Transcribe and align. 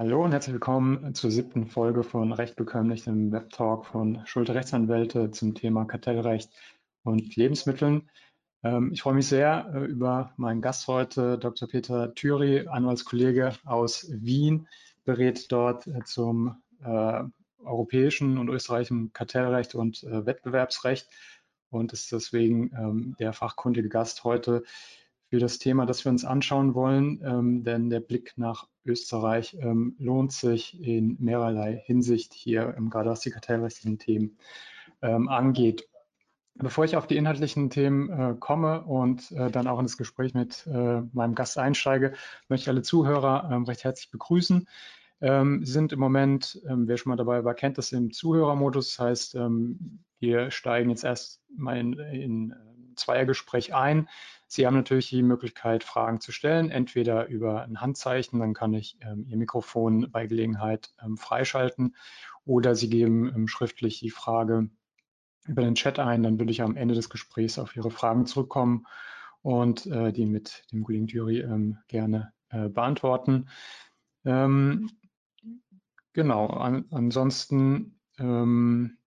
Hallo 0.00 0.24
und 0.24 0.32
herzlich 0.32 0.54
willkommen 0.54 1.14
zur 1.14 1.30
siebten 1.30 1.66
Folge 1.66 2.04
von 2.04 2.32
Recht 2.32 2.56
bekömmlich, 2.56 3.04
dem 3.04 3.32
Webtalk 3.32 3.84
von 3.84 4.22
Schulte 4.24 4.54
Rechtsanwälte 4.54 5.30
zum 5.30 5.54
Thema 5.54 5.84
Kartellrecht 5.84 6.50
und 7.02 7.36
Lebensmitteln. 7.36 8.08
Ähm, 8.62 8.92
ich 8.94 9.02
freue 9.02 9.12
mich 9.12 9.26
sehr 9.28 9.70
äh, 9.74 9.84
über 9.84 10.32
meinen 10.38 10.62
Gast 10.62 10.88
heute, 10.88 11.36
Dr. 11.36 11.68
Peter 11.68 12.14
Thüry, 12.14 12.66
Anwaltskollege 12.66 13.52
aus 13.66 14.06
Wien, 14.10 14.68
berät 15.04 15.52
dort 15.52 15.86
äh, 15.86 16.02
zum 16.06 16.62
äh, 16.82 17.22
europäischen 17.62 18.38
und 18.38 18.48
österreichischen 18.48 19.12
Kartellrecht 19.12 19.74
und 19.74 20.02
Wettbewerbsrecht 20.02 21.10
und 21.68 21.92
ist 21.92 22.10
deswegen 22.10 22.72
ähm, 22.74 23.16
der 23.18 23.34
fachkundige 23.34 23.90
Gast 23.90 24.24
heute 24.24 24.62
für 25.30 25.38
das 25.38 25.58
Thema, 25.58 25.86
das 25.86 26.04
wir 26.04 26.10
uns 26.10 26.24
anschauen 26.24 26.74
wollen, 26.74 27.22
ähm, 27.24 27.62
denn 27.62 27.88
der 27.88 28.00
Blick 28.00 28.32
nach 28.36 28.66
Österreich 28.84 29.56
ähm, 29.60 29.94
lohnt 29.98 30.32
sich 30.32 30.82
in 30.82 31.16
mehrerlei 31.20 31.80
Hinsicht 31.86 32.34
hier, 32.34 32.74
ähm, 32.76 32.90
gerade 32.90 33.10
was 33.10 33.20
die 33.20 33.30
kartellrechtlichen 33.30 33.98
Themen 33.98 34.38
ähm, 35.02 35.28
angeht. 35.28 35.88
Bevor 36.56 36.84
ich 36.84 36.96
auf 36.96 37.06
die 37.06 37.16
inhaltlichen 37.16 37.70
Themen 37.70 38.10
äh, 38.10 38.34
komme 38.40 38.82
und 38.82 39.30
äh, 39.30 39.52
dann 39.52 39.68
auch 39.68 39.78
in 39.78 39.86
das 39.86 39.96
Gespräch 39.96 40.34
mit 40.34 40.66
äh, 40.66 41.02
meinem 41.12 41.36
Gast 41.36 41.58
einsteige, 41.58 42.14
möchte 42.48 42.64
ich 42.64 42.68
alle 42.68 42.82
Zuhörer 42.82 43.48
ähm, 43.52 43.64
recht 43.64 43.84
herzlich 43.84 44.10
begrüßen. 44.10 44.66
Ähm, 45.20 45.64
sind 45.64 45.92
im 45.92 46.00
Moment, 46.00 46.58
wer 46.64 46.96
schon 46.96 47.10
mal 47.10 47.16
dabei 47.16 47.44
war, 47.44 47.54
kennt 47.54 47.76
das 47.76 47.92
im 47.92 48.10
Zuhörermodus. 48.10 48.96
Das 48.96 48.98
heißt, 49.04 49.38
wir 50.18 50.50
steigen 50.50 50.88
jetzt 50.88 51.04
erst 51.04 51.42
mal 51.54 51.76
in, 51.76 51.92
in 51.92 52.54
Zweiergespräch 53.00 53.74
ein. 53.74 54.08
Sie 54.46 54.66
haben 54.66 54.74
natürlich 54.74 55.08
die 55.08 55.22
Möglichkeit, 55.22 55.84
Fragen 55.84 56.20
zu 56.20 56.32
stellen, 56.32 56.70
entweder 56.70 57.28
über 57.28 57.62
ein 57.62 57.80
Handzeichen, 57.80 58.40
dann 58.40 58.54
kann 58.54 58.74
ich 58.74 58.98
ähm, 59.00 59.24
Ihr 59.28 59.36
Mikrofon 59.36 60.10
bei 60.10 60.26
Gelegenheit 60.26 60.92
ähm, 61.02 61.16
freischalten, 61.16 61.96
oder 62.44 62.74
Sie 62.74 62.90
geben 62.90 63.32
ähm, 63.34 63.48
schriftlich 63.48 64.00
die 64.00 64.10
Frage 64.10 64.70
über 65.46 65.62
den 65.62 65.74
Chat 65.74 65.98
ein, 65.98 66.22
dann 66.22 66.38
würde 66.38 66.52
ich 66.52 66.62
am 66.62 66.76
Ende 66.76 66.94
des 66.94 67.10
Gesprächs 67.10 67.58
auf 67.58 67.76
Ihre 67.76 67.90
Fragen 67.90 68.26
zurückkommen 68.26 68.86
und 69.42 69.86
äh, 69.86 70.12
die 70.12 70.26
mit 70.26 70.64
dem 70.72 70.84
Kollegen 70.84 71.06
Jury 71.06 71.40
ähm, 71.40 71.78
gerne 71.88 72.32
äh, 72.50 72.68
beantworten. 72.68 73.48
Ähm, 74.24 74.90
genau, 76.12 76.48
an, 76.48 76.84
ansonsten 76.90 78.00
ähm, 78.18 78.98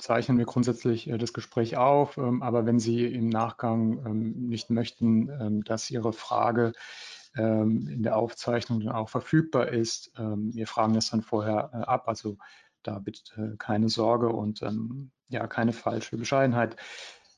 zeichnen 0.00 0.38
wir 0.38 0.46
grundsätzlich 0.46 1.08
äh, 1.08 1.18
das 1.18 1.32
Gespräch 1.32 1.76
auf. 1.76 2.16
Ähm, 2.16 2.42
aber 2.42 2.66
wenn 2.66 2.80
Sie 2.80 3.06
im 3.06 3.28
Nachgang 3.28 4.04
ähm, 4.06 4.48
nicht 4.48 4.70
möchten, 4.70 5.28
ähm, 5.28 5.64
dass 5.64 5.90
Ihre 5.90 6.12
Frage 6.12 6.72
in 7.32 8.02
der 8.02 8.16
Aufzeichnung 8.16 8.80
dann 8.80 8.92
auch 8.92 9.08
verfügbar 9.08 9.68
ist, 9.68 10.10
wir 10.16 10.66
fragen 10.66 10.94
das 10.94 11.10
dann 11.10 11.22
vorher 11.22 11.70
äh, 11.72 11.76
ab. 11.76 12.08
Also 12.08 12.38
da 12.82 12.98
bitte 12.98 13.54
keine 13.56 13.88
Sorge 13.88 14.30
und 14.30 14.64
ja, 15.28 15.46
keine 15.46 15.72
falsche 15.72 16.16
Bescheidenheit. 16.16 16.74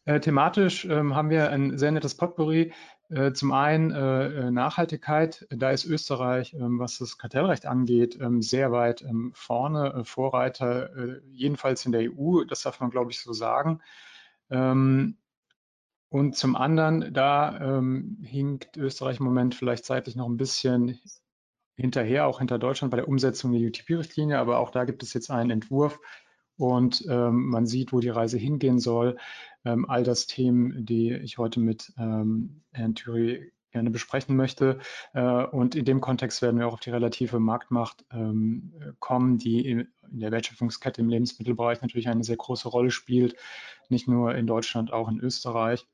Äh, 0.06 0.20
thematisch 0.20 0.88
haben 0.88 1.28
wir 1.28 1.50
ein 1.50 1.77
sehr 1.77 1.92
nettes 1.92 2.16
Potpourri. 2.16 2.72
Äh, 3.12 3.34
zum 3.34 3.52
einen 3.52 3.91
äh, 3.91 4.27
äh, 4.27 4.50
Nachhaltigkeit. 4.50 5.46
Da 5.50 5.70
ist 5.70 5.84
Österreich, 5.84 6.55
ähm, 6.55 6.78
was 6.78 6.96
das 6.96 7.18
Kartellrecht 7.18 7.66
angeht, 7.66 8.18
ähm, 8.18 8.41
sehr 8.41 8.72
weit 8.72 9.02
ähm, 9.02 9.32
vorne, 9.34 10.02
Vorreiter, 10.06 11.20
jedenfalls 11.30 11.84
in 11.84 11.92
der 11.92 12.10
EU. 12.10 12.44
Das 12.44 12.62
darf 12.62 12.80
man, 12.80 12.90
glaube 12.90 13.10
ich, 13.10 13.20
so 13.20 13.33
sagen. 13.33 13.80
Und 14.48 15.16
zum 16.36 16.56
anderen, 16.56 17.14
da 17.14 17.80
hinkt 18.22 18.77
Österreich 18.77 19.18
im 19.18 19.24
Moment 19.24 19.55
vielleicht 19.55 19.86
zeitlich 19.86 20.14
noch 20.14 20.28
ein 20.28 20.36
bisschen 20.36 20.98
hinterher, 21.77 22.27
auch 22.27 22.40
hinter 22.40 22.58
Deutschland 22.58 22.90
bei 22.90 22.98
der 22.98 23.08
Umsetzung 23.08 23.52
der 23.52 23.62
UTP-Richtlinie. 23.62 24.38
Aber 24.38 24.58
auch 24.58 24.70
da 24.70 24.84
gibt 24.84 25.02
es 25.02 25.14
jetzt 25.14 25.30
einen 25.30 25.50
Entwurf, 25.50 26.00
und 26.58 27.06
man 27.06 27.67
sieht, 27.67 27.92
wo 27.92 28.00
die 28.00 28.11
Reise 28.11 28.36
hingehen 28.36 28.79
soll. 28.79 29.17
Ähm, 29.64 29.89
all 29.89 30.02
das 30.02 30.27
Themen, 30.27 30.84
die 30.84 31.12
ich 31.12 31.39
heute 31.39 31.61
mit 31.61 31.92
ähm, 31.98 32.62
Herrn 32.73 32.95
Thüry 32.95 33.52
gerne 33.73 33.90
besprechen 33.90 34.36
möchte. 34.36 34.78
Äh, 35.14 35.45
und 35.46 35.74
in 35.74 35.84
dem 35.84 36.00
Kontext 36.00 36.42
werden 36.42 36.58
wir 36.58 36.68
auch 36.68 36.74
auf 36.74 36.80
die 36.80 36.90
relative 36.90 37.40
Marktmacht 37.40 38.05
ähm, 38.12 38.73
kommen, 39.00 39.39
die 39.39 39.67
in, 39.67 39.89
der 40.08 40.30
Wertschöpfungskette 40.30 41.00
im 41.00 41.08
Lebensmittelbereich 41.08 41.80
natürlich 41.80 42.08
eine 42.08 42.23
sehr 42.23 42.36
große 42.36 42.68
Rolle 42.68 42.90
spielt, 42.90 43.34
nicht 43.89 44.08
nur 44.08 44.34
in 44.34 44.46
Deutschland, 44.46 44.92
auch 44.92 45.08
in 45.08 45.18
Österreich. 45.18 45.86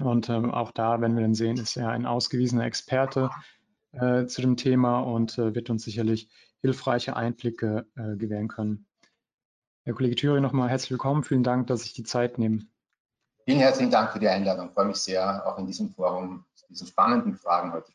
Und 0.00 0.28
ähm, 0.28 0.50
auch 0.50 0.72
da, 0.72 1.00
wenn 1.00 1.14
wir 1.14 1.22
dann 1.22 1.34
sehen, 1.34 1.56
ist 1.56 1.76
er 1.76 1.90
ein 1.90 2.06
ausgewiesener 2.06 2.64
Experte 2.64 3.30
äh, 3.92 4.26
zu 4.26 4.42
dem 4.42 4.56
Thema 4.56 5.00
und 5.00 5.38
äh, 5.38 5.54
wird 5.54 5.70
uns 5.70 5.84
sicherlich 5.84 6.28
hilfreiche 6.60 7.16
Einblicke 7.16 7.86
äh, 7.96 8.16
gewähren 8.16 8.48
können. 8.48 8.86
Herr 9.84 9.94
Kollege 9.94 10.16
Thüring, 10.16 10.42
nochmal 10.42 10.68
herzlich 10.68 10.90
willkommen. 10.90 11.24
Vielen 11.24 11.42
Dank, 11.42 11.68
dass 11.68 11.84
ich 11.84 11.94
die 11.94 12.02
Zeit 12.02 12.38
nehme. 12.38 12.66
Vielen 13.48 13.60
herzlichen 13.60 13.90
Dank 13.90 14.12
für 14.12 14.18
die 14.18 14.28
Einladung. 14.28 14.68
Ich 14.68 14.74
freue 14.74 14.84
mich 14.84 14.98
sehr, 14.98 15.46
auch 15.46 15.56
in 15.56 15.66
diesem 15.66 15.94
Forum 15.94 16.44
diese 16.68 16.86
spannenden 16.86 17.34
Fragen 17.34 17.72
heute 17.72 17.90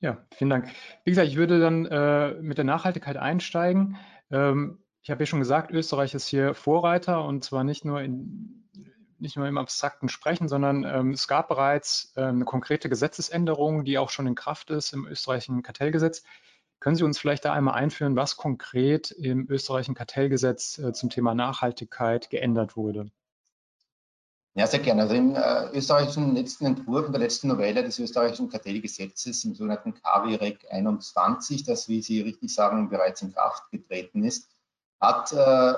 ja, 0.00 0.18
vielen 0.34 0.50
Dank. 0.50 0.68
Wie 1.04 1.10
gesagt, 1.12 1.28
ich 1.28 1.36
würde 1.36 1.60
dann 1.60 1.86
äh, 1.86 2.34
mit 2.40 2.58
der 2.58 2.64
Nachhaltigkeit 2.64 3.16
einsteigen. 3.16 3.98
Ähm, 4.32 4.78
ich 5.02 5.10
habe 5.10 5.22
ja 5.22 5.26
schon 5.26 5.38
gesagt, 5.38 5.70
Österreich 5.70 6.12
ist 6.14 6.26
hier 6.26 6.54
Vorreiter 6.54 7.24
und 7.24 7.44
zwar 7.44 7.62
nicht 7.62 7.84
nur, 7.84 8.00
in, 8.00 8.68
nicht 9.20 9.36
nur 9.36 9.46
im 9.46 9.58
abstrakten 9.58 10.08
Sprechen, 10.08 10.48
sondern 10.48 10.84
ähm, 10.84 11.12
es 11.12 11.28
gab 11.28 11.48
bereits 11.48 12.12
äh, 12.16 12.22
eine 12.22 12.44
konkrete 12.44 12.88
Gesetzesänderung, 12.88 13.84
die 13.84 13.98
auch 13.98 14.10
schon 14.10 14.26
in 14.26 14.34
Kraft 14.34 14.70
ist 14.70 14.92
im 14.92 15.06
österreichischen 15.06 15.62
Kartellgesetz. 15.62 16.24
Können 16.80 16.96
Sie 16.96 17.04
uns 17.04 17.18
vielleicht 17.18 17.44
da 17.44 17.52
einmal 17.52 17.74
einführen, 17.74 18.14
was 18.14 18.36
konkret 18.36 19.10
im 19.10 19.50
österreichischen 19.50 19.94
Kartellgesetz 19.94 20.78
äh, 20.78 20.92
zum 20.92 21.10
Thema 21.10 21.34
Nachhaltigkeit 21.34 22.30
geändert 22.30 22.76
wurde? 22.76 23.10
Ja, 24.54 24.66
sehr 24.66 24.80
gerne. 24.80 25.02
Also 25.02 25.14
im 25.14 25.34
äh, 25.34 25.70
österreichischen 25.72 26.34
letzten 26.34 26.66
Entwurf, 26.66 27.06
in 27.06 27.12
der 27.12 27.20
letzten 27.20 27.48
Novelle 27.48 27.82
des 27.82 27.98
österreichischen 27.98 28.48
Kartellgesetzes, 28.48 29.44
im 29.44 29.54
sogenannten 29.54 29.94
KW-REG 29.94 30.66
21, 30.70 31.64
das, 31.64 31.88
wie 31.88 32.02
Sie 32.02 32.22
richtig 32.22 32.52
sagen, 32.52 32.88
bereits 32.88 33.22
in 33.22 33.32
Kraft 33.32 33.70
getreten 33.70 34.24
ist, 34.24 34.48
hat 35.00 35.32
äh, 35.32 35.74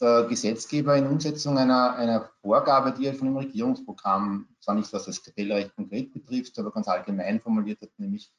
der 0.00 0.24
Gesetzgeber 0.24 0.96
in 0.96 1.06
Umsetzung 1.06 1.56
einer, 1.56 1.94
einer 1.94 2.30
Vorgabe, 2.42 2.92
die 2.92 3.06
er 3.06 3.14
von 3.14 3.28
dem 3.28 3.36
Regierungsprogramm, 3.36 4.48
zwar 4.60 4.74
nicht 4.74 4.92
was 4.92 5.06
das 5.06 5.22
Kartellrecht 5.22 5.74
konkret 5.74 6.12
betrifft, 6.12 6.58
aber 6.58 6.70
ganz 6.72 6.88
allgemein 6.88 7.40
formuliert 7.40 7.80
hat, 7.80 7.90
nämlich 7.96 8.30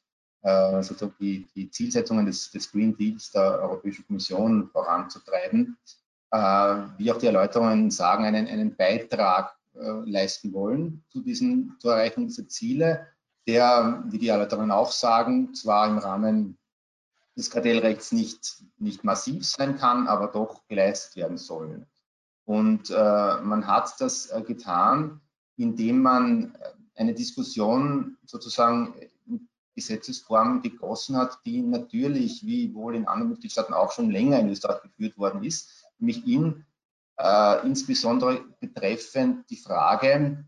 äh, 0.42 0.82
sozusagen 0.82 1.14
die, 1.18 1.48
die 1.56 1.68
Zielsetzungen 1.68 2.24
des, 2.24 2.50
des, 2.52 2.70
Green 2.70 2.96
Deals 2.96 3.32
der 3.32 3.60
Europäischen 3.60 4.06
Kommission 4.06 4.68
voranzutreiben, 4.70 5.76
äh, 6.30 6.38
wie 6.96 7.10
auch 7.10 7.18
die 7.18 7.26
Erläuterungen 7.26 7.90
sagen, 7.90 8.24
einen, 8.24 8.46
einen 8.46 8.76
Beitrag 8.76 9.56
äh, 9.74 9.90
leisten 10.08 10.52
wollen 10.52 11.04
zu 11.08 11.22
diesen, 11.22 11.76
zur 11.80 11.94
Erreichung 11.94 12.28
dieser 12.28 12.46
Ziele, 12.46 13.08
der, 13.48 14.04
wie 14.06 14.18
die 14.18 14.28
Erläuterungen 14.28 14.70
auch 14.70 14.92
sagen, 14.92 15.54
zwar 15.54 15.88
im 15.88 15.98
Rahmen 15.98 16.56
des 17.36 17.50
Kartellrechts 17.50 18.12
nicht, 18.12 18.62
nicht 18.76 19.02
massiv 19.02 19.44
sein 19.44 19.76
kann, 19.76 20.06
aber 20.06 20.28
doch 20.28 20.68
geleistet 20.68 21.16
werden 21.16 21.38
soll. 21.38 21.86
Und 22.44 22.90
man 22.90 23.66
hat 23.66 24.00
das 24.00 24.32
getan, 24.44 25.20
indem 25.56 26.02
man 26.02 26.58
eine 26.96 27.14
Diskussion 27.14 28.18
sozusagen 28.24 28.94
Gesetzesform 29.78 30.60
gegossen 30.60 31.16
hat, 31.16 31.38
die 31.44 31.62
natürlich, 31.62 32.44
wie 32.44 32.74
wohl 32.74 32.96
in 32.96 33.06
anderen 33.06 33.30
Mitgliedstaaten 33.30 33.74
auch 33.74 33.92
schon 33.92 34.10
länger 34.10 34.40
in 34.40 34.48
Österreich 34.48 34.82
geführt 34.82 35.16
worden 35.16 35.44
ist, 35.44 35.84
nämlich 35.98 36.26
in, 36.26 36.64
äh, 37.16 37.64
insbesondere 37.64 38.44
betreffend 38.58 39.48
die 39.50 39.56
Frage, 39.56 40.44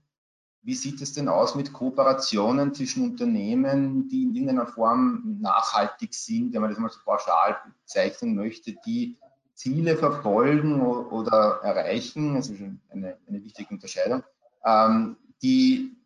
wie 0.62 0.74
sieht 0.74 1.00
es 1.00 1.12
denn 1.12 1.28
aus 1.28 1.54
mit 1.54 1.72
Kooperationen 1.72 2.74
zwischen 2.74 3.04
Unternehmen, 3.04 4.08
die 4.08 4.24
in 4.24 4.34
irgendeiner 4.34 4.66
Form 4.66 5.38
nachhaltig 5.40 6.12
sind, 6.12 6.52
wenn 6.52 6.60
man 6.60 6.70
das 6.70 6.78
mal 6.78 6.90
so 6.90 6.98
pauschal 7.04 7.56
bezeichnen 7.84 8.34
möchte, 8.34 8.74
die 8.84 9.16
Ziele 9.54 9.96
verfolgen 9.96 10.82
oder 10.82 11.60
erreichen, 11.62 12.34
das 12.34 12.48
ist 12.48 12.60
eine, 12.60 13.16
eine 13.28 13.44
wichtige 13.44 13.70
Unterscheidung, 13.70 14.22
ähm, 14.64 15.16
die, 15.40 15.96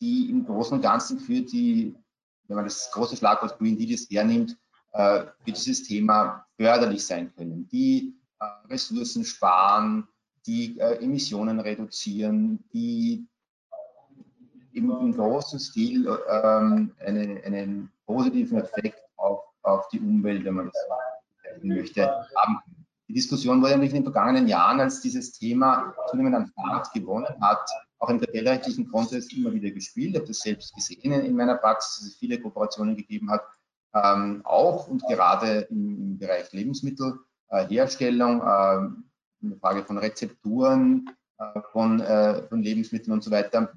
die 0.00 0.30
im 0.30 0.44
Großen 0.44 0.76
und 0.76 0.82
Ganzen 0.82 1.20
für 1.20 1.40
die 1.40 1.94
wenn 2.52 2.56
man 2.56 2.64
das 2.66 2.90
große 2.92 3.16
Schlagwort 3.16 3.58
Green 3.58 3.78
Deals 3.78 4.06
hernimmt, 4.10 4.58
äh, 4.92 5.24
wird 5.44 5.56
dieses 5.56 5.84
Thema 5.84 6.44
förderlich 6.56 7.06
sein 7.06 7.32
können, 7.34 7.66
die 7.68 8.14
äh, 8.40 8.44
Ressourcen 8.70 9.24
sparen, 9.24 10.06
die 10.46 10.78
äh, 10.78 11.02
Emissionen 11.02 11.60
reduzieren, 11.60 12.62
die 12.74 13.26
im, 14.74 14.90
im 14.90 15.16
großen 15.16 15.58
Stil 15.58 16.06
ähm, 16.28 16.92
eine, 17.00 17.42
einen 17.42 17.90
positiven 18.04 18.58
Effekt 18.58 19.00
auf, 19.16 19.40
auf 19.62 19.88
die 19.88 20.00
Umwelt, 20.00 20.44
wenn 20.44 20.54
man 20.54 20.66
das 20.66 21.62
möchte, 21.62 22.06
haben 22.36 22.58
können. 22.64 22.86
Die 23.08 23.14
Diskussion 23.14 23.62
wurde 23.62 23.72
nämlich 23.72 23.90
in 23.90 23.96
den 23.96 24.12
vergangenen 24.12 24.46
Jahren, 24.46 24.80
als 24.80 25.00
dieses 25.00 25.32
Thema 25.32 25.94
zunehmend 26.10 26.34
an 26.34 26.52
Fahrt 26.54 26.92
gewonnen 26.92 27.34
hat, 27.40 27.66
auch 28.02 28.10
im 28.10 28.18
kartellrechtlichen 28.18 28.90
Kontext 28.90 29.32
immer 29.32 29.52
wieder 29.52 29.70
gespielt. 29.70 30.16
Habe 30.16 30.26
das 30.26 30.40
selbst 30.40 30.74
gesehen 30.74 31.12
in 31.12 31.36
meiner 31.36 31.56
Praxis, 31.56 31.98
dass 31.98 32.08
es 32.08 32.16
viele 32.16 32.40
Kooperationen 32.40 32.96
gegeben 32.96 33.30
hat 33.30 33.42
ähm, 33.94 34.40
auch 34.44 34.88
und 34.88 35.02
gerade 35.06 35.66
im, 35.70 35.98
im 35.98 36.18
Bereich 36.18 36.52
Lebensmittelherstellung, 36.52 38.40
äh, 38.40 38.44
eine 39.44 39.56
Frage 39.60 39.84
von 39.84 39.98
Rezepturen, 39.98 41.10
äh, 41.38 41.60
von, 41.72 42.00
äh, 42.00 42.42
von 42.48 42.62
Lebensmitteln 42.62 43.12
und 43.12 43.22
so 43.22 43.30
weiter, 43.30 43.72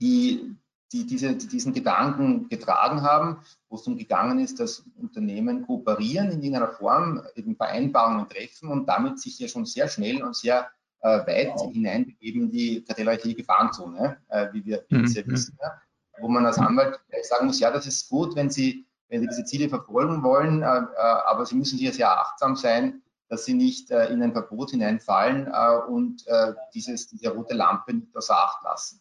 die, 0.00 0.56
die, 0.92 1.06
diese, 1.06 1.36
die 1.36 1.46
diesen 1.46 1.72
Gedanken 1.72 2.48
getragen 2.48 3.02
haben, 3.02 3.38
wo 3.68 3.76
es 3.76 3.82
darum 3.82 3.98
gegangen 3.98 4.40
ist, 4.40 4.58
dass 4.60 4.84
Unternehmen 4.96 5.66
kooperieren 5.66 6.30
in 6.30 6.42
irgendeiner 6.42 6.72
Form, 6.72 7.22
eben 7.34 7.56
Vereinbarungen 7.56 8.28
treffen 8.28 8.68
und 8.70 8.88
damit 8.88 9.20
sich 9.20 9.38
ja 9.38 9.48
schon 9.48 9.66
sehr 9.66 9.88
schnell 9.88 10.22
und 10.22 10.36
sehr 10.36 10.62
äh, 10.62 10.81
weit 11.02 11.60
hineinbegeben 11.72 12.42
in 12.42 12.50
die 12.50 12.84
kartellrechtliche 12.84 13.36
Gefahrenzone, 13.36 14.18
äh, 14.28 14.48
wie 14.52 14.64
wir, 14.64 14.84
wir 14.88 14.98
mhm. 15.00 15.26
wissen. 15.26 15.58
Ja? 15.60 15.72
Wo 16.20 16.28
man 16.28 16.46
als 16.46 16.58
Anwalt 16.58 17.00
sagen 17.22 17.46
muss, 17.46 17.60
ja, 17.60 17.70
das 17.70 17.86
ist 17.86 18.08
gut, 18.08 18.36
wenn 18.36 18.50
Sie, 18.50 18.86
wenn 19.08 19.20
Sie 19.20 19.28
diese 19.28 19.44
Ziele 19.44 19.68
verfolgen 19.68 20.22
wollen, 20.22 20.62
äh, 20.62 20.66
äh 20.66 20.96
aber 21.26 21.44
Sie 21.46 21.56
müssen 21.56 21.78
hier 21.78 21.92
sehr 21.92 22.10
achtsam 22.10 22.54
sein, 22.54 23.02
dass 23.28 23.44
Sie 23.44 23.54
nicht 23.54 23.90
äh, 23.90 24.12
in 24.12 24.22
ein 24.22 24.32
Verbot 24.32 24.70
hineinfallen 24.70 25.48
äh, 25.52 25.76
und 25.88 26.24
dieses, 26.74 27.08
diese 27.08 27.30
rote 27.30 27.54
Lampe 27.54 27.94
nicht 27.94 28.16
außer 28.16 28.36
Acht 28.36 28.62
lassen 28.62 29.00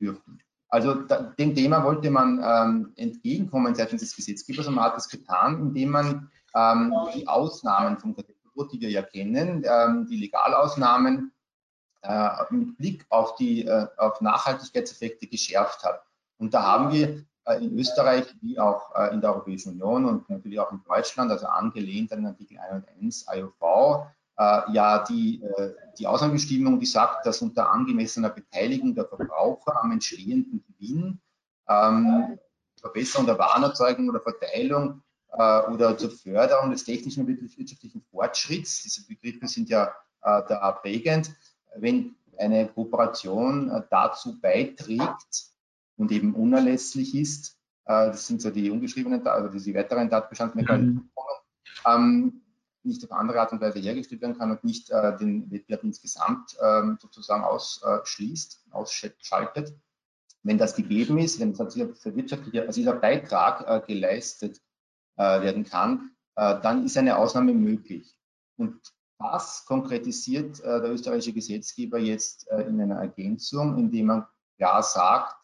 dürfen. 0.00 0.40
Also 0.70 0.94
da, 0.94 1.34
dem 1.36 1.54
Thema 1.54 1.82
wollte 1.82 2.10
man 2.10 2.40
ähm, 2.44 2.92
entgegenkommen 2.94 3.74
seitens 3.74 4.02
des 4.02 4.14
Gesetzgebers 4.14 4.68
und 4.68 4.76
man 4.76 4.84
hat 4.84 4.96
das 4.96 5.08
getan, 5.08 5.60
indem 5.60 5.90
man 5.90 6.30
ähm, 6.54 6.94
die 7.14 7.26
Ausnahmen 7.26 7.98
vom 7.98 8.14
Kartellverbot, 8.14 8.72
die 8.72 8.80
wir 8.80 8.90
ja 8.90 9.02
kennen, 9.02 9.64
ähm, 9.66 10.06
die 10.08 10.16
Legalausnahmen 10.16 11.18
äh, 11.18 11.39
mit 12.50 12.76
Blick 12.78 13.06
auf 13.10 13.36
die 13.36 13.66
äh, 13.66 13.86
auf 13.96 14.20
Nachhaltigkeitseffekte 14.20 15.26
geschärft 15.26 15.84
hat. 15.84 16.02
Und 16.38 16.54
da 16.54 16.62
haben 16.62 16.92
wir 16.92 17.24
äh, 17.44 17.64
in 17.64 17.78
Österreich 17.78 18.24
wie 18.40 18.58
auch 18.58 18.94
äh, 18.94 19.12
in 19.12 19.20
der 19.20 19.34
Europäischen 19.34 19.72
Union 19.72 20.04
und 20.04 20.30
natürlich 20.30 20.58
auch 20.60 20.72
in 20.72 20.82
Deutschland, 20.86 21.30
also 21.30 21.46
angelehnt 21.46 22.12
an 22.12 22.26
Artikel 22.26 22.58
101 22.58 23.26
IOV, 23.32 24.06
äh, 24.38 24.72
ja 24.72 25.04
die, 25.04 25.42
äh, 25.42 25.74
die 25.98 26.06
Ausnahmebestimmung, 26.06 26.80
die 26.80 26.86
sagt, 26.86 27.26
dass 27.26 27.42
unter 27.42 27.70
angemessener 27.70 28.30
Beteiligung 28.30 28.94
der 28.94 29.06
Verbraucher 29.06 29.82
am 29.82 29.92
entstehenden 29.92 30.64
Gewinn, 30.66 31.20
ähm, 31.68 32.38
Verbesserung 32.80 33.26
der 33.26 33.38
Warenerzeugung 33.38 34.08
oder 34.08 34.20
Verteilung 34.20 35.02
äh, 35.32 35.60
oder 35.70 35.96
zur 35.98 36.10
Förderung 36.10 36.70
des 36.70 36.84
technischen 36.84 37.26
und 37.26 37.58
wirtschaftlichen 37.58 38.02
Fortschritts, 38.10 38.82
diese 38.82 39.06
Begriffe 39.06 39.46
sind 39.46 39.68
ja 39.68 39.88
äh, 40.22 40.42
da 40.48 40.72
prägend, 40.72 41.34
wenn 41.76 42.16
eine 42.40 42.68
Kooperation 42.68 43.70
äh, 43.70 43.82
dazu 43.90 44.40
beiträgt 44.40 45.50
und 45.96 46.10
eben 46.10 46.34
unerlässlich 46.34 47.14
ist, 47.14 47.58
äh, 47.84 48.06
das 48.06 48.26
sind 48.26 48.40
so 48.40 48.50
die 48.50 48.70
ungeschriebenen, 48.70 49.26
also 49.26 49.48
diese 49.50 49.74
weiteren 49.74 50.10
Tatbestandsmechanismen, 50.10 50.94
mhm. 50.94 51.10
ähm, 51.86 52.42
nicht 52.82 53.04
auf 53.04 53.12
andere 53.12 53.40
Art 53.40 53.52
und 53.52 53.60
Weise 53.60 53.78
hergestellt 53.78 54.22
werden 54.22 54.38
kann 54.38 54.50
und 54.50 54.64
nicht 54.64 54.90
äh, 54.90 55.16
den 55.18 55.50
Wettbewerb 55.50 55.84
insgesamt 55.84 56.56
ähm, 56.62 56.96
sozusagen 57.00 57.44
ausschließt, 57.44 58.64
ausschaltet. 58.70 59.74
Wenn 60.42 60.56
das 60.56 60.74
gegeben 60.74 61.18
ist, 61.18 61.38
wenn 61.38 61.52
das 61.52 61.74
dieser 61.74 61.90
wirtschaftliche, 62.16 62.62
also 62.62 62.80
dieser 62.80 62.94
Beitrag 62.94 63.86
geleistet 63.86 64.62
werden 65.16 65.64
kann, 65.64 66.12
dann 66.34 66.86
ist 66.86 66.96
eine 66.96 67.18
Ausnahme 67.18 67.52
möglich. 67.52 68.16
Und 68.56 68.80
das 69.20 69.66
konkretisiert 69.66 70.60
äh, 70.60 70.80
der 70.80 70.92
österreichische 70.92 71.32
Gesetzgeber 71.32 71.98
jetzt 71.98 72.48
äh, 72.50 72.62
in 72.62 72.80
einer 72.80 72.96
Ergänzung, 72.96 73.78
indem 73.78 74.06
man 74.06 74.26
klar 74.56 74.82
sagt, 74.82 75.36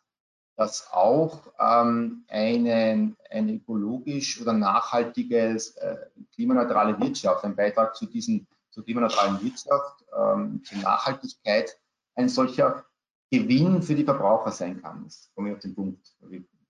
dass 0.57 0.91
auch 0.91 1.53
ähm, 1.61 2.25
eine, 2.29 3.15
eine 3.31 3.53
ökologisch 3.53 4.41
oder 4.41 4.55
nachhaltige, 4.55 5.55
äh, 5.55 5.97
klimaneutrale 6.35 6.99
Wirtschaft, 6.99 7.45
ein 7.45 7.55
Beitrag 7.55 7.95
zu 7.95 8.07
diesen, 8.07 8.47
zur 8.71 8.83
klimaneutralen 8.85 9.43
Wirtschaft, 9.43 10.05
ähm, 10.19 10.63
zur 10.65 10.79
Nachhaltigkeit, 10.79 11.79
ein 12.15 12.31
solcher 12.31 12.87
Gewinn 13.31 13.83
für 13.83 13.95
die 13.95 14.05
Verbraucher 14.05 14.53
sein 14.53 14.81
kann. 14.81 15.05
Das 15.05 15.31
komme 15.35 15.51
ich 15.51 15.57
auf 15.57 15.61
den 15.61 15.75
Punkt. 15.75 16.17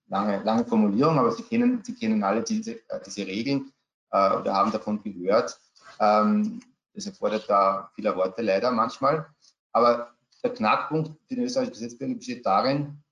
Lange, 0.09 0.43
lange 0.43 0.65
Formulierung, 0.65 1.19
aber 1.19 1.31
Sie 1.31 1.45
kennen, 1.45 1.83
Sie 1.85 1.95
kennen 1.95 2.25
alle 2.25 2.43
diese, 2.43 2.73
äh, 2.89 3.01
diese 3.07 3.25
Regeln 3.25 3.73
äh, 4.11 4.37
oder 4.37 4.55
haben 4.55 4.73
davon 4.73 5.01
gehört. 5.03 5.61
Ähm, 6.01 6.61
das 6.97 7.07
erfordert 7.07 7.45
da 7.49 7.91
viele 7.95 8.17
Worte 8.17 8.43
leider 8.43 8.73
manchmal. 8.73 9.27
Aber 9.73 10.15
der 10.43 10.53
Knackpunkt 10.53 11.13
den 11.31 11.43
österreichischen 11.43 11.75
Gesetzgeber 11.75 12.15
besteht 12.15 12.45
darin, 12.45 13.03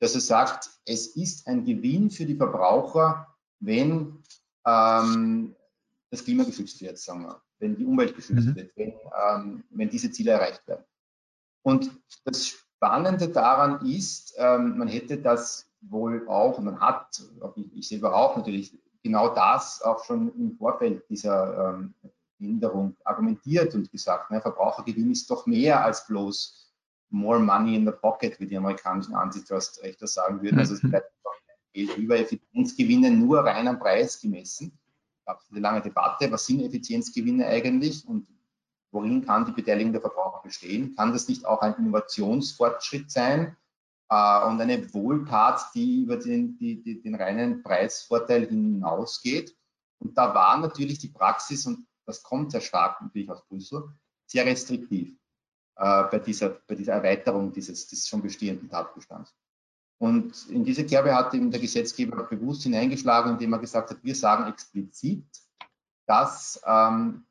dass 0.00 0.14
er 0.14 0.20
sagt, 0.20 0.70
es 0.84 1.16
ist 1.16 1.46
ein 1.46 1.64
Gewinn 1.64 2.10
für 2.10 2.26
die 2.26 2.36
Verbraucher, 2.36 3.26
wenn 3.60 4.22
ähm, 4.66 5.54
das 6.10 6.24
Klima 6.24 6.44
geschützt 6.44 6.80
wird, 6.80 6.98
sagen 6.98 7.22
wir, 7.22 7.40
wenn 7.58 7.76
die 7.76 7.84
Umwelt 7.84 8.14
geschützt 8.14 8.46
mhm. 8.46 8.56
wird, 8.56 8.76
wenn, 8.76 8.94
ähm, 9.28 9.64
wenn 9.70 9.88
diese 9.88 10.10
Ziele 10.10 10.32
erreicht 10.32 10.66
werden. 10.66 10.84
Und 11.62 11.90
das 12.24 12.46
Spannende 12.46 13.28
daran 13.28 13.84
ist, 13.86 14.34
ähm, 14.38 14.78
man 14.78 14.88
hätte 14.88 15.18
das 15.18 15.70
wohl 15.80 16.26
auch, 16.28 16.58
man 16.60 16.80
hat, 16.80 17.22
ich, 17.56 17.76
ich 17.76 17.88
selber 17.88 18.14
auch 18.14 18.36
natürlich, 18.36 18.76
genau 19.02 19.34
das 19.34 19.82
auch 19.82 20.04
schon 20.04 20.34
im 20.34 20.56
Vorfeld 20.56 21.08
dieser 21.08 21.70
ähm, 21.70 21.94
Änderung 22.40 22.96
argumentiert 23.04 23.74
und 23.74 23.90
gesagt, 23.90 24.30
ne, 24.30 24.40
Verbrauchergewinn 24.40 25.10
ist 25.10 25.30
doch 25.30 25.46
mehr 25.46 25.84
als 25.84 26.06
bloß 26.06 26.72
more 27.10 27.38
money 27.38 27.76
in 27.76 27.86
the 27.86 27.92
pocket, 27.92 28.38
wie 28.38 28.46
die 28.46 28.56
amerikanischen 28.56 29.14
Antitrust-Rechter 29.14 30.06
sagen 30.06 30.42
würden. 30.42 30.58
Also 30.58 30.74
es 30.74 30.82
mhm. 30.82 30.90
bleibt 30.90 31.12
Geld 31.72 31.96
über 31.96 32.18
Effizienzgewinne 32.18 33.10
nur 33.10 33.40
rein 33.40 33.68
am 33.68 33.78
Preis 33.78 34.20
gemessen. 34.20 34.78
Es 35.20 35.24
gab 35.26 35.42
eine 35.50 35.60
lange 35.60 35.82
Debatte, 35.82 36.30
was 36.30 36.46
sind 36.46 36.62
Effizienzgewinne 36.62 37.46
eigentlich 37.46 38.06
und 38.06 38.26
worin 38.90 39.24
kann 39.24 39.44
die 39.44 39.52
Beteiligung 39.52 39.92
der 39.92 40.00
Verbraucher 40.00 40.40
bestehen? 40.42 40.94
Kann 40.96 41.12
das 41.12 41.28
nicht 41.28 41.44
auch 41.44 41.60
ein 41.60 41.74
Innovationsfortschritt 41.74 43.10
sein 43.10 43.56
äh, 44.08 44.46
und 44.46 44.60
eine 44.60 44.92
Wohltat, 44.94 45.66
die 45.74 46.02
über 46.02 46.16
den, 46.16 46.56
die, 46.58 46.82
die, 46.82 47.00
den 47.02 47.14
reinen 47.14 47.62
Preisvorteil 47.62 48.46
hinausgeht? 48.46 49.54
Und 49.98 50.16
da 50.16 50.34
war 50.34 50.58
natürlich 50.58 50.98
die 50.98 51.08
Praxis, 51.08 51.66
und 51.66 51.86
das 52.08 52.22
kommt 52.22 52.52
sehr 52.52 52.62
stark 52.62 53.02
natürlich 53.02 53.30
aus 53.30 53.46
Brüssel, 53.46 53.84
sehr 54.26 54.46
restriktiv 54.46 55.14
äh, 55.76 56.04
bei, 56.04 56.18
dieser, 56.18 56.48
bei 56.66 56.74
dieser 56.74 56.94
Erweiterung 56.94 57.52
dieses, 57.52 57.86
dieses 57.86 58.08
schon 58.08 58.22
bestehenden 58.22 58.70
Tatbestands. 58.70 59.34
Und 60.00 60.48
in 60.48 60.64
diese 60.64 60.86
Kerbe 60.86 61.14
hat 61.14 61.34
eben 61.34 61.50
der 61.50 61.60
Gesetzgeber 61.60 62.24
bewusst 62.24 62.62
hineingeschlagen, 62.62 63.32
indem 63.32 63.52
er 63.52 63.58
gesagt 63.58 63.90
hat, 63.90 64.02
wir 64.02 64.14
sagen 64.14 64.50
explizit, 64.50 65.26
dass 66.06 66.62
ähm, 66.64 67.26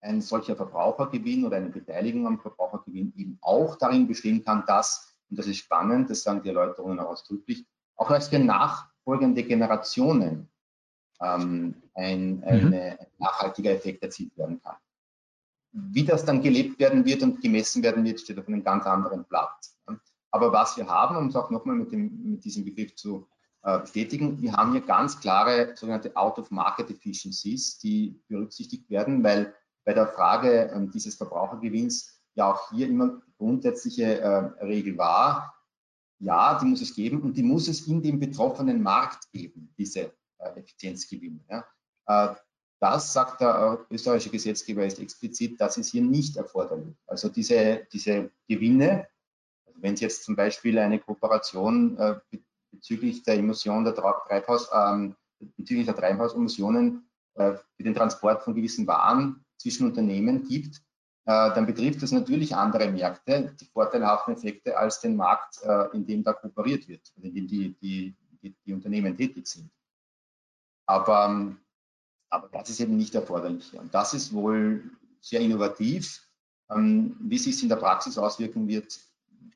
ein 0.00 0.20
solcher 0.20 0.56
Verbrauchergewinn 0.56 1.44
oder 1.44 1.58
eine 1.58 1.68
Beteiligung 1.68 2.26
am 2.26 2.40
Verbrauchergewinn 2.40 3.12
eben 3.16 3.38
auch 3.42 3.76
darin 3.76 4.08
bestehen 4.08 4.44
kann, 4.44 4.64
dass, 4.66 5.14
und 5.28 5.38
das 5.38 5.46
ist 5.46 5.58
spannend, 5.58 6.10
das 6.10 6.22
sagen 6.24 6.42
die 6.42 6.48
Erläuterungen 6.48 6.98
auch 6.98 7.10
ausdrücklich, 7.10 7.64
auch 7.94 8.10
erst 8.10 8.30
für 8.30 8.40
nachfolgende 8.40 9.44
Generationen 9.44 10.50
ähm, 11.20 11.74
ein, 11.94 12.36
mhm. 12.36 12.44
eine, 12.44 12.98
ein 13.00 13.06
nachhaltiger 13.18 13.72
Effekt 13.72 14.02
erzielt 14.02 14.36
werden 14.36 14.60
kann. 14.62 14.76
Wie 15.72 16.04
das 16.04 16.24
dann 16.24 16.42
gelebt 16.42 16.80
werden 16.80 17.04
wird 17.04 17.22
und 17.22 17.40
gemessen 17.40 17.82
werden 17.82 18.04
wird, 18.04 18.20
steht 18.20 18.38
auf 18.38 18.48
einem 18.48 18.64
ganz 18.64 18.86
anderen 18.86 19.24
Blatt. 19.24 19.54
Aber 20.32 20.52
was 20.52 20.76
wir 20.76 20.86
haben, 20.86 21.16
um 21.16 21.28
es 21.28 21.36
auch 21.36 21.50
nochmal 21.50 21.76
mit, 21.76 21.92
mit 21.92 22.44
diesem 22.44 22.64
Begriff 22.64 22.94
zu 22.94 23.28
äh, 23.62 23.78
bestätigen, 23.78 24.40
wir 24.40 24.52
haben 24.52 24.72
hier 24.72 24.80
ganz 24.80 25.20
klare 25.20 25.76
sogenannte 25.76 26.16
Out-of-Market-Efficiencies, 26.16 27.78
die 27.78 28.20
berücksichtigt 28.28 28.88
werden, 28.90 29.22
weil 29.22 29.54
bei 29.84 29.92
der 29.92 30.06
Frage 30.08 30.70
äh, 30.70 30.86
dieses 30.88 31.16
Verbrauchergewinns 31.16 32.20
ja 32.34 32.52
auch 32.52 32.70
hier 32.70 32.88
immer 32.88 33.20
grundsätzliche 33.38 34.20
äh, 34.20 34.64
Regel 34.64 34.96
war, 34.98 35.54
ja, 36.20 36.58
die 36.58 36.66
muss 36.66 36.82
es 36.82 36.94
geben 36.94 37.22
und 37.22 37.36
die 37.36 37.42
muss 37.42 37.66
es 37.66 37.86
in 37.86 38.02
dem 38.02 38.20
betroffenen 38.20 38.82
Markt 38.82 39.30
geben, 39.32 39.72
diese 39.78 40.12
Effizienzgewinne. 40.56 41.40
Ja. 41.48 41.64
Äh, 42.06 42.34
das 42.80 43.12
sagt 43.12 43.42
der 43.42 43.86
österreichische 43.90 44.30
Gesetzgeber 44.30 44.86
ist 44.86 44.98
explizit, 44.98 45.60
das 45.60 45.76
ist 45.76 45.90
hier 45.90 46.02
nicht 46.02 46.36
erforderlich. 46.38 46.96
Also 47.06 47.28
diese, 47.28 47.86
diese 47.92 48.30
Gewinne, 48.48 49.06
also 49.66 49.82
wenn 49.82 49.96
Sie 49.96 50.04
jetzt 50.04 50.24
zum 50.24 50.34
Beispiel 50.34 50.78
eine 50.78 50.98
Kooperation 50.98 51.98
äh, 51.98 52.14
bezüglich 52.72 53.22
der 53.22 53.34
Emission 53.34 53.84
der 53.84 53.94
Treibhaus, 53.94 54.70
ähm, 54.72 55.14
bezüglich 55.58 55.86
der 55.86 55.96
Treibhausemissionen 55.96 57.06
äh, 57.34 57.52
für 57.76 57.82
den 57.82 57.94
Transport 57.94 58.42
von 58.42 58.54
gewissen 58.54 58.86
Waren 58.86 59.44
zwischen 59.58 59.86
Unternehmen 59.86 60.44
gibt, 60.44 60.82
dann 61.26 61.66
betrifft 61.66 62.02
das 62.02 62.12
natürlich 62.12 62.56
andere 62.56 62.90
Märkte, 62.90 63.54
die 63.60 63.66
vorteilhaften 63.66 64.34
Effekte 64.34 64.76
als 64.76 65.00
den 65.00 65.14
Markt, 65.14 65.60
in 65.92 66.04
dem 66.04 66.24
da 66.24 66.32
kooperiert 66.32 66.88
wird, 66.88 67.12
in 67.20 67.34
dem 67.34 67.46
die, 67.46 67.76
die, 67.78 68.16
die 68.42 68.72
Unternehmen 68.72 69.16
tätig 69.16 69.46
sind. 69.46 69.70
Aber 70.90 71.26
ähm, 71.26 71.56
aber 72.30 72.48
das 72.48 72.70
ist 72.70 72.80
eben 72.80 72.96
nicht 72.96 73.14
erforderlich. 73.14 73.74
Und 73.74 73.92
das 73.92 74.14
ist 74.14 74.32
wohl 74.32 74.84
sehr 75.20 75.40
innovativ. 75.40 76.26
Ähm, 76.70 77.16
wie 77.20 77.38
sich 77.38 77.56
es 77.56 77.62
in 77.62 77.68
der 77.68 77.76
Praxis 77.76 78.16
auswirken 78.16 78.68
wird, 78.68 78.98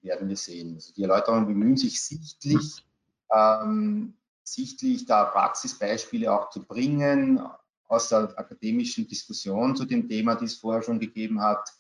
werden 0.03 0.29
wir 0.29 0.37
sehen. 0.37 0.75
Also 0.75 0.93
die 0.93 1.03
Erläuterungen 1.03 1.47
bemühen 1.47 1.77
sich 1.77 2.03
sichtlich, 2.03 2.85
ähm, 3.33 4.15
sichtlich, 4.43 5.07
da 5.07 5.25
Praxisbeispiele 5.25 6.31
auch 6.33 6.51
zu 6.51 6.63
bringen 6.65 7.41
aus 7.87 8.09
der 8.09 8.37
akademischen 8.37 9.07
Diskussion 9.07 9.77
zu 9.77 9.85
dem 9.85 10.09
Thema, 10.09 10.35
die 10.35 10.47
es 10.47 10.57
vorher 10.57 10.83
schon 10.83 10.99
gegeben 10.99 11.41
hat, 11.41 11.73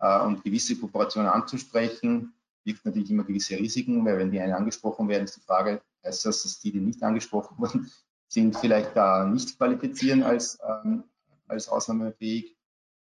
äh, 0.00 0.20
und 0.22 0.42
gewisse 0.42 0.76
Kooperationen 0.76 1.28
anzusprechen, 1.28 2.32
birgt 2.64 2.84
natürlich 2.86 3.10
immer 3.10 3.24
gewisse 3.24 3.56
Risiken, 3.58 4.04
weil 4.04 4.18
wenn 4.18 4.30
die 4.30 4.40
eine 4.40 4.56
angesprochen 4.56 5.08
werden, 5.08 5.24
ist 5.24 5.36
die 5.36 5.40
Frage, 5.40 5.82
heißt 6.04 6.24
das, 6.24 6.42
dass 6.42 6.58
die, 6.60 6.72
die 6.72 6.80
nicht 6.80 7.02
angesprochen 7.02 7.58
wurden, 7.58 7.90
sind 8.28 8.56
vielleicht 8.56 8.94
da 8.94 9.24
nicht 9.24 9.56
qualifizieren 9.56 10.22
als, 10.22 10.58
ähm, 10.66 11.04
als 11.48 11.68
ausnahmefähig. 11.68 12.56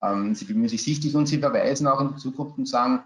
Ähm, 0.01 0.35
sie 0.35 0.45
bemühen 0.45 0.69
sich 0.69 0.83
sichtlich 0.83 1.15
und 1.15 1.25
sie 1.25 1.39
verweisen 1.39 1.87
auch 1.87 1.99
in 1.99 2.09
die 2.09 2.21
Zukunft 2.21 2.57
und 2.57 2.67
sagen, 2.67 3.03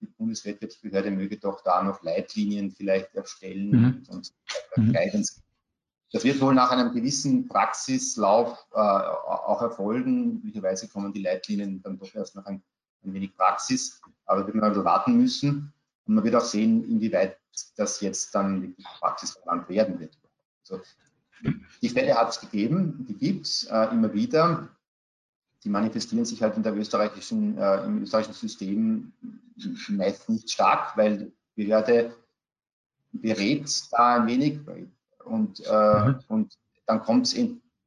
die 0.00 0.06
Bundeswettbewerbsbehörde 0.06 1.10
möge 1.10 1.38
doch 1.38 1.62
da 1.62 1.82
noch 1.82 2.02
Leitlinien 2.02 2.70
vielleicht 2.70 3.14
erstellen 3.14 3.70
mhm. 3.70 3.84
und, 3.84 4.08
und 4.08 4.34
mhm. 4.76 4.92
Guidance. 4.92 5.42
Das 6.12 6.22
wird 6.22 6.40
wohl 6.40 6.54
nach 6.54 6.70
einem 6.70 6.92
gewissen 6.92 7.48
Praxislauf 7.48 8.66
äh, 8.72 8.78
auch 8.78 9.60
erfolgen. 9.62 10.34
Möglicherweise 10.34 10.88
kommen 10.88 11.12
die 11.12 11.22
Leitlinien 11.22 11.82
dann 11.82 11.98
doch 11.98 12.14
erst 12.14 12.36
nach 12.36 12.46
ein, 12.46 12.62
ein 13.04 13.12
wenig 13.12 13.34
Praxis, 13.34 14.00
aber 14.24 14.46
wir 14.46 14.54
werden 14.54 14.62
also 14.62 14.84
warten 14.84 15.16
müssen. 15.16 15.72
Und 16.06 16.14
man 16.14 16.24
wird 16.24 16.36
auch 16.36 16.44
sehen, 16.44 16.84
inwieweit 16.84 17.38
das 17.76 18.00
jetzt 18.00 18.34
dann 18.34 18.62
wirklich 18.62 18.86
praxisverwandt 19.00 19.68
werden 19.68 19.98
wird. 19.98 20.16
Also, 20.60 20.80
die 21.82 21.88
Fälle 21.88 22.14
hat 22.14 22.30
es 22.30 22.40
gegeben, 22.40 23.06
die 23.08 23.14
gibt 23.14 23.46
es 23.46 23.64
äh, 23.64 23.88
immer 23.92 24.12
wieder. 24.12 24.68
Die 25.64 25.68
manifestieren 25.68 26.24
sich 26.24 26.42
halt 26.42 26.56
in 26.56 26.62
der 26.62 26.76
österreichischen, 26.76 27.58
äh, 27.58 27.84
im 27.84 28.02
österreichischen 28.02 28.34
System 28.34 29.12
meist 29.88 30.28
nicht 30.28 30.50
stark, 30.50 30.96
weil 30.96 31.18
die 31.56 31.64
Behörde 31.64 32.14
berät 33.12 33.66
da 33.90 34.16
ein 34.16 34.26
wenig 34.26 34.60
und, 35.24 35.60
äh, 35.66 36.08
mhm. 36.08 36.18
und 36.28 36.58
dann 36.86 37.02
kommt 37.02 37.26
es 37.26 37.36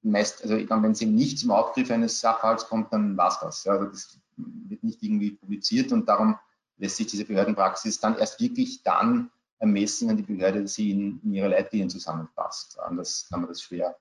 meist, 0.02 0.44
also 0.44 0.56
wenn 0.56 0.92
es 0.92 1.02
eben 1.02 1.16
nicht 1.16 1.40
zum 1.40 1.52
Aufgriff 1.52 1.92
eines 1.92 2.20
Sachverhalts 2.20 2.68
kommt, 2.68 2.92
dann 2.92 3.16
war 3.18 3.30
es 3.30 3.40
das. 3.40 3.68
Also 3.68 3.86
das 3.86 4.20
wird 4.38 4.84
nicht 4.84 5.02
irgendwie 5.04 5.32
publiziert 5.32 5.92
und 5.92 6.08
darum 6.08 6.38
lässt 6.78 6.98
sich 6.98 7.08
diese 7.08 7.26
Behördenpraxis 7.26 8.00
dann 8.00 8.18
erst 8.18 8.40
wirklich 8.40 8.84
dann 8.84 9.30
ermessen, 9.60 10.10
wenn 10.10 10.18
die 10.18 10.24
Behörde 10.24 10.68
sie 10.68 10.92
in, 10.92 11.20
in 11.24 11.34
ihre 11.34 11.50
Leitlinien 11.50 11.90
zusammenfasst. 11.90 12.80
Anders 12.80 13.28
kann 13.30 13.42
man 13.42 13.50
das 13.50 13.62
schwer 13.62 13.98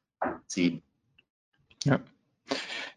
sehen. 0.46 0.82
Ja. 1.84 2.00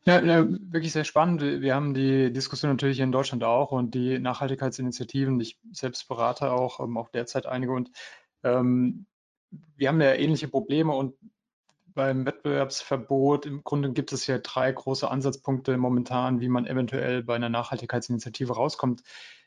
Ja, 0.03 0.19
ja, 0.19 0.47
wirklich 0.47 0.93
sehr 0.93 1.03
spannend. 1.03 1.41
Wir 1.41 1.75
haben 1.75 1.93
die 1.93 2.33
Diskussion 2.33 2.71
natürlich 2.71 2.99
in 2.99 3.11
Deutschland 3.11 3.43
auch 3.43 3.71
und 3.71 3.93
die 3.93 4.17
Nachhaltigkeitsinitiativen. 4.17 5.39
Ich 5.39 5.59
selbst 5.71 6.07
berate 6.07 6.51
auch, 6.51 6.79
ähm, 6.79 6.97
auch 6.97 7.09
derzeit 7.09 7.45
einige 7.45 7.73
und 7.73 7.91
ähm, 8.43 9.05
wir 9.75 9.89
haben 9.89 10.01
ja 10.01 10.13
ähnliche 10.13 10.47
Probleme 10.47 10.93
und 10.93 11.13
beim 11.93 12.25
Wettbewerbsverbot 12.25 13.45
im 13.45 13.63
Grunde 13.63 13.91
gibt 13.91 14.13
es 14.13 14.25
ja 14.25 14.39
drei 14.39 14.71
große 14.71 15.09
Ansatzpunkte 15.09 15.77
momentan, 15.77 16.39
wie 16.39 16.47
man 16.47 16.65
eventuell 16.65 17.21
bei 17.21 17.35
einer 17.35 17.49
Nachhaltigkeitsinitiative 17.49 18.53
rauskommt. 18.53 19.03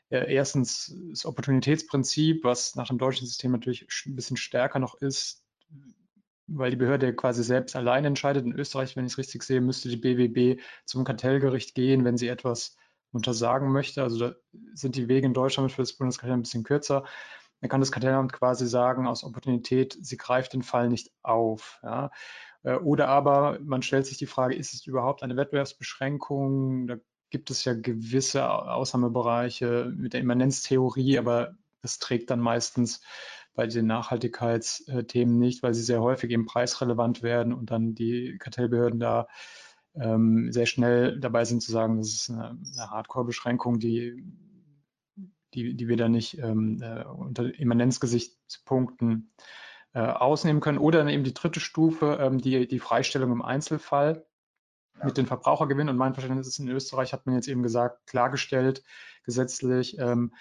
Erstens 0.09 0.95
das 1.09 1.25
Opportunitätsprinzip, 1.25 2.43
was 2.43 2.75
nach 2.75 2.87
dem 2.87 2.97
deutschen 2.97 3.25
System 3.25 3.51
natürlich 3.51 3.87
ein 4.05 4.15
bisschen 4.15 4.37
stärker 4.37 4.79
noch 4.79 4.95
ist, 4.95 5.43
weil 6.47 6.69
die 6.69 6.77
Behörde 6.77 7.15
quasi 7.15 7.43
selbst 7.43 7.75
allein 7.75 8.05
entscheidet. 8.05 8.45
In 8.45 8.53
Österreich, 8.53 8.95
wenn 8.95 9.05
ich 9.05 9.13
es 9.13 9.17
richtig 9.17 9.43
sehe, 9.43 9.61
müsste 9.61 9.89
die 9.89 9.97
BWB 9.97 10.61
zum 10.85 11.03
Kartellgericht 11.03 11.73
gehen, 11.73 12.05
wenn 12.05 12.17
sie 12.17 12.27
etwas 12.27 12.77
untersagen 13.11 13.71
möchte. 13.71 14.03
Also 14.03 14.19
da 14.19 14.35
sind 14.73 14.95
die 14.95 15.07
Wege 15.07 15.25
in 15.25 15.33
Deutschland 15.33 15.71
für 15.71 15.81
das 15.81 15.93
Bundeskartell 15.93 16.37
ein 16.37 16.43
bisschen 16.43 16.63
kürzer. 16.63 17.05
Dann 17.61 17.69
kann 17.69 17.79
das 17.79 17.91
Kartellamt 17.91 18.33
quasi 18.33 18.67
sagen, 18.67 19.07
aus 19.07 19.23
Opportunität, 19.23 19.97
sie 19.99 20.17
greift 20.17 20.53
den 20.53 20.61
Fall 20.61 20.89
nicht 20.89 21.11
auf. 21.23 21.79
Ja. 21.81 22.11
Äh, 22.63 22.75
oder 22.75 23.07
aber 23.07 23.57
man 23.63 23.81
stellt 23.81 24.05
sich 24.05 24.17
die 24.17 24.25
Frage, 24.27 24.55
ist 24.55 24.73
es 24.73 24.85
überhaupt 24.85 25.23
eine 25.23 25.37
Wettbewerbsbeschränkung? 25.37 26.87
Da 26.87 26.97
gibt 27.29 27.51
es 27.51 27.65
ja 27.65 27.73
gewisse 27.73 28.49
Ausnahmebereiche 28.49 29.91
mit 29.95 30.13
der 30.13 30.21
Immanenztheorie, 30.21 31.17
aber 31.17 31.55
das 31.81 31.99
trägt 31.99 32.29
dann 32.29 32.39
meistens 32.39 33.01
bei 33.53 33.67
den 33.67 33.87
Nachhaltigkeitsthemen 33.87 35.37
nicht, 35.39 35.63
weil 35.63 35.73
sie 35.73 35.83
sehr 35.83 36.01
häufig 36.01 36.31
eben 36.31 36.45
preisrelevant 36.45 37.23
werden 37.23 37.53
und 37.53 37.71
dann 37.71 37.95
die 37.95 38.37
Kartellbehörden 38.37 38.99
da 38.99 39.27
ähm, 39.95 40.51
sehr 40.51 40.65
schnell 40.65 41.19
dabei 41.19 41.45
sind 41.45 41.61
zu 41.61 41.71
sagen, 41.71 41.97
das 41.97 42.09
ist 42.09 42.29
eine, 42.29 42.49
eine 42.49 42.91
Hardcore-Beschränkung, 42.91 43.79
die 43.79 44.23
die, 45.55 45.75
die 45.75 45.87
wir 45.87 45.97
da 45.97 46.09
nicht 46.09 46.37
ähm, 46.37 46.81
äh, 46.81 47.03
unter 47.03 47.57
Immanenzgesichtspunkten 47.57 49.31
äh, 49.93 49.99
ausnehmen 49.99 50.61
können. 50.61 50.77
Oder 50.77 51.07
eben 51.07 51.23
die 51.23 51.33
dritte 51.33 51.59
Stufe, 51.59 52.19
ähm, 52.21 52.39
die, 52.39 52.67
die 52.67 52.79
Freistellung 52.79 53.31
im 53.31 53.41
Einzelfall 53.41 54.25
ja. 54.99 55.05
mit 55.05 55.17
den 55.17 55.25
Verbrauchergewinnen. 55.25 55.89
Und 55.89 55.97
mein 55.97 56.13
Verständnis 56.13 56.47
ist, 56.47 56.59
in 56.59 56.67
Österreich 56.67 57.13
hat 57.13 57.25
man 57.25 57.35
jetzt 57.35 57.47
eben 57.47 57.63
gesagt, 57.63 58.07
klargestellt 58.07 58.83
gesetzlich, 59.23 59.97
ähm, 59.97 60.33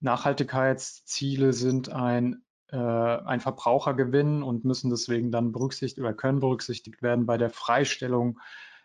Nachhaltigkeitsziele 0.00 1.52
sind 1.52 1.90
ein, 1.90 2.42
äh, 2.68 2.76
ein 2.76 3.40
Verbrauchergewinn 3.40 4.42
und 4.42 4.64
müssen 4.64 4.90
deswegen 4.90 5.30
dann 5.30 5.52
berücksichtigt 5.52 6.00
oder 6.00 6.14
können 6.14 6.40
berücksichtigt 6.40 7.02
werden 7.02 7.26
bei 7.26 7.36
der 7.36 7.50
Freistellung 7.50 8.40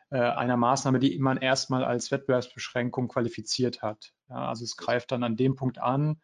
äh, 0.09 0.19
einer 0.19 0.57
Maßnahme, 0.57 0.99
die 0.99 1.17
man 1.19 1.37
erstmal 1.37 1.83
als 1.83 2.11
Wettbewerbsbeschränkung 2.11 3.07
qualifiziert 3.07 3.81
hat. 3.81 4.13
Ja, 4.29 4.49
also 4.49 4.63
es 4.63 4.75
greift 4.75 5.11
dann 5.11 5.23
an 5.23 5.37
dem 5.37 5.55
Punkt 5.55 5.79
an. 5.79 6.21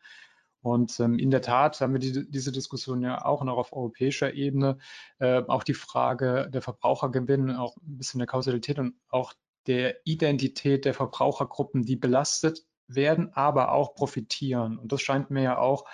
Und 0.62 1.00
ähm, 1.00 1.18
in 1.18 1.32
der 1.32 1.42
Tat 1.42 1.82
haben 1.82 1.94
wir 1.94 2.00
die, 2.00 2.30
diese 2.30 2.52
Diskussion 2.52 3.02
ja 3.02 3.26
auch 3.26 3.44
noch 3.44 3.58
auf 3.58 3.74
europäischer 3.74 4.34
Ebene. 4.34 4.78
Äh, 5.20 5.42
auch 5.48 5.64
die 5.64 5.74
Frage 5.74 6.50
der 6.54 6.62
Verbrauchergewinn, 6.62 7.52
auch 7.52 7.78
ein 7.78 7.98
bisschen 7.98 8.20
der 8.20 8.28
Kausalität 8.28 8.78
und 8.80 8.96
auch 9.10 9.34
der 9.68 9.96
Identität 10.06 10.86
der 10.86 10.94
Verbrauchergruppen, 10.94 11.84
die 11.84 11.96
belastet 11.96 12.66
werden, 12.88 13.34
aber 13.34 13.72
auch 13.72 13.96
profitieren. 13.96 14.78
Und 14.78 14.92
das 14.92 15.02
scheint 15.02 15.32
mir 15.32 15.44
ja 15.44 15.58
auch 15.58 15.86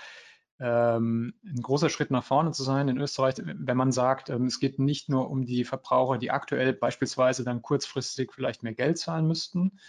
ähm, 0.59 1.35
ein 1.45 1.61
großer 1.61 1.89
Schritt 1.89 2.11
nach 2.11 2.23
vorne 2.23 2.51
zu 2.51 2.63
sein 2.63 2.87
in 2.87 2.97
Österreich, 2.97 3.35
wenn 3.37 3.77
man 3.77 3.91
sagt, 3.91 4.29
ähm, 4.29 4.45
es 4.45 4.59
geht 4.59 4.79
nicht 4.79 5.07
nur 5.07 5.29
um 5.29 5.45
die 5.45 5.63
Verbraucher, 5.63 6.17
die 6.17 6.31
aktuell 6.31 6.73
beispielsweise 6.73 7.43
dann 7.43 7.61
kurzfristig 7.61 8.33
vielleicht 8.33 8.63
mehr 8.63 8.73
Geld 8.73 8.97
zahlen 8.97 9.27
müssten, 9.27 9.79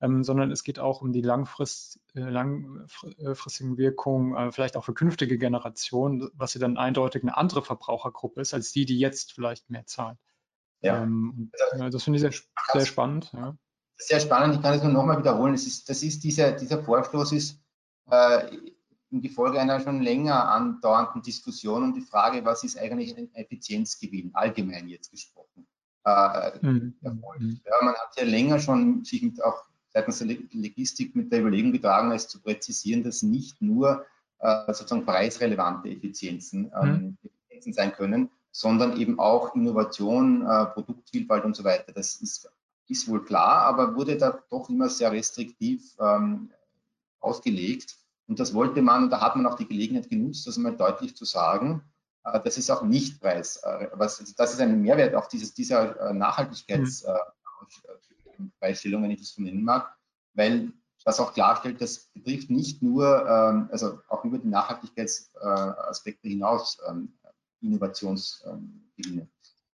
ähm, 0.00 0.24
sondern 0.24 0.50
es 0.50 0.62
geht 0.62 0.78
auch 0.78 1.00
um 1.00 1.12
die 1.12 1.22
langfrist, 1.22 2.00
äh, 2.14 2.20
langfristigen 2.20 3.78
Wirkungen, 3.78 4.36
äh, 4.36 4.52
vielleicht 4.52 4.76
auch 4.76 4.84
für 4.84 4.94
künftige 4.94 5.38
Generationen, 5.38 6.28
was 6.34 6.54
ja 6.54 6.60
dann 6.60 6.76
eindeutig 6.76 7.22
eine 7.22 7.36
andere 7.36 7.62
Verbrauchergruppe 7.62 8.40
ist, 8.40 8.52
als 8.52 8.72
die, 8.72 8.84
die 8.84 8.98
jetzt 8.98 9.32
vielleicht 9.32 9.70
mehr 9.70 9.86
zahlen. 9.86 10.18
Ja. 10.80 11.02
Ähm, 11.02 11.50
und, 11.72 11.94
das 11.94 12.04
finde 12.04 12.18
ich 12.18 12.20
sehr, 12.22 12.32
sehr 12.72 12.86
spannend. 12.86 13.32
Ja. 13.32 13.56
Sehr 13.98 14.20
spannend, 14.20 14.56
ich 14.56 14.62
kann 14.62 14.74
es 14.74 14.82
nur 14.82 14.92
nochmal 14.92 15.18
wiederholen. 15.18 15.54
Ist, 15.54 15.88
das 15.88 16.02
ist 16.02 16.22
dieser, 16.22 16.52
dieser 16.52 16.82
Vorstoß 16.82 17.32
ist 17.32 17.62
äh, 18.10 18.54
im 19.10 19.22
Gefolge 19.22 19.58
einer 19.58 19.80
schon 19.80 20.02
länger 20.02 20.50
andauernden 20.50 21.22
Diskussion 21.22 21.82
um 21.82 21.94
die 21.94 22.02
Frage, 22.02 22.44
was 22.44 22.64
ist 22.64 22.78
eigentlich 22.78 23.16
ein 23.16 23.34
Effizienzgewinn, 23.34 24.32
allgemein 24.34 24.88
jetzt 24.88 25.10
gesprochen, 25.10 25.66
äh, 26.04 26.58
mhm. 26.60 26.94
Mhm. 27.00 27.60
Ja, 27.64 27.72
man 27.82 27.94
hat 27.94 28.16
ja 28.16 28.24
länger 28.24 28.58
schon 28.58 29.04
sich 29.04 29.22
mit 29.22 29.42
auch 29.42 29.64
seitens 29.96 30.18
der 30.18 30.36
Logistik 30.52 31.16
mit 31.16 31.32
der 31.32 31.40
Überlegung 31.40 31.72
getragen, 31.72 32.12
es 32.12 32.28
zu 32.28 32.40
präzisieren, 32.40 33.02
dass 33.02 33.22
nicht 33.22 33.62
nur 33.62 34.04
äh, 34.40 34.66
sozusagen 34.66 35.06
preisrelevante 35.06 35.88
Effizienzen, 35.88 36.70
ähm, 36.78 36.90
mhm. 36.90 37.18
Effizienzen 37.48 37.72
sein 37.72 37.92
können, 37.92 38.30
sondern 38.52 38.98
eben 38.98 39.18
auch 39.18 39.54
Innovation, 39.54 40.42
äh, 40.42 40.66
Produktvielfalt 40.66 41.44
und 41.44 41.56
so 41.56 41.64
weiter. 41.64 41.92
Das 41.92 42.16
ist, 42.16 42.50
ist 42.88 43.08
wohl 43.08 43.24
klar, 43.24 43.62
aber 43.62 43.96
wurde 43.96 44.18
da 44.18 44.38
doch 44.50 44.68
immer 44.68 44.90
sehr 44.90 45.12
restriktiv 45.12 45.96
ähm, 45.98 46.50
ausgelegt. 47.20 47.96
Und 48.28 48.38
das 48.38 48.52
wollte 48.52 48.82
man, 48.82 49.04
und 49.04 49.10
da 49.10 49.22
hat 49.22 49.36
man 49.36 49.46
auch 49.46 49.56
die 49.56 49.68
Gelegenheit 49.68 50.10
genutzt, 50.10 50.46
das 50.46 50.58
mal 50.58 50.76
deutlich 50.76 51.16
zu 51.16 51.24
sagen, 51.24 51.82
äh, 52.24 52.38
das 52.44 52.58
ist 52.58 52.68
auch 52.68 52.82
nicht 52.82 53.18
Preis. 53.18 53.56
Äh, 53.62 53.88
was, 53.94 54.22
das 54.36 54.52
ist 54.52 54.60
ein 54.60 54.82
Mehrwert 54.82 55.14
auch 55.14 55.26
dieses, 55.26 55.54
dieser 55.54 56.10
äh, 56.10 56.12
Nachhaltigkeitsfreistellung, 58.38 59.02
wenn 59.02 59.10
ich 59.10 59.20
das 59.20 59.34
so 59.34 59.42
nennen 59.42 59.64
mag, 59.64 59.94
weil 60.34 60.72
das 61.04 61.20
auch 61.20 61.32
klarstellt, 61.32 61.80
das 61.80 62.10
betrifft 62.14 62.50
nicht 62.50 62.82
nur, 62.82 63.26
ähm, 63.28 63.68
also 63.70 64.00
auch 64.08 64.24
über 64.24 64.38
die 64.38 64.48
Nachhaltigkeitsaspekte 64.48 66.28
hinaus 66.28 66.78
ähm, 66.88 67.16
Innovationsgewinne. 67.60 69.28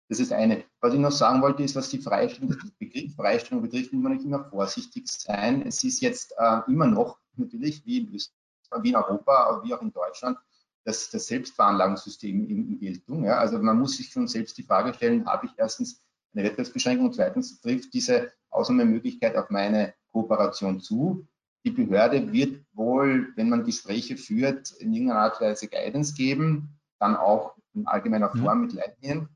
Das 0.08 0.20
ist 0.20 0.32
eine. 0.32 0.64
Was 0.80 0.94
ich 0.94 1.00
noch 1.00 1.12
sagen 1.12 1.42
wollte, 1.42 1.62
ist, 1.62 1.76
was 1.76 1.90
die 1.90 1.98
Freistellung, 1.98 2.50
den 2.50 2.72
Begriff 2.78 3.14
Freistellung 3.14 3.62
betrifft, 3.62 3.92
muss 3.92 4.02
man 4.02 4.12
nicht 4.12 4.24
immer 4.24 4.48
vorsichtig 4.48 5.06
sein. 5.06 5.66
Es 5.66 5.84
ist 5.84 6.00
jetzt 6.00 6.34
immer 6.66 6.86
noch 6.86 7.18
natürlich, 7.36 7.84
wie 7.84 7.98
in 7.98 8.14
Österreich, 8.14 8.82
wie 8.82 8.88
in 8.88 8.96
Europa, 8.96 9.44
aber 9.44 9.64
wie 9.64 9.74
auch 9.74 9.82
in 9.82 9.92
Deutschland, 9.92 10.38
das, 10.84 11.10
das 11.10 11.26
Selbstveranlagungssystem 11.26 12.48
in, 12.48 12.68
in 12.68 12.78
Geltung. 12.80 13.24
Ja. 13.24 13.38
Also 13.38 13.58
man 13.58 13.78
muss 13.78 13.98
sich 13.98 14.08
schon 14.08 14.26
selbst 14.26 14.56
die 14.56 14.62
Frage 14.62 14.94
stellen, 14.94 15.26
habe 15.26 15.44
ich 15.46 15.52
erstens 15.58 16.02
eine 16.32 16.44
Wettbewerbsbeschränkung 16.44 17.06
und 17.06 17.14
zweitens 17.14 17.60
trifft 17.60 17.92
diese 17.92 18.32
Ausnahmemöglichkeit 18.50 19.36
auf 19.36 19.50
meine 19.50 19.94
Kooperation 20.12 20.80
zu. 20.80 21.26
Die 21.64 21.70
Behörde 21.70 22.32
wird 22.32 22.64
wohl, 22.72 23.32
wenn 23.36 23.48
man 23.48 23.64
Gespräche 23.64 24.16
führt, 24.16 24.70
in 24.72 24.92
irgendeiner 24.92 25.20
Art 25.20 25.40
und 25.40 25.46
Weise 25.46 25.68
Guidance 25.68 26.14
geben, 26.14 26.78
dann 26.98 27.16
auch 27.16 27.56
in 27.74 27.86
allgemeiner 27.86 28.34
mhm. 28.34 28.40
Form 28.40 28.60
mit 28.62 28.72
Leitlinien, 28.72 29.28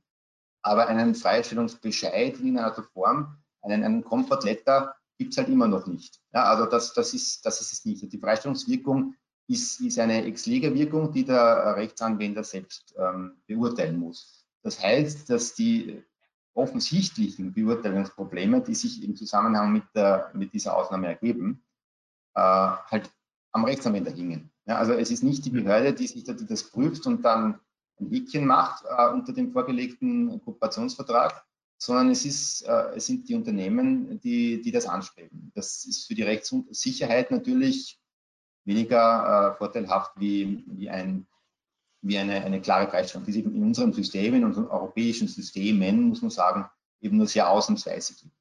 aber 0.62 0.86
einen 0.86 1.14
Freistellungsbescheid 1.14 2.38
in 2.40 2.58
einer 2.58 2.72
Form, 2.94 3.36
einen, 3.62 3.84
einen 3.84 4.04
Comfort 4.04 4.44
Letter 4.44 4.94
gibt 5.18 5.32
es 5.32 5.38
halt 5.38 5.48
immer 5.48 5.68
noch 5.68 5.86
nicht. 5.86 6.20
Ja, 6.32 6.44
also 6.44 6.66
das, 6.66 6.94
das, 6.94 7.14
ist, 7.14 7.44
das 7.44 7.60
ist 7.60 7.72
es 7.72 7.84
nicht. 7.84 8.12
Die 8.12 8.18
Freistellungswirkung 8.18 9.14
ist, 9.48 9.80
ist 9.80 9.98
eine 9.98 10.24
Ex-Lege-Wirkung, 10.24 11.12
die 11.12 11.24
der 11.24 11.76
Rechtsanwender 11.76 12.44
selbst 12.44 12.94
ähm, 12.98 13.42
beurteilen 13.46 13.98
muss. 13.98 14.46
Das 14.62 14.82
heißt, 14.82 15.28
dass 15.30 15.54
die 15.54 16.02
offensichtlichen 16.54 17.52
Beurteilungsprobleme, 17.52 18.60
die 18.60 18.74
sich 18.74 19.02
im 19.02 19.16
Zusammenhang 19.16 19.72
mit, 19.72 19.84
der, 19.94 20.30
mit 20.34 20.52
dieser 20.52 20.76
Ausnahme 20.76 21.08
ergeben, 21.08 21.64
äh, 22.34 22.40
halt 22.40 23.10
am 23.52 23.64
Rechtsanwender 23.64 24.10
hingen. 24.10 24.50
Ja, 24.66 24.76
also 24.76 24.92
es 24.92 25.10
ist 25.10 25.22
nicht 25.22 25.44
die 25.44 25.50
Behörde, 25.50 25.92
die 25.92 26.06
sich 26.06 26.24
die 26.24 26.46
das 26.46 26.70
prüft 26.70 27.06
und 27.06 27.24
dann 27.24 27.58
ein 28.00 28.10
Häkchen 28.10 28.46
macht 28.46 28.84
äh, 28.84 29.08
unter 29.08 29.32
dem 29.32 29.52
vorgelegten 29.52 30.40
Kooperationsvertrag, 30.44 31.44
sondern 31.78 32.10
es, 32.10 32.24
ist, 32.24 32.62
äh, 32.62 32.94
es 32.94 33.06
sind 33.06 33.28
die 33.28 33.34
Unternehmen, 33.34 34.20
die, 34.20 34.62
die 34.62 34.70
das 34.70 34.86
anstreben. 34.86 35.50
Das 35.54 35.84
ist 35.84 36.06
für 36.06 36.14
die 36.14 36.22
Rechtssicherheit 36.22 37.30
natürlich 37.30 38.00
weniger 38.64 39.52
äh, 39.52 39.58
vorteilhaft 39.58 40.12
wie, 40.16 40.64
wie, 40.66 40.88
ein, 40.88 41.26
wie 42.02 42.18
eine, 42.18 42.44
eine 42.44 42.60
klare 42.60 42.88
Freistellung, 42.88 43.24
die 43.24 43.30
es 43.30 43.36
in 43.36 43.62
unserem 43.62 43.92
System, 43.92 44.34
in 44.34 44.44
unseren 44.44 44.66
europäischen 44.66 45.28
Systemen, 45.28 46.08
muss 46.08 46.20
man 46.20 46.30
sagen, 46.30 46.68
eben 47.00 47.16
nur 47.16 47.26
sehr 47.26 47.48
ausnahmsweise 47.48 48.14
gibt. 48.14 48.32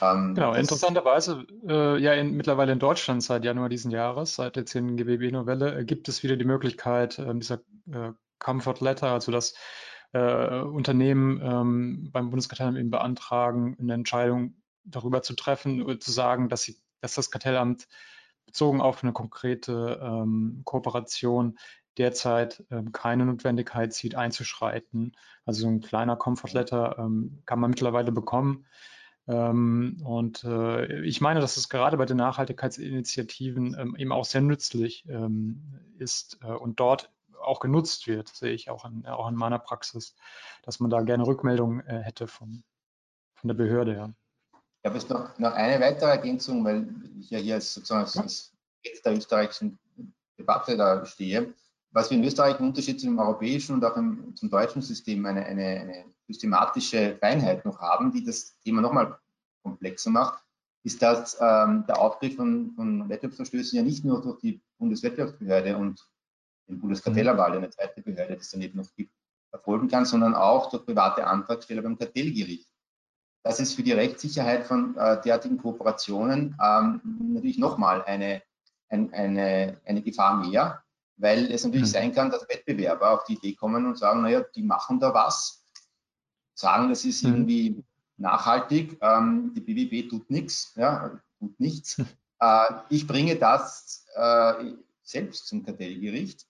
Ähm, 0.00 0.34
genau, 0.34 0.54
interessanterweise, 0.54 1.46
äh, 1.68 1.98
ja, 2.00 2.12
in, 2.14 2.36
mittlerweile 2.36 2.72
in 2.72 2.78
Deutschland 2.78 3.22
seit 3.22 3.44
Januar 3.44 3.68
diesen 3.68 3.90
Jahres, 3.90 4.34
seit 4.34 4.56
der 4.56 4.66
10 4.66 4.96
GBB-Novelle, 4.96 5.78
äh, 5.78 5.84
gibt 5.84 6.08
es 6.08 6.22
wieder 6.22 6.36
die 6.36 6.44
Möglichkeit 6.44 7.18
äh, 7.18 7.34
dieser 7.34 7.60
äh, 7.92 8.12
Comfort 8.38 8.80
Letter, 8.80 9.08
also 9.08 9.32
dass 9.32 9.54
äh, 10.12 10.60
Unternehmen 10.60 11.40
ähm, 11.42 12.10
beim 12.12 12.30
Bundeskartellamt 12.30 12.78
eben 12.78 12.90
beantragen, 12.90 13.76
eine 13.78 13.94
Entscheidung 13.94 14.56
darüber 14.84 15.22
zu 15.22 15.34
treffen, 15.34 15.82
oder 15.82 15.98
zu 15.98 16.12
sagen, 16.12 16.48
dass, 16.48 16.62
sie, 16.62 16.76
dass 17.00 17.14
das 17.14 17.30
Kartellamt 17.30 17.86
bezogen 18.46 18.80
auf 18.80 19.02
eine 19.02 19.12
konkrete 19.12 20.00
ähm, 20.02 20.62
Kooperation 20.64 21.58
derzeit 21.98 22.64
ähm, 22.70 22.92
keine 22.92 23.26
Notwendigkeit 23.26 23.92
sieht, 23.92 24.14
einzuschreiten. 24.14 25.16
Also 25.44 25.62
so 25.62 25.68
ein 25.68 25.80
kleiner 25.80 26.16
Comfort 26.16 26.52
Letter 26.52 26.96
ähm, 26.98 27.42
kann 27.46 27.60
man 27.60 27.70
mittlerweile 27.70 28.12
bekommen. 28.12 28.66
Ähm, 29.28 30.00
und 30.04 30.44
äh, 30.44 31.02
ich 31.02 31.20
meine, 31.20 31.40
dass 31.40 31.56
es 31.56 31.68
gerade 31.68 31.96
bei 31.96 32.06
den 32.06 32.16
Nachhaltigkeitsinitiativen 32.18 33.76
ähm, 33.78 33.96
eben 33.96 34.12
auch 34.12 34.24
sehr 34.24 34.40
nützlich 34.40 35.04
ähm, 35.08 35.80
ist 35.98 36.38
äh, 36.42 36.52
und 36.52 36.78
dort 36.78 37.10
auch 37.40 37.60
genutzt 37.60 38.06
wird, 38.06 38.28
sehe 38.28 38.52
ich 38.52 38.70
auch 38.70 38.84
in, 38.84 39.06
auch 39.06 39.28
in 39.28 39.34
meiner 39.34 39.58
Praxis, 39.58 40.14
dass 40.62 40.80
man 40.80 40.90
da 40.90 41.00
gerne 41.02 41.26
Rückmeldungen 41.26 41.86
äh, 41.86 42.00
hätte 42.00 42.26
von, 42.26 42.62
von 43.34 43.48
der 43.48 43.54
Behörde 43.54 43.94
her. 43.94 44.14
Ich 44.82 44.88
habe 44.88 44.98
jetzt 44.98 45.10
noch, 45.10 45.36
noch 45.38 45.52
eine 45.52 45.84
weitere 45.84 46.10
Ergänzung, 46.10 46.64
weil 46.64 46.86
ich 47.18 47.30
ja 47.30 47.38
hier 47.38 47.54
als, 47.56 47.74
sozusagen 47.74 48.04
als, 48.04 48.16
als 48.16 49.02
der 49.04 49.16
österreichischen 49.16 49.78
Debatte 50.38 50.76
da 50.76 51.04
stehe. 51.04 51.54
Was 51.96 52.10
wir 52.10 52.18
in 52.18 52.24
Österreich 52.24 52.60
im 52.60 52.66
Unterschied 52.66 53.00
zum 53.00 53.18
europäischen 53.18 53.72
und 53.72 53.82
auch 53.82 53.96
im, 53.96 54.36
zum 54.36 54.50
deutschen 54.50 54.82
System 54.82 55.24
eine, 55.24 55.46
eine, 55.46 55.64
eine 55.80 56.04
systematische 56.26 57.16
Feinheit 57.18 57.64
noch 57.64 57.80
haben, 57.80 58.12
die 58.12 58.22
das 58.22 58.58
Thema 58.58 58.82
nochmal 58.82 59.18
komplexer 59.62 60.10
macht, 60.10 60.44
ist, 60.84 61.00
dass 61.00 61.38
ähm, 61.40 61.86
der 61.88 61.98
Aufgriff 61.98 62.36
von, 62.36 62.72
von 62.76 63.08
Wettbewerbsverstößen 63.08 63.78
ja 63.78 63.82
nicht 63.82 64.04
nur 64.04 64.20
durch 64.20 64.38
die 64.40 64.60
Bundeswettbewerbsbehörde 64.76 65.78
und 65.78 66.06
den 66.68 66.78
Bundeskartellerwahl, 66.80 67.56
eine 67.56 67.70
zweite 67.70 68.02
Behörde, 68.02 68.34
die 68.34 68.40
es 68.40 68.50
daneben 68.50 68.76
noch 68.76 68.94
gibt, 68.94 69.14
erfolgen 69.50 69.88
kann, 69.88 70.04
sondern 70.04 70.34
auch 70.34 70.68
durch 70.68 70.84
private 70.84 71.26
Antragsteller 71.26 71.80
beim 71.80 71.96
Kartellgericht. 71.96 72.68
Das 73.42 73.58
ist 73.58 73.72
für 73.72 73.82
die 73.82 73.92
Rechtssicherheit 73.92 74.66
von 74.66 74.98
äh, 74.98 75.18
derartigen 75.22 75.56
Kooperationen 75.56 76.58
ähm, 76.62 77.00
natürlich 77.32 77.56
nochmal 77.56 78.04
eine, 78.04 78.42
ein, 78.90 79.14
eine, 79.14 79.80
eine 79.86 80.02
Gefahr 80.02 80.46
mehr, 80.46 80.82
weil 81.16 81.50
es 81.50 81.64
natürlich 81.64 81.88
mhm. 81.88 81.92
sein 81.92 82.12
kann, 82.12 82.30
dass 82.30 82.48
Wettbewerber 82.48 83.10
auf 83.10 83.24
die 83.24 83.34
Idee 83.34 83.54
kommen 83.54 83.86
und 83.86 83.98
sagen, 83.98 84.22
naja, 84.22 84.42
die 84.54 84.62
machen 84.62 85.00
da 85.00 85.14
was, 85.14 85.64
sagen, 86.54 86.88
das 86.88 87.04
ist 87.04 87.24
mhm. 87.24 87.30
irgendwie 87.30 87.84
nachhaltig, 88.16 88.98
ähm, 89.00 89.52
die 89.54 89.60
BWB 89.60 90.08
tut 90.08 90.30
nichts, 90.30 90.72
ja, 90.76 91.20
tut 91.38 91.58
nichts. 91.60 91.98
Mhm. 91.98 92.06
Äh, 92.40 92.74
ich 92.90 93.06
bringe 93.06 93.36
das 93.36 94.06
äh, 94.14 94.72
selbst 95.02 95.46
zum 95.46 95.64
Kartellgericht, 95.64 96.46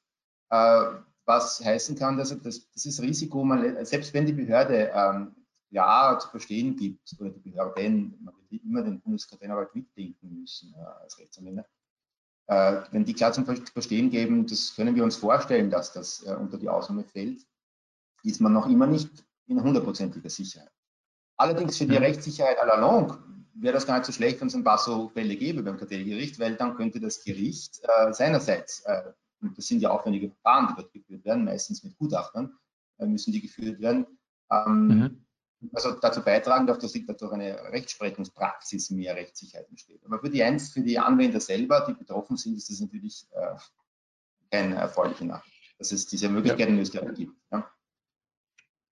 äh, 0.50 0.85
was 1.24 1.64
heißen 1.64 1.96
kann, 1.96 2.16
dass 2.16 2.37
das, 2.40 2.70
dieses 2.70 3.00
Risiko, 3.02 3.44
man, 3.44 3.85
selbst 3.85 4.14
wenn 4.14 4.26
die 4.26 4.33
Behörde 4.33 4.90
ähm, 4.94 5.35
ja 5.70 6.18
zu 6.20 6.29
verstehen 6.29 6.76
gibt, 6.76 7.14
oder 7.18 7.31
die 7.31 7.50
Behörden, 7.50 8.16
man 8.20 8.35
wird 8.48 8.62
immer 8.64 8.83
den 8.83 9.00
Bundeskartellarbeit 9.00 9.74
mitdenken 9.74 10.40
müssen 10.40 10.74
äh, 10.74 11.02
als 11.02 11.18
Rechtsanwender, 11.18 11.66
wenn 12.48 13.04
die 13.04 13.14
klar 13.14 13.32
zum 13.32 13.44
Verstehen 13.44 14.11
geben, 14.11 14.46
das 14.46 14.74
können 14.76 14.94
wir 14.94 15.02
uns 15.02 15.16
vorstellen, 15.16 15.70
dass 15.70 15.92
das 15.92 16.22
äh, 16.24 16.35
unter 16.35 16.59
die 16.59 16.68
Ausnahme 16.68 17.04
fällt, 17.04 17.44
ist 18.22 18.40
man 18.40 18.52
noch 18.52 18.68
immer 18.68 18.87
nicht 18.87 19.11
in 19.46 19.62
hundertprozentiger 19.62 20.30
Sicherheit. 20.30 20.70
Allerdings 21.37 21.76
für 21.76 21.87
die 21.87 21.96
Rechtssicherheit 21.96 22.59
à 22.59 22.66
la 22.66 22.76
longue 22.76 23.18
wäre 23.54 23.74
das 23.74 23.87
gar 23.87 23.96
nicht 23.98 24.06
so 24.06 24.12
schlecht, 24.12 24.40
wenn 24.40 24.48
es 24.48 24.54
ein 24.54 24.64
paar 24.64 24.78
so 24.78 25.09
Fälle 25.09 25.37
gäbe 25.37 25.62
beim 25.62 25.76
Kartellgericht, 25.76 26.38
weil 26.38 26.56
dann 26.56 26.76
könnte 26.76 27.00
das 27.00 27.22
Gericht 27.24 27.80
äh, 27.82 28.12
seinerseits, 28.12 28.80
äh, 28.87 29.12
und 29.40 29.56
das 29.56 29.66
sind 29.66 29.80
ja 29.80 29.90
aufwendige 29.90 30.30
Verfahren, 30.30 30.68
die 30.68 30.82
dort 30.82 30.92
geführt 30.92 31.24
werden, 31.24 31.44
meistens 31.44 31.82
mit 31.85 31.96
Gutachtern, 31.96 32.54
äh, 32.98 33.06
müssen 33.06 33.32
die 33.32 33.40
geführt 33.40 33.80
werden, 33.80 34.06
ähm, 34.50 34.88
mhm. 34.88 35.25
Also 35.72 35.92
dazu 35.92 36.22
beitragen, 36.22 36.66
dass 36.66 36.78
durch 36.78 37.32
eine 37.32 37.62
Rechtsprechungspraxis 37.72 38.90
mehr 38.90 39.14
Rechtssicherheit 39.16 39.68
entsteht. 39.68 40.04
Aber 40.04 40.20
für 40.20 40.30
die, 40.30 40.42
Einz 40.42 40.70
für 40.70 40.80
die 40.80 40.98
Anwender 40.98 41.40
selber, 41.40 41.84
die 41.88 41.94
betroffen 41.94 42.36
sind, 42.36 42.56
ist 42.56 42.70
das 42.70 42.80
natürlich 42.80 43.26
äh, 43.32 43.54
keine 44.50 44.76
erfreuliche 44.76 45.24
Nachricht, 45.24 45.74
dass 45.78 45.92
es 45.92 46.06
diese 46.06 46.28
Möglichkeit 46.28 46.68
ja. 46.68 46.74
in 46.74 46.78
Österreich 46.78 47.14
gibt. 47.14 47.32
Ja. 47.50 47.70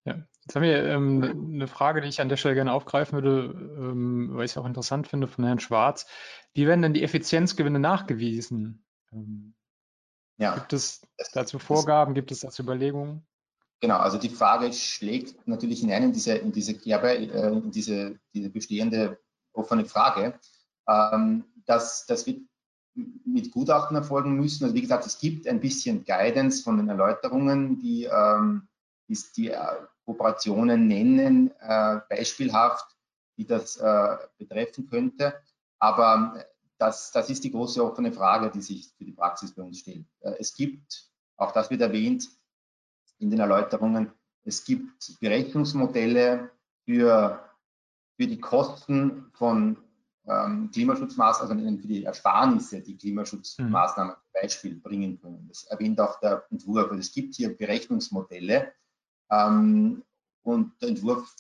Ja, 0.07 0.23
jetzt 0.45 0.55
haben 0.55 0.63
wir 0.63 0.85
ähm, 0.85 1.53
eine 1.55 1.67
Frage, 1.67 2.03
die 2.03 2.09
ich 2.09 2.21
an 2.21 2.29
der 2.29 2.37
Stelle 2.37 2.55
gerne 2.55 2.73
aufgreifen 2.73 3.15
würde, 3.15 3.55
ähm, 3.79 4.35
weil 4.35 4.45
ich 4.45 4.51
es 4.51 4.59
auch 4.59 4.67
interessant 4.67 5.09
finde 5.09 5.29
von 5.29 5.45
Herrn 5.45 5.61
Schwarz. 5.61 6.07
Wie 6.53 6.67
werden 6.67 6.83
denn 6.83 6.93
die 6.93 7.03
Effizienzgewinne 7.03 7.79
nachgewiesen? 7.79 8.85
Ähm, 9.13 9.55
ja, 10.37 10.57
gibt 10.57 10.75
es 10.75 11.07
dazu 11.33 11.59
Vorgaben, 11.59 12.13
gibt 12.13 12.33
es 12.33 12.41
dazu 12.41 12.63
Überlegungen? 12.63 13.27
Genau, 13.85 13.99
also 13.99 14.17
die 14.17 14.31
Frage 14.31 14.73
schlägt 14.73 15.47
natürlich 15.47 15.81
hinein 15.81 16.05
in 16.05 16.13
diese, 16.15 16.37
in 16.37 16.53
diese, 16.53 16.73
äh, 16.73 17.53
in 17.53 17.71
diese, 17.71 18.19
diese 18.33 18.49
bestehende 18.49 19.21
offene 19.53 19.85
Frage. 19.85 20.41
Ähm, 20.89 21.45
dass 21.67 22.07
das 22.07 22.27
wird 22.27 22.41
mit 22.95 23.51
Gutachten 23.51 23.95
erfolgen 23.95 24.37
müssen. 24.37 24.65
Also 24.65 24.75
wie 24.75 24.81
gesagt, 24.81 25.05
es 25.05 25.19
gibt 25.19 25.47
ein 25.47 25.61
bisschen 25.61 26.03
Guidance 26.03 26.63
von 26.63 26.79
den 26.79 26.89
Erläuterungen, 26.89 27.79
die, 27.79 28.05
ähm, 28.05 28.69
die, 29.07 29.19
die 29.37 29.51
äh, 29.51 29.77
Kooperationen 30.07 30.89
nennen, 30.89 31.51
äh, 31.61 32.01
beispielhaft, 32.09 32.87
die 33.37 33.47
das 33.47 33.77
äh, 33.77 34.17
betreffen 34.39 34.89
könnte. 34.89 35.35
Aber 35.79 36.43
das, 36.79 37.13
das 37.13 37.29
ist 37.29 37.45
die 37.45 37.51
große 37.51 37.85
offene 37.85 38.13
Frage, 38.13 38.51
die 38.51 38.63
sich 38.63 38.95
für 38.97 39.05
die 39.05 39.13
Praxis 39.13 39.55
bei 39.55 39.63
uns 39.63 39.81
stellt. 39.81 40.07
Äh, 40.21 40.37
es 40.39 40.55
gibt, 40.55 41.11
auch 41.37 41.53
das 41.53 41.69
wird 41.69 41.83
erwähnt 41.83 42.31
in 43.19 43.31
den 43.31 43.41
Erläuterungen, 43.41 44.13
es 44.45 44.65
gibt 44.65 45.19
Berechnungsmodelle 45.21 46.51
für, 46.85 47.41
für 48.17 48.27
die 48.27 48.41
Kosten 48.41 49.27
von 49.33 49.79
ähm, 50.27 50.71
Klimaschutzmaßnahmen, 50.71 51.67
also 51.67 51.81
für 51.81 51.89
die 51.89 52.05
Ersparnisse, 52.05 52.81
die 52.81 52.97
Klimaschutzmaßnahmen 52.97 54.15
zum 54.15 54.43
Beispiel 54.43 54.75
bringen 54.77 55.21
können. 55.21 55.47
Das 55.49 55.65
erwähnt 55.65 56.01
auch 56.01 56.21
der 56.21 56.45
Entwurf. 56.51 56.91
Also 56.91 57.01
es 57.01 57.13
gibt 57.13 57.35
hier 57.35 57.57
Berechnungsmodelle, 57.57 58.73
ähm, 59.31 60.03
und 60.43 60.73
der 60.81 60.91
Entwurf 60.91 61.35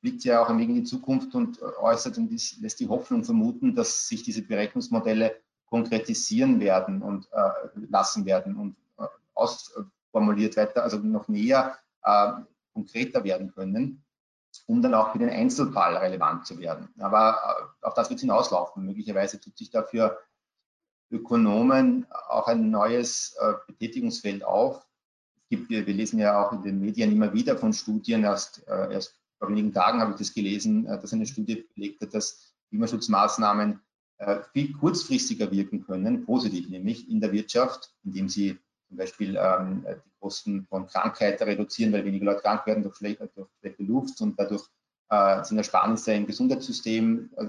blickt 0.00 0.24
ja 0.24 0.42
auch 0.42 0.48
ein 0.48 0.58
wenig 0.58 0.76
in 0.76 0.84
die 0.84 0.90
Zukunft 0.90 1.34
und 1.34 1.60
äußert 1.62 2.16
und 2.18 2.30
lässt 2.30 2.80
die 2.80 2.88
Hoffnung 2.88 3.24
vermuten, 3.24 3.74
dass 3.74 4.08
sich 4.08 4.22
diese 4.22 4.42
Berechnungsmodelle 4.42 5.36
konkretisieren 5.66 6.60
werden 6.60 7.02
und 7.02 7.28
äh, 7.32 7.50
lassen 7.90 8.24
werden 8.24 8.56
und 8.56 8.76
äh, 8.98 9.06
ausformuliert 10.16 10.56
weiter, 10.56 10.82
also 10.82 10.98
noch 10.98 11.28
näher 11.28 11.78
äh, 12.02 12.32
konkreter 12.72 13.24
werden 13.24 13.52
können, 13.52 14.04
um 14.66 14.80
dann 14.80 14.94
auch 14.94 15.12
für 15.12 15.18
den 15.18 15.30
Einzelfall 15.30 15.96
relevant 15.96 16.46
zu 16.46 16.58
werden. 16.58 16.88
Aber 16.98 17.70
äh, 17.82 17.86
auf 17.86 17.94
das 17.94 18.08
wird 18.08 18.18
es 18.18 18.22
hinauslaufen. 18.22 18.84
Möglicherweise 18.84 19.40
tut 19.40 19.56
sich 19.56 19.70
dafür 19.70 20.18
Ökonomen 21.10 22.06
auch 22.28 22.48
ein 22.48 22.70
neues 22.70 23.36
äh, 23.40 23.52
Betätigungsfeld 23.66 24.42
auf, 24.44 24.84
gibt, 25.48 25.70
wir, 25.70 25.86
wir 25.86 25.94
lesen 25.94 26.18
ja 26.18 26.44
auch 26.44 26.52
in 26.52 26.62
den 26.62 26.80
Medien 26.80 27.12
immer 27.12 27.32
wieder 27.32 27.56
von 27.56 27.72
Studien, 27.72 28.24
erst, 28.24 28.66
äh, 28.66 28.92
erst 28.92 29.14
vor 29.38 29.48
wenigen 29.48 29.72
Tagen 29.72 30.00
habe 30.00 30.12
ich 30.12 30.18
das 30.18 30.34
gelesen, 30.34 30.86
äh, 30.86 31.00
dass 31.00 31.12
eine 31.12 31.26
Studie 31.26 31.64
belegt 31.74 32.00
hat, 32.00 32.14
dass 32.14 32.52
Klimaschutzmaßnahmen 32.70 33.80
äh, 34.18 34.40
viel 34.52 34.72
kurzfristiger 34.72 35.52
wirken 35.52 35.84
können, 35.84 36.24
positiv 36.24 36.68
nämlich 36.68 37.08
in 37.08 37.20
der 37.20 37.30
Wirtschaft, 37.30 37.94
indem 38.02 38.28
sie 38.28 38.58
zum 38.88 38.96
Beispiel 38.96 39.36
ähm, 39.40 39.84
die 39.86 40.10
Kosten 40.20 40.66
von 40.68 40.86
Krankheiten 40.86 41.44
reduzieren, 41.44 41.92
weil 41.92 42.04
weniger 42.04 42.26
Leute 42.26 42.42
krank 42.42 42.66
werden 42.66 42.82
durch 42.82 42.96
schlechte, 42.96 43.28
durch 43.34 43.48
schlechte 43.60 43.82
Luft 43.82 44.20
und 44.20 44.38
dadurch 44.38 44.64
äh, 45.08 45.42
sind 45.44 45.58
Ersparnisse 45.58 46.12
im 46.12 46.26
Gesundheitssystem 46.26 47.30
äh, 47.36 47.46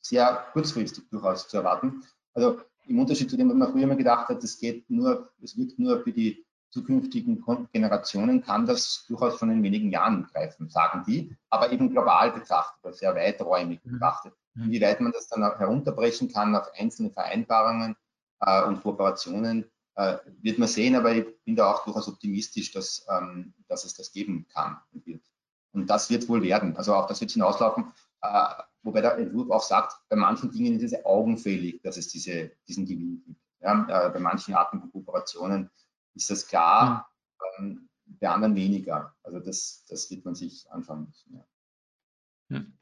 sehr 0.00 0.46
kurzfristig 0.52 1.08
durchaus 1.10 1.48
zu 1.48 1.58
erwarten. 1.58 2.02
Also 2.34 2.60
im 2.86 2.98
Unterschied 2.98 3.30
zu 3.30 3.36
dem, 3.36 3.48
was 3.48 3.56
man 3.56 3.72
früher 3.72 3.84
immer 3.84 3.96
gedacht 3.96 4.28
hat, 4.28 4.42
es 4.42 4.58
geht 4.58 4.88
nur, 4.90 5.30
es 5.42 5.56
wirkt 5.56 5.78
nur 5.78 6.02
für 6.02 6.12
die 6.12 6.44
zukünftigen 6.70 7.44
Generationen, 7.72 8.42
kann 8.42 8.66
das 8.66 9.04
durchaus 9.08 9.38
schon 9.38 9.50
in 9.50 9.62
wenigen 9.62 9.90
Jahren 9.90 10.28
greifen, 10.32 10.68
sagen 10.68 11.02
die, 11.06 11.36
aber 11.50 11.72
eben 11.72 11.90
global 11.90 12.30
betrachtet, 12.30 12.84
oder 12.84 12.94
sehr 12.94 13.14
weiträumig 13.14 13.80
mhm. 13.84 13.92
betrachtet. 13.92 14.34
Mhm. 14.54 14.70
Wie 14.70 14.80
weit 14.80 15.00
man 15.00 15.12
das 15.12 15.28
dann 15.28 15.42
herunterbrechen 15.42 16.32
kann 16.32 16.54
auf 16.54 16.70
einzelne 16.78 17.10
Vereinbarungen 17.10 17.96
äh, 18.40 18.64
und 18.64 18.82
Kooperationen, 18.82 19.68
äh, 19.96 20.18
wird 20.40 20.58
man 20.58 20.68
sehen, 20.68 20.94
aber 20.94 21.14
ich 21.14 21.26
bin 21.44 21.56
da 21.56 21.72
auch 21.72 21.84
durchaus 21.84 22.08
optimistisch, 22.08 22.72
dass, 22.72 23.06
ähm, 23.10 23.54
dass 23.68 23.84
es 23.84 23.94
das 23.94 24.12
geben 24.12 24.46
kann 24.48 24.78
und 24.92 25.06
wird. 25.06 25.24
Und 25.72 25.88
das 25.88 26.10
wird 26.10 26.28
wohl 26.28 26.42
werden. 26.42 26.76
Also 26.76 26.94
auch 26.94 27.06
das 27.06 27.20
wird 27.20 27.30
hinauslaufen. 27.30 27.92
Äh, 28.22 28.54
wobei 28.82 29.00
der 29.00 29.18
Entwurf 29.18 29.50
auch 29.50 29.62
sagt, 29.62 29.94
bei 30.08 30.16
manchen 30.16 30.50
Dingen 30.50 30.78
ist 30.80 30.92
es 30.92 31.04
augenfällig, 31.04 31.80
dass 31.82 31.96
es 31.96 32.08
diese, 32.08 32.52
diesen 32.66 32.86
Gewinn 32.86 33.22
gibt. 33.24 33.40
Ja, 33.60 34.06
äh, 34.06 34.10
bei 34.10 34.20
manchen 34.20 34.54
Arten 34.54 34.80
von 34.80 34.90
Kooperationen 34.90 35.70
ist 36.14 36.30
das 36.30 36.46
klar, 36.46 37.10
mhm. 37.58 37.64
ähm, 37.64 37.88
bei 38.06 38.28
anderen 38.28 38.56
weniger. 38.56 39.14
Also 39.22 39.38
das, 39.38 39.84
das 39.88 40.10
wird 40.10 40.24
man 40.24 40.34
sich 40.34 40.70
anschauen 40.70 41.06
müssen. 41.06 41.36
Ja. 41.36 42.58
Mhm. 42.58 42.79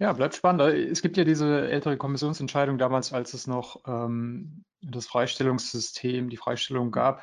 Ja, 0.00 0.12
bleibt 0.12 0.36
spannend. 0.36 0.62
Es 0.62 1.02
gibt 1.02 1.16
ja 1.16 1.24
diese 1.24 1.68
ältere 1.68 1.96
Kommissionsentscheidung 1.96 2.78
damals, 2.78 3.12
als 3.12 3.34
es 3.34 3.48
noch 3.48 3.82
ähm, 3.86 4.64
das 4.80 5.06
Freistellungssystem, 5.08 6.28
die 6.30 6.36
Freistellung 6.36 6.92
gab, 6.92 7.20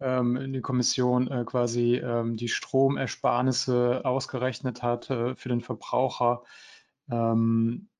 ähm, 0.00 0.52
die 0.52 0.62
Kommission 0.62 1.30
äh, 1.30 1.44
quasi 1.44 1.96
ähm, 1.96 2.36
die 2.36 2.48
Stromersparnisse 2.48 4.02
ausgerechnet 4.04 4.82
hat 4.82 5.10
äh, 5.10 5.36
für 5.36 5.50
den 5.50 5.60
Verbraucher 5.60 6.44
ähm, 7.10 7.90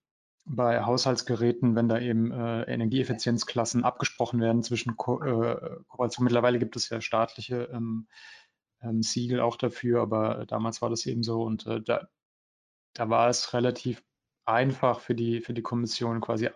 bei 0.47 0.83
Haushaltsgeräten, 0.83 1.77
wenn 1.77 1.89
da 1.89 1.99
eben 1.99 2.31
äh, 2.33 2.63
Energieeffizienzklassen 2.63 3.85
abgesprochen 3.85 4.41
werden 4.41 4.63
zwischen 4.63 4.97
Ko 4.97 5.23
äh, 5.23 5.81
Kooperationen. 5.89 6.25
Mittlerweile 6.25 6.59
gibt 6.59 6.77
es 6.77 6.89
ja 6.89 7.03
staatliche 7.03 7.69
ähm, 7.73 8.09
ähm, 8.83 9.03
Siegel 9.03 9.41
auch 9.41 9.57
dafür, 9.57 10.01
aber 10.03 10.47
damals 10.47 10.81
war 10.81 10.91
das 10.91 11.05
eben 11.07 11.23
so 11.23 11.43
und 11.43 11.67
äh, 11.67 11.83
da, 11.83 12.09
da 12.95 13.11
war 13.11 13.29
es 13.29 13.53
relativ 13.53 14.03
einfach 14.47 15.01
für 15.01 15.15
die, 15.15 15.41
für 15.41 15.55
die 15.55 15.63
Kommission 15.63 16.21
quasi 16.21 16.51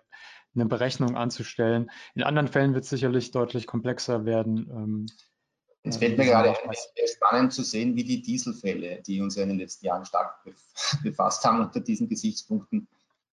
eine 0.55 0.65
Berechnung 0.65 1.15
anzustellen. 1.15 1.91
In 2.15 2.23
anderen 2.23 2.47
Fällen 2.47 2.73
wird 2.73 2.83
es 2.83 2.89
sicherlich 2.89 3.31
deutlich 3.31 3.67
komplexer 3.67 4.25
werden. 4.25 4.69
Ähm, 4.71 5.05
es 5.83 5.97
fällt 5.97 6.17
mir 6.17 6.25
gerade 6.25 6.55
spannend 7.05 7.53
zu 7.53 7.63
sehen, 7.63 7.95
wie 7.95 8.03
die 8.03 8.21
Dieselfälle, 8.21 9.01
die 9.01 9.21
uns 9.21 9.35
ja 9.35 9.43
in 9.43 9.49
den 9.49 9.59
letzten 9.59 9.85
Jahren 9.85 10.05
stark 10.05 10.43
befasst 11.03 11.43
haben, 11.45 11.61
unter 11.61 11.79
diesen 11.79 12.09
Gesichtspunkten 12.09 12.87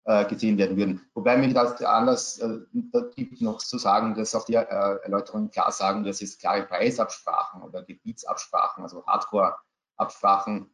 äh, 0.05 0.25
gesehen 0.25 0.57
werden 0.57 0.77
würden. 0.77 1.01
Wobei 1.15 1.37
mich 1.37 1.53
das 1.53 1.81
anders 1.81 2.37
äh, 2.37 2.59
da 2.91 3.01
gibt 3.15 3.41
noch 3.41 3.57
zu 3.57 3.77
sagen, 3.79 4.13
dass 4.13 4.35
auch 4.35 4.45
die 4.45 4.53
äh, 4.53 4.59
Erläuterungen 4.59 5.49
klar 5.49 5.71
sagen, 5.71 6.03
dass 6.03 6.21
es 6.21 6.37
klare 6.37 6.63
Preisabsprachen 6.63 7.63
oder 7.63 7.81
Gebietsabsprachen, 7.83 8.83
also 8.83 9.05
Hardcore-Absprachen 9.05 10.69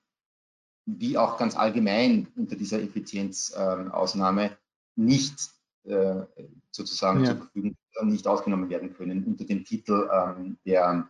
wie 0.85 1.17
auch 1.17 1.37
ganz 1.37 1.55
allgemein 1.55 2.27
unter 2.35 2.55
dieser 2.55 2.81
Effizienzausnahme 2.81 4.57
nicht 4.95 5.35
äh, 5.83 6.25
sozusagen 6.71 7.23
ja. 7.23 7.31
zur 7.31 7.37
Verfügung 7.37 7.75
nicht 8.03 8.27
ausgenommen 8.27 8.69
werden 8.69 8.93
können 8.93 9.23
unter 9.25 9.45
dem 9.45 9.63
Titel 9.63 10.09
ähm, 10.11 10.57
der, 10.65 11.07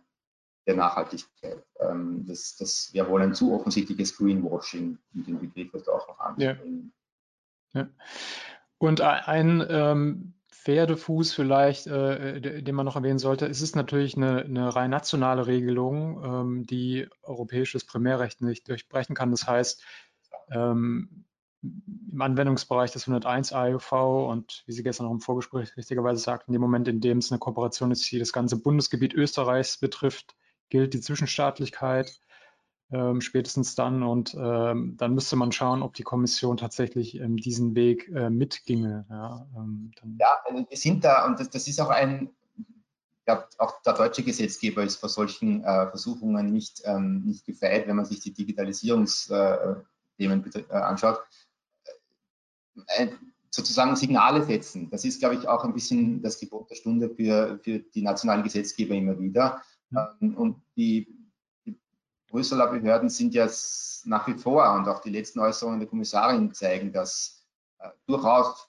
der 0.66 0.76
Nachhaltigkeit. 0.76 1.64
Ähm, 1.80 2.24
das, 2.26 2.56
das 2.56 2.90
wäre 2.92 3.08
wohl 3.08 3.22
ein 3.22 3.34
zu 3.34 3.52
offensichtliches 3.52 4.16
Greenwashing 4.16 4.98
in 5.14 5.24
dem 5.24 5.38
Begriff, 5.40 5.72
was 5.72 5.88
auch 5.88 6.08
noch 6.08 6.18
anbringen. 6.18 6.92
Ja. 7.72 7.82
ja. 7.82 7.88
Und 8.78 9.00
ein 9.00 9.64
ähm, 9.68 10.34
Pferdefuß 10.64 11.32
vielleicht, 11.32 11.86
äh, 11.88 12.62
den 12.62 12.74
man 12.74 12.86
noch 12.86 12.96
erwähnen 12.96 13.18
sollte. 13.18 13.46
Es 13.46 13.62
ist 13.62 13.74
natürlich 13.74 14.16
eine, 14.16 14.42
eine 14.42 14.74
rein 14.74 14.90
nationale 14.90 15.46
Regelung, 15.46 16.22
ähm, 16.24 16.66
die 16.66 17.08
europäisches 17.22 17.84
Primärrecht 17.84 18.42
nicht 18.42 18.68
durchbrechen 18.68 19.16
kann. 19.16 19.32
Das 19.32 19.46
heißt, 19.46 19.82
ähm, 20.52 21.24
im 21.62 22.20
Anwendungsbereich 22.20 22.92
des 22.92 23.06
101 23.06 23.52
AUV 23.52 23.92
und 24.28 24.62
wie 24.66 24.72
Sie 24.72 24.82
gestern 24.82 25.06
auch 25.06 25.12
im 25.12 25.20
Vorgespräch 25.20 25.76
richtigerweise 25.76 26.20
sagten, 26.20 26.50
in 26.50 26.54
dem 26.54 26.62
Moment, 26.62 26.88
in 26.88 27.00
dem 27.00 27.18
es 27.18 27.30
eine 27.30 27.38
Kooperation 27.38 27.90
ist, 27.90 28.10
die 28.10 28.18
das 28.18 28.32
ganze 28.32 28.56
Bundesgebiet 28.56 29.14
Österreichs 29.14 29.78
betrifft, 29.78 30.34
gilt 30.70 30.94
die 30.94 31.00
Zwischenstaatlichkeit 31.00 32.20
ähm, 32.92 33.20
spätestens 33.20 33.74
dann. 33.74 34.02
Und 34.02 34.34
ähm, 34.38 34.96
dann 34.96 35.14
müsste 35.14 35.36
man 35.36 35.52
schauen, 35.52 35.82
ob 35.82 35.94
die 35.94 36.02
Kommission 36.02 36.56
tatsächlich 36.56 37.18
ähm, 37.18 37.36
diesen 37.36 37.74
Weg 37.74 38.08
äh, 38.14 38.30
mitginge. 38.30 39.06
Ja, 39.08 39.46
ähm, 39.56 39.90
ja, 40.18 40.28
also 40.44 40.66
wir 40.68 40.76
sind 40.76 41.04
da 41.04 41.26
und 41.26 41.40
das, 41.40 41.50
das 41.50 41.66
ist 41.68 41.80
auch 41.80 41.90
ein, 41.90 42.30
ich 42.56 43.24
glaube, 43.24 43.46
auch 43.58 43.82
der 43.82 43.94
deutsche 43.94 44.22
Gesetzgeber 44.22 44.82
ist 44.82 44.96
vor 44.96 45.08
solchen 45.08 45.64
äh, 45.64 45.88
Versuchungen 45.88 46.52
nicht, 46.52 46.82
ähm, 46.84 47.22
nicht 47.24 47.46
gefeit, 47.46 47.86
wenn 47.86 47.96
man 47.96 48.04
sich 48.04 48.20
die 48.20 48.32
Digitalisierungsthemen 48.32 49.84
äh, 50.18 50.58
äh, 50.58 50.72
anschaut. 50.72 51.20
Äh, 52.86 53.08
sozusagen 53.54 53.96
Signale 53.96 54.42
setzen. 54.42 54.88
Das 54.90 55.04
ist, 55.04 55.20
glaube 55.20 55.34
ich, 55.34 55.46
auch 55.46 55.62
ein 55.64 55.74
bisschen 55.74 56.22
das 56.22 56.40
Gebot 56.40 56.70
der 56.70 56.74
Stunde 56.74 57.10
für, 57.10 57.60
für 57.62 57.80
die 57.80 58.02
nationalen 58.02 58.42
Gesetzgeber 58.42 58.94
immer 58.94 59.20
wieder. 59.20 59.62
Mhm. 60.20 60.34
Und 60.34 60.62
die 60.74 61.21
Brüsseler 62.32 62.66
Behörden 62.68 63.10
sind 63.10 63.34
ja 63.34 63.48
nach 64.04 64.26
wie 64.26 64.34
vor 64.34 64.74
und 64.74 64.88
auch 64.88 65.00
die 65.00 65.10
letzten 65.10 65.38
Äußerungen 65.38 65.78
der 65.78 65.88
Kommissarin 65.88 66.52
zeigen 66.52 66.92
das 66.92 67.46
äh, 67.78 67.90
durchaus 68.06 68.68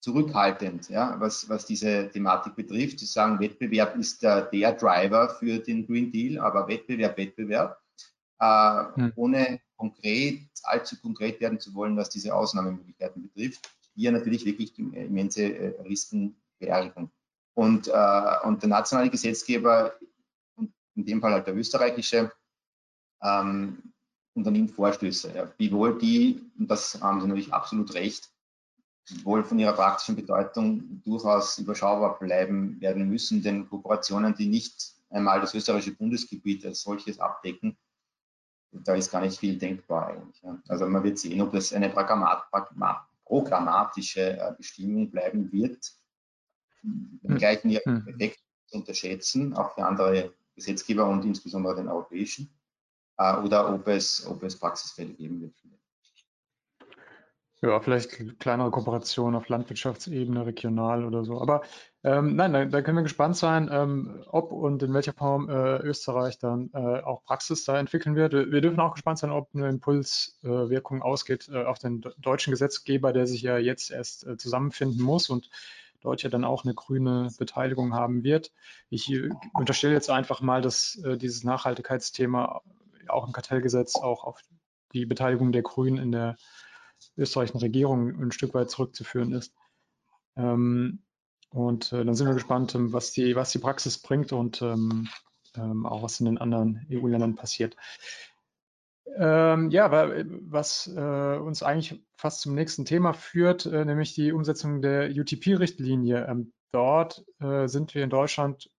zurückhaltend, 0.00 0.88
ja, 0.88 1.14
was, 1.20 1.48
was 1.48 1.66
diese 1.66 2.10
Thematik 2.10 2.56
betrifft. 2.56 2.98
Sie 2.98 3.06
sagen, 3.06 3.38
Wettbewerb 3.38 3.96
ist 3.96 4.22
der, 4.22 4.42
der 4.42 4.72
Driver 4.72 5.28
für 5.28 5.58
den 5.60 5.86
Green 5.86 6.10
Deal, 6.10 6.38
aber 6.38 6.66
Wettbewerb, 6.66 7.16
Wettbewerb, 7.16 7.80
äh, 8.40 8.84
hm. 8.94 9.12
ohne 9.14 9.60
konkret, 9.76 10.40
allzu 10.64 11.00
konkret 11.00 11.40
werden 11.40 11.60
zu 11.60 11.72
wollen, 11.74 11.96
was 11.96 12.08
diese 12.08 12.34
Ausnahmemöglichkeiten 12.34 13.22
betrifft, 13.22 13.70
hier 13.94 14.10
natürlich 14.10 14.44
wirklich 14.46 14.76
immense 14.78 15.42
äh, 15.42 15.80
Risiken 15.82 16.34
bergen. 16.58 17.12
Und, 17.54 17.88
äh, 17.88 18.36
und 18.44 18.62
der 18.62 18.70
nationale 18.70 19.10
Gesetzgeber, 19.10 19.92
in 20.56 21.04
dem 21.04 21.20
Fall 21.20 21.32
halt 21.32 21.46
der 21.46 21.54
österreichische, 21.54 22.32
ähm, 23.22 23.92
unternimmt 24.34 24.72
Vorstöße. 24.72 25.32
Ja. 25.34 25.52
Wiewohl 25.58 25.98
die, 25.98 26.40
und 26.58 26.70
das 26.70 27.00
haben 27.00 27.20
Sie 27.20 27.26
natürlich 27.26 27.52
absolut 27.52 27.94
recht, 27.94 28.30
wohl 29.24 29.44
von 29.44 29.58
ihrer 29.58 29.72
praktischen 29.72 30.16
Bedeutung 30.16 31.02
durchaus 31.04 31.58
überschaubar 31.58 32.18
bleiben 32.18 32.80
werden 32.80 33.08
müssen, 33.08 33.42
denn 33.42 33.68
Kooperationen, 33.68 34.34
die 34.34 34.46
nicht 34.46 34.94
einmal 35.10 35.40
das 35.40 35.54
österreichische 35.54 35.96
Bundesgebiet 35.96 36.64
als 36.64 36.82
solches 36.82 37.18
abdecken, 37.18 37.76
da 38.70 38.94
ist 38.94 39.10
gar 39.10 39.20
nicht 39.20 39.38
viel 39.38 39.58
denkbar 39.58 40.06
eigentlich. 40.08 40.40
Ja. 40.42 40.58
Also 40.68 40.86
man 40.86 41.02
wird 41.04 41.18
sehen, 41.18 41.42
ob 41.42 41.52
das 41.52 41.72
eine 41.72 41.92
programmatische 43.24 44.38
äh, 44.38 44.54
Bestimmung 44.56 45.10
bleiben 45.10 45.52
wird, 45.52 45.92
gleich 47.24 47.64
ihren 47.64 48.06
Effekt 48.08 48.40
zu 48.66 48.78
unterschätzen, 48.78 49.54
auch 49.54 49.74
für 49.74 49.84
andere 49.84 50.32
Gesetzgeber 50.54 51.06
und 51.08 51.24
insbesondere 51.24 51.76
den 51.76 51.88
europäischen 51.88 52.50
oder 53.16 53.74
ob 53.74 53.86
es, 53.88 54.26
ob 54.26 54.42
es 54.42 54.58
Praxisfälle 54.58 55.12
geben 55.14 55.40
wird. 55.42 55.54
Ja, 57.64 57.78
vielleicht 57.78 58.40
kleinere 58.40 58.72
Kooperationen 58.72 59.36
auf 59.36 59.48
Landwirtschaftsebene, 59.48 60.44
regional 60.44 61.04
oder 61.04 61.24
so. 61.24 61.40
Aber 61.40 61.62
ähm, 62.02 62.34
nein, 62.34 62.52
da, 62.52 62.64
da, 62.64 62.82
können 62.82 62.96
wir 62.96 63.04
gespannt 63.04 63.36
sein, 63.36 63.70
ähm, 63.72 64.24
ob 64.26 64.50
und 64.50 64.82
in 64.82 64.92
welcher 64.92 65.12
Form 65.12 65.48
äh, 65.48 65.76
Österreich 65.76 66.40
dann 66.40 66.70
äh, 66.74 67.00
auch 67.02 67.22
Praxis 67.22 67.62
da 67.64 67.78
entwickeln 67.78 68.16
wird. 68.16 68.32
Wir 68.32 68.60
dürfen 68.60 68.80
auch 68.80 68.94
gespannt 68.94 69.20
sein, 69.20 69.30
ob 69.30 69.54
eine 69.54 69.68
Impulswirkung 69.68 70.98
äh, 70.98 71.04
ausgeht 71.04 71.48
äh, 71.52 71.62
auf 71.62 71.78
den 71.78 72.00
deutschen 72.18 72.50
Gesetzgeber, 72.50 73.12
der 73.12 73.28
sich 73.28 73.42
ja 73.42 73.58
jetzt 73.58 73.92
erst 73.92 74.26
äh, 74.26 74.36
zusammenfinden 74.36 75.00
muss 75.00 75.30
und 75.30 75.48
dort 76.00 76.24
ja 76.24 76.30
dann 76.30 76.44
auch 76.44 76.64
eine 76.64 76.74
grüne 76.74 77.28
Beteiligung 77.38 77.94
haben 77.94 78.24
wird. 78.24 78.50
Ich 78.90 79.08
äh, 79.08 79.30
unterstelle 79.54 79.94
jetzt 79.94 80.10
einfach 80.10 80.40
mal, 80.40 80.62
dass 80.62 81.00
dieses 81.00 81.44
Nachhaltigkeitsthema 81.44 82.60
auch 83.08 83.26
im 83.26 83.32
Kartellgesetz 83.32 83.96
auch 83.96 84.24
auf 84.24 84.40
die 84.92 85.06
Beteiligung 85.06 85.52
der 85.52 85.62
Grünen 85.62 85.98
in 85.98 86.12
der 86.12 86.36
österreichischen 87.16 87.58
Regierung 87.58 88.20
ein 88.20 88.32
Stück 88.32 88.54
weit 88.54 88.70
zurückzuführen 88.70 89.32
ist. 89.32 89.54
Ähm, 90.36 91.02
und 91.50 91.92
äh, 91.92 92.04
dann 92.04 92.14
sind 92.14 92.26
wir 92.26 92.34
gespannt, 92.34 92.74
ähm, 92.74 92.92
was, 92.92 93.12
die, 93.12 93.36
was 93.36 93.52
die 93.52 93.58
Praxis 93.58 93.98
bringt 93.98 94.32
und 94.32 94.62
ähm, 94.62 95.08
ähm, 95.56 95.86
auch 95.86 96.02
was 96.02 96.20
in 96.20 96.26
den 96.26 96.38
anderen 96.38 96.86
EU-Ländern 96.90 97.34
passiert. 97.34 97.76
Ähm, 99.16 99.70
ja, 99.70 99.90
was 99.90 100.86
äh, 100.86 101.36
uns 101.36 101.62
eigentlich 101.62 102.02
fast 102.16 102.40
zum 102.40 102.54
nächsten 102.54 102.84
Thema 102.84 103.12
führt, 103.12 103.66
äh, 103.66 103.84
nämlich 103.84 104.14
die 104.14 104.32
Umsetzung 104.32 104.80
der 104.80 105.10
UTP-Richtlinie. 105.10 106.26
Ähm, 106.26 106.52
dort 106.72 107.24
äh, 107.40 107.66
sind 107.66 107.94
wir 107.94 108.04
in 108.04 108.10
Deutschland 108.10 108.70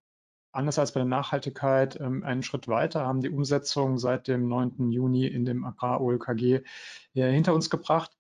anders 0.54 0.80
als 0.80 0.94
bei 0.94 1.00
der 1.00 1.08
Nachhaltigkeit 1.08 2.00
ähm, 2.00 2.24
einen 2.24 2.44
Schritt 2.44 2.68
weiter, 2.68 3.06
haben 3.06 3.22
die 3.22 3.30
Umsetzung 3.30 3.98
seit 3.98 4.28
dem 4.28 4.48
9. 4.48 4.92
Juni 4.92 5.28
in 5.28 5.46
dem 5.46 5.66
Agrar-OLKG 5.66 6.62
hinter 7.14 7.54
uns 7.54 7.70
gebracht. 7.70 8.12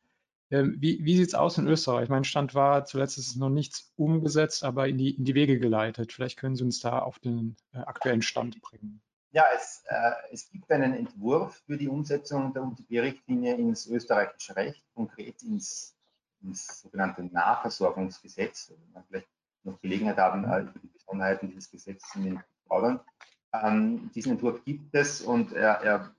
Ähm, 0.54 0.76
wie, 0.80 1.04
wie 1.04 1.18
sieht 1.18 1.30
es 1.30 1.34
aus 1.34 1.58
in 1.58 1.68
Österreich? 1.68 2.10
Mein 2.10 2.24
Stand 2.24 2.54
war, 2.54 2.86
zuletzt 2.86 3.18
ist 3.18 3.36
noch 3.38 3.50
nichts 3.50 3.92
umgesetzt, 3.96 4.64
aber 4.64 4.88
in 4.88 5.00
die, 5.00 5.16
in 5.16 5.26
die 5.26 5.34
Wege 5.34 5.58
geleitet. 5.58 6.14
Vielleicht 6.14 6.38
können 6.38 6.56
Sie 6.56 6.64
uns 6.64 6.80
da 6.80 7.00
auf 7.00 7.18
den 7.18 7.56
äh, 7.74 7.80
aktuellen 7.80 8.22
Stand 8.22 8.62
bringen. 8.62 9.02
Ja, 9.32 9.46
es, 9.56 9.84
äh, 9.88 10.12
es, 10.32 10.48
gibt 10.52 10.72
einen 10.72 10.94
Entwurf 10.94 11.64
für 11.66 11.76
die 11.76 11.88
Umsetzung 11.88 12.54
der 12.54 12.66
UTP-Richtlinie 12.66 13.56
ins 13.56 13.88
österreichische 13.88 14.56
Recht, 14.56 14.86
konkret 14.94 15.42
ins, 15.42 15.96
ins 16.44 16.82
sogenannte 16.82 17.24
Nahversorgungsgesetz. 17.24 18.72
Man 18.94 19.04
vielleicht 19.08 19.28
noch 19.64 19.80
Gelegenheit 19.82 20.18
haben, 20.18 20.46
äh, 20.46 20.66
die 20.82 20.88
Besonderheiten 20.88 21.50
dieses 21.50 21.70
Gesetzes 21.70 22.10
zu 22.10 22.40
plaudern. 22.66 23.00
Ähm, 23.54 24.12
diesen 24.14 24.34
Entwurf 24.34 24.64
gibt 24.64 24.94
es 24.96 25.22
und 25.22 25.54
er, 25.54 25.82
er, 25.82 26.16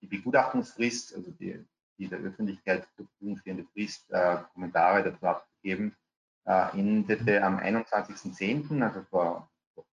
die 0.00 0.06
Begutachtungsfrist, 0.06 1.14
also 1.14 1.30
die, 1.32 1.64
die 1.98 2.08
der 2.08 2.18
Öffentlichkeit 2.18 2.86
zur 2.96 3.06
Verfügung 3.06 3.38
stehende 3.38 3.64
Frist, 3.72 4.10
äh, 4.10 4.38
Kommentare 4.52 5.02
dazu 5.04 5.26
abzugeben, 5.26 5.96
äh, 6.44 6.78
endete 6.78 7.42
am 7.42 7.58
21.10., 7.58 8.82
also 8.82 9.02
vor, 9.08 9.50
vor 9.74 9.84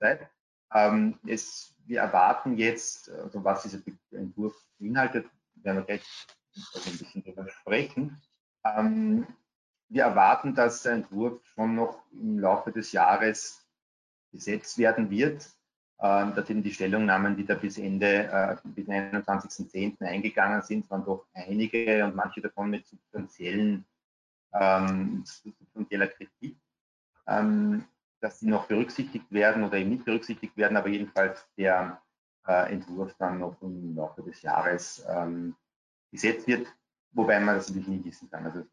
Zeit. 0.00 0.28
Ähm, 0.74 1.18
es, 1.26 1.74
wir 1.86 2.00
erwarten 2.00 2.56
jetzt, 2.56 3.08
also 3.10 3.44
was 3.44 3.62
dieser 3.62 3.78
Entwurf 4.10 4.54
beinhaltet, 4.78 5.26
werden 5.54 5.78
wir 5.78 5.84
gleich 5.84 6.26
ein 6.74 6.98
bisschen 6.98 7.22
darüber 7.24 7.48
sprechen. 7.48 8.20
Ähm, 8.64 9.26
wir 9.88 10.02
erwarten, 10.02 10.54
dass 10.54 10.82
der 10.82 10.92
Entwurf 10.92 11.44
schon 11.54 11.74
noch 11.74 12.02
im 12.12 12.38
Laufe 12.38 12.72
des 12.72 12.92
Jahres 12.92 13.66
gesetzt 14.32 14.78
werden 14.78 15.10
wird. 15.10 15.50
Ähm, 15.98 16.34
da 16.34 16.42
sind 16.44 16.62
die 16.62 16.74
Stellungnahmen, 16.74 17.36
die 17.36 17.46
da 17.46 17.54
bis 17.54 17.78
Ende, 17.78 18.24
äh, 18.24 18.56
bis 18.64 18.86
21.10. 18.86 20.02
eingegangen 20.02 20.60
sind, 20.62 20.90
waren 20.90 21.04
doch 21.04 21.26
einige 21.32 22.04
und 22.04 22.14
manche 22.14 22.42
davon 22.42 22.70
mit 22.70 22.86
substanziellen, 22.86 23.86
ähm, 24.52 25.24
substanzieller 25.24 26.08
Kritik, 26.08 26.58
ähm, 27.26 27.84
dass 28.20 28.40
die 28.40 28.46
noch 28.46 28.66
berücksichtigt 28.66 29.30
werden 29.32 29.64
oder 29.64 29.78
eben 29.78 29.90
nicht 29.90 30.04
berücksichtigt 30.04 30.56
werden, 30.56 30.76
aber 30.76 30.88
jedenfalls 30.88 31.48
der 31.56 32.02
äh, 32.46 32.72
Entwurf 32.72 33.14
dann 33.18 33.38
noch 33.38 33.60
im 33.62 33.96
Laufe 33.96 34.22
des 34.22 34.42
Jahres 34.42 35.04
ähm, 35.08 35.56
gesetzt 36.10 36.46
wird, 36.46 36.66
wobei 37.12 37.40
man 37.40 37.56
das 37.56 37.68
natürlich 37.68 37.88
nie 37.88 38.04
wissen 38.04 38.30
kann. 38.30 38.44
Also 38.44 38.66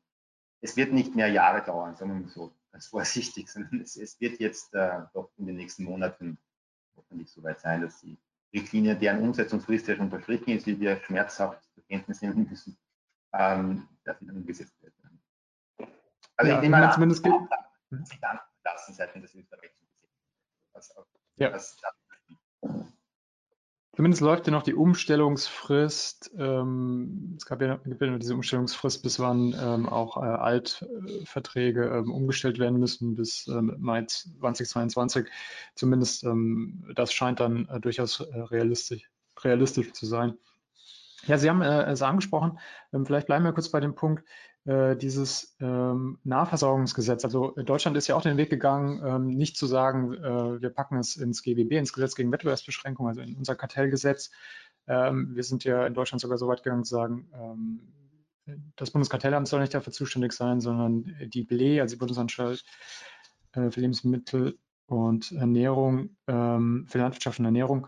es 0.64 0.78
wird 0.78 0.94
nicht 0.94 1.14
mehr 1.14 1.28
Jahre 1.28 1.62
dauern, 1.62 1.96
mal 2.00 2.28
so, 2.30 2.56
ganz 2.72 2.88
vorsichtig, 2.88 3.50
sondern 3.52 3.82
es, 3.82 3.98
es 3.98 4.20
wird 4.20 4.40
jetzt 4.40 4.74
äh, 4.74 5.02
doch 5.14 5.30
in 5.38 5.46
den 5.46 5.58
nächsten 5.58 5.84
Monaten 5.84 6.40
hoffentlich 6.96 7.30
soweit 7.32 7.60
sein, 7.60 7.82
dass 7.82 8.00
die 8.00 8.18
Richtlinie, 8.54 8.96
deren 8.96 9.22
Umsetzungsfrist 9.22 9.88
ja 9.88 9.96
schon 9.96 10.10
verstrichen 10.10 10.56
ist, 10.56 10.66
die 10.66 10.80
wir 10.80 10.98
schmerzhaft 11.02 11.64
zur 11.74 11.84
Kenntnis 11.86 12.22
nehmen 12.22 12.48
müssen, 12.50 12.78
ähm, 13.34 13.88
dass 14.04 14.20
sie 14.20 14.26
dann 14.26 14.38
umgesetzt 14.38 14.82
wird. 14.82 14.94
Also 16.36 16.52
ja, 16.52 16.58
ich 16.58 16.64
nehme 16.64 16.78
an, 16.78 16.92
zumindest 16.94 17.26
lassen 18.64 18.94
seitens 18.94 19.22
des 19.24 19.36
österreichischen 19.36 19.88
Gesetzes. 20.74 20.96
Ja. 21.36 21.50
Das, 21.50 21.76
das, 21.78 21.94
Zumindest 24.04 24.22
läuft 24.22 24.48
ja 24.48 24.52
noch 24.52 24.64
die 24.64 24.74
Umstellungsfrist. 24.74 26.32
Ähm, 26.38 27.36
es 27.38 27.46
gab 27.46 27.62
ja, 27.62 27.80
ja 27.86 28.08
nur 28.08 28.20
diese 28.20 28.36
Umstellungsfrist, 28.36 29.02
bis 29.02 29.18
wann 29.18 29.56
ähm, 29.58 29.88
auch 29.88 30.18
äh, 30.18 30.26
Altverträge 30.26 31.86
ähm, 31.86 32.12
umgestellt 32.12 32.60
werden 32.60 32.82
müssen, 32.82 33.16
bis 33.16 33.48
ähm, 33.48 33.74
Mai 33.80 34.04
2022. 34.04 35.28
Zumindest 35.76 36.26
ähm, 36.26 36.84
das 36.96 37.14
scheint 37.14 37.40
dann 37.40 37.66
äh, 37.70 37.80
durchaus 37.80 38.20
äh, 38.20 38.40
realistisch, 38.42 39.10
realistisch 39.42 39.94
zu 39.94 40.06
sein. 40.06 40.34
Ja, 41.26 41.38
Sie 41.38 41.50
haben 41.50 41.62
äh, 41.62 41.84
es 41.84 42.02
angesprochen. 42.02 42.60
Ähm, 42.92 43.06
vielleicht 43.06 43.28
bleiben 43.28 43.46
wir 43.46 43.54
kurz 43.54 43.70
bei 43.70 43.80
dem 43.80 43.96
Punkt 43.96 44.26
dieses 44.66 45.58
ähm, 45.60 46.20
Nahversorgungsgesetz. 46.24 47.26
Also 47.26 47.52
Deutschland 47.52 47.98
ist 47.98 48.08
ja 48.08 48.16
auch 48.16 48.22
den 48.22 48.38
Weg 48.38 48.50
gegangen, 48.50 49.02
ähm, 49.06 49.28
nicht 49.28 49.58
zu 49.58 49.68
sagen, 49.68 50.14
äh, 50.14 50.62
wir 50.62 50.70
packen 50.70 50.98
es 50.98 51.18
ins 51.18 51.44
GWB, 51.44 51.74
ins 51.74 51.92
Gesetz 51.92 52.16
gegen 52.16 52.32
Wettbewerbsbeschränkung, 52.32 53.10
also 53.10 53.20
in 53.20 53.36
unser 53.36 53.56
Kartellgesetz. 53.56 54.32
Ähm, 54.88 55.36
wir 55.36 55.44
sind 55.44 55.66
ja 55.66 55.86
in 55.86 55.94
Deutschland 55.94 56.22
sogar 56.22 56.38
so 56.38 56.48
weit 56.48 56.64
gegangen 56.64 56.86
zu 56.86 56.96
sagen, 56.96 57.30
ähm, 57.34 57.94
das 58.76 58.92
Bundeskartellamt 58.92 59.48
soll 59.48 59.62
nicht 59.62 59.74
dafür 59.74 59.94
zuständig 59.94 60.34
sein, 60.34 60.60
sondern 60.60 61.14
die 61.34 61.44
BLE, 61.44 61.82
also 61.82 61.96
die 61.96 62.00
Bundesanstalt 62.00 62.64
äh, 63.54 63.70
für 63.70 63.82
Lebensmittel 63.82 64.58
und 64.88 65.32
Ernährung, 65.32 66.16
ähm, 66.28 66.86
für 66.88 67.00
Landwirtschaft 67.00 67.40
und 67.40 67.46
Ernährung. 67.46 67.88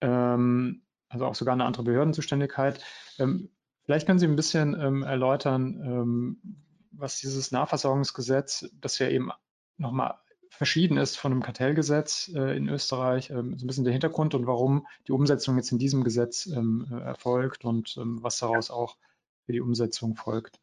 Ähm, 0.00 0.82
also 1.08 1.26
auch 1.26 1.34
sogar 1.34 1.54
eine 1.54 1.64
andere 1.64 1.84
Behördenzuständigkeit. 1.84 2.84
Ähm, 3.18 3.50
vielleicht 3.88 4.06
können 4.06 4.18
Sie 4.18 4.26
ein 4.26 4.36
bisschen 4.36 4.78
ähm, 4.78 5.02
erläutern, 5.02 5.80
ähm, 5.82 6.56
was 6.90 7.20
dieses 7.20 7.52
Nahversorgungsgesetz, 7.52 8.68
das 8.82 8.98
ja 8.98 9.08
eben 9.08 9.30
nochmal 9.78 10.18
verschieden 10.50 10.98
ist 10.98 11.16
von 11.16 11.32
einem 11.32 11.42
Kartellgesetz 11.42 12.30
äh, 12.34 12.54
in 12.54 12.68
Österreich, 12.68 13.30
ähm, 13.30 13.56
so 13.56 13.64
ein 13.64 13.66
bisschen 13.66 13.84
der 13.84 13.94
Hintergrund 13.94 14.34
und 14.34 14.46
warum 14.46 14.86
die 15.06 15.12
Umsetzung 15.12 15.56
jetzt 15.56 15.72
in 15.72 15.78
diesem 15.78 16.04
Gesetz 16.04 16.44
ähm, 16.44 16.86
äh, 16.92 17.00
erfolgt 17.00 17.64
und 17.64 17.96
ähm, 17.96 18.22
was 18.22 18.38
daraus 18.38 18.70
auch 18.70 18.98
für 19.46 19.52
die 19.52 19.62
Umsetzung 19.62 20.16
folgt. 20.16 20.60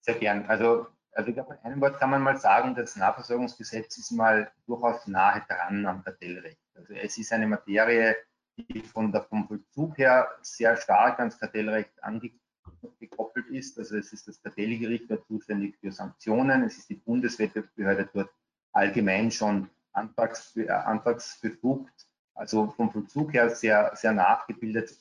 Sehr 0.00 0.14
gern. 0.14 0.46
Also, 0.46 0.86
also 1.12 1.28
ich 1.28 1.34
glaube, 1.34 1.52
in 1.62 1.70
einem 1.70 1.82
Wort 1.82 1.98
kann 1.98 2.08
man 2.08 2.22
mal 2.22 2.38
sagen, 2.38 2.74
das 2.74 2.96
Nahversorgungsgesetz 2.96 3.98
ist 3.98 4.10
mal 4.12 4.50
durchaus 4.66 5.06
nahe 5.06 5.44
dran 5.46 5.84
am 5.84 6.02
Kartellrecht. 6.02 6.62
Also 6.74 6.94
es 6.94 7.18
ist 7.18 7.30
eine 7.30 7.46
Materie, 7.46 8.16
die 8.58 8.80
von 8.80 9.12
der, 9.12 9.22
vom 9.22 9.46
Vollzug 9.46 9.96
her 9.98 10.28
sehr 10.42 10.76
stark 10.76 11.18
ans 11.18 11.38
Kartellrecht 11.38 11.92
angekoppelt 12.02 13.46
ist. 13.48 13.78
Also 13.78 13.96
es 13.96 14.12
ist 14.12 14.28
das 14.28 14.42
Kartellgericht 14.42 15.10
dort 15.10 15.26
zuständig 15.26 15.76
für 15.80 15.92
Sanktionen, 15.92 16.64
es 16.64 16.78
ist 16.78 16.90
die 16.90 16.96
Bundeswettbewerbsbehörde 16.96 18.08
dort 18.12 18.30
allgemein 18.72 19.30
schon 19.30 19.68
Antrags, 19.92 20.56
äh, 20.56 20.68
Antragsbefugt, 20.68 22.06
also 22.34 22.72
vom 22.76 22.90
Vollzug 22.92 23.32
her 23.32 23.50
sehr, 23.50 23.92
sehr 23.94 24.12
nachgebildet 24.12 24.96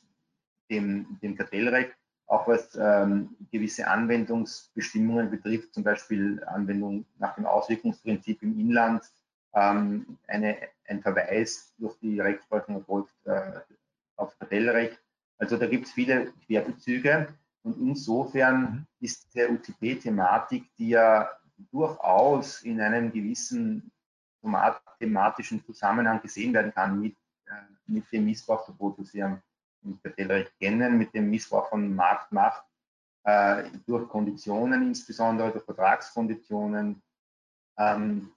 dem, 0.70 1.18
dem 1.22 1.36
Kartellrecht, 1.36 1.96
auch 2.26 2.48
was 2.48 2.76
ähm, 2.76 3.36
gewisse 3.52 3.88
Anwendungsbestimmungen 3.88 5.30
betrifft, 5.30 5.74
zum 5.74 5.84
Beispiel 5.84 6.44
Anwendung 6.46 7.06
nach 7.20 7.36
dem 7.36 7.46
Auswirkungsprinzip 7.46 8.44
im 8.44 8.60
Inland, 8.60 9.04
ähm, 9.54 10.18
eine, 10.28 10.58
ein 10.88 11.02
Verweis 11.02 11.74
durch 11.78 11.98
die 12.00 12.20
Rechtsprechung 12.20 12.76
erfolgt 12.76 13.14
äh, 13.26 13.60
auf 14.16 14.38
Kartellrecht. 14.40 15.00
Also 15.38 15.58
da 15.58 15.68
gibt 15.68 15.88
es 15.88 15.94
viele 15.94 16.32
Querbezüge 16.46 17.34
und 17.64 17.78
insofern 17.78 18.62
mhm. 18.62 18.86
ist 19.00 19.34
der 19.36 19.52
UTP-Thematik, 19.52 20.64
die 20.78 20.90
ja 20.90 21.30
durchaus 21.72 22.62
in 22.62 22.80
einem 22.82 23.12
gewissen 23.12 23.92
thematischen 25.00 25.64
Zusammenhang 25.66 26.22
gesehen 26.22 26.54
werden 26.54 26.74
kann 26.74 27.00
mit, 27.00 27.16
äh, 27.48 27.52
mit 27.88 28.12
dem 28.12 28.26
Missbrauchsverbot, 28.26 29.00
das 29.00 29.14
wir 29.14 29.42
im 29.84 30.02
Kartellrecht 30.02 30.54
kennen, 30.60 30.98
mit 30.98 31.14
dem 31.14 31.30
Missbrauch 31.30 31.70
von 31.70 31.96
Marktmacht 31.96 32.64
äh, 33.24 33.70
durch 33.86 34.08
Konditionen, 34.08 34.84
insbesondere 34.84 35.52
durch 35.52 35.66
Vertragskonditionen, 35.66 37.02
ähm, 37.78 38.32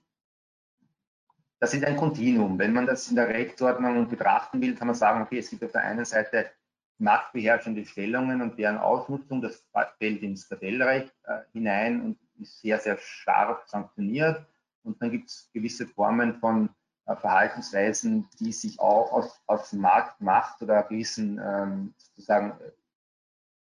das 1.61 1.75
ist 1.75 1.85
ein 1.85 1.95
Kontinuum. 1.95 2.57
Wenn 2.57 2.73
man 2.73 2.87
das 2.87 3.07
in 3.07 3.15
der 3.15 3.27
Rechtsordnung 3.27 4.09
betrachten 4.09 4.59
will, 4.61 4.73
kann 4.73 4.87
man 4.87 4.95
sagen, 4.95 5.21
okay, 5.21 5.37
es 5.37 5.49
gibt 5.51 5.63
auf 5.63 5.71
der 5.71 5.83
einen 5.83 6.05
Seite 6.05 6.49
marktbeherrschende 6.97 7.85
Stellungen 7.85 8.41
und 8.41 8.57
deren 8.57 8.79
Ausnutzung, 8.79 9.43
das 9.43 9.63
fällt 9.99 10.23
ins 10.23 10.49
Kartellrecht 10.49 11.13
äh, 11.23 11.41
hinein 11.53 12.01
und 12.01 12.17
ist 12.39 12.61
sehr, 12.61 12.79
sehr 12.79 12.97
scharf 12.97 13.67
sanktioniert. 13.67 14.43
Und 14.83 14.99
dann 15.01 15.11
gibt 15.11 15.29
es 15.29 15.51
gewisse 15.53 15.85
Formen 15.85 16.39
von 16.39 16.69
äh, 17.05 17.15
Verhaltensweisen, 17.15 18.27
die 18.39 18.53
sich 18.53 18.79
auch 18.79 19.11
aus, 19.11 19.39
aus 19.45 19.71
Marktmacht 19.71 20.63
oder 20.63 20.81
gewissen 20.83 21.39
ähm, 21.43 21.93
sozusagen, 21.95 22.59
äh, 22.59 22.71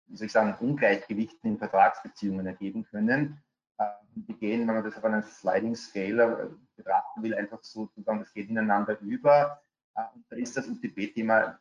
wie 0.08 0.16
soll 0.16 0.26
ich 0.26 0.32
sagen, 0.32 0.54
Ungleichgewichten 0.60 1.52
in 1.52 1.58
Vertragsbeziehungen 1.58 2.46
ergeben 2.46 2.84
können. 2.84 3.42
Äh, 3.78 3.86
die 4.14 4.34
gehen, 4.34 4.66
wenn 4.66 4.74
man 4.74 4.84
das 4.84 4.96
auf 4.96 5.04
einen 5.04 5.22
Sliding 5.22 5.76
Scale 5.76 6.50
äh, 6.50 6.76
betrachten 6.76 7.22
will, 7.22 7.34
einfach 7.34 7.62
sozusagen, 7.62 8.18
das 8.18 8.32
geht 8.32 8.48
ineinander 8.48 8.98
über. 9.00 9.60
Äh, 9.94 10.02
und 10.14 10.24
da 10.28 10.36
ist 10.36 10.56
das 10.56 10.66
UTP-Thema, 10.66 11.58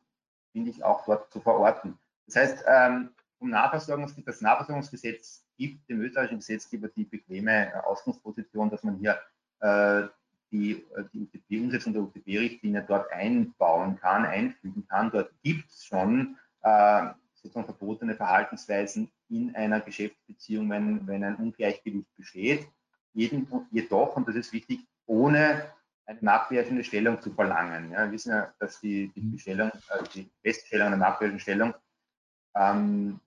finde 0.51 0.71
ich, 0.71 0.83
auch 0.83 1.05
dort 1.05 1.31
zu 1.31 1.39
verorten. 1.39 1.97
Das 2.25 2.35
heißt, 2.35 2.65
ähm, 2.67 3.11
um 3.39 3.51
Nahversorgungs 3.51 4.15
das 4.25 4.41
Nahversorgungsgesetz 4.41 5.45
gibt 5.57 5.87
dem 5.89 6.01
österreichischen 6.01 6.39
Gesetzgeber 6.39 6.87
die 6.89 7.05
bequeme 7.05 7.71
Ausgangsposition, 7.85 8.69
dass 8.69 8.83
man 8.83 8.97
hier 8.97 9.19
die, 10.51 10.85
die 11.13 11.19
UTP-Umsetzung 11.21 11.93
der 11.93 12.03
UTP-Richtlinie 12.03 12.83
dort 12.87 13.11
einbauen 13.11 13.97
kann, 13.99 14.25
einfügen 14.25 14.87
kann. 14.87 15.09
Dort 15.09 15.31
gibt 15.41 15.69
es 15.69 15.85
schon 15.85 16.37
sozusagen 17.47 17.65
verbotene 17.65 18.15
Verhaltensweisen 18.15 19.11
in 19.29 19.55
einer 19.55 19.79
Geschäftsbeziehung, 19.81 20.69
wenn, 20.69 21.07
wenn 21.07 21.23
ein 21.23 21.35
Ungleichgewicht 21.35 22.13
besteht. 22.15 22.67
Jeden, 23.13 23.47
jedoch, 23.71 24.15
und 24.15 24.27
das 24.27 24.35
ist 24.35 24.53
wichtig, 24.53 24.81
ohne 25.05 25.71
eine 26.05 26.19
marktbeherrschende 26.21 26.83
Stellung 26.83 27.21
zu 27.21 27.33
verlangen. 27.33 27.91
Ja, 27.91 28.05
wir 28.05 28.11
wissen 28.11 28.31
ja, 28.31 28.53
dass 28.59 28.79
die, 28.79 29.11
die 29.15 29.21
Bestellung, 29.21 29.71
also 29.89 30.05
die 30.13 30.29
Feststellung 30.41 30.87
einer 30.87 30.97
marktbeherrschenden 30.97 31.41
Stellung 31.41 31.73
ähm, 32.55 33.19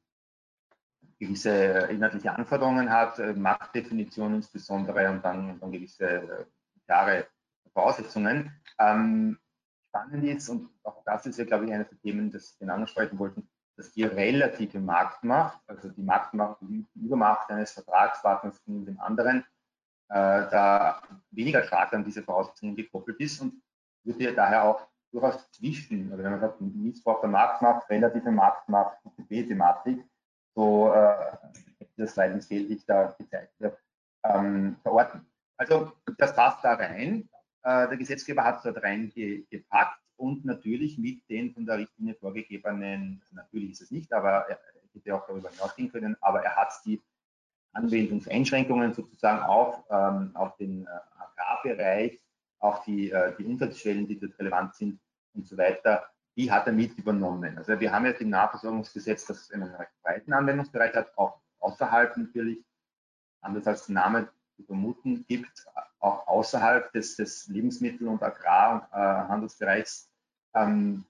gewisse 1.19 1.51
inhaltliche 1.91 2.33
Anforderungen 2.33 2.91
hat, 2.91 3.19
äh, 3.19 3.35
Marktdefinition 3.35 4.35
insbesondere 4.35 5.11
und 5.11 5.25
dann, 5.25 5.61
dann 5.61 5.73
gewisse 5.73 6.07
äh, 6.07 6.45
klare 6.87 7.27
Voraussetzungen. 7.73 8.53
Ähm, 8.79 9.39
spannend 9.89 10.25
ist, 10.25 10.49
und 10.49 10.71
auch 10.85 11.03
das 11.05 11.27
ist 11.27 11.39
ja, 11.39 11.45
glaube 11.45 11.67
ich, 11.67 11.73
eines 11.73 11.89
der 11.89 12.01
Themen, 12.01 12.31
das 12.33 12.57
wir 12.59 12.73
ansprechen 12.73 13.19
wollten, 13.19 13.49
dass 13.77 13.93
die 13.93 14.05
relative 14.05 14.79
Marktmacht, 14.79 15.59
also 15.67 15.89
die 15.89 16.03
Marktmacht, 16.03 16.59
die 16.61 16.87
Übermacht 16.95 17.51
eines 17.51 17.73
Vertragspartners 17.73 18.63
gegenüber 18.65 18.93
dem 18.93 19.01
anderen, 19.01 19.45
äh, 20.09 20.49
da 20.51 21.03
weniger 21.31 21.63
stark 21.63 21.93
an 21.93 22.05
diese 22.05 22.23
Voraussetzungen 22.23 22.77
gekoppelt 22.77 23.19
ist 23.21 23.41
und 23.41 23.63
würde 24.05 24.25
ja 24.25 24.33
daher 24.33 24.65
auch 24.65 24.87
durchaus 25.13 25.51
zwischen, 25.53 26.11
also 26.11 26.23
wenn 26.23 26.33
man 26.33 26.41
sagt, 26.41 26.61
Missbrauch 26.61 27.21
der 27.21 27.31
Marktmacht, 27.31 27.89
relative 27.91 28.31
Marktmacht, 28.31 28.99
UTB-Thematik, 29.05 30.05
so 30.55 30.93
äh, 30.93 31.37
das 31.97 32.17
Leitungsfeld 32.17 32.83
da 32.89 33.15
gezeigt 33.19 33.53
wird, 33.59 33.79
ähm, 34.25 34.77
verorten. 34.83 35.27
Also 35.57 35.93
das 36.19 36.35
passt 36.35 36.65
da 36.65 36.75
rein. 36.75 37.29
Äh, 37.63 37.89
der 37.89 37.97
Gesetzgeber 37.97 38.45
hat 38.45 38.59
es 38.59 38.63
dort 38.63 38.83
reingepackt 38.83 40.00
und 40.21 40.45
natürlich 40.45 40.99
mit 40.99 41.29
den 41.29 41.53
von 41.53 41.65
der 41.65 41.79
Richtlinie 41.79 42.15
vorgegebenen, 42.15 43.23
natürlich 43.33 43.71
ist 43.71 43.81
es 43.81 43.91
nicht, 43.91 44.13
aber 44.13 44.47
er 44.49 44.61
hätte 44.93 45.15
auch 45.15 45.27
darüber 45.27 45.51
hinausgehen 45.51 45.91
können, 45.91 46.17
aber 46.21 46.43
er 46.43 46.57
hat 46.57 46.73
die 46.85 47.01
Anwendungseinschränkungen 47.73 48.93
sozusagen 48.93 49.43
auf, 49.43 49.83
ähm, 49.91 50.31
auf 50.35 50.57
den 50.57 50.87
äh, 50.87 50.89
Agrarbereich, 51.19 52.21
auch 52.59 52.85
die, 52.85 53.11
äh, 53.11 53.35
die 53.39 53.45
Umsatzstellen, 53.45 54.07
die 54.07 54.19
dort 54.19 54.39
relevant 54.39 54.75
sind 54.75 55.01
und 55.35 55.47
so 55.47 55.57
weiter, 55.57 56.05
die 56.37 56.51
hat 56.51 56.67
er 56.67 56.73
mit 56.73 56.99
übernommen. 56.99 57.57
Also 57.57 57.79
wir 57.81 57.91
haben 57.91 58.05
jetzt 58.05 58.21
im 58.21 58.31
Nahversorgungsgesetz, 58.31 59.27
das 59.27 59.51
einen 59.53 59.75
recht 59.75 59.93
breiten 60.03 60.33
Anwendungsbereich 60.33 60.95
hat, 60.95 61.17
auch 61.17 61.41
außerhalb 61.61 62.17
natürlich, 62.17 62.59
anders 63.41 63.67
als 63.67 63.87
der 63.87 63.95
Name 63.95 64.29
zu 64.57 64.65
vermuten 64.65 65.25
gibt, 65.27 65.67
auch 65.99 66.27
außerhalb 66.27 66.93
des, 66.93 67.17
des 67.17 67.49
Lebensmittel- 67.49 68.09
und 68.09 68.23
Agrarhandelsbereichs 68.23 70.10
ähm, 70.55 71.05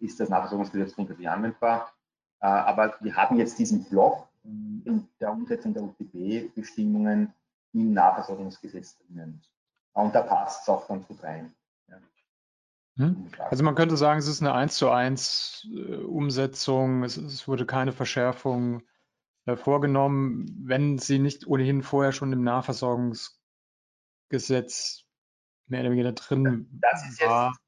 ist 0.00 0.20
das 0.20 0.28
Nahversorgungsgesetz 0.28 0.94
grundsätzlich 0.94 1.28
anwendbar. 1.28 1.92
Äh, 2.40 2.46
aber 2.46 2.94
wir 3.00 3.16
haben 3.16 3.38
jetzt 3.38 3.58
diesen 3.58 3.84
Block 3.84 4.28
in 4.42 5.08
der 5.20 5.32
Umsetzung 5.32 5.74
der 5.74 5.82
UTB-Bestimmungen 5.82 7.32
im 7.72 7.92
Nahversorgungsgesetz 7.92 8.98
drinnen. 8.98 9.42
Und 9.92 10.14
da 10.14 10.22
passt 10.22 10.62
es 10.62 10.68
auch 10.68 10.88
ganz 10.88 11.06
gut 11.06 11.22
rein. 11.22 11.54
Hm? 12.96 13.30
Also 13.38 13.64
man 13.64 13.74
könnte 13.74 13.96
sagen, 13.96 14.18
es 14.18 14.26
ist 14.26 14.42
eine 14.42 14.52
1 14.52 14.76
zu 14.76 14.90
1 14.90 15.68
äh, 15.72 15.94
Umsetzung, 15.96 17.02
es, 17.02 17.16
es, 17.16 17.48
wurde 17.48 17.64
keine 17.64 17.92
Verschärfung 17.92 18.82
äh, 19.46 19.56
vorgenommen, 19.56 20.44
wenn 20.64 20.98
sie 20.98 21.18
nicht 21.18 21.46
ohnehin 21.46 21.82
vorher 21.82 22.12
schon 22.12 22.30
im 22.32 22.42
Nahversorgungsgesetz 22.42 25.06
mehr 25.66 25.80
oder 25.80 25.92
weniger 25.92 26.12
drin 26.12 26.78
das 26.82 27.08
ist 27.08 27.24
war. 27.24 27.48
Jetzt, 27.48 27.60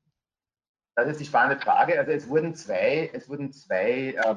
das 0.94 1.08
ist 1.08 1.20
die 1.20 1.24
spannende 1.24 1.62
Frage. 1.62 1.98
Also 1.98 2.12
es 2.12 2.28
wurden 2.28 2.54
zwei, 2.54 3.10
es 3.12 3.28
wurden 3.28 3.52
zwei 3.52 4.14
äh, 4.14 4.36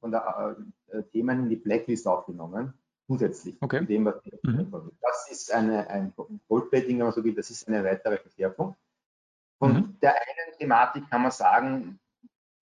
von 0.00 0.10
der 0.10 0.56
äh, 0.88 1.02
Themen 1.04 1.44
in 1.44 1.48
die 1.48 1.56
Blacklist 1.56 2.06
aufgenommen, 2.06 2.74
zusätzlich 3.06 3.56
okay. 3.60 3.80
zu 3.80 3.86
dem, 3.86 4.04
was 4.06 4.24
mhm. 4.42 4.70
Das 5.00 5.30
ist 5.30 5.52
eine, 5.52 5.88
ein 5.88 6.12
Goldplating, 6.48 6.98
wenn 6.98 7.06
man 7.06 7.12
so 7.12 7.22
will, 7.22 7.34
das 7.34 7.50
ist 7.50 7.68
eine 7.68 7.84
weitere 7.84 8.18
Verschärfung. 8.18 8.76
Von 9.58 9.72
mhm. 9.72 9.98
der 10.00 10.14
einen 10.14 10.58
Thematik 10.58 11.08
kann 11.10 11.22
man 11.22 11.30
sagen, 11.30 12.00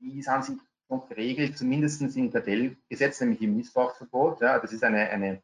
die 0.00 0.22
sind 0.22 0.44
sich 0.44 0.58
noch 0.88 1.08
geregelt, 1.08 1.56
zumindest 1.56 2.00
im 2.16 2.32
Kartellgesetz, 2.32 3.20
nämlich 3.20 3.42
im 3.42 3.56
Missbrauchsverbot. 3.56 4.40
Ja, 4.40 4.58
das 4.58 4.72
ist 4.72 4.82
eine, 4.82 5.08
eine 5.10 5.42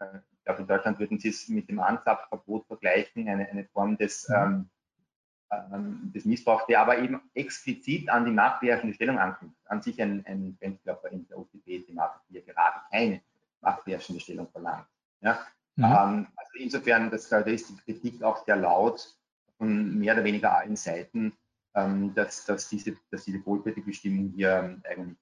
äh, 0.00 0.18
ich 0.44 0.44
glaube, 0.44 0.60
in 0.60 0.68
Deutschland 0.68 0.98
würden 0.98 1.18
Sie 1.18 1.30
es 1.30 1.48
mit 1.48 1.68
dem 1.68 1.80
Anzapfverbot 1.80 2.66
vergleichen, 2.66 3.28
eine, 3.28 3.48
eine 3.48 3.64
Form 3.64 3.96
des, 3.96 4.28
mhm. 4.28 4.34
ähm, 4.34 4.70
des 6.14 6.24
Missbrauchs, 6.24 6.66
der 6.66 6.80
aber 6.80 6.98
eben 6.98 7.20
explizit 7.34 8.08
an 8.08 8.24
die 8.24 8.32
marktbeherrschende 8.32 8.94
Stellung 8.94 9.18
anknüpft. 9.18 9.56
An 9.66 9.82
sich 9.82 10.00
ein, 10.00 10.24
ein 10.26 10.56
Grenzkörper 10.60 11.10
in 11.10 11.26
der 11.28 11.38
OTP-Thematik, 11.38 12.22
die 12.28 12.34
ja 12.34 12.40
gerade 12.40 12.80
keine 12.90 13.20
marktbeherrschende 13.60 14.20
Stellung 14.20 14.48
verlangt. 14.50 14.86
Ja? 15.20 15.38
Mhm. 15.76 15.84
Ähm, 15.84 16.26
also 16.36 16.50
insofern, 16.58 17.10
das, 17.10 17.28
da 17.28 17.38
ist 17.40 17.68
die 17.68 17.76
Kritik 17.76 18.22
auch 18.22 18.44
sehr 18.44 18.56
laut, 18.56 19.16
von 19.58 19.98
mehr 19.98 20.14
oder 20.14 20.24
weniger 20.24 20.56
allen 20.56 20.76
Seiten, 20.76 21.32
ähm, 21.74 22.14
dass, 22.14 22.44
dass 22.44 22.68
diese, 22.68 22.96
dass 23.10 23.24
diese 23.24 23.38
Bestimmung 23.38 24.32
hier 24.34 24.62
ähm, 24.62 24.82
eigentlich 24.88 25.18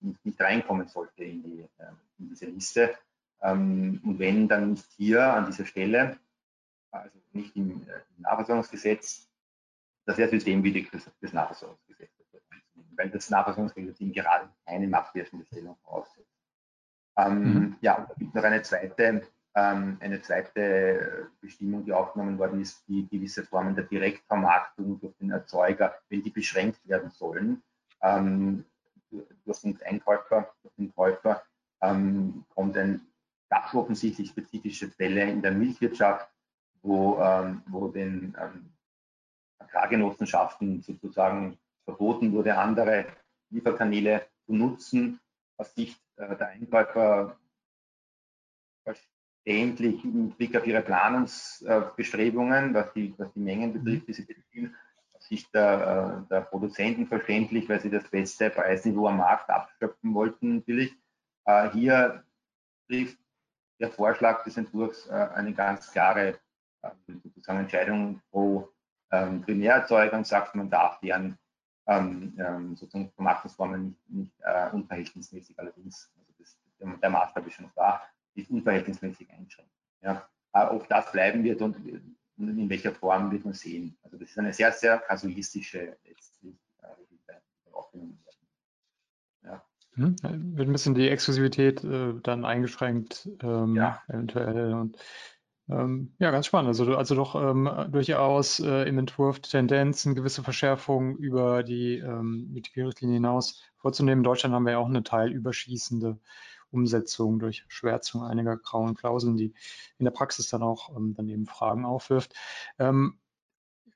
nicht, 0.00 0.24
nicht, 0.24 0.40
reinkommen 0.40 0.88
sollte 0.88 1.24
in, 1.24 1.42
die, 1.42 1.60
äh, 1.78 1.92
in 2.18 2.28
diese 2.28 2.46
Liste. 2.46 2.94
Ähm, 3.42 4.00
und 4.04 4.18
wenn, 4.18 4.48
dann 4.48 4.72
nicht 4.72 4.86
hier 4.96 5.22
an 5.32 5.46
dieser 5.46 5.66
Stelle, 5.66 6.18
also 6.90 7.18
nicht 7.32 7.56
im, 7.56 7.82
äh, 7.88 8.00
im 8.16 8.22
Nahversorgungsgesetz, 8.22 9.25
das 10.06 10.16
wäre 10.18 10.30
systemwidrig 10.30 10.90
das, 10.90 11.10
das 11.20 11.32
Nahversorgungsgesetz. 11.32 12.10
Weil 12.96 13.10
das 13.10 13.28
Nahversorgungsgesetz 13.28 14.00
eben 14.00 14.12
gerade 14.12 14.48
keine 14.64 14.88
machtwirkende 14.88 15.44
Stellung 15.46 15.76
voraussetzt. 15.84 16.30
Ähm, 17.18 17.54
mhm. 17.54 17.76
Ja, 17.80 17.96
und 17.96 18.08
da 18.08 18.14
gibt 18.14 18.30
es 18.30 18.34
noch 18.34 18.44
eine 18.44 18.62
zweite 18.62 19.22
ähm, 19.56 19.96
eine 20.00 20.20
zweite 20.20 21.30
Bestimmung, 21.40 21.84
die 21.84 21.92
aufgenommen 21.92 22.38
worden 22.38 22.60
ist, 22.60 22.86
die 22.86 23.08
gewisse 23.08 23.42
Formen 23.42 23.74
der 23.74 23.84
Direktvermarktung 23.84 25.00
durch 25.00 25.16
den 25.16 25.30
Erzeuger, 25.30 25.94
wenn 26.10 26.22
die 26.22 26.30
beschränkt 26.30 26.86
werden 26.86 27.10
sollen, 27.10 27.62
ähm, 28.02 28.66
durch 29.10 29.60
den 29.60 29.80
Einkäufer, 29.82 30.52
durch 30.62 30.74
den 30.74 30.94
Käufer, 30.94 31.42
ähm, 31.80 32.44
kommt 32.54 32.76
ein 32.76 33.00
ganz 33.48 33.72
offensichtlich 33.74 34.28
spezifische 34.28 34.90
Fälle 34.90 35.22
in 35.22 35.40
der 35.40 35.52
Milchwirtschaft, 35.52 36.28
wo, 36.82 37.18
ähm, 37.18 37.62
wo 37.66 37.88
den 37.88 38.36
ähm, 38.38 38.75
Agrargenossenschaften 39.58 40.82
sozusagen 40.82 41.58
verboten 41.84 42.32
wurde, 42.32 42.58
andere 42.58 43.06
Lieferkanäle 43.50 44.26
zu 44.44 44.54
nutzen, 44.54 45.20
aus 45.56 45.74
Sicht 45.74 46.00
äh, 46.16 46.36
der 46.36 46.48
Einkäufer 46.48 47.36
endlich 49.44 50.02
mit 50.04 50.36
Blick 50.36 50.56
auf 50.56 50.66
ihre 50.66 50.82
Planungsbestrebungen, 50.82 52.74
was 52.74 52.92
die, 52.92 53.14
was 53.16 53.32
die 53.32 53.40
Mengen 53.40 53.72
betrifft, 53.72 54.08
die 54.08 54.12
sie 54.12 54.24
beziehen, 54.24 54.74
aus 55.12 55.28
Sicht 55.28 55.54
der, 55.54 56.24
äh, 56.24 56.28
der 56.28 56.40
Produzenten 56.42 57.06
verständlich, 57.06 57.68
weil 57.68 57.80
sie 57.80 57.90
das 57.90 58.08
beste 58.10 58.50
Preisniveau 58.50 59.06
am 59.06 59.18
Markt 59.18 59.48
abschöpfen 59.48 60.12
wollten, 60.14 60.56
natürlich. 60.56 60.92
Äh, 61.44 61.70
hier 61.70 62.24
trifft 62.88 63.18
der 63.80 63.90
Vorschlag 63.90 64.42
des 64.44 64.56
Entwurfs 64.56 65.06
äh, 65.06 65.12
eine 65.12 65.52
ganz 65.54 65.92
klare 65.92 66.38
sozusagen 67.06 67.60
Entscheidung 67.60 68.20
pro 68.30 68.68
ähm, 69.10 69.42
Primärerzeuger 69.42 70.16
und 70.16 70.26
sagt, 70.26 70.54
man 70.54 70.70
darf 70.70 70.98
deren 71.00 71.38
ähm, 71.86 72.34
ähm, 72.38 72.76
sozusagen 72.76 73.10
Vermarktungsformen 73.14 73.84
nicht, 73.84 74.10
nicht 74.10 74.32
äh, 74.40 74.70
unverhältnismäßig 74.70 75.58
allerdings, 75.58 76.10
also 76.18 76.32
das, 76.38 76.58
der, 77.00 77.10
Maßstab 77.10 77.46
ist 77.46 77.54
schon 77.54 77.70
da, 77.76 78.02
ist 78.34 78.50
unverhältnismäßig 78.50 79.30
einschränkt. 79.30 79.72
Ja. 80.02 80.28
Ob 80.52 80.88
das 80.88 81.12
bleiben 81.12 81.44
wird 81.44 81.60
und 81.60 81.76
in 82.38 82.70
welcher 82.70 82.92
Form 82.92 83.30
wird 83.30 83.44
man 83.44 83.52
sehen. 83.52 83.94
Also 84.02 84.16
das 84.16 84.30
ist 84.30 84.38
eine 84.38 84.54
sehr, 84.54 84.72
sehr 84.72 84.98
kasuistische 84.98 85.98
letztlich 86.04 86.58
ja. 89.44 89.62
Hm, 89.94 90.16
wird 90.56 90.68
ein 90.68 90.72
bisschen 90.72 90.94
die 90.94 91.08
Exklusivität 91.08 91.82
äh, 91.84 92.14
dann 92.22 92.44
eingeschränkt, 92.44 93.28
ähm, 93.42 93.76
ja. 93.76 94.02
eventuell. 94.08 94.74
Und 94.74 94.98
ähm, 95.68 96.14
ja, 96.18 96.30
ganz 96.30 96.46
spannend. 96.46 96.68
Also, 96.68 96.96
also 96.96 97.14
doch 97.14 97.34
ähm, 97.34 97.68
durchaus 97.90 98.60
äh, 98.60 98.88
im 98.88 98.98
Entwurf 98.98 99.40
Tendenzen, 99.40 100.14
gewisse 100.14 100.42
Verschärfungen 100.42 101.16
über 101.16 101.62
die 101.62 101.98
ähm, 101.98 102.52
richtlinie 102.76 103.14
hinaus 103.14 103.62
vorzunehmen. 103.76 104.20
In 104.20 104.24
Deutschland 104.24 104.54
haben 104.54 104.64
wir 104.64 104.72
ja 104.72 104.78
auch 104.78 104.88
eine 104.88 105.02
teilüberschießende 105.02 106.18
Umsetzung 106.70 107.38
durch 107.38 107.64
Schwärzung 107.68 108.22
einiger 108.22 108.56
grauen 108.56 108.94
Klauseln, 108.94 109.36
die 109.36 109.54
in 109.98 110.04
der 110.04 110.12
Praxis 110.12 110.48
dann 110.48 110.62
auch 110.62 110.96
ähm, 110.96 111.14
dann 111.14 111.28
eben 111.28 111.46
Fragen 111.46 111.84
aufwirft. 111.84 112.34
Ähm, 112.78 113.18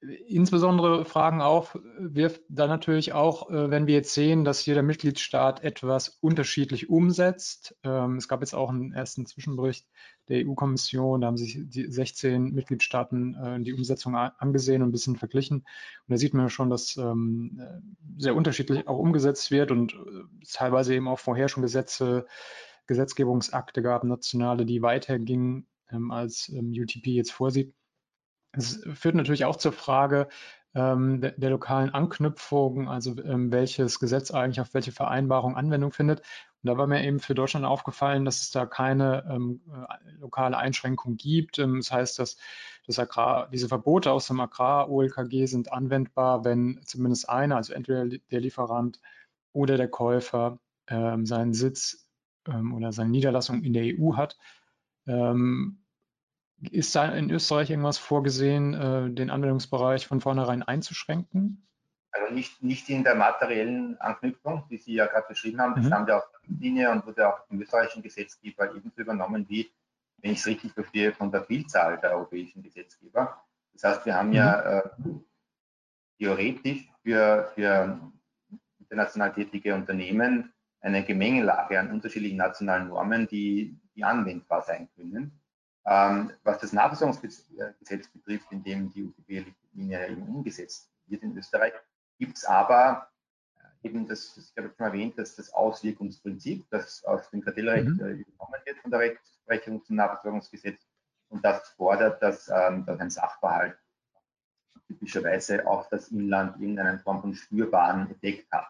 insbesondere 0.00 1.04
Fragen 1.04 1.42
aufwirft 1.42 2.40
dann 2.48 2.70
natürlich 2.70 3.12
auch, 3.12 3.50
äh, 3.50 3.70
wenn 3.70 3.86
wir 3.86 3.94
jetzt 3.94 4.14
sehen, 4.14 4.44
dass 4.44 4.64
jeder 4.64 4.82
Mitgliedstaat 4.82 5.62
etwas 5.62 6.18
unterschiedlich 6.20 6.88
umsetzt. 6.88 7.76
Ähm, 7.84 8.16
es 8.16 8.26
gab 8.26 8.40
jetzt 8.40 8.54
auch 8.54 8.70
einen 8.70 8.92
ersten 8.92 9.26
Zwischenbericht 9.26 9.86
der 10.28 10.46
EU-Kommission, 10.46 11.20
da 11.20 11.26
haben 11.26 11.36
sich 11.36 11.58
die 11.60 11.90
16 11.90 12.54
Mitgliedstaaten 12.54 13.34
äh, 13.34 13.60
die 13.60 13.74
Umsetzung 13.74 14.16
angesehen 14.16 14.82
und 14.82 14.88
ein 14.88 14.92
bisschen 14.92 15.16
verglichen. 15.16 15.58
Und 15.58 15.66
da 16.08 16.16
sieht 16.16 16.32
man 16.32 16.48
schon, 16.48 16.70
dass 16.70 16.96
ähm, 16.96 17.60
sehr 18.16 18.34
unterschiedlich 18.34 18.88
auch 18.88 18.98
umgesetzt 18.98 19.50
wird 19.50 19.70
und 19.70 19.92
äh, 19.92 19.96
teilweise 20.50 20.94
eben 20.94 21.08
auch 21.08 21.18
vorher 21.18 21.48
schon 21.48 21.62
Gesetze, 21.62 22.26
Gesetzgebungsakte 22.86 23.82
gab, 23.82 24.04
nationale, 24.04 24.64
die 24.64 24.80
weiter 24.80 25.18
gingen, 25.18 25.66
ähm, 25.90 26.10
als 26.10 26.50
UTP 26.50 27.10
jetzt 27.10 27.32
vorsieht. 27.32 27.74
Es 28.52 28.82
führt 28.94 29.14
natürlich 29.14 29.44
auch 29.44 29.56
zur 29.56 29.72
Frage 29.72 30.28
ähm, 30.74 31.20
der, 31.20 31.32
der, 31.32 31.50
lokalen 31.50 31.90
Anknüpfung, 31.90 32.88
also 32.88 33.16
ähm, 33.22 33.50
welches 33.52 33.98
Gesetz 33.98 34.30
eigentlich 34.30 34.60
auf 34.60 34.74
welche 34.74 34.92
Vereinbarung 34.92 35.56
Anwendung 35.56 35.92
findet. 35.92 36.20
Und 36.20 36.68
da 36.68 36.76
war 36.76 36.86
mir 36.86 37.02
eben 37.04 37.20
für 37.20 37.34
Deutschland 37.34 37.64
aufgefallen, 37.66 38.24
dass 38.24 38.40
es 38.40 38.50
da 38.50 38.66
keine 38.66 39.24
ähm, 39.28 39.62
äh, 39.72 40.10
lokale 40.20 40.56
Einschränkung 40.58 41.16
gibt. 41.16 41.58
Ähm, 41.58 41.76
das 41.78 41.90
heißt, 41.90 42.18
dass 42.18 42.36
das 42.86 42.98
Agrar, 42.98 43.48
diese 43.50 43.68
Verbote 43.68 44.12
aus 44.12 44.26
dem 44.26 44.40
Agrar-OLKG 44.40 45.46
sind 45.46 45.72
anwendbar, 45.72 46.44
wenn 46.44 46.80
zumindest 46.84 47.28
einer, 47.28 47.56
also 47.56 47.72
entweder 47.72 48.06
der 48.06 48.40
Lieferant 48.40 49.00
oder 49.52 49.76
der 49.76 49.88
Käufer, 49.88 50.58
ähm, 50.88 51.26
seinen 51.26 51.54
Sitz 51.54 52.08
ähm, 52.46 52.74
oder 52.74 52.92
seine 52.92 53.10
Niederlassung 53.10 53.62
in 53.62 53.72
der 53.72 53.84
EU 53.84 54.16
hat. 54.16 54.36
Ist 56.70 56.94
da 56.94 57.06
in 57.06 57.30
Österreich 57.30 57.70
irgendwas 57.70 57.98
vorgesehen, 57.98 58.74
äh, 58.74 59.10
den 59.10 59.30
Anwendungsbereich 59.30 60.06
von 60.06 60.20
vornherein 60.20 60.62
einzuschränken? 60.62 61.66
Also 62.12 62.34
nicht, 62.34 62.62
nicht 62.62 62.88
in 62.90 63.04
der 63.04 63.14
materiellen 63.14 63.96
Anknüpfung, 64.00 64.64
die 64.68 64.76
Sie 64.78 64.94
ja 64.94 65.06
gerade 65.06 65.28
beschrieben 65.28 65.60
haben. 65.60 65.74
Das 65.74 65.84
mhm. 65.84 65.88
stammt 65.88 66.08
ja 66.08 66.18
aus 66.18 66.24
der 66.32 66.40
Linie 66.58 66.90
und 66.90 67.06
wurde 67.06 67.28
auch 67.28 67.48
im 67.50 67.60
österreichischen 67.60 68.02
Gesetzgeber 68.02 68.74
ebenso 68.74 69.00
übernommen 69.00 69.46
wie, 69.48 69.70
wenn 70.18 70.32
ich 70.32 70.40
es 70.40 70.46
richtig 70.46 70.72
verstehe, 70.72 71.12
von 71.12 71.30
der 71.30 71.44
Vielzahl 71.44 71.98
der 71.98 72.12
europäischen 72.12 72.62
Gesetzgeber. 72.62 73.42
Das 73.72 73.84
heißt, 73.84 74.06
wir 74.06 74.14
haben 74.14 74.28
mhm. 74.28 74.34
ja 74.34 74.60
äh, 74.60 74.90
theoretisch 76.18 76.88
für, 77.02 77.50
für 77.54 78.00
international 78.80 79.32
tätige 79.32 79.74
Unternehmen 79.74 80.52
eine 80.80 81.04
Gemengelage 81.04 81.78
an 81.78 81.90
unterschiedlichen 81.90 82.38
nationalen 82.38 82.88
Normen, 82.88 83.28
die, 83.28 83.78
die 83.94 84.04
anwendbar 84.04 84.62
sein 84.62 84.88
können. 84.96 85.39
Ähm, 85.86 86.32
was 86.44 86.58
das 86.58 86.72
Nachversorgungsgesetz 86.72 88.08
betrifft, 88.08 88.52
in 88.52 88.62
dem 88.62 88.92
die 88.92 89.04
UTB-Linie 89.04 90.08
eben 90.08 90.22
umgesetzt 90.22 90.90
wird 91.06 91.22
in 91.22 91.36
Österreich, 91.36 91.72
gibt 92.18 92.36
es 92.36 92.44
aber 92.44 93.08
äh, 93.56 93.88
eben 93.88 94.06
das, 94.06 94.36
ich 94.36 94.56
habe 94.56 94.72
schon 94.76 94.86
erwähnt, 94.86 95.18
dass 95.18 95.36
das 95.36 95.52
Auswirkungsprinzip, 95.52 96.66
das 96.70 97.02
aus 97.04 97.30
dem 97.30 97.42
Kartellrecht 97.42 97.88
mhm. 97.88 98.00
äh, 98.00 98.10
übernommen 98.10 98.60
wird 98.64 98.78
von 98.78 98.90
der 98.90 99.00
Rechtsprechung 99.00 99.82
zum 99.84 99.96
Nachversorgungsgesetz 99.96 100.86
und 101.30 101.44
das 101.44 101.68
fordert, 101.70 102.22
dass, 102.22 102.48
ähm, 102.48 102.84
dass 102.84 103.00
ein 103.00 103.10
Sachverhalt 103.10 103.76
typischerweise 104.86 105.66
auf 105.66 105.88
das 105.88 106.08
Inland 106.08 106.60
irgendeine 106.60 106.98
Form 106.98 107.20
von 107.20 107.34
spürbaren 107.34 108.10
Effekt 108.10 108.50
hat. 108.52 108.68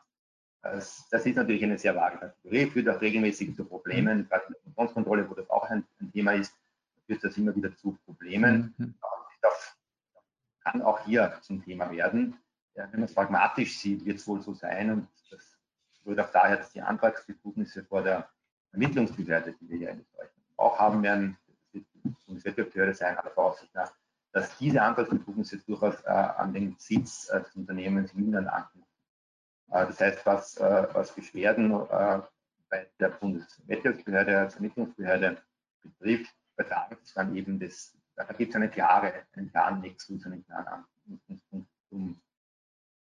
Das, 0.63 1.09
das, 1.11 1.25
ist 1.25 1.37
natürlich 1.37 1.65
eine 1.65 1.79
sehr 1.79 1.97
vage 1.97 2.19
Kategorie, 2.19 2.71
führt 2.71 2.89
auch 2.91 3.01
regelmäßig 3.01 3.57
zu 3.57 3.65
Problemen, 3.65 4.19
mhm. 4.19 4.29
gerade 4.29 4.47
in 4.47 4.53
der 4.53 4.63
Funktionskontrolle, 4.63 5.31
wo 5.31 5.35
das 5.35 5.49
auch 5.49 5.65
ein, 5.71 5.87
ein 6.01 6.13
Thema 6.13 6.33
ist, 6.35 6.55
führt 7.11 7.25
das 7.25 7.37
immer 7.37 7.55
wieder 7.57 7.77
zu 7.77 7.99
Problemen. 8.05 8.73
Mhm. 8.79 8.95
Das 9.43 9.77
kann 10.63 10.81
auch 10.83 11.05
hier 11.05 11.37
zum 11.43 11.65
Thema 11.65 11.91
werden. 11.91 12.37
Ja, 12.77 12.85
wenn 12.85 13.01
man 13.01 13.09
es 13.09 13.15
pragmatisch 13.15 13.79
sieht, 13.79 14.05
wird 14.05 14.19
es 14.19 14.29
wohl 14.29 14.41
so 14.41 14.55
sein 14.55 14.93
und 14.93 15.09
das 15.31 15.59
wird 16.05 16.21
auch 16.21 16.31
daher, 16.31 16.59
dass 16.59 16.73
die 16.73 16.81
Antragsbefugnisse 16.81 17.85
vor 17.85 18.03
der 18.03 18.29
Ermittlungsbehörde, 18.73 19.55
die 19.61 19.69
wir 19.69 19.79
hier 19.79 19.91
in 19.91 20.01
Österreich 20.01 20.31
auch 20.57 20.79
haben 20.79 21.03
werden, 21.03 21.37
das 21.47 21.57
wird 21.73 21.87
die 21.95 22.15
Bundeswettbewerbsbehörde 22.27 22.95
sein, 22.95 23.19
aller 23.19 23.31
Voraussicht 23.31 23.75
nach, 23.75 23.93
dass 24.33 24.57
diese 24.59 24.81
Antragsbefugnisse 24.81 25.59
durchaus 25.67 26.01
äh, 26.05 26.11
an 26.11 26.53
den 26.53 26.77
Sitz 26.79 27.29
äh, 27.31 27.43
des 27.43 27.57
Unternehmens 27.57 28.13
Inland 28.15 28.47
anknüpfen. 28.47 28.87
Äh, 29.73 29.87
das 29.87 30.01
heißt, 30.01 30.27
was, 30.27 30.57
äh, 30.59 30.87
was 30.93 31.13
Beschwerden 31.13 31.73
äh, 31.73 32.21
bei 32.69 32.89
der 33.01 33.09
Bundeswettbewerbsbehörde 33.09 34.39
als 34.39 34.55
Ermittlungsbehörde 34.55 35.43
betrifft, 35.83 36.33
übertragen 36.61 36.97
sich 37.03 37.15
dann 37.15 37.35
eben 37.35 37.59
das, 37.59 37.97
da 38.17 38.25
gibt 38.25 38.51
es 38.51 38.57
eine 38.57 38.69
klare, 38.69 39.27
einen 39.33 39.51
klaren 39.51 39.81
Nexus, 39.81 40.25
einen 40.27 40.45
klaren 40.45 40.67
Anknüpfungspunkt 40.67 41.69
zum, 41.89 42.21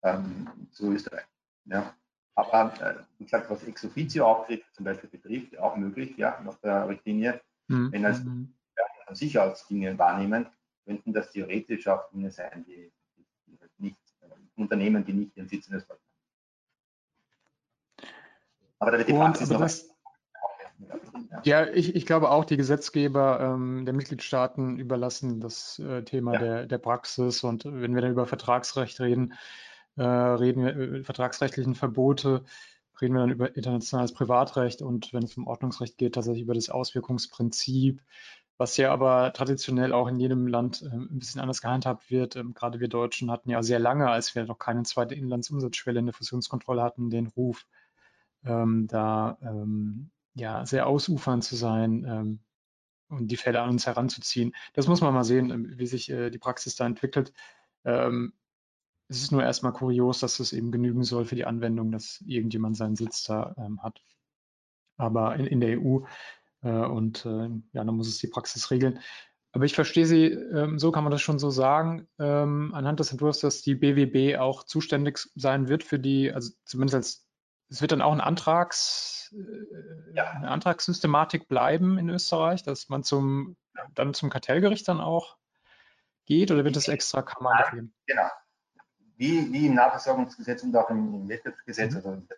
ähm, 0.03 0.49
zu 0.71 0.93
Österreich. 0.93 1.27
Ja. 1.67 1.95
Aber 2.35 2.73
äh, 2.81 3.03
wie 3.19 3.25
gesagt, 3.25 3.51
was 3.51 3.65
Ex 3.65 3.85
officio 3.85 4.27
Auftritt 4.27 4.65
zum 4.73 4.85
Beispiel 4.85 5.11
betrifft, 5.11 5.59
auch 5.59 5.77
möglich, 5.77 6.17
ja, 6.17 6.41
nach 6.43 6.57
der 6.61 6.89
Richtlinie, 6.89 7.41
mhm. 7.69 7.93
wenn 7.93 8.07
als 8.07 8.25
mhm. 8.25 8.55
ja, 8.77 8.85
von 9.05 9.15
sich 9.15 9.39
aus 9.39 9.67
Dinge 9.67 9.99
wahrnehmen, 9.99 10.47
könnten 10.87 11.13
das 11.13 11.31
theoretisch 11.31 11.87
auch 11.87 12.09
Dinge 12.11 12.31
sein, 12.31 12.65
die, 12.67 12.91
die 13.47 13.59
nicht 13.77 13.97
äh, 14.23 14.27
Unternehmen, 14.57 15.05
die 15.05 15.13
nicht 15.13 15.37
ihren 15.37 15.49
Sitz 15.49 15.69
in 15.69 15.75
Österreich 15.75 15.99
haben. 15.99 16.07
Aber 18.79 18.93
da 18.93 18.99
wird 18.99 19.09
die 19.11 19.13
Praxis 19.13 19.51
noch 19.51 19.61
das, 19.61 19.91
ja, 21.45 21.67
ich, 21.67 21.95
ich 21.95 22.07
glaube 22.07 22.31
auch, 22.31 22.45
die 22.45 22.57
Gesetzgeber 22.57 23.41
ähm, 23.41 23.85
der 23.85 23.95
Mitgliedstaaten 23.95 24.79
überlassen 24.79 25.41
das 25.41 25.79
äh, 25.79 26.03
Thema 26.03 26.35
ja. 26.35 26.39
der, 26.39 26.67
der 26.67 26.79
Praxis. 26.79 27.45
Und 27.45 27.65
wenn 27.65 27.95
wir 27.95 28.03
dann 28.03 28.13
über 28.13 28.27
Vertragsrecht 28.27 29.01
reden, 29.01 29.35
äh, 29.97 30.03
reden 30.03 30.65
wir 30.65 30.75
über 30.75 31.05
vertragsrechtlichen 31.05 31.75
Verbote, 31.75 32.45
reden 33.01 33.15
wir 33.15 33.21
dann 33.21 33.31
über 33.31 33.57
internationales 33.57 34.13
Privatrecht 34.13 34.83
und 34.83 35.13
wenn 35.13 35.23
es 35.23 35.37
um 35.37 35.47
Ordnungsrecht 35.47 35.99
geht, 35.99 36.15
tatsächlich 36.15 36.43
über 36.43 36.55
das 36.55 36.71
Auswirkungsprinzip, 36.71 38.03
was 38.57 38.77
ja 38.77 38.93
aber 38.93 39.33
traditionell 39.33 39.93
auch 39.93 40.07
in 40.09 40.19
jedem 40.19 40.47
Land 40.47 40.83
äh, 40.83 40.95
ein 40.95 41.19
bisschen 41.19 41.41
anders 41.41 41.63
gehandhabt 41.63 42.11
wird. 42.11 42.37
Ähm, 42.37 42.55
gerade 42.55 42.81
wir 42.81 42.89
Deutschen 42.89 43.31
hatten 43.31 43.51
ja 43.51 43.63
sehr 43.63 43.79
lange, 43.79 44.11
als 44.11 44.35
wir 44.35 44.45
noch 44.45 44.59
keine 44.59 44.83
zweite 44.83 45.15
Inlandsumsatzschwelle 45.15 46.01
in 46.01 46.07
der 46.07 46.15
Fusionskontrolle 46.15 46.83
hatten, 46.83 47.11
den 47.11 47.27
Ruf, 47.27 47.67
ähm, 48.45 48.87
da 48.87 49.39
ähm, 49.43 50.11
ja, 50.35 50.65
sehr 50.67 50.87
ausufernd 50.87 51.45
zu 51.45 51.57
sein 51.57 52.05
ähm, 52.09 52.41
und 53.09 53.29
die 53.29 53.37
Fälle 53.37 53.61
an 53.61 53.71
uns 53.71 53.87
heranzuziehen. 53.87 54.55
Das 54.75 54.87
muss 54.87 55.01
man 55.01 55.15
mal 55.15 55.25
sehen, 55.25 55.51
ähm, 55.51 55.73
wie 55.77 55.87
sich 55.87 56.11
äh, 56.11 56.31
die 56.31 56.39
Praxis 56.39 56.77
da 56.77 56.87
entwickelt. 56.87 57.33
Ähm, 57.85 58.33
es 59.09 59.23
ist 59.23 59.33
nur 59.33 59.43
erstmal 59.43 59.73
kurios, 59.73 60.21
dass 60.21 60.39
es 60.39 60.53
eben 60.53 60.71
genügen 60.71 61.03
soll 61.03 61.25
für 61.25 61.35
die 61.35 61.45
Anwendung, 61.45 61.91
dass 61.91 62.23
irgendjemand 62.27 62.77
seinen 62.77 62.97
Sitz 62.97 63.25
da 63.25 63.55
ähm, 63.59 63.83
hat. 63.83 64.01
Aber 64.97 65.35
in, 65.37 65.47
in 65.47 65.61
der 65.61 65.81
EU 65.81 66.01
äh, 66.63 66.71
und 66.71 67.27
äh, 67.27 67.49
ja, 67.73 67.85
dann 67.85 67.97
muss 67.97 68.09
es 68.09 68.19
die 68.19 68.29
Praxis 68.29 68.71
regeln. 68.71 69.01
Aber 69.53 69.65
ich 69.65 69.75
verstehe 69.75 70.07
Sie, 70.07 70.27
ähm, 70.27 70.79
so 70.79 70.93
kann 70.93 71.03
man 71.03 71.11
das 71.11 71.23
schon 71.23 71.41
so 71.41 71.51
sagen, 71.51 72.07
ähm, 72.21 72.73
anhand 72.73 73.01
des 73.01 73.11
Entwurfs, 73.11 73.41
dass 73.41 73.63
die 73.63 73.75
BWB 73.75 74.39
auch 74.39 74.63
zuständig 74.63 75.19
sein 75.35 75.69
wird 75.69 75.83
für 75.83 75.99
die, 75.99 76.33
also 76.33 76.53
zumindest 76.65 76.95
als, 76.95 77.30
es 77.71 77.81
wird 77.81 77.93
dann 77.93 78.03
auch 78.03 78.13
ein 78.13 78.21
Antrags, 78.21 79.33
äh, 79.33 80.17
ja. 80.17 80.31
eine 80.31 80.51
Antragssystematik 80.51 81.49
bleiben 81.49 81.99
in 81.99 82.11
Österreich, 82.11 82.63
dass 82.63 82.89
man 82.89 83.05
zum, 83.05 83.57
dann 83.95 84.13
zum 84.13 84.29
Kartellgericht 84.29 84.89
dann 84.89 85.01
auch 85.01 85.37
geht 86.27 86.51
oder 86.51 86.65
wird 86.65 86.77
das 86.77 86.89
extra 86.89 87.23
Kammer 87.23 87.65
geben? 87.71 87.95
Genau. 88.07 88.29
Wie, 89.17 89.53
wie 89.53 89.67
im 89.67 89.75
Nahversorgungsgesetz 89.75 90.63
und 90.63 90.75
auch 90.77 90.91
im, 90.91 91.15
im 91.15 91.29
Wettbewerbsgesetz, 91.29 91.93
mhm. 91.93 91.97
also 91.97 92.13
im 92.13 92.29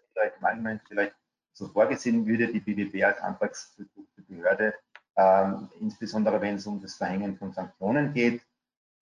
Allgemeinen 0.45 0.81
vielleicht 0.87 1.15
so 1.53 1.69
vorgesehen 1.69 2.27
würde, 2.27 2.49
die 2.49 2.61
BWB 2.61 3.05
als 3.05 3.21
Antragsbehörde, 3.21 4.75
ähm, 5.17 5.71
insbesondere 5.81 6.41
wenn 6.41 6.57
es 6.57 6.67
um 6.67 6.81
das 6.81 6.97
Verhängen 6.97 7.37
von 7.37 7.53
Sanktionen 7.53 8.13
geht, 8.13 8.43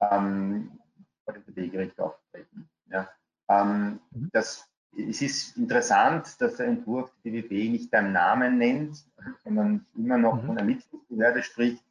ähm, 0.01 0.79
vor 1.25 1.35
dem 1.35 1.45
BWB-Gericht 1.45 1.99
auftreten. 2.01 2.69
Ja. 2.87 3.09
Ähm, 3.49 4.01
mhm. 4.11 4.31
Das 4.33 4.70
es 4.97 5.23
ist 5.23 5.57
interessant, 5.57 6.41
dass 6.41 6.57
der 6.57 6.67
Entwurf 6.67 7.13
die 7.25 7.31
BWB 7.31 7.71
nicht 7.71 7.91
beim 7.91 8.13
Namen 8.13 8.59
nennt, 8.59 9.05
sondern 9.45 9.87
immer 9.97 10.19
noch 10.19 10.43
mhm. 10.43 10.47
von 10.47 10.57
der 10.57 10.65
Mitgliedsbehörde 10.65 11.43
spricht. 11.43 11.85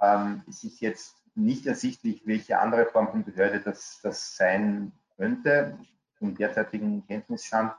Ähm, 0.00 0.42
es 0.48 0.62
ist 0.64 0.80
jetzt 0.80 1.16
nicht 1.34 1.66
ersichtlich, 1.66 2.26
welche 2.26 2.58
andere 2.58 2.86
Form 2.86 3.08
von 3.08 3.24
Behörde 3.24 3.60
das, 3.60 4.00
das 4.02 4.36
sein 4.36 4.92
könnte, 5.16 5.78
zum 6.18 6.36
derzeitigen 6.36 7.06
Kenntnisstand. 7.06 7.72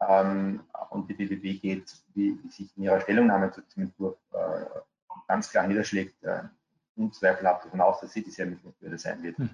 Ähm, 0.00 0.60
und 0.90 1.08
die 1.08 1.14
BWB 1.14 1.60
geht, 1.60 1.92
wie, 2.14 2.38
sich 2.50 2.76
in 2.76 2.84
ihrer 2.84 3.00
Stellungnahme 3.00 3.50
zu 3.52 3.60
diesem 3.62 3.84
Entwurf 3.84 4.16
äh, 4.32 4.64
ganz 5.28 5.50
klar 5.50 5.66
niederschlägt, 5.66 6.22
äh, 6.24 6.42
unzweifelhaft 6.96 7.66
davon 7.66 7.80
aus, 7.80 8.00
dass 8.00 8.12
sie 8.12 8.22
die 8.22 8.44
Mitgliedsbehörde 8.44 8.98
sein 8.98 9.22
wird. 9.22 9.38
Mhm. 9.38 9.50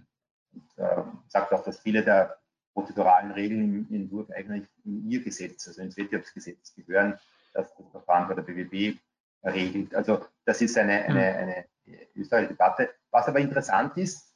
Und 0.53 0.79
äh, 0.79 1.03
sagt 1.29 1.53
auch, 1.53 1.63
dass 1.63 1.81
viele 1.81 2.03
der 2.03 2.39
prozeduralen 2.77 3.31
Regeln 3.31 3.87
im 3.89 3.95
Entwurf 3.95 4.31
eigentlich 4.31 4.69
in 4.85 5.11
ihr 5.11 5.25
Gesetz, 5.25 5.67
also 5.67 5.81
ins 5.81 5.97
Wettbewerbsgesetz 5.97 6.75
gehören, 6.75 7.19
das 7.55 7.75
das 7.75 7.91
Verfahren 7.91 8.29
bei 8.29 8.35
der 8.35 8.43
BWB 8.43 8.99
regelt. 9.43 9.95
Also 9.95 10.27
das 10.45 10.61
ist 10.61 10.77
eine, 10.77 11.05
eine, 11.05 11.39
hm. 11.39 11.43
eine 11.43 11.67
österreichische 12.15 12.53
Debatte. 12.53 12.91
Was 13.11 13.29
aber 13.29 13.41
interessant 13.41 13.97
ist, 13.97 14.35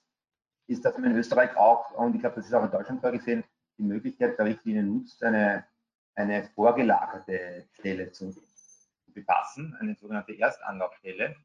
ist, 0.69 0.83
dass 0.85 0.97
man 0.97 1.11
in 1.11 1.17
Österreich 1.19 1.55
auch, 1.57 1.91
und 1.93 2.15
ich 2.15 2.21
glaube, 2.23 2.37
das 2.37 2.47
ist 2.47 2.55
auch 2.55 2.65
in 2.65 2.71
Deutschland 2.71 3.03
vorgesehen, 3.03 3.45
die 3.77 3.83
Möglichkeit 3.83 4.39
der 4.39 4.47
Richtlinie 4.47 4.85
nutzt, 4.85 5.23
eine, 5.23 5.67
eine 6.15 6.45
vorgelagerte 6.55 7.67
Stelle 7.75 8.11
zu, 8.11 8.35
befassen, 9.13 9.77
eine 9.81 9.97
sogenannte 9.97 10.33
Erstanlaufstelle. 10.33 11.37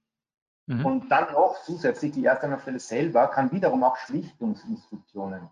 Mhm. 0.67 0.85
Und 0.85 1.09
dann 1.09 1.33
noch 1.33 1.61
zusätzlich 1.63 2.13
die 2.13 2.25
Erstanlaufstelle 2.25 2.79
selber 2.79 3.27
kann 3.27 3.51
wiederum 3.51 3.83
auch 3.83 3.97
Schlichtungsinstruktionen. 3.97 5.49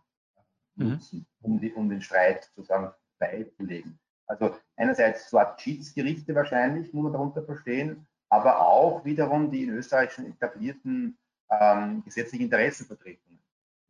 Nutzen, 0.75 1.25
um, 1.41 1.59
die, 1.59 1.73
um 1.73 1.89
den 1.89 2.01
Streit 2.01 2.51
sozusagen 2.55 2.91
beizulegen. 3.19 3.99
Also 4.25 4.55
einerseits 4.75 5.29
so 5.29 5.37
Art 5.37 5.61
Schiedsgerichte 5.61 6.33
wahrscheinlich, 6.33 6.93
muss 6.93 7.03
man 7.03 7.13
darunter 7.13 7.43
verstehen, 7.43 8.07
aber 8.29 8.61
auch 8.61 9.05
wiederum 9.05 9.51
die 9.51 9.63
in 9.63 9.69
Österreich 9.69 10.11
schon 10.11 10.25
etablierten 10.25 11.17
ähm, 11.49 12.03
gesetzlichen 12.03 12.45
Interessenvertretungen. 12.45 13.39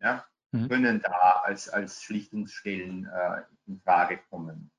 ja, 0.01 0.25
mhm. 0.51 0.69
können 0.69 1.01
da 1.01 1.41
als, 1.43 1.69
als 1.69 2.03
Schlichtungsstellen 2.03 3.05
äh, 3.05 3.41
in 3.67 3.79
Frage 3.81 4.19
kommen. 4.29 4.71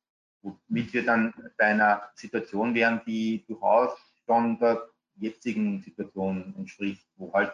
Womit 0.43 0.93
wir 0.93 1.05
dann 1.05 1.33
bei 1.57 1.67
einer 1.67 2.03
Situation 2.15 2.75
wären, 2.75 3.01
die 3.07 3.45
durchaus 3.47 3.97
schon 4.27 4.59
der 4.59 4.87
jetzigen 5.17 5.81
Situation 5.81 6.55
entspricht, 6.59 7.07
wo 7.17 7.33
halt 7.33 7.53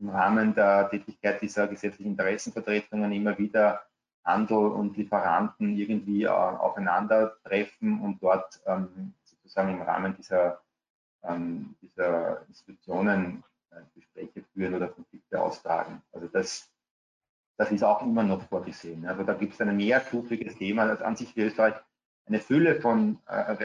im 0.00 0.10
Rahmen 0.10 0.54
der 0.54 0.88
Tätigkeit 0.90 1.40
dieser 1.42 1.66
gesetzlichen 1.66 2.12
Interessenvertretungen 2.12 3.12
immer 3.12 3.36
wieder 3.38 3.82
Handel 4.24 4.58
und 4.58 4.96
Lieferanten 4.96 5.76
irgendwie 5.76 6.24
äh, 6.24 6.28
aufeinandertreffen 6.28 8.00
und 8.00 8.22
dort 8.22 8.60
ähm, 8.66 9.14
sozusagen 9.24 9.70
im 9.70 9.82
Rahmen 9.82 10.14
dieser, 10.16 10.60
ähm, 11.22 11.74
dieser 11.80 12.46
Institutionen 12.46 13.42
äh, 13.70 13.80
Gespräche 13.94 14.44
führen 14.52 14.74
oder 14.74 14.88
Konflikte 14.88 15.40
austragen. 15.40 16.02
Also 16.12 16.28
das, 16.28 16.70
das 17.56 17.72
ist 17.72 17.82
auch 17.82 18.02
immer 18.02 18.22
noch 18.22 18.42
vorgesehen. 18.42 19.06
Also 19.06 19.24
da 19.24 19.34
gibt 19.34 19.54
es 19.54 19.60
ein 19.60 19.76
mehrstufiges 19.76 20.56
Thema, 20.56 20.86
das 20.86 21.00
an 21.00 21.16
sich 21.16 21.32
für 21.32 21.46
Österreich 21.46 21.74
eine 22.26 22.40
Fülle 22.40 22.80
von 22.80 23.18
äh, 23.26 23.56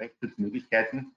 Rechtsschutzmöglichkeiten, 0.00 1.14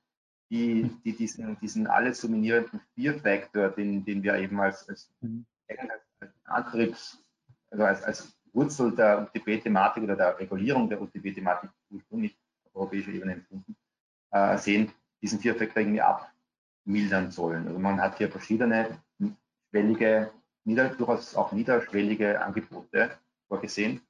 die, 0.49 0.89
die 1.03 1.15
diesen, 1.15 1.59
diesen 1.59 1.87
alles 1.87 2.21
dominierenden 2.21 2.81
Fear-Faktor, 2.95 3.69
den, 3.69 4.03
den 4.03 4.23
wir 4.23 4.35
eben 4.35 4.59
als, 4.59 4.87
als, 4.89 5.11
mhm. 5.21 5.45
als 5.67 6.31
Antriebs, 6.45 7.23
also 7.69 7.83
als, 7.83 8.03
als 8.03 8.39
Wurzel 8.53 8.95
der 8.95 9.21
UTP-Thematik 9.23 10.03
oder 10.03 10.15
der 10.15 10.39
Regulierung 10.39 10.89
der 10.89 11.01
UTP-Thematik 11.01 11.69
ursprünglich 11.91 12.37
auf 12.65 12.75
europäischer 12.75 13.11
Ebene 13.11 13.33
empfunden, 13.33 13.75
äh, 14.31 14.57
sehen, 14.57 14.91
diesen 15.21 15.39
Fear-Faktor 15.39 15.81
irgendwie 15.81 16.01
abmildern 16.01 17.31
sollen. 17.31 17.67
Also 17.67 17.79
man 17.79 18.01
hat 18.01 18.17
hier 18.17 18.29
verschiedene 18.29 18.99
schwellige, 19.69 20.31
nieder, 20.63 20.89
durchaus 20.89 21.35
auch 21.35 21.51
niederschwellige 21.51 22.41
Angebote 22.41 23.11
vorgesehen, 23.47 24.01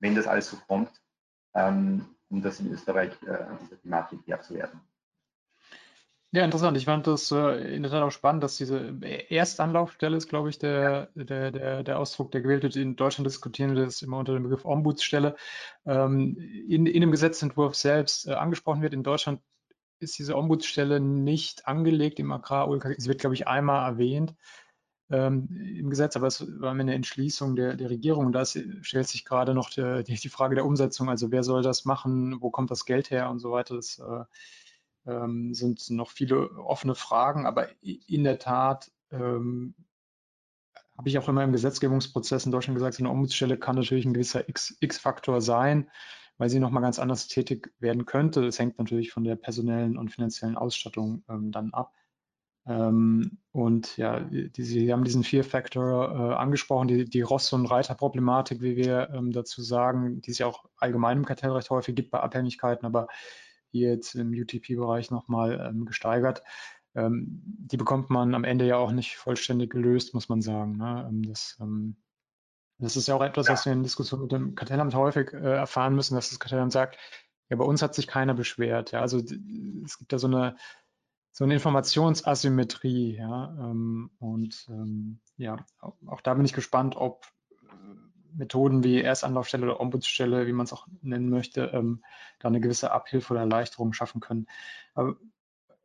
wenn 0.00 0.14
das 0.14 0.28
alles 0.28 0.50
so 0.50 0.56
kommt, 0.68 0.90
ähm, 1.54 2.04
um 2.28 2.42
das 2.42 2.60
in 2.60 2.70
Österreich 2.70 3.12
äh, 3.26 3.30
an 3.30 3.58
dieser 3.62 3.80
Thematik 3.80 4.20
Herr 4.26 4.40
zu 4.40 4.54
werden. 4.54 4.80
Ja, 6.36 6.44
interessant. 6.44 6.76
Ich 6.76 6.84
fand 6.84 7.06
das 7.06 7.32
äh, 7.32 7.74
in 7.74 7.82
der 7.82 7.90
Tat 7.90 8.02
auch 8.02 8.10
spannend, 8.10 8.44
dass 8.44 8.58
diese 8.58 9.00
Erstanlaufstelle 9.30 10.18
ist, 10.18 10.28
glaube 10.28 10.50
ich, 10.50 10.58
der, 10.58 11.08
der, 11.14 11.50
der, 11.50 11.82
der 11.82 11.98
Ausdruck, 11.98 12.30
der 12.30 12.42
gewählt 12.42 12.62
wird. 12.62 12.76
In 12.76 12.94
Deutschland 12.94 13.26
diskutieren 13.26 13.74
wir 13.74 13.86
das 13.86 14.02
immer 14.02 14.18
unter 14.18 14.34
dem 14.34 14.42
Begriff 14.42 14.66
Ombudsstelle. 14.66 15.34
Ähm, 15.86 16.36
in, 16.68 16.84
in 16.84 17.00
dem 17.00 17.10
Gesetzentwurf 17.10 17.74
selbst 17.74 18.26
äh, 18.26 18.34
angesprochen 18.34 18.82
wird. 18.82 18.92
In 18.92 19.02
Deutschland 19.02 19.40
ist 19.98 20.18
diese 20.18 20.36
Ombudsstelle 20.36 21.00
nicht 21.00 21.66
angelegt 21.66 22.18
im 22.18 22.30
agrar 22.30 22.68
Sie 22.98 23.08
wird, 23.08 23.20
glaube 23.20 23.34
ich, 23.34 23.48
einmal 23.48 23.90
erwähnt 23.90 24.34
ähm, 25.08 25.48
im 25.50 25.88
Gesetz, 25.88 26.16
aber 26.16 26.26
es 26.26 26.46
war 26.60 26.72
eine 26.72 26.94
Entschließung 26.94 27.56
der, 27.56 27.76
der 27.76 27.88
Regierung. 27.88 28.26
Und 28.26 28.32
da 28.32 28.44
stellt 28.44 29.08
sich 29.08 29.24
gerade 29.24 29.54
noch 29.54 29.70
die, 29.70 30.04
die, 30.04 30.28
Frage 30.28 30.54
der 30.54 30.66
Umsetzung. 30.66 31.08
Also 31.08 31.32
wer 31.32 31.42
soll 31.42 31.62
das 31.62 31.86
machen? 31.86 32.42
Wo 32.42 32.50
kommt 32.50 32.70
das 32.70 32.84
Geld 32.84 33.10
her 33.10 33.30
und 33.30 33.38
so 33.38 33.52
weiter? 33.52 33.76
Das 33.76 33.98
äh, 33.98 34.24
ähm, 35.06 35.54
sind 35.54 35.88
noch 35.90 36.10
viele 36.10 36.50
offene 36.58 36.94
Fragen, 36.94 37.46
aber 37.46 37.68
in 37.82 38.24
der 38.24 38.38
Tat 38.38 38.90
ähm, 39.10 39.74
habe 40.96 41.08
ich 41.08 41.18
auch 41.18 41.28
immer 41.28 41.44
im 41.44 41.52
Gesetzgebungsprozess 41.52 42.46
in 42.46 42.52
Deutschland 42.52 42.76
gesagt, 42.76 42.94
so 42.94 43.04
eine 43.04 43.10
Ombudsstelle 43.10 43.58
kann 43.58 43.76
natürlich 43.76 44.06
ein 44.06 44.14
gewisser 44.14 44.48
X-Faktor 44.48 45.40
sein, 45.40 45.90
weil 46.38 46.48
sie 46.48 46.58
nochmal 46.58 46.82
ganz 46.82 46.98
anders 46.98 47.28
tätig 47.28 47.72
werden 47.78 48.06
könnte. 48.06 48.42
Das 48.42 48.58
hängt 48.58 48.78
natürlich 48.78 49.12
von 49.12 49.24
der 49.24 49.36
personellen 49.36 49.96
und 49.96 50.10
finanziellen 50.10 50.56
Ausstattung 50.56 51.22
ähm, 51.28 51.52
dann 51.52 51.72
ab. 51.72 51.92
Ähm, 52.66 53.38
und 53.52 53.96
ja, 53.96 54.20
die, 54.20 54.62
Sie 54.62 54.92
haben 54.92 55.04
diesen 55.04 55.22
Fear-Factor 55.22 56.10
äh, 56.10 56.34
angesprochen, 56.34 56.88
die, 56.88 57.04
die 57.04 57.22
Ross- 57.22 57.52
und 57.52 57.66
Reiter-Problematik, 57.66 58.60
wie 58.60 58.76
wir 58.76 59.10
ähm, 59.14 59.32
dazu 59.32 59.62
sagen, 59.62 60.20
die 60.20 60.32
es 60.32 60.38
ja 60.38 60.46
auch 60.46 60.64
allgemein 60.76 61.18
im 61.18 61.24
Kartellrecht 61.24 61.70
häufig 61.70 61.94
gibt 61.94 62.10
bei 62.10 62.20
Abhängigkeiten, 62.20 62.84
aber 62.84 63.06
hier 63.76 63.90
jetzt 63.90 64.14
im 64.14 64.32
UTP-Bereich 64.32 65.10
nochmal 65.10 65.60
ähm, 65.60 65.84
gesteigert. 65.84 66.42
Ähm, 66.94 67.42
die 67.44 67.76
bekommt 67.76 68.10
man 68.10 68.34
am 68.34 68.44
Ende 68.44 68.66
ja 68.66 68.76
auch 68.76 68.90
nicht 68.90 69.16
vollständig 69.16 69.70
gelöst, 69.70 70.14
muss 70.14 70.28
man 70.28 70.40
sagen. 70.40 70.78
Ne? 70.78 71.06
Ähm, 71.08 71.22
das, 71.22 71.56
ähm, 71.60 71.96
das, 72.78 72.96
ist 72.96 73.08
ja 73.08 73.14
auch 73.14 73.22
etwas, 73.22 73.46
ja. 73.46 73.52
was 73.52 73.66
wir 73.66 73.72
in 73.72 73.82
Diskussionen 73.82 74.22
mit 74.22 74.32
dem 74.32 74.54
Kartellamt 74.54 74.94
häufig 74.94 75.32
äh, 75.32 75.56
erfahren 75.56 75.94
müssen, 75.94 76.14
dass 76.14 76.30
das 76.30 76.40
Kartellamt 76.40 76.72
sagt, 76.72 76.98
ja, 77.48 77.56
bei 77.56 77.64
uns 77.64 77.82
hat 77.82 77.94
sich 77.94 78.06
keiner 78.06 78.34
beschwert. 78.34 78.92
Ja? 78.92 79.00
Also 79.00 79.18
es 79.18 79.98
gibt 79.98 80.12
da 80.12 80.18
so 80.18 80.26
eine, 80.26 80.56
so 81.32 81.44
eine 81.44 81.54
Informationsasymmetrie. 81.54 83.16
Ja? 83.16 83.54
Ähm, 83.60 84.10
und 84.18 84.66
ähm, 84.70 85.20
ja, 85.36 85.64
auch, 85.80 85.96
auch 86.06 86.22
da 86.22 86.32
bin 86.34 86.46
ich 86.46 86.54
gespannt, 86.54 86.96
ob 86.96 87.26
Methoden 88.36 88.84
wie 88.84 89.00
Erstanlaufstelle 89.00 89.66
oder 89.66 89.80
Ombudsstelle, 89.80 90.46
wie 90.46 90.52
man 90.52 90.64
es 90.64 90.72
auch 90.72 90.86
nennen 91.02 91.30
möchte, 91.30 91.70
ähm, 91.72 92.04
da 92.38 92.48
eine 92.48 92.60
gewisse 92.60 92.92
Abhilfe 92.92 93.32
oder 93.32 93.40
Erleichterung 93.40 93.92
schaffen 93.92 94.20
können. 94.20 94.46
Aber, 94.94 95.16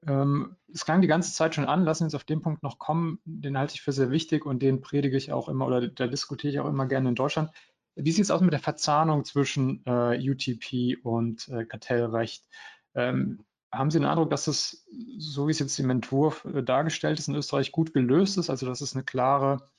ähm, 0.08 0.56
es 0.74 0.86
klang 0.86 1.02
die 1.02 1.08
ganze 1.08 1.34
Zeit 1.34 1.56
schon 1.56 1.66
an, 1.66 1.84
lassen 1.84 2.02
wir 2.02 2.06
uns 2.06 2.16
auf 2.16 2.24
den 2.24 2.42
Punkt 2.42 2.64
noch 2.64 2.80
kommen, 2.80 3.20
den 3.26 3.58
halte 3.58 3.76
ich 3.76 3.82
für 3.82 3.92
sehr 3.92 4.10
wichtig 4.10 4.46
und 4.46 4.62
den 4.62 4.82
predige 4.82 5.18
ich 5.18 5.32
auch 5.32 5.48
immer 5.48 5.68
oder 5.68 5.88
da 5.88 6.08
diskutiere 6.08 6.54
ich 6.54 6.60
auch 6.60 6.68
immer 6.68 6.88
gerne 6.88 7.10
in 7.10 7.16
Deutschland. 7.16 7.52
Wie 7.96 8.12
sieht 8.12 8.24
es 8.24 8.32
aus 8.32 8.42
mit 8.42 8.54
der 8.54 8.60
Verzahnung 8.60 9.26
zwischen 9.26 9.84
äh, 9.86 10.18
UTP 10.18 10.98
und 11.04 11.48
äh, 11.50 11.66
Kartellrecht? 11.66 12.48
Ähm, 12.96 13.44
haben 13.72 13.92
Sie 13.92 14.00
den 14.00 14.08
Eindruck, 14.08 14.30
dass 14.30 14.48
es, 14.48 14.86
so 15.18 15.48
wie 15.48 15.52
es 15.52 15.60
jetzt 15.60 15.80
im 15.80 15.90
Entwurf 15.90 16.46
äh, 16.46 16.64
dargestellt 16.64 17.20
ist, 17.20 17.28
in 17.28 17.36
Österreich 17.36 17.72
gut 17.72 17.94
gelöst 17.94 18.38
ist, 18.38 18.50
also 18.50 18.66
dass 18.66 18.82
es 18.82 18.96
eine 18.96 19.04
klare 19.04 19.70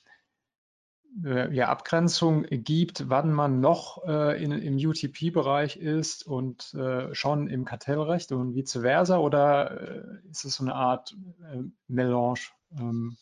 ja, 1.21 1.69
Abgrenzung 1.69 2.43
gibt, 2.49 3.09
wann 3.09 3.31
man 3.31 3.59
noch 3.59 4.03
äh, 4.07 4.43
in, 4.43 4.51
im 4.51 4.75
UTP-Bereich 4.75 5.77
ist 5.77 6.25
und 6.25 6.73
äh, 6.73 7.13
schon 7.13 7.47
im 7.47 7.65
Kartellrecht 7.65 8.31
und 8.31 8.55
vice 8.55 8.79
versa? 8.81 9.17
Oder 9.17 10.21
äh, 10.23 10.29
ist 10.29 10.45
es 10.45 10.55
so 10.55 10.63
eine 10.63 10.73
Art 10.73 11.15
äh, 11.51 11.61
Melange? 11.87 12.39
Ähm, 12.77 13.17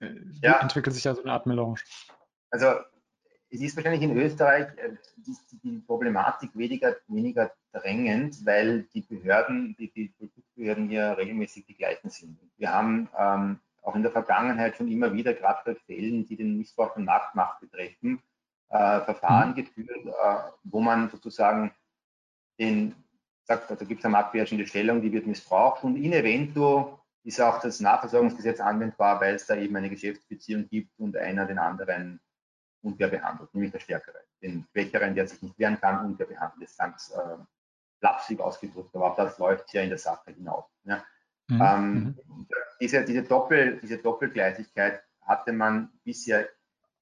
äh, 0.00 0.14
ja. 0.42 0.60
Entwickelt 0.60 0.94
sich 0.94 1.04
da 1.04 1.14
so 1.14 1.22
eine 1.22 1.32
Art 1.32 1.46
Melange? 1.46 1.80
Also 2.50 2.66
es 3.50 3.60
ist 3.60 3.76
wahrscheinlich 3.76 4.02
in 4.02 4.16
Österreich 4.16 4.68
die, 5.16 5.36
die 5.62 5.78
Problematik 5.78 6.50
weniger, 6.54 6.96
weniger 7.06 7.52
drängend, 7.72 8.44
weil 8.44 8.84
die 8.94 9.02
Behörden, 9.02 9.76
die, 9.78 9.92
die 9.92 10.08
Produktbehörden 10.18 10.90
ja 10.90 11.12
regelmäßig 11.12 11.66
die 11.66 11.76
gleichen 11.76 12.10
sind. 12.10 12.38
Wir 12.56 12.72
haben 12.72 13.08
ähm, 13.16 13.60
auch 13.86 13.94
in 13.94 14.02
der 14.02 14.12
Vergangenheit 14.12 14.76
schon 14.76 14.88
immer 14.88 15.12
wieder, 15.12 15.32
gerade 15.32 15.60
bei 15.64 15.74
Fällen, 15.74 16.26
die 16.26 16.36
den 16.36 16.58
Missbrauch 16.58 16.94
von 16.94 17.04
Marktmacht 17.04 17.60
betreffen, 17.60 18.20
äh, 18.68 19.00
Verfahren 19.02 19.50
mhm. 19.50 19.54
geführt, 19.54 20.06
äh, 20.06 20.38
wo 20.64 20.80
man 20.80 21.08
sozusagen 21.08 21.72
den 22.58 22.94
sagt, 23.44 23.70
da 23.70 23.76
gibt 23.76 24.00
es 24.00 24.04
eine 24.04 24.12
marktbeherrschende 24.12 24.66
Stellung, 24.66 25.02
die 25.02 25.12
wird 25.12 25.26
missbraucht 25.26 25.84
und 25.84 25.96
in 25.96 26.12
evento 26.12 26.98
ist 27.22 27.40
auch 27.40 27.60
das 27.60 27.80
Nachversorgungsgesetz 27.80 28.60
anwendbar, 28.60 29.20
weil 29.20 29.36
es 29.36 29.46
da 29.46 29.56
eben 29.56 29.76
eine 29.76 29.90
Geschäftsbeziehung 29.90 30.68
gibt 30.68 30.98
und 30.98 31.16
einer 31.16 31.46
den 31.46 31.58
anderen 31.58 32.20
unfair 32.82 33.08
behandelt, 33.08 33.52
nämlich 33.54 33.72
der 33.72 33.80
Stärkere. 33.80 34.18
Den 34.42 34.66
Schwächeren, 34.70 35.14
der 35.14 35.26
sich 35.28 35.42
nicht 35.42 35.58
wehren 35.58 35.80
kann, 35.80 36.04
unfair 36.04 36.26
behandelt. 36.26 36.62
Das 36.62 36.70
ist 36.70 36.78
ganz 36.78 37.10
äh, 37.10 37.36
flapsig 38.00 38.40
ausgedrückt, 38.40 38.94
aber 38.94 39.12
auch 39.12 39.16
das 39.16 39.38
läuft 39.38 39.72
ja 39.72 39.82
in 39.82 39.90
der 39.90 39.98
Sache 39.98 40.32
hinaus. 40.32 40.64
Ja. 40.84 41.04
Mhm. 41.48 41.62
Ähm, 41.62 42.16
mhm. 42.26 42.46
Diese, 42.80 43.04
diese, 43.04 43.22
Doppel, 43.22 43.78
diese 43.82 43.98
Doppelgleisigkeit 43.98 45.02
hatte 45.22 45.52
man 45.52 45.90
bisher 46.04 46.48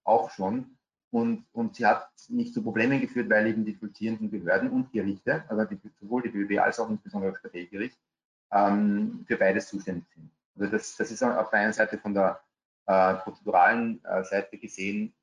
auch 0.05 0.31
schon 0.31 0.77
und, 1.11 1.47
und 1.53 1.77
sie 1.77 1.87
hat 1.87 2.09
nicht 2.29 2.55
zu 2.55 2.63
Problemen 2.63 3.01
geführt, 3.01 3.31
weil 3.31 3.47
eben 3.47 3.65
die 3.65 3.75
vollziehenden 3.75 4.31
Behörden 4.31 4.71
und 4.71 4.93
Gerichte, 4.93 5.45
also 5.49 5.65
die, 5.65 5.79
sowohl 6.01 6.23
die 6.23 6.31
BWB 6.31 6.59
als 6.59 6.81
auch 6.81 6.91
insbesondere 6.91 7.33
das 7.33 7.43
Kartellgericht, 7.43 7.99
ähm, 8.51 9.25
für 9.27 9.37
beides 9.37 9.69
zuständig 9.69 10.05
sind. 10.15 10.31
Also 10.59 10.73
das, 10.73 10.97
das 10.97 11.11
ist 11.11 11.23
auf 11.23 11.51
der 11.51 11.61
einen 11.61 11.73
Seite 11.73 11.99
von 11.99 12.15
der 12.15 12.41
äh, 12.87 13.15
prozeduralen 13.15 14.05
äh, 14.05 14.25
Seite 14.25 14.59
gesehen 14.59 15.15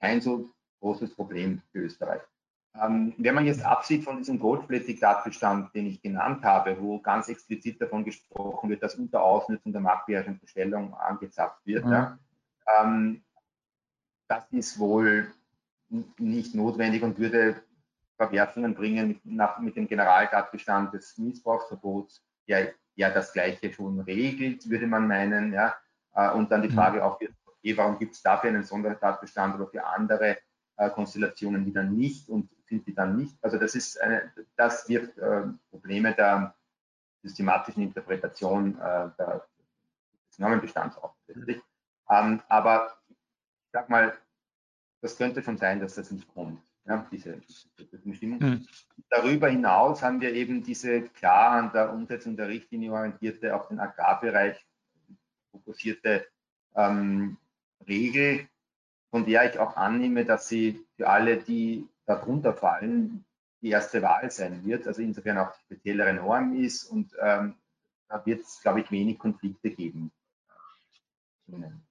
kein 0.00 0.20
so 0.20 0.50
großes 0.80 1.14
Problem 1.14 1.60
für 1.72 1.80
Österreich. 1.80 2.22
Ähm, 2.80 3.14
wenn 3.18 3.34
man 3.34 3.46
jetzt 3.46 3.64
absieht 3.64 4.04
von 4.04 4.18
diesem 4.18 4.38
Goldflat-Diktatbestand, 4.38 5.74
den 5.74 5.86
ich 5.86 6.00
genannt 6.00 6.44
habe, 6.44 6.80
wo 6.80 7.00
ganz 7.00 7.28
explizit 7.28 7.80
davon 7.80 8.04
gesprochen 8.04 8.70
wird, 8.70 8.82
dass 8.82 8.94
unter 8.94 9.22
Ausnutzung 9.22 9.72
der 9.72 9.80
marktbeherrschenden 9.80 10.46
Stellung 10.46 10.94
angezapft 10.94 11.66
wird, 11.66 11.84
mhm. 11.84 11.92
ja, 11.92 12.18
ähm, 12.80 13.24
das 14.28 14.44
ist 14.52 14.78
wohl 14.78 15.32
nicht 16.18 16.54
notwendig 16.54 17.02
und 17.02 17.18
würde 17.18 17.60
Verwerfungen 18.16 18.74
bringen 18.74 19.08
mit, 19.08 19.26
nach, 19.26 19.58
mit 19.58 19.74
dem 19.76 19.88
Generaltatbestand 19.88 20.94
des 20.94 21.18
Missbrauchsverbots, 21.18 22.22
der 22.46 22.74
ja 22.94 23.10
das 23.10 23.32
Gleiche 23.32 23.72
schon 23.72 23.98
regelt, 24.00 24.68
würde 24.70 24.86
man 24.86 25.08
meinen. 25.08 25.52
Ja, 25.52 25.74
äh, 26.14 26.30
und 26.30 26.52
dann 26.52 26.62
die 26.62 26.68
mhm. 26.68 26.74
Frage 26.74 27.04
auch, 27.04 27.18
okay, 27.46 27.76
warum 27.76 27.98
gibt 27.98 28.14
es 28.14 28.22
dafür 28.22 28.50
einen 28.50 28.62
Sondertatbestand 28.62 29.56
oder 29.56 29.66
für 29.66 29.84
andere 29.84 30.38
äh, 30.76 30.90
Konstellationen 30.90 31.66
wieder 31.66 31.82
nicht 31.82 32.28
und 32.28 32.48
sind 32.70 32.86
die 32.86 32.94
dann 32.94 33.16
nicht. 33.16 33.36
Also 33.42 33.58
das 33.58 33.74
ist 33.74 34.00
eine, 34.00 34.32
das 34.56 34.88
wirft 34.88 35.18
äh, 35.18 35.42
Probleme 35.70 36.14
der 36.14 36.54
systematischen 37.22 37.82
Interpretation 37.82 38.78
äh, 38.78 39.10
der, 39.18 39.44
des 40.30 40.38
Normenbestands 40.38 40.96
auf. 40.96 41.14
Ähm, 42.08 42.40
aber 42.48 42.96
ich 43.08 43.72
sag 43.72 43.90
mal, 43.90 44.16
das 45.02 45.16
könnte 45.16 45.42
schon 45.42 45.58
sein, 45.58 45.80
dass 45.80 45.96
das 45.96 46.10
nicht 46.10 46.28
kommt, 46.32 46.62
ja, 46.86 47.06
diese, 47.10 47.40
diese 47.78 47.98
Bestimmung. 47.98 48.38
Mhm. 48.38 48.66
Darüber 49.10 49.48
hinaus 49.48 50.02
haben 50.02 50.20
wir 50.20 50.32
eben 50.32 50.62
diese 50.62 51.02
klar 51.02 51.52
an 51.52 51.72
der 51.72 51.92
Umsetzung 51.92 52.36
der 52.36 52.48
Richtlinie 52.48 52.92
orientierte, 52.92 53.54
auf 53.54 53.68
den 53.68 53.80
Agrarbereich 53.80 54.64
fokussierte 55.52 56.26
ähm, 56.74 57.36
Regel, 57.86 58.48
von 59.10 59.26
der 59.26 59.50
ich 59.50 59.58
auch 59.58 59.76
annehme, 59.76 60.24
dass 60.24 60.48
sie 60.48 60.86
für 60.96 61.08
alle, 61.08 61.38
die 61.38 61.88
darunter 62.10 62.52
fallen, 62.52 63.24
die 63.62 63.70
erste 63.70 64.02
Wahl 64.02 64.30
sein 64.30 64.64
wird, 64.64 64.86
also 64.86 65.02
insofern 65.02 65.38
auch 65.38 65.52
die 65.52 65.60
speziellere 65.62 66.12
Norm 66.14 66.56
ist 66.56 66.84
und 66.84 67.14
ähm, 67.20 67.54
da 68.08 68.24
wird 68.26 68.42
es, 68.42 68.60
glaube 68.60 68.80
ich, 68.80 68.90
wenig 68.90 69.18
Konflikte 69.18 69.70
geben. 69.70 70.10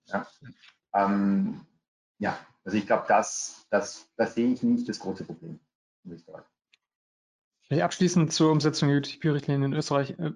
Ja, 0.08 0.28
ähm, 0.94 1.66
ja 2.18 2.38
also 2.66 2.78
ich 2.78 2.86
glaube, 2.86 3.06
das, 3.08 3.66
das, 3.70 4.10
das 4.18 4.36
sehe 4.36 4.52
ich 4.52 4.64
nicht 4.64 4.90
das 4.90 5.00
große 5.00 5.24
Problem 5.24 5.60
in 6.04 6.12
Österreich. 6.12 6.44
Vielleicht 7.62 7.84
abschließend 7.84 8.34
zur 8.34 8.52
Umsetzung 8.52 8.90
der 8.90 8.98
UTP-Richtlinien 8.98 9.72
in 9.72 9.78
Österreich. 9.78 10.18
Äh, 10.18 10.32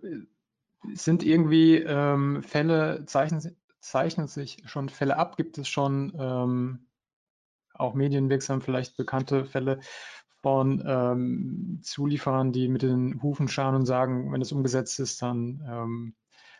sind 0.94 1.24
irgendwie 1.24 1.78
ähm, 1.78 2.44
Fälle, 2.44 3.06
zeichnen, 3.06 3.56
zeichnen 3.80 4.28
sich 4.28 4.62
schon 4.66 4.90
Fälle 4.90 5.18
ab? 5.18 5.36
Gibt 5.36 5.58
es 5.58 5.68
schon 5.68 6.14
ähm, 6.18 6.86
auch 7.74 7.94
medienwirksam 7.94 8.62
vielleicht 8.62 8.98
bekannte 8.98 9.46
Fälle 9.46 9.80
von 10.42 10.84
ähm, 10.86 11.80
Zulieferern, 11.84 12.52
die 12.52 12.68
mit 12.68 12.82
den 12.82 13.22
Hufen 13.24 13.48
scharen 13.48 13.76
und 13.76 13.86
sagen, 13.86 14.32
wenn 14.32 14.42
es 14.42 14.52
umgesetzt 14.52 15.00
ist, 15.00 15.22
dann 15.22 15.66
ähm, 15.68 16.16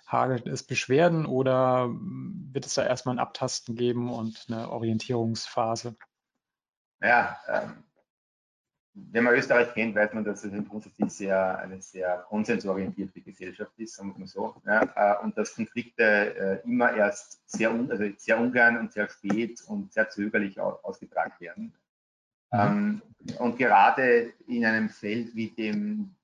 hagelt 0.08 0.48
es 0.48 0.64
Beschwerden 0.64 1.26
oder 1.26 1.84
hm, 1.86 2.50
wird 2.54 2.66
es 2.66 2.76
da 2.76 2.86
erstmal 2.86 3.16
ein 3.16 3.20
Abtasten 3.20 3.76
geben 3.76 4.12
und 4.12 4.46
eine 4.48 4.70
Orientierungsphase? 4.70 5.96
Ja, 7.02 7.38
ähm, 7.50 7.84
wenn 8.96 9.24
man 9.24 9.34
Österreich 9.34 9.74
kennt, 9.74 9.96
weiß 9.96 10.14
man, 10.14 10.24
dass 10.24 10.44
es 10.44 10.70
grundsätzlich 10.70 11.12
sehr, 11.12 11.58
eine 11.60 11.82
sehr 11.82 12.26
konsensorientierte 12.30 13.22
Gesellschaft 13.22 13.72
ist, 13.78 13.96
sagen 13.96 14.14
wir 14.14 14.20
mal 14.20 14.28
so. 14.28 14.56
Ja, 14.66 14.84
äh, 14.96 15.24
und 15.24 15.38
dass 15.38 15.56
Konflikte 15.56 16.62
äh, 16.64 16.68
immer 16.68 16.94
erst 16.94 17.42
sehr, 17.50 17.72
also 17.72 18.04
sehr 18.18 18.40
ungern 18.40 18.78
und 18.78 18.94
sehr 18.94 19.10
spät 19.10 19.62
und 19.68 19.92
sehr 19.92 20.10
zögerlich 20.10 20.60
ausgetragen 20.60 21.34
werden. 21.40 21.74
Mhm. 22.52 22.60
Ähm, 22.60 23.02
und 23.40 23.58
gerade 23.58 24.34
in 24.48 24.66
einem 24.66 24.90
Feld 24.90 25.36
wie 25.36 25.50
dem 25.50 26.16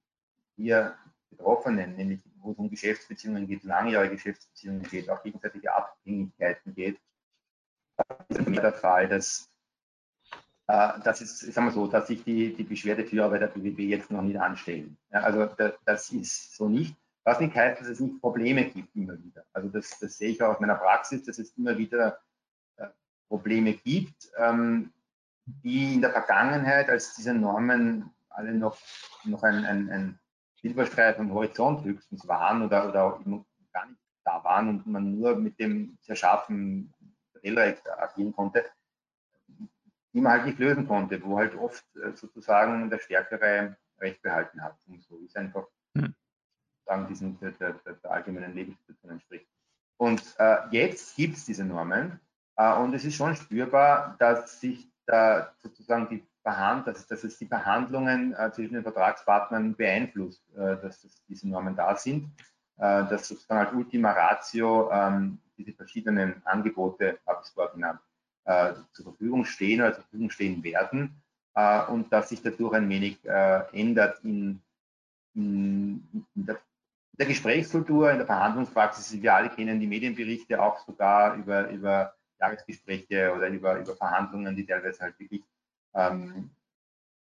hier 0.56 0.94
Betroffenen, 1.32 1.96
nämlich 1.96 2.22
wo 2.42 2.52
es 2.52 2.58
um 2.58 2.70
Geschäftsbeziehungen 2.70 3.48
geht, 3.48 3.64
langjährige 3.64 4.16
Geschäftsbeziehungen 4.16 4.84
geht, 4.84 5.10
auch 5.10 5.24
gegenseitige 5.24 5.74
Abhängigkeiten 5.74 6.74
geht, 6.76 7.00
ist 8.30 8.40
es 8.40 8.56
der 8.56 8.74
Fall, 8.74 9.08
dass 9.08 9.49
das 10.70 11.22
ist, 11.22 11.42
ich 11.42 11.56
sag 11.56 11.64
mal 11.64 11.72
so, 11.72 11.88
dass 11.88 12.08
sich 12.08 12.24
die, 12.24 12.54
die 12.54 12.64
Beschwerdeführer 12.64 13.30
bei 13.32 13.40
der 13.40 13.48
BWB 13.48 13.80
jetzt 13.80 14.12
noch 14.12 14.22
nicht 14.22 14.40
anstellen. 14.40 14.98
Ja, 15.12 15.22
also 15.22 15.46
das, 15.46 15.74
das, 15.84 16.10
ist 16.12 16.56
so 16.56 16.70
nicht. 16.70 16.96
Was 17.24 17.40
nicht 17.40 17.56
heißt, 17.56 17.82
dass 17.82 17.88
es 17.88 18.00
nicht 18.00 18.22
Probleme 18.22 18.66
gibt 18.66 18.96
immer 18.96 19.18
wieder. 19.24 19.44
Also 19.52 19.70
das, 19.70 19.98
das 20.00 20.20
sehe 20.20 20.30
ich 20.30 20.44
auch 20.44 20.54
aus 20.54 20.60
meiner 20.60 20.76
Praxis, 20.76 21.24
dass 21.24 21.40
es 21.40 21.58
immer 21.58 21.76
wieder 21.76 22.20
äh, 22.78 22.86
Probleme 23.28 23.74
gibt, 23.74 24.30
ähm, 24.38 24.94
die 25.46 25.96
in 25.96 26.02
der 26.02 26.12
Vergangenheit, 26.12 26.88
als 26.90 27.16
diese 27.16 27.34
Normen 27.34 28.12
alle 28.30 28.54
noch, 28.54 28.78
noch 29.24 29.42
ein, 29.42 29.66
ein, 29.66 29.90
ein 29.90 30.20
Silberstreifen 30.62 31.26
am 31.26 31.34
Horizont 31.34 31.84
höchstens 31.84 32.28
waren 32.28 32.62
oder, 32.62 32.90
oder 32.90 33.20
gar 33.74 33.88
nicht 33.88 34.00
da 34.24 34.44
waren 34.44 34.70
und 34.70 34.86
man 34.86 35.18
nur 35.18 35.36
mit 35.36 35.60
dem 35.60 35.98
sehr 36.02 36.16
scharfen 36.16 36.94
Modellrecht 37.34 37.90
agieren 37.90 38.34
konnte, 38.34 38.66
die 40.14 40.22
man 40.22 40.34
halt 40.34 40.45
nicht 40.45 40.60
lösen 40.60 40.88
konnte, 40.88 41.22
wo 41.24 41.38
halt 41.38 41.55
oft 41.55 41.86
äh, 41.95 42.16
sozusagen 42.16 42.89
der 42.89 42.99
Stärkere 42.99 43.78
Recht 43.99 44.22
behalten 44.22 44.62
hat. 44.62 44.78
Und 44.88 45.03
so 45.03 45.18
ist 45.18 45.36
einfach 45.36 45.68
hm. 45.95 46.14
sagen, 46.86 47.07
diesen, 47.07 47.39
der, 47.39 47.51
der, 47.51 47.74
der 47.74 48.12
allgemeinen 48.12 48.53
Lebenssituation 48.53 49.12
entspricht. 49.12 49.47
Und 49.97 50.24
äh, 50.38 50.57
jetzt 50.72 51.16
gibt 51.16 51.36
es 51.36 51.45
diese 51.45 51.66
Normen 51.66 52.20
äh, 52.55 52.74
und 52.76 52.93
es 52.93 53.03
ist 53.03 53.16
schon 53.16 53.36
spürbar, 53.36 54.16
dass 54.20 54.62
sich 54.62 54.89
da 55.05 55.53
sozusagen 55.62 56.07
die 56.10 56.24
Verhand, 56.41 56.88
dass, 56.88 57.05
dass 57.05 57.24
es 57.24 57.38
die 57.38 57.47
Verhandlungen 57.47 58.34
äh, 58.34 58.51
zwischen 58.51 58.76
den 58.76 58.84
Vertragspartnern 58.84 59.76
beeinflusst, 59.76 60.41
äh, 60.55 60.78
dass, 60.78 61.01
dass, 61.01 61.24
diese 61.28 61.49
Normen 61.49 61.76
da 61.76 61.95
sind, 61.97 62.32
äh, 62.78 63.05
dass 63.05 63.28
sozusagen 63.28 63.66
als 63.66 63.74
Ultima 63.74 64.12
Ratio 64.12 64.89
ähm, 64.91 65.39
diese 65.57 65.74
verschiedenen 65.74 66.41
Angebote, 66.45 67.20
habe 67.28 67.39
ich 67.41 67.47
es 67.47 67.53
vorher 67.53 67.74
genannt, 67.74 67.99
zur 68.93 69.06
Verfügung 69.06 69.45
stehen 69.45 69.82
oder 69.82 69.93
zur 69.93 70.04
Verfügung 70.04 70.30
stehen 70.32 70.64
werden 70.64 71.22
äh, 71.56 71.86
und 71.86 72.12
dass 72.12 72.30
sich 72.30 72.41
dadurch 72.41 72.74
ein 72.74 72.89
wenig 72.89 73.24
äh, 73.26 73.62
ändert 73.74 74.24
in, 74.24 74.62
in, 75.36 76.26
in, 76.36 76.45
der, 76.45 76.60
der, 77.14 77.28
Gesprächskultur, 77.28 78.12
in 78.12 78.18
der 78.18 78.26
Verhandlungspraxis. 78.26 79.22
Wir 79.22 79.34
alle 79.34 79.50
kennen 79.50 79.80
die 79.80 79.88
Medienberichte 79.88 80.62
auch 80.62 80.80
sogar 80.86 81.36
über, 81.36 81.70
über 81.70 82.14
Jahresgespräche 82.39 83.34
oder 83.36 83.50
über, 83.50 83.78
über 83.80 83.95
Verhandlungen, 83.95 84.56
die 84.56 84.66
teilweise 84.66 85.02
halt 85.02 85.20
wirklich 85.20 85.43
ähm, 85.93 86.50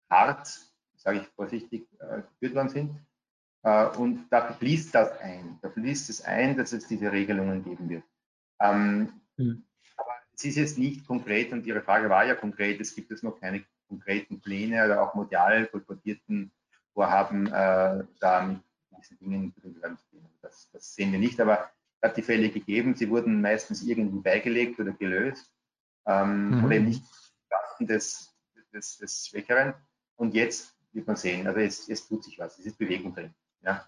hart, 0.10 0.48
sage 0.96 1.20
ich 1.20 1.28
vorsichtig, 1.36 1.88
äh, 2.00 2.22
geführt 2.22 2.56
worden 2.56 2.70
sind. 2.70 2.96
Äh, 3.64 3.88
und 3.98 4.28
da 4.30 4.54
fließt 4.54 4.94
das 4.94 5.20
ein. 5.20 5.58
Da 5.62 5.70
fließt 5.70 6.10
es 6.10 6.22
ein, 6.22 6.58
dass 6.58 6.74
es 6.74 6.88
diese 6.88 7.12
Regelungen 7.12 7.64
geben 7.64 7.90
wird. 7.90 8.04
Ähm, 8.60 9.12
mhm. 9.36 9.67
Es 10.38 10.46
ist 10.46 10.56
jetzt 10.56 10.78
nicht 10.78 11.08
konkret 11.08 11.52
und 11.52 11.66
Ihre 11.66 11.82
Frage 11.82 12.10
war 12.10 12.26
ja 12.26 12.36
konkret, 12.36 12.80
es 12.80 12.94
gibt 12.94 13.10
jetzt 13.10 13.24
noch 13.24 13.40
keine 13.40 13.66
konkreten 13.88 14.40
Pläne 14.40 14.86
oder 14.86 15.02
auch 15.02 15.16
medial 15.16 15.66
kolportierten 15.68 16.52
Vorhaben, 16.94 17.48
äh, 17.48 18.04
da 18.20 18.42
mit 18.46 18.62
diesen 19.00 19.18
Dingen 19.20 19.54
zu 19.56 20.10
gehen. 20.12 20.30
Das, 20.42 20.70
das 20.72 20.94
sehen 20.94 21.12
wir 21.12 21.20
nicht, 21.20 21.42
aber 21.42 21.72
es 22.00 22.10
hat 22.10 22.18
die 22.18 22.22
Fälle 22.22 22.50
gegeben, 22.50 22.96
sie 22.96 23.10
wurden 23.10 23.42
meistens 23.42 23.82
irgendwie 23.84 24.20
beigelegt 24.20 24.80
oder 24.80 24.94
gelöst 24.94 25.52
ähm, 26.06 26.52
mhm. 26.52 26.66
oder 26.66 26.76
eben 26.76 26.86
nicht 26.86 27.04
des, 27.80 28.36
des, 28.74 28.98
des 28.98 29.28
Schwächeren. 29.28 29.74
Und 30.18 30.36
jetzt 30.36 30.76
wird 30.92 31.08
man 31.08 31.16
sehen, 31.16 31.48
also 31.48 31.60
jetzt, 31.60 31.88
jetzt 31.88 32.08
tut 32.08 32.24
sich 32.24 32.38
was, 32.38 32.60
es 32.60 32.66
ist 32.68 32.78
Bewegung 32.78 33.14
drin. 33.14 33.34
Ja, 33.62 33.88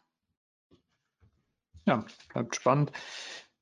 ja 1.86 2.06
bleibt 2.30 2.56
spannend. 2.56 2.92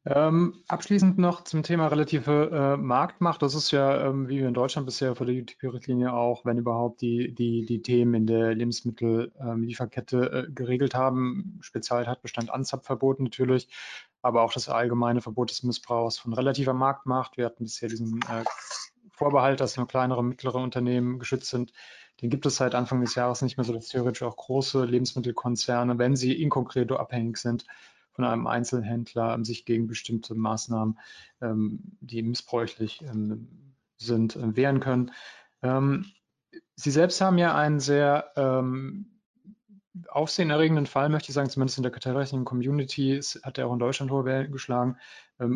Ähm, 0.10 0.64
abschließend 0.70 1.18
noch 1.18 1.44
zum 1.44 1.64
Thema 1.64 1.88
relative 1.88 2.50
äh, 2.54 2.78
Marktmacht. 2.78 3.42
Das 3.42 3.56
ist 3.56 3.72
ja, 3.72 4.08
ähm, 4.08 4.30
wie 4.30 4.40
wir 4.40 4.48
in 4.48 4.54
Deutschland 4.54 4.86
bisher 4.86 5.18
vor 5.18 5.26
der 5.26 5.36
UTP-Richtlinie 5.36 6.14
auch, 6.14 6.46
wenn 6.46 6.58
überhaupt, 6.58 7.02
die, 7.02 7.36
die, 7.36 7.66
die 7.66 7.82
Themen 7.82 8.14
in 8.14 8.26
der 8.26 8.56
Lebensmittellieferkette 8.56 10.18
ähm, 10.18 10.46
äh, 10.46 10.52
geregelt 10.54 10.96
haben. 10.96 11.60
Spezialtatbestand 11.60 12.50
Anzapfverbot 12.50 13.20
natürlich, 13.20 13.68
aber 14.22 14.44
auch 14.44 14.54
das 14.54 14.70
allgemeine 14.70 15.20
Verbot 15.20 15.50
des 15.50 15.64
Missbrauchs 15.64 16.18
von 16.18 16.32
relativer 16.32 16.74
Marktmacht. 16.74 17.36
Wir 17.36 17.46
hatten 17.46 17.66
bisher 17.66 17.90
diesen 17.90 18.22
äh, 18.22 18.46
Vorbehalt, 19.12 19.60
dass 19.60 19.76
nur 19.76 19.90
kleinere 19.90 20.20
und 20.20 20.30
mittlere 20.30 20.56
Unternehmen 20.56 21.20
geschützt 21.20 21.50
sind. 21.50 21.74
Den 22.22 22.30
gibt 22.30 22.46
es 22.46 22.56
seit 22.56 22.76
Anfang 22.76 23.02
des 23.02 23.16
Jahres 23.16 23.42
nicht 23.42 23.58
mehr 23.58 23.66
so, 23.66 23.74
dass 23.74 23.90
theoretisch 23.90 24.24
auch 24.24 24.38
große 24.38 24.86
Lebensmittelkonzerne, 24.86 25.98
wenn 25.98 26.16
sie 26.16 26.32
in 26.32 26.50
konkreto 26.50 26.96
abhängig 26.96 27.38
sind, 27.38 27.66
von 28.18 28.26
einem 28.26 28.48
Einzelhändler 28.48 29.36
ähm, 29.36 29.46
sich 29.46 29.64
gegen 29.64 29.88
bestimmte 29.88 30.34
Maßnahmen, 30.34 30.98
ähm, 31.40 31.80
die 32.02 32.24
missbräuchlich 32.24 33.04
ähm, 33.04 33.76
sind, 33.98 34.36
äh, 34.36 34.56
wehren 34.56 34.80
können. 34.80 35.12
Sie 36.76 36.92
selbst 36.92 37.20
haben 37.20 37.40
ja 37.40 37.56
einen 37.56 37.80
sehr 37.80 38.32
aufsehenerregenden 40.10 40.86
Fall, 40.86 41.10
möchte 41.10 41.32
ich 41.32 41.34
sagen, 41.34 41.50
zumindest 41.50 41.80
in 41.80 41.84
der 41.84 41.92
kartellrechtlichen 41.92 42.46
Community, 42.46 43.20
hat 43.42 43.58
er 43.58 43.68
auch 43.68 43.74
in 43.74 43.80
Deutschland 43.80 44.12
hohe 44.12 44.24
Wellen 44.24 44.52
geschlagen, 44.52 44.98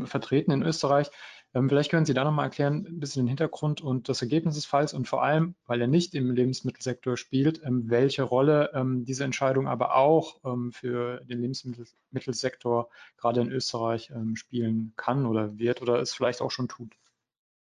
vertreten 0.05 0.51
in 0.51 0.63
Österreich. 0.63 1.11
Ähm, 1.53 1.67
vielleicht 1.67 1.91
können 1.91 2.05
Sie 2.05 2.13
da 2.13 2.23
nochmal 2.23 2.45
erklären, 2.45 2.85
ein 2.87 2.99
bisschen 2.99 3.23
den 3.23 3.27
Hintergrund 3.27 3.81
und 3.81 4.07
das 4.07 4.21
Ergebnis 4.21 4.55
des 4.55 4.65
Falls 4.65 4.93
und 4.93 5.07
vor 5.07 5.23
allem, 5.23 5.55
weil 5.65 5.81
er 5.81 5.87
nicht 5.87 6.15
im 6.15 6.31
Lebensmittelsektor 6.31 7.17
spielt, 7.17 7.61
ähm, 7.63 7.89
welche 7.89 8.23
Rolle 8.23 8.71
ähm, 8.73 9.03
diese 9.03 9.23
Entscheidung 9.23 9.67
aber 9.67 9.95
auch 9.95 10.39
für 10.71 11.21
den 11.25 11.41
Lebensmittelsektor 11.41 12.89
gerade 13.17 13.41
in 13.41 13.51
Österreich 13.51 14.11
spielen 14.33 14.93
kann 14.95 15.25
oder 15.25 15.57
wird 15.57 15.81
oder 15.81 15.99
es 15.99 16.13
vielleicht 16.13 16.41
auch 16.41 16.51
schon 16.51 16.67
tut. 16.67 16.93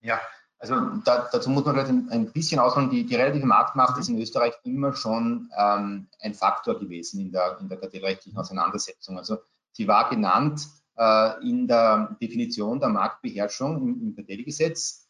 Ja, 0.00 0.20
also 0.58 0.74
da, 1.04 1.28
dazu 1.30 1.50
muss 1.50 1.64
man 1.64 1.74
vielleicht 1.74 1.90
ein, 1.90 2.32
bisschen 2.32 2.60
ausholen. 2.60 2.90
Die, 2.90 3.04
die 3.04 3.14
relative 3.14 3.46
Marktmacht 3.46 3.98
ist 3.98 4.08
in 4.08 4.18
Österreich 4.18 4.54
immer 4.64 4.94
schon 4.94 5.50
ähm, 5.56 6.08
ein 6.20 6.34
Faktor 6.34 6.78
gewesen 6.78 7.20
in 7.20 7.32
der, 7.32 7.58
in 7.60 7.68
der 7.68 7.78
kartellrechtlichen 7.78 8.38
Auseinandersetzung. 8.38 9.18
Also 9.18 9.38
sie 9.72 9.86
war 9.86 10.08
genannt 10.08 10.66
in 11.42 11.68
der 11.68 12.16
Definition 12.20 12.80
der 12.80 12.88
Marktbeherrschung 12.88 13.76
im, 13.76 14.02
im 14.02 14.16
Kartellgesetz. 14.16 15.08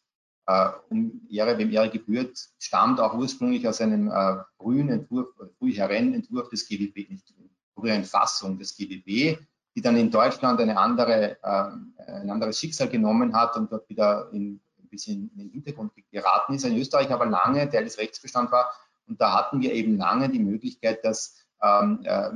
Äh, 0.49 0.69
um 0.91 1.27
Ehre, 1.31 1.59
wem 1.59 1.71
Ehre 1.73 1.91
gebührt, 1.91 2.39
stammt 2.59 3.01
auch 3.01 3.15
ursprünglich 3.15 3.67
aus 3.67 3.81
einem 3.81 4.09
äh, 4.09 4.37
frühen 4.57 4.91
Entwurf, 4.91 5.29
früheren 5.59 6.15
Entwurf 6.15 6.49
des 6.51 6.69
GWB, 6.69 7.11
nicht 7.11 7.35
früheren 7.75 8.05
Fassung 8.05 8.59
des 8.59 8.77
GWB, 8.77 9.39
die 9.75 9.83
dann 9.83 9.97
in 9.97 10.11
Deutschland 10.11 10.61
eine 10.61 10.79
andere, 10.79 11.37
ein 11.43 12.31
anderes 12.31 12.59
Schicksal 12.59 12.89
genommen 12.89 13.37
hat 13.37 13.57
und 13.57 13.71
dort 13.71 13.87
wieder 13.91 14.31
in 14.33 14.61
bisschen 14.97 15.31
in 15.35 15.39
den 15.39 15.51
Hintergrund 15.51 15.93
geraten 16.11 16.55
ist. 16.55 16.65
In 16.65 16.77
Österreich 16.77 17.11
aber 17.11 17.27
lange 17.27 17.69
Teil 17.71 17.85
des 17.85 17.99
Rechtsbestands 17.99 18.53
war. 18.53 18.71
Und 19.07 19.21
da 19.21 19.33
hatten 19.33 19.61
wir 19.61 19.73
eben 19.73 19.97
lange 19.97 20.29
die 20.29 20.39
Möglichkeit, 20.39 21.05
dass 21.05 21.37
ähm, 21.63 22.01
äh, 22.05 22.31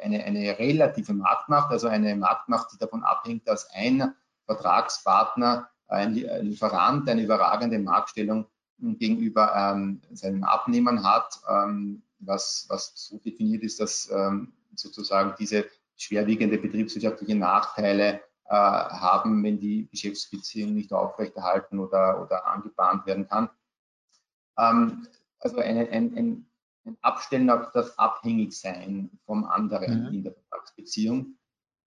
eine, 0.00 0.24
eine 0.24 0.58
relative 0.58 1.12
Marktmacht, 1.12 1.70
also 1.70 1.88
eine 1.88 2.14
Marktmacht, 2.16 2.72
die 2.72 2.78
davon 2.78 3.02
abhängt, 3.02 3.46
dass 3.46 3.70
ein 3.70 4.14
Vertragspartner, 4.46 5.68
ein 5.88 6.14
Lieferant 6.14 7.08
eine 7.08 7.22
überragende 7.22 7.78
Marktstellung 7.78 8.46
gegenüber 8.78 9.54
ähm, 9.54 10.00
seinen 10.12 10.44
Abnehmern 10.44 11.04
hat, 11.04 11.40
ähm, 11.48 12.02
was, 12.20 12.66
was 12.68 12.92
so 12.94 13.18
definiert 13.18 13.62
ist, 13.62 13.80
dass 13.80 14.10
ähm, 14.12 14.52
sozusagen 14.74 15.34
diese 15.38 15.66
schwerwiegende 15.96 16.58
betriebswirtschaftliche 16.58 17.34
Nachteile 17.34 18.20
äh, 18.44 18.54
haben, 18.54 19.42
wenn 19.42 19.58
die 19.58 19.88
Geschäftsbeziehung 19.90 20.74
nicht 20.74 20.92
aufrechterhalten 20.92 21.78
oder, 21.78 22.22
oder 22.22 22.46
angebahnt 22.46 23.06
werden 23.06 23.28
kann. 23.28 23.50
Ähm, 24.58 25.06
also 25.40 25.58
ein, 25.58 25.76
ein, 25.76 26.16
ein 26.16 26.47
Abstellen 27.02 27.50
auf 27.50 27.70
das 27.72 27.98
Abhängigsein 27.98 29.10
vom 29.26 29.44
anderen 29.44 30.06
mhm. 30.06 30.14
in 30.14 30.22
der 30.24 30.32
Vertragsbeziehung. 30.32 31.34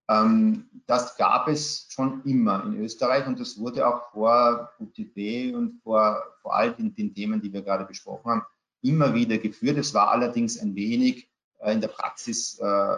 Ähm, 0.10 0.70
das 0.88 1.18
gab 1.18 1.48
es 1.48 1.88
schon 1.90 2.24
immer 2.26 2.64
in 2.66 2.82
Österreich 2.82 3.26
und 3.28 3.40
das 3.40 3.58
wurde 3.58 3.88
auch 3.88 4.12
vor 4.12 4.72
UTB 4.80 5.56
und 5.56 5.82
vor, 5.84 6.24
vor 6.42 6.56
all 6.56 6.74
den, 6.74 6.94
den 6.96 7.14
Themen, 7.14 7.42
die 7.42 7.54
wir 7.54 7.62
gerade 7.62 7.86
besprochen 7.86 8.32
haben, 8.32 8.46
immer 8.82 9.14
wieder 9.14 9.38
geführt. 9.38 9.78
Es 9.78 9.94
war 9.94 10.10
allerdings 10.10 10.60
ein 10.60 10.76
wenig 10.76 11.30
äh, 11.60 11.74
in 11.74 11.82
der 11.82 11.90
Praxis, 11.90 12.60
äh, 12.60 12.98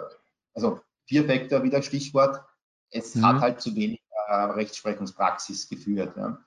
also 0.54 0.80
Vier 1.06 1.28
Vektor 1.28 1.62
wieder 1.62 1.82
Stichwort, 1.82 2.42
es 2.90 3.14
mhm. 3.14 3.26
hat 3.26 3.40
halt 3.40 3.60
zu 3.60 3.76
wenig 3.76 4.02
äh, 4.28 4.34
Rechtsprechungspraxis 4.34 5.68
geführt. 5.68 6.16
Ja. 6.16 6.38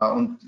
Äh, 0.00 0.10
und 0.10 0.38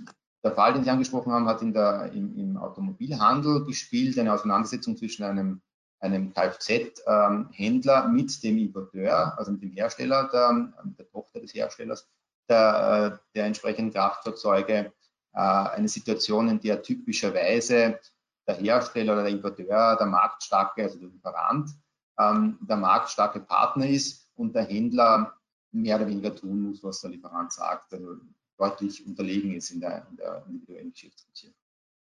der 0.44 0.52
Fall, 0.52 0.74
den 0.74 0.84
Sie 0.84 0.90
angesprochen 0.90 1.32
haben, 1.32 1.48
hat 1.48 1.62
in 1.62 1.72
der, 1.72 2.12
im, 2.12 2.36
im 2.36 2.56
Automobilhandel 2.58 3.64
gespielt, 3.64 4.18
eine 4.18 4.32
Auseinandersetzung 4.32 4.96
zwischen 4.96 5.24
einem, 5.24 5.62
einem 6.00 6.34
Kfz-Händler 6.34 8.08
mit 8.08 8.42
dem 8.44 8.58
Importeur, 8.58 9.38
also 9.38 9.52
mit 9.52 9.62
dem 9.62 9.70
Hersteller, 9.70 10.28
der, 10.30 10.74
der 10.98 11.08
Tochter 11.08 11.40
des 11.40 11.54
Herstellers, 11.54 12.06
der, 12.48 13.20
der 13.34 13.46
entsprechenden 13.46 13.92
Kraftfahrzeuge. 13.92 14.92
Äh, 15.32 15.38
eine 15.38 15.88
Situation, 15.88 16.48
in 16.48 16.60
der 16.60 16.82
typischerweise 16.82 17.98
der 18.46 18.56
Hersteller 18.56 19.14
oder 19.14 19.22
der 19.22 19.32
Importeur, 19.32 19.96
der 19.96 20.06
marktstarke, 20.06 20.82
also 20.82 20.98
der 20.98 21.08
Lieferant, 21.08 21.70
ähm, 22.18 22.58
der 22.60 22.76
marktstarke 22.76 23.40
Partner 23.40 23.88
ist 23.88 24.28
und 24.34 24.54
der 24.54 24.64
Händler 24.64 25.34
mehr 25.72 25.96
oder 25.96 26.06
weniger 26.06 26.34
tun 26.36 26.60
muss, 26.60 26.84
was 26.84 27.00
der 27.00 27.10
Lieferant 27.10 27.50
sagt, 27.50 27.94
also 27.94 28.18
deutlich 28.58 29.06
unterlegen 29.06 29.54
ist 29.54 29.70
in 29.70 29.80
der, 29.80 30.06
in 30.10 30.16
der 30.16 30.44
individuellen 30.46 30.92
Geschäftsbeziehung. 30.92 31.54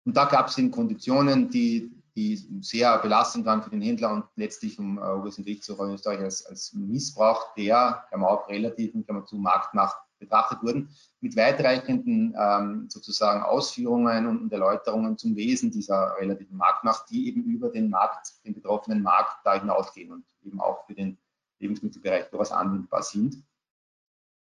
Und 0.05 0.15
da 0.15 0.25
gab 0.25 0.47
es 0.47 0.57
in 0.57 0.69
Konditionen, 0.69 1.49
die, 1.49 1.91
die 2.15 2.35
sehr 2.61 2.97
belastend 2.99 3.45
waren 3.45 3.63
für 3.63 3.71
den 3.71 3.81
Händler 3.81 4.13
und 4.13 4.25
letztlich 4.35 4.75
vom 4.75 4.99
Obersten 4.99 5.43
Gerichtshof 5.43 5.79
in 5.79 5.95
Österreich 5.95 6.19
als, 6.19 6.45
als 6.45 6.73
Missbrauch 6.73 7.53
der, 7.55 8.05
kann 8.09 8.19
man 8.19 8.29
auch 8.29 8.47
relativ, 8.47 8.93
kann 8.93 9.15
man 9.15 9.25
zu 9.25 9.37
Marktmacht 9.37 9.97
betrachtet 10.19 10.61
wurden, 10.61 10.89
mit 11.21 11.35
weitreichenden 11.35 12.35
ähm, 12.39 12.89
sozusagen 12.89 13.43
Ausführungen 13.43 14.27
und, 14.27 14.51
Erläuterungen 14.51 15.17
zum 15.17 15.35
Wesen 15.35 15.71
dieser 15.71 16.15
relativen 16.17 16.55
Marktmacht, 16.55 17.09
die 17.09 17.27
eben 17.27 17.43
über 17.43 17.69
den 17.69 17.89
Markt, 17.89 18.33
den 18.45 18.53
betroffenen 18.53 19.01
Markt 19.01 19.37
da 19.43 19.59
hinausgehen 19.59 20.11
und 20.11 20.25
eben 20.43 20.61
auch 20.61 20.85
für 20.85 20.93
den 20.93 21.17
Lebensmittelbereich 21.59 22.29
durchaus 22.29 22.51
anwendbar 22.51 23.03
sind. 23.03 23.43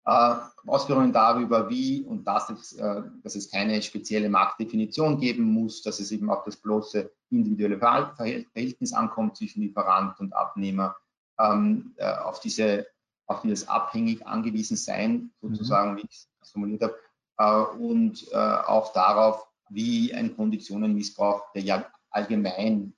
Äh, 0.08 0.36
Ausführungen 0.66 1.12
darüber, 1.12 1.68
wie 1.68 2.02
und 2.02 2.24
dass 2.24 2.48
es, 2.48 2.72
äh, 2.72 3.02
dass 3.22 3.36
es 3.36 3.50
keine 3.50 3.82
spezielle 3.82 4.30
Marktdefinition 4.30 5.20
geben 5.20 5.44
muss, 5.44 5.82
dass 5.82 6.00
es 6.00 6.10
eben 6.12 6.30
auf 6.30 6.44
das 6.44 6.56
bloße 6.56 7.10
individuelle 7.28 7.78
Verhältnis 7.78 8.94
ankommt 8.94 9.36
zwischen 9.36 9.60
Lieferant 9.60 10.18
und 10.18 10.32
Abnehmer, 10.32 10.96
ähm, 11.38 11.94
äh, 11.98 12.10
auf 12.10 12.40
diese 12.40 12.86
auf 13.26 13.42
dieses 13.42 13.68
abhängig 13.68 14.26
angewiesen 14.26 14.78
sein, 14.78 15.30
sozusagen, 15.42 15.92
mhm. 15.92 15.96
wie 15.98 16.06
ich 16.08 16.26
es 16.40 16.50
formuliert 16.50 16.82
habe, 16.82 16.96
und 17.78 18.32
auch 18.32 18.94
darauf, 18.94 19.46
wie 19.68 20.14
ein 20.14 20.34
Konditionenmissbrauch, 20.34 21.52
der 21.52 21.62
ja 21.62 21.84
allgemein 22.10 22.94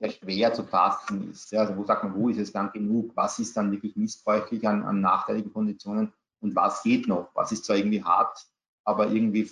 sehr 0.00 0.10
schwer 0.10 0.52
zu 0.52 0.64
fassen 0.64 1.30
ist. 1.30 1.54
Also 1.54 1.76
wo 1.76 1.84
sagt 1.84 2.02
man, 2.02 2.14
wo 2.16 2.28
ist 2.28 2.38
es 2.38 2.52
dann 2.52 2.72
genug? 2.72 3.12
Was 3.14 3.38
ist 3.38 3.56
dann 3.56 3.70
wirklich 3.70 3.94
missbräuchlich 3.94 4.66
an, 4.66 4.82
an 4.82 5.00
nachteiligen 5.00 5.52
Konditionen 5.52 6.12
und 6.40 6.54
was 6.54 6.82
geht 6.82 7.08
noch? 7.08 7.30
Was 7.34 7.52
ist 7.52 7.64
zwar 7.64 7.76
irgendwie 7.76 8.02
hart, 8.02 8.46
aber 8.84 9.08
irgendwie 9.08 9.50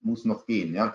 muss 0.00 0.24
noch 0.24 0.46
gehen. 0.46 0.74
Ja? 0.74 0.94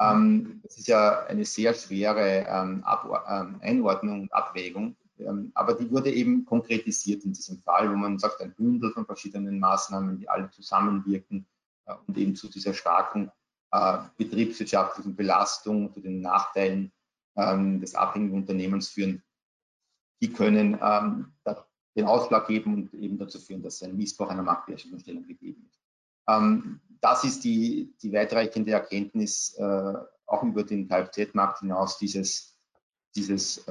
Ähm, 0.00 0.60
das 0.62 0.78
ist 0.78 0.88
ja 0.88 1.24
eine 1.26 1.44
sehr 1.44 1.74
schwere 1.74 2.46
ähm, 2.48 2.84
ähm, 3.28 3.60
Einordnung 3.60 4.22
und 4.22 4.34
Abwägung. 4.34 4.96
Ähm, 5.18 5.52
aber 5.54 5.74
die 5.74 5.90
wurde 5.90 6.12
eben 6.12 6.44
konkretisiert 6.44 7.24
in 7.24 7.32
diesem 7.32 7.58
Fall, 7.58 7.90
wo 7.90 7.96
man 7.96 8.18
sagt, 8.18 8.40
ein 8.40 8.54
Bündel 8.54 8.92
von 8.92 9.06
verschiedenen 9.06 9.60
Maßnahmen, 9.60 10.18
die 10.18 10.28
alle 10.28 10.50
zusammenwirken 10.50 11.46
äh, 11.86 11.94
und 12.06 12.16
eben 12.18 12.34
zu 12.34 12.48
dieser 12.48 12.74
starken 12.74 13.30
äh, 13.70 13.98
betriebswirtschaftlichen 14.16 15.14
Belastung, 15.14 15.92
zu 15.92 16.00
den 16.00 16.20
Nachteilen 16.20 16.92
ähm, 17.36 17.80
des 17.80 17.94
abhängigen 17.94 18.36
Unternehmens 18.36 18.88
führen, 18.88 19.22
die 20.20 20.32
können 20.32 20.78
ähm, 20.80 21.32
den 21.94 22.06
Ausschlag 22.06 22.46
geben 22.46 22.74
und 22.74 22.94
eben 22.94 23.18
dazu 23.18 23.38
führen, 23.38 23.62
dass 23.62 23.82
ein 23.82 23.96
Missbrauch 23.96 24.28
einer 24.28 24.42
Marktbeherrschungsstellung 24.42 25.26
gegeben 25.26 25.68
ist. 25.68 25.80
das 27.00 27.24
ist 27.24 27.44
die, 27.44 27.94
die 28.02 28.12
weitreichende 28.12 28.72
Erkenntnis 28.72 29.54
äh, 29.58 29.94
auch 30.26 30.42
über 30.42 30.64
den 30.64 30.88
Kfz-Markt 30.88 31.58
hinaus 31.60 31.98
dieses, 31.98 32.56
dieses 33.14 33.66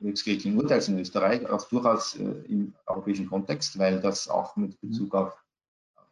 höchstgerichtlichen 0.00 0.58
Urteils 0.58 0.88
in 0.88 0.98
Österreich, 0.98 1.48
auch 1.48 1.68
durchaus 1.68 2.16
äh, 2.16 2.22
im 2.22 2.74
europäischen 2.86 3.28
Kontext, 3.28 3.78
weil 3.78 4.00
das 4.00 4.28
auch 4.28 4.56
mit 4.56 4.80
Bezug 4.80 5.14
auf 5.14 5.44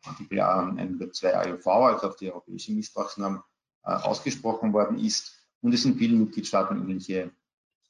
Artikel 0.04 0.40
102 0.40 1.36
AOV, 1.36 1.66
also 1.66 2.08
auf 2.08 2.16
die 2.16 2.30
europäische 2.30 2.72
Missbrauchsnorm, 2.72 3.42
äh, 3.84 3.90
ausgesprochen 3.90 4.72
worden 4.72 4.98
ist. 4.98 5.34
Und 5.60 5.74
es 5.74 5.84
in 5.84 5.96
vielen 5.96 6.20
Mitgliedstaaten 6.20 6.76
ähnliche 6.76 7.32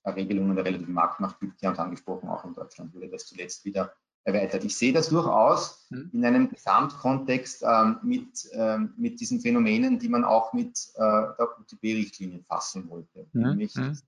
Regelungen 0.05 0.57
der 0.57 0.65
relativen 0.65 0.95
Marktmacht 0.95 1.41
gibt. 1.41 1.61
Die 1.61 1.67
haben 1.67 1.75
es 1.75 1.79
angesprochen, 1.79 2.29
auch 2.29 2.45
in 2.45 2.55
Deutschland 2.55 2.95
wurde 2.95 3.09
das 3.09 3.27
zuletzt 3.27 3.65
wieder 3.65 3.93
erweitert. 4.25 4.65
Ich 4.65 4.77
sehe 4.77 4.93
das 4.93 5.09
durchaus 5.09 5.87
mhm. 5.91 6.11
in 6.13 6.25
einem 6.25 6.49
Gesamtkontext 6.49 7.63
ähm, 7.67 7.99
mit, 8.03 8.49
ähm, 8.53 8.95
mit 8.97 9.21
diesen 9.21 9.41
Phänomenen, 9.41 9.99
die 9.99 10.09
man 10.09 10.25
auch 10.25 10.53
mit 10.53 10.79
äh, 10.95 11.01
der 11.01 11.49
UTB-Richtlinie 11.61 12.43
fassen 12.45 12.89
wollte. 12.89 13.27
Mhm. 13.33 13.43
Nämlich 13.43 13.75
mhm 13.77 13.99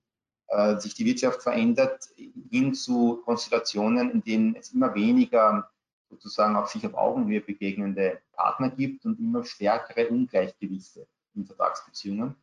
äh, 0.50 0.78
sich 0.80 0.94
die 0.94 1.04
Wirtschaft 1.04 1.42
verändert, 1.42 2.08
hin 2.50 2.74
zu 2.74 3.22
Konstellationen, 3.24 4.10
in 4.10 4.22
denen 4.22 4.56
es 4.56 4.72
immer 4.72 4.94
weniger 4.94 5.70
sozusagen 6.08 6.56
auf 6.56 6.70
sich 6.70 6.84
auf 6.84 6.94
Augenhöhe 6.94 7.40
begegnende 7.40 8.20
Partner 8.32 8.70
gibt 8.70 9.04
und 9.04 9.20
immer 9.20 9.44
stärkere 9.44 10.08
Ungleichgewichte 10.08 11.06
in 11.34 11.46
Vertragsbeziehungen. 11.46 12.34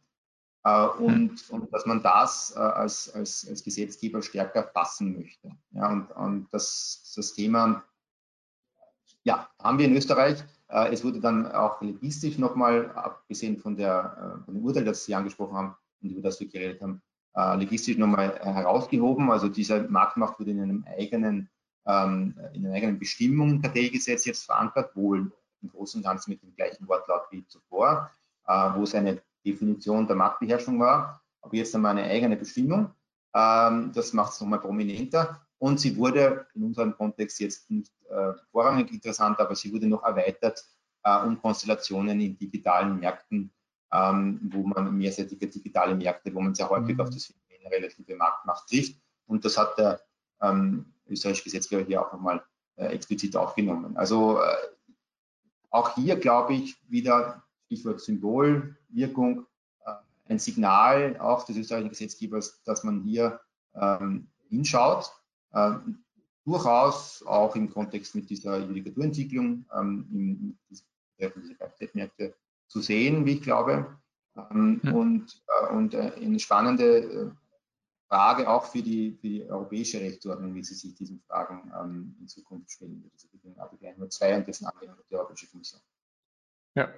Äh, 0.68 0.88
und, 1.00 1.50
und 1.50 1.74
dass 1.74 1.86
man 1.86 2.04
das 2.04 2.54
äh, 2.56 2.60
als, 2.60 3.14
als, 3.14 3.48
als 3.50 3.64
Gesetzgeber 3.64 4.22
stärker 4.22 4.64
fassen 4.64 5.18
möchte. 5.18 5.52
Ja, 5.72 5.90
und, 5.90 6.12
und 6.12 6.48
das, 6.52 7.14
das 7.16 7.34
Thema 7.34 7.84
ja, 9.24 9.50
haben 9.60 9.78
wir 9.78 9.86
in 9.86 9.96
Österreich. 9.96 10.44
Äh, 10.68 10.92
es 10.92 11.06
wurde 11.06 11.22
dann 11.22 11.50
auch 11.52 11.82
legistisch 11.82 12.38
nochmal, 12.38 12.92
abgesehen 12.92 13.58
von, 13.60 13.78
der, 13.78 14.42
von 14.44 14.56
dem 14.56 14.66
Urteil, 14.66 14.84
das 14.84 15.06
Sie 15.06 15.16
angesprochen 15.16 15.56
haben 15.56 15.76
und 16.02 16.10
über 16.10 16.22
das 16.22 16.40
wir 16.40 16.48
geredet 16.48 16.82
haben, 16.82 17.02
legistisch 17.60 17.98
nochmal 17.98 18.40
herausgehoben. 18.40 19.30
Also 19.30 19.48
diese 19.48 19.84
Marktmacht 19.84 20.40
wurde 20.40 20.52
in 20.52 20.62
einem 20.62 20.86
eigenen, 20.88 21.50
ähm, 21.86 22.34
in 22.54 22.66
einer 22.66 22.76
eigenen 22.76 22.98
Bestimmung 22.98 23.52
im 23.52 23.62
Kartellgesetz 23.62 24.26
jetzt 24.26 24.46
verankert, 24.46 24.96
wohl 24.96 25.32
im 25.62 25.70
Großen 25.70 26.00
und 26.00 26.04
Ganzen 26.04 26.32
mit 26.32 26.42
dem 26.42 26.56
gleichen 26.56 26.88
Wortlaut 26.88 27.28
wie 27.30 27.46
zuvor, 27.46 28.10
wo 28.48 28.84
es 28.84 28.96
eine 28.96 29.22
Definition 29.46 30.08
der 30.08 30.16
Marktbeherrschung 30.16 30.80
war. 30.80 31.22
Aber 31.42 31.56
jetzt 31.56 31.74
haben 31.74 31.82
wir 31.82 31.90
eine 31.90 32.04
eigene 32.04 32.36
Bestimmung. 32.36 32.92
Ähm, 33.34 33.92
das 33.94 34.14
macht 34.14 34.34
es 34.34 34.42
nochmal 34.42 34.60
prominenter. 34.60 35.42
Und 35.60 35.80
sie 35.80 35.98
wurde 35.98 36.48
in 36.54 36.64
unserem 36.64 36.96
Kontext 36.96 37.40
jetzt 37.40 37.70
nicht 37.72 37.92
äh, 38.10 38.34
vorrangig 38.52 38.92
interessant, 38.92 39.40
aber 39.40 39.56
sie 39.56 39.74
wurde 39.74 39.88
noch 39.88 40.04
erweitert 40.04 40.64
äh, 41.04 41.18
um 41.24 41.42
Konstellationen 41.42 42.20
in 42.22 42.38
digitalen 42.38 43.00
Märkten, 43.00 43.52
ähm, 43.92 44.40
wo 44.52 44.64
man 44.64 44.96
mehrseitige 44.96 45.48
digitale 45.48 45.96
Märkte, 45.96 46.34
wo 46.34 46.42
man 46.42 46.54
sehr 46.54 46.70
häufig 46.70 46.96
mhm. 46.96 47.02
auf 47.02 47.10
das 47.10 47.34
Phänomen 47.48 47.74
relative 47.74 48.16
Marktmacht 48.16 48.68
trifft. 48.70 49.00
Und 49.26 49.44
das 49.46 49.58
hat 49.58 49.78
der 49.78 50.02
ähm, 50.42 50.94
österreichische 51.08 51.46
Gesetzgeber 51.46 51.84
hier 51.84 52.06
auch 52.06 52.14
nochmal 52.14 52.44
äh, 52.76 52.88
explizit 52.88 53.36
aufgenommen. 53.36 53.98
Also 53.98 54.40
äh, 54.42 54.56
auch 55.70 55.96
hier 55.96 56.18
glaube 56.18 56.54
ich 56.54 56.78
wieder 56.90 57.44
Stichwort 57.68 58.02
Symbolwirkung, 58.02 59.46
äh, 59.86 59.92
ein 60.30 60.40
Signal 60.40 61.18
auch 61.20 61.46
des 61.46 61.58
österreichischen 61.58 61.90
Gesetzgebers, 61.90 62.64
dass 62.64 62.84
man 62.84 63.04
hier 63.04 63.40
ähm, 63.76 64.28
hinschaut. 64.50 65.12
Äh, 65.54 65.74
durchaus 66.46 67.24
auch 67.24 67.56
im 67.58 67.70
Kontext 67.70 68.16
mit 68.16 68.30
dieser 68.30 68.60
Judikaturentwicklung 68.60 69.66
ähm, 69.78 70.58
in, 70.70 70.80
Kfz-Märkte 71.20 72.36
zu 72.68 72.80
sehen, 72.80 73.26
wie 73.26 73.34
ich 73.34 73.42
glaube. 73.42 73.98
Ähm, 74.52 74.80
mhm. 74.82 74.94
Und, 74.94 75.44
äh, 75.48 75.74
und 75.74 75.94
äh, 75.94 76.14
eine 76.16 76.40
spannende 76.40 77.00
äh, 77.00 77.32
Frage 78.08 78.50
auch 78.50 78.66
für 78.66 78.82
die, 78.82 79.18
für 79.20 79.28
die 79.28 79.50
europäische 79.50 80.00
Rechtsordnung, 80.00 80.56
wie 80.56 80.64
sie 80.64 80.76
sich 80.76 80.96
diesen 80.96 81.20
Fragen 81.22 81.72
ähm, 81.78 82.16
in 82.22 82.28
Zukunft 82.28 82.72
stellen 82.72 83.04
wird. 83.04 83.14
Also 83.14 83.60
Artikel 83.60 83.88
102 83.88 84.38
und 84.38 84.48
dessen 84.48 84.68
Anwendung 84.68 84.98
der 85.10 85.20
Europäischen 85.20 85.50
Kommission. 85.50 85.82
Ja, 86.78 86.90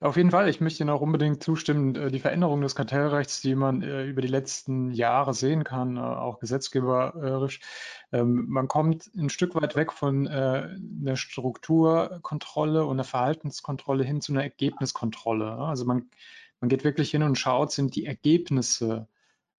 auf 0.00 0.16
jeden 0.16 0.30
Fall. 0.30 0.48
Ich 0.48 0.62
möchte 0.62 0.82
Ihnen 0.82 0.88
auch 0.88 1.02
unbedingt 1.02 1.42
zustimmen. 1.42 1.94
Äh, 1.94 2.10
die 2.10 2.18
Veränderung 2.18 2.62
des 2.62 2.74
Kartellrechts, 2.74 3.42
die 3.42 3.54
man 3.54 3.82
äh, 3.82 4.04
über 4.04 4.22
die 4.22 4.28
letzten 4.28 4.90
Jahre 4.90 5.34
sehen 5.34 5.64
kann, 5.64 5.98
äh, 5.98 6.00
auch 6.00 6.38
gesetzgeberisch, 6.38 7.60
ähm, 8.10 8.46
man 8.48 8.68
kommt 8.68 9.10
ein 9.14 9.28
Stück 9.28 9.54
weit 9.54 9.76
weg 9.76 9.92
von 9.92 10.26
einer 10.26 11.16
Strukturkontrolle 11.16 12.86
und 12.86 12.92
einer 12.92 13.04
Verhaltenskontrolle 13.04 14.02
hin 14.02 14.22
zu 14.22 14.32
einer 14.32 14.44
Ergebniskontrolle. 14.44 15.58
Also 15.58 15.84
man, 15.84 16.08
man 16.60 16.70
geht 16.70 16.84
wirklich 16.84 17.10
hin 17.10 17.22
und 17.22 17.38
schaut, 17.38 17.70
sind 17.70 17.96
die 17.96 18.06
Ergebnisse 18.06 19.08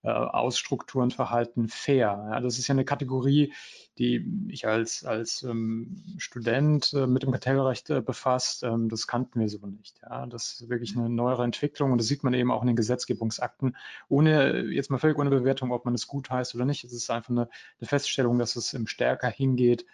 äh, 0.01 0.09
aus 0.09 0.57
Strukturen 0.57 1.11
Verhalten 1.11 1.67
fair. 1.67 2.29
Ja, 2.31 2.39
das 2.39 2.57
ist 2.57 2.67
ja 2.67 2.73
eine 2.73 2.85
Kategorie, 2.85 3.53
die 3.97 4.25
ich 4.47 4.65
als, 4.65 5.03
als 5.03 5.43
ähm, 5.43 6.03
Student 6.17 6.93
äh, 6.93 7.05
mit 7.05 7.23
dem 7.23 7.31
Kartellrecht 7.31 7.89
äh, 7.89 8.01
befasst, 8.01 8.63
ähm, 8.63 8.87
das 8.87 9.07
kannten 9.07 9.41
wir 9.41 9.49
so 9.49 9.65
nicht. 9.67 9.99
Ja, 10.01 10.25
das 10.25 10.53
ist 10.53 10.69
wirklich 10.69 10.95
eine 10.95 11.09
neuere 11.09 11.43
Entwicklung 11.43 11.91
und 11.91 11.97
das 11.97 12.07
sieht 12.07 12.23
man 12.23 12.33
eben 12.33 12.51
auch 12.51 12.61
in 12.61 12.67
den 12.67 12.77
Gesetzgebungsakten, 12.77 13.75
ohne 14.07 14.61
jetzt 14.71 14.89
mal 14.89 14.99
völlig 14.99 15.17
ohne 15.17 15.29
Bewertung, 15.29 15.71
ob 15.73 15.83
man 15.83 15.93
es 15.93 16.07
gut 16.07 16.29
heißt 16.29 16.55
oder 16.55 16.65
nicht. 16.65 16.85
Es 16.85 16.93
ist 16.93 17.09
einfach 17.09 17.31
eine, 17.31 17.49
eine 17.79 17.87
Feststellung, 17.87 18.39
dass 18.39 18.55
es 18.55 18.77
stärker 18.85 19.29
hingeht 19.29 19.85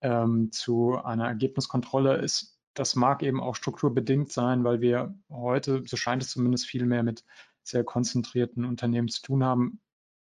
ähm, 0.00 0.50
zu 0.50 0.96
einer 0.96 1.28
Ergebniskontrolle. 1.28 2.16
Ist, 2.16 2.58
das 2.74 2.96
mag 2.96 3.22
eben 3.22 3.40
auch 3.40 3.54
strukturbedingt 3.54 4.32
sein, 4.32 4.64
weil 4.64 4.80
wir 4.80 5.14
heute, 5.30 5.84
so 5.86 5.96
scheint 5.96 6.24
es 6.24 6.30
zumindest, 6.30 6.66
viel 6.66 6.86
mehr 6.86 7.04
mit 7.04 7.24
sehr 7.64 7.84
konzentrierten 7.84 8.64
Unternehmen 8.64 9.08
zu 9.08 9.22
tun 9.22 9.42
haben, 9.42 9.80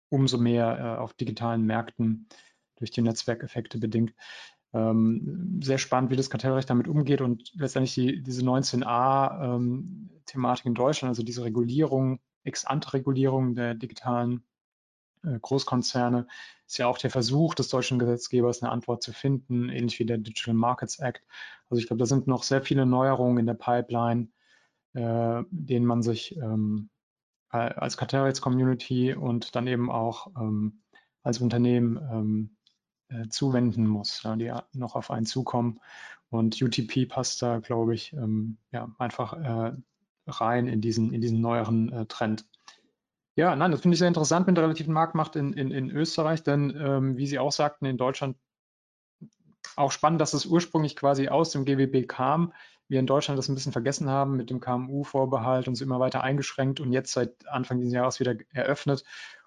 umso 0.09 0.37
mehr 0.37 0.79
äh, 0.79 0.97
auf 1.01 1.13
digitalen 1.13 1.65
Märkten 1.65 2.27
durch 2.77 2.91
die 2.91 3.01
Netzwerkeffekte 3.01 3.77
bedingt. 3.77 4.13
Ähm, 4.73 5.61
sehr 5.63 5.77
spannend, 5.77 6.11
wie 6.11 6.17
das 6.17 6.29
Kartellrecht 6.29 6.69
damit 6.69 6.89
umgeht 6.89 7.21
und 7.21 7.53
letztendlich 7.55 7.93
die, 7.93 8.21
diese 8.21 8.41
19a-Thematik 8.41 10.65
ähm, 10.65 10.69
in 10.69 10.75
Deutschland, 10.75 11.11
also 11.11 11.23
diese 11.23 11.45
Regulierung, 11.45 12.19
Ex-ante-Regulierung 12.43 13.55
der 13.55 13.73
digitalen 13.73 14.43
äh, 15.23 15.39
Großkonzerne, 15.39 16.27
ist 16.67 16.77
ja 16.77 16.87
auch 16.87 16.97
der 16.97 17.09
Versuch 17.09 17.55
des 17.55 17.69
deutschen 17.69 17.99
Gesetzgebers, 17.99 18.61
eine 18.61 18.71
Antwort 18.71 19.01
zu 19.01 19.13
finden, 19.13 19.69
ähnlich 19.69 19.97
wie 19.99 20.05
der 20.05 20.17
Digital 20.17 20.55
Markets 20.55 20.99
Act. 20.99 21.23
Also 21.69 21.79
ich 21.79 21.87
glaube, 21.87 21.99
da 21.99 22.05
sind 22.05 22.27
noch 22.27 22.43
sehr 22.43 22.61
viele 22.61 22.85
Neuerungen 22.85 23.37
in 23.37 23.45
der 23.45 23.53
Pipeline, 23.53 24.27
äh, 24.93 25.43
denen 25.51 25.85
man 25.85 26.03
sich 26.03 26.35
ähm, 26.37 26.89
äh, 26.89 26.94
als 27.55 27.97
Kartellrechts-Community 27.97 29.13
und 29.13 29.55
dann 29.55 29.67
eben 29.67 29.91
auch 29.91 30.27
ähm, 30.37 30.81
als 31.23 31.39
Unternehmen 31.41 31.97
ähm, 32.11 32.57
äh, 33.09 33.27
zuwenden 33.29 33.87
muss, 33.87 34.23
ja, 34.23 34.35
die 34.35 34.51
noch 34.73 34.95
auf 34.95 35.11
einen 35.11 35.25
zukommen. 35.25 35.79
Und 36.29 36.61
UTP 36.61 37.05
passt 37.05 37.41
da, 37.41 37.59
glaube 37.59 37.93
ich, 37.93 38.13
ähm, 38.13 38.57
ja, 38.71 38.89
einfach 38.97 39.33
äh, 39.33 39.73
rein 40.27 40.67
in 40.67 40.81
diesen, 40.81 41.13
in 41.13 41.21
diesen 41.21 41.41
neueren 41.41 41.91
äh, 41.91 42.05
Trend. 42.05 42.45
Ja, 43.35 43.55
nein, 43.55 43.71
das 43.71 43.81
finde 43.81 43.95
ich 43.95 43.99
sehr 43.99 44.07
interessant 44.07 44.47
mit 44.47 44.55
der 44.55 44.63
relativen 44.63 44.93
Marktmacht 44.93 45.35
in, 45.35 45.53
in, 45.53 45.71
in 45.71 45.91
Österreich, 45.91 46.43
denn 46.43 46.75
ähm, 46.79 47.17
wie 47.17 47.27
Sie 47.27 47.37
auch 47.37 47.51
sagten, 47.51 47.85
in 47.85 47.97
Deutschland 47.97 48.37
auch 49.75 49.91
spannend, 49.91 50.21
dass 50.21 50.33
es 50.33 50.45
ursprünglich 50.45 50.95
quasi 50.95 51.27
aus 51.27 51.51
dem 51.51 51.65
GWB 51.65 52.07
kam 52.07 52.53
wir 52.87 52.99
in 52.99 53.07
Deutschland 53.07 53.37
das 53.37 53.49
ein 53.49 53.55
bisschen 53.55 53.71
vergessen 53.71 54.09
haben 54.09 54.35
mit 54.35 54.49
dem 54.49 54.59
KMU-Vorbehalt 54.59 55.67
und 55.67 55.75
so 55.75 55.83
immer 55.83 55.99
weiter 55.99 56.23
eingeschränkt 56.23 56.79
und 56.79 56.91
jetzt 56.91 57.13
seit 57.13 57.47
Anfang 57.47 57.79
dieses 57.79 57.93
Jahres 57.93 58.19
wieder 58.19 58.35
eröffnet. 58.53 59.03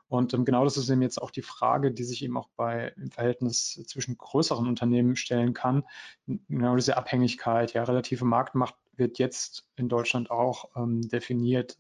Und 0.09 0.33
ähm, 0.33 0.45
genau 0.45 0.65
das 0.65 0.77
ist 0.77 0.89
eben 0.89 1.03
jetzt 1.03 1.21
auch 1.21 1.31
die 1.31 1.43
Frage, 1.43 1.93
die 1.93 2.05
sich 2.05 2.25
eben 2.25 2.37
auch 2.37 2.49
bei 2.57 2.93
im 2.97 3.11
Verhältnis 3.11 3.83
zwischen 3.87 4.17
größeren 4.17 4.67
Unternehmen 4.67 5.17
stellen 5.17 5.53
kann. 5.53 5.85
Genau 6.27 6.77
diese 6.77 6.97
Abhängigkeit, 6.97 7.75
ja, 7.75 7.85
relative 7.85 8.25
Marktmacht 8.25 8.75
wird 8.97 9.19
jetzt 9.19 9.69
in 9.77 9.89
Deutschland 9.89 10.31
auch 10.31 10.71
ähm, 10.77 11.09
definiert 11.09 11.79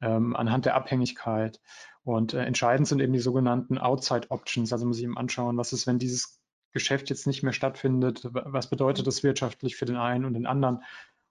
ähm, 0.00 0.34
anhand 0.36 0.64
der 0.64 0.76
Abhängigkeit. 0.76 1.60
Und 2.02 2.34
äh, 2.34 2.44
entscheidend 2.44 2.88
sind 2.88 3.00
eben 3.00 3.12
die 3.12 3.18
sogenannten 3.18 3.78
Outside 3.78 4.30
Options. 4.30 4.72
Also 4.72 4.86
muss 4.86 4.98
ich 4.98 5.04
eben 5.04 5.18
anschauen, 5.18 5.56
was 5.56 5.72
ist, 5.72 5.86
wenn 5.86 5.98
dieses 5.98 6.39
Geschäft 6.72 7.10
jetzt 7.10 7.26
nicht 7.26 7.42
mehr 7.42 7.52
stattfindet, 7.52 8.28
was 8.30 8.70
bedeutet 8.70 9.06
das 9.06 9.22
wirtschaftlich 9.22 9.76
für 9.76 9.86
den 9.86 9.96
einen 9.96 10.24
und 10.24 10.34
den 10.34 10.46
anderen? 10.46 10.82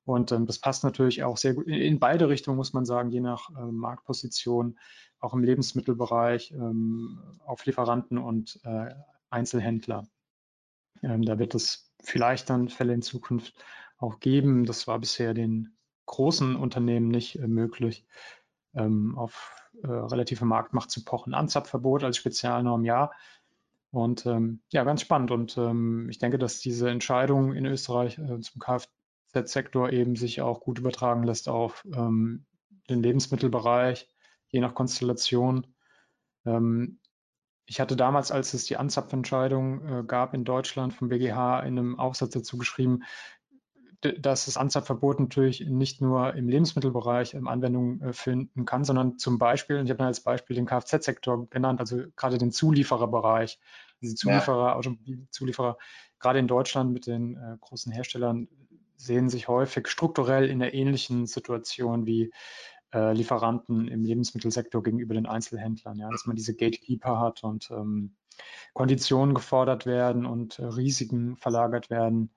Und 0.05 0.31
ähm, 0.31 0.45
das 0.45 0.59
passt 0.59 0.83
natürlich 0.83 1.23
auch 1.23 1.37
sehr 1.37 1.53
gut 1.53 1.67
in 1.67 1.99
beide 1.99 2.29
Richtungen, 2.29 2.57
muss 2.57 2.73
man 2.73 2.85
sagen, 2.85 3.11
je 3.11 3.19
nach 3.19 3.49
äh, 3.51 3.61
Marktposition, 3.61 4.79
auch 5.19 5.33
im 5.33 5.43
Lebensmittelbereich, 5.43 6.51
ähm, 6.51 7.19
auf 7.45 7.65
Lieferanten 7.65 8.17
und 8.17 8.59
äh, 8.63 8.93
Einzelhändler. 9.29 10.07
Ähm, 11.03 11.23
da 11.23 11.37
wird 11.37 11.55
es 11.55 11.91
vielleicht 12.01 12.49
dann 12.49 12.69
Fälle 12.69 12.93
in 12.93 13.01
Zukunft 13.01 13.53
auch 13.97 14.19
geben. 14.19 14.65
Das 14.65 14.87
war 14.87 14.99
bisher 14.99 15.33
den 15.33 15.77
großen 16.05 16.55
Unternehmen 16.55 17.09
nicht 17.09 17.37
äh, 17.37 17.47
möglich, 17.47 18.05
ähm, 18.73 19.17
auf 19.17 19.69
äh, 19.83 19.87
relative 19.87 20.45
Marktmacht 20.45 20.89
zu 20.89 21.03
pochen. 21.03 21.33
Anzapfverbot 21.33 22.03
als 22.03 22.17
Spezialnorm 22.17 22.83
ja, 22.83 23.11
und 23.91 24.25
ähm, 24.25 24.61
ja, 24.71 24.83
ganz 24.83 25.01
spannend. 25.01 25.31
Und 25.31 25.57
ähm, 25.57 26.07
ich 26.09 26.19
denke, 26.19 26.37
dass 26.37 26.59
diese 26.59 26.89
Entscheidung 26.89 27.53
in 27.53 27.65
Österreich 27.65 28.17
äh, 28.19 28.39
zum 28.39 28.61
Kfz-Sektor 28.61 29.91
eben 29.91 30.15
sich 30.15 30.41
auch 30.41 30.61
gut 30.61 30.79
übertragen 30.79 31.23
lässt 31.23 31.49
auf 31.49 31.85
ähm, 31.93 32.45
den 32.89 33.01
Lebensmittelbereich, 33.01 34.07
je 34.49 34.59
nach 34.59 34.75
Konstellation. 34.75 35.67
Ähm, 36.45 36.99
ich 37.65 37.79
hatte 37.79 37.95
damals, 37.95 38.31
als 38.31 38.53
es 38.53 38.65
die 38.65 38.77
Anzapfentscheidung 38.77 39.87
äh, 39.87 40.03
gab 40.03 40.33
in 40.33 40.43
Deutschland 40.43 40.93
vom 40.93 41.09
BGH, 41.09 41.61
in 41.61 41.77
einem 41.77 41.99
Aufsatz 41.99 42.33
dazu 42.33 42.57
geschrieben, 42.57 43.03
dass 44.01 44.45
das 44.45 44.55
Anzapfverbot 44.55 45.19
natürlich 45.19 45.61
nicht 45.67 46.01
nur 46.01 46.33
im 46.35 46.47
Lebensmittelbereich 46.47 47.33
ähm, 47.33 47.47
Anwendung 47.47 48.01
äh, 48.01 48.13
finden 48.13 48.65
kann, 48.65 48.85
sondern 48.85 49.17
zum 49.17 49.37
Beispiel, 49.37 49.77
und 49.77 49.85
ich 49.85 49.89
habe 49.89 49.97
dann 49.97 50.07
als 50.07 50.21
Beispiel 50.21 50.55
den 50.55 50.65
Kfz-Sektor 50.65 51.49
genannt, 51.49 51.79
also 51.79 52.03
gerade 52.15 52.37
den 52.37 52.51
Zuliefererbereich, 52.51 53.59
diese 54.01 54.15
Zulieferer, 54.15 54.67
ja. 54.67 54.75
Automobilzulieferer, 54.75 55.77
gerade 56.19 56.39
in 56.39 56.47
Deutschland 56.47 56.93
mit 56.93 57.07
den 57.07 57.35
äh, 57.35 57.57
großen 57.59 57.91
Herstellern 57.91 58.47
sehen 58.95 59.29
sich 59.29 59.47
häufig 59.47 59.87
strukturell 59.87 60.49
in 60.49 60.61
einer 60.61 60.73
ähnlichen 60.73 61.25
Situation 61.25 62.05
wie 62.05 62.31
äh, 62.93 63.13
Lieferanten 63.13 63.87
im 63.87 64.03
Lebensmittelsektor 64.03 64.81
gegenüber 64.81 65.13
den 65.13 65.25
Einzelhändlern, 65.25 65.97
ja, 65.97 66.09
dass 66.09 66.25
man 66.25 66.35
diese 66.35 66.55
Gatekeeper 66.55 67.19
hat 67.19 67.43
und 67.43 67.69
ähm, 67.71 68.15
Konditionen 68.73 69.35
gefordert 69.35 69.85
werden 69.85 70.25
und 70.25 70.59
äh, 70.59 70.65
Risiken 70.65 71.35
verlagert 71.35 71.89
werden. 71.89 72.31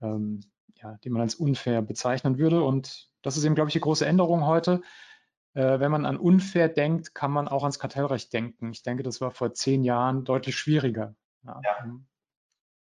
Ähm, 0.00 0.40
ja, 0.82 0.98
die 1.04 1.10
man 1.10 1.22
als 1.22 1.34
unfair 1.34 1.82
bezeichnen 1.82 2.38
würde. 2.38 2.62
Und 2.62 3.08
das 3.22 3.36
ist 3.36 3.44
eben, 3.44 3.54
glaube 3.54 3.68
ich, 3.68 3.74
die 3.74 3.80
große 3.80 4.06
Änderung 4.06 4.46
heute. 4.46 4.82
Äh, 5.54 5.80
wenn 5.80 5.90
man 5.90 6.04
an 6.04 6.18
unfair 6.18 6.68
denkt, 6.68 7.14
kann 7.14 7.30
man 7.30 7.48
auch 7.48 7.62
ans 7.62 7.78
Kartellrecht 7.78 8.32
denken. 8.32 8.72
Ich 8.72 8.82
denke, 8.82 9.02
das 9.02 9.20
war 9.20 9.30
vor 9.30 9.54
zehn 9.54 9.84
Jahren 9.84 10.24
deutlich 10.24 10.56
schwieriger. 10.56 11.14
Ja, 11.44 11.60
ja, 11.64 11.86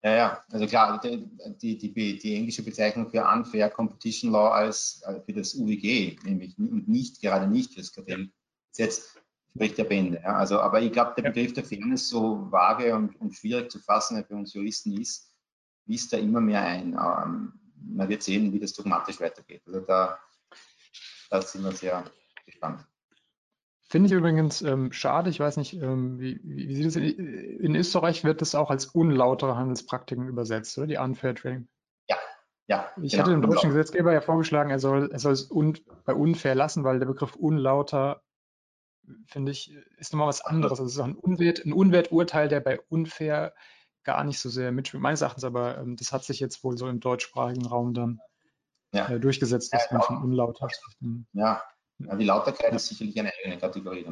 ja, 0.04 0.16
ja. 0.16 0.43
also 0.52 0.68
klar, 0.68 1.00
die, 1.00 1.78
die, 1.78 2.20
die, 2.20 2.36
englische 2.36 2.64
Bezeichnung 2.64 3.10
für 3.10 3.26
Unfair 3.26 3.70
Competition 3.70 4.32
Law 4.32 4.50
als 4.50 5.02
äh, 5.08 5.22
für 5.22 5.34
das 5.34 5.56
UWG, 5.56 6.18
nämlich 6.24 6.58
und 6.58 6.88
nicht, 6.88 7.22
gerade 7.22 7.48
nicht 7.48 7.74
für 7.74 7.80
das 7.80 7.93
Kartellgesetz, 7.93 9.18
spricht 9.56 9.78
der 9.78 9.86
Bände. 9.86 10.20
Ja. 10.22 10.36
Also, 10.36 10.60
aber 10.60 10.82
ich 10.82 10.91
glaube, 10.91 11.14
der 11.16 11.30
Begriff 11.30 11.54
der 11.54 11.64
Fairness 11.64 12.10
so 12.10 12.52
vage 12.52 12.93
und, 12.93 13.20
und 13.22 13.34
schwierig 13.34 13.72
zu 13.72 13.80
fassen 13.80 14.24
für 14.26 14.36
uns 14.36 14.54
Juristen 14.54 15.00
ist, 15.00 15.34
liest 15.86 16.12
da 16.12 16.18
immer 16.18 16.41
mehr 16.41 16.62
ein. 16.62 16.93
Ähm, 16.93 17.54
man 17.88 18.10
wird 18.10 18.24
sehen, 18.24 18.52
wie 18.54 18.60
das 18.60 18.74
dogmatisch 18.74 19.20
weitergeht. 19.20 19.62
Also 19.66 19.82
da, 19.82 20.20
da 21.30 21.42
sind 21.42 21.64
wir 21.64 21.72
sehr 21.72 22.04
gespannt. 22.46 22.86
Finde 23.88 24.08
ich 24.08 24.14
übrigens 24.14 24.62
ähm, 24.64 24.92
schade, 24.92 25.30
ich 25.30 25.40
weiß 25.40 25.58
nicht, 25.58 25.74
ähm, 25.74 26.20
wie, 26.20 26.40
wie 26.44 26.76
sieht 26.76 26.88
es 26.88 26.96
in, 26.96 27.04
in 27.60 27.76
Österreich 27.76 28.24
wird 28.24 28.42
das 28.42 28.56
auch 28.56 28.72
als 28.72 28.88
unlautere 28.88 29.56
Handelspraktiken 29.56 30.28
übersetzt, 30.28 30.78
oder? 30.78 30.88
Die 30.88 30.98
Unfair 30.98 31.36
Trading. 31.36 31.68
Ja, 32.10 32.18
ja. 32.68 32.92
Ich 33.02 33.12
genau, 33.12 33.24
hatte 33.24 33.32
dem 33.32 33.44
deutschen 33.44 33.70
Gesetzgeber 33.70 34.12
ja 34.12 34.22
vorgeschlagen, 34.22 34.72
er 34.72 34.80
soll, 34.80 35.12
er 35.12 35.20
soll 35.20 35.34
es 35.34 35.52
un, 35.52 35.78
bei 36.04 36.16
unfair 36.16 36.56
lassen, 36.56 36.84
weil 36.84 36.98
der 36.98 37.06
Begriff 37.06 37.36
unlauter, 37.36 38.24
finde 39.28 39.52
ich, 39.52 39.76
ist 39.98 40.14
nochmal 40.14 40.30
was 40.30 40.42
anderes. 40.44 40.80
Also 40.80 40.86
es 40.86 40.94
ist 40.94 41.00
ein, 41.00 41.16
Unwert, 41.16 41.64
ein 41.64 41.72
Unwerturteil, 41.72 42.48
der 42.48 42.62
bei 42.62 42.82
unfair 42.90 43.54
gar 44.06 44.24
nicht 44.24 44.39
so 44.39 44.49
sehr 44.49 44.72
mitspielt, 44.72 45.03
meines 45.03 45.22
Erachtens, 45.22 45.43
aber 45.43 45.78
ähm, 45.78 45.97
das 45.97 46.14
hat 46.14 46.24
sich 46.24 46.39
jetzt 46.39 46.64
wohl 46.64 46.78
so 46.78 46.88
im 46.88 46.99
deutschsprachigen 46.99 47.66
Raum 47.66 47.93
dann 47.93 48.22
ja. 48.93 49.10
äh, 49.10 49.20
durchgesetzt, 49.20 49.74
dass 49.74 49.89
ja, 49.91 49.97
man 49.97 50.01
von 50.03 50.53
spricht. 50.56 51.01
Hm. 51.01 51.26
Ja. 51.34 51.62
ja, 51.99 52.16
die 52.16 52.26
Lauterkeit 52.26 52.74
ist 52.74 52.88
sicherlich 52.88 53.20
eine 53.20 53.32
eigene 53.41 53.58
Kategorie. 53.58 54.06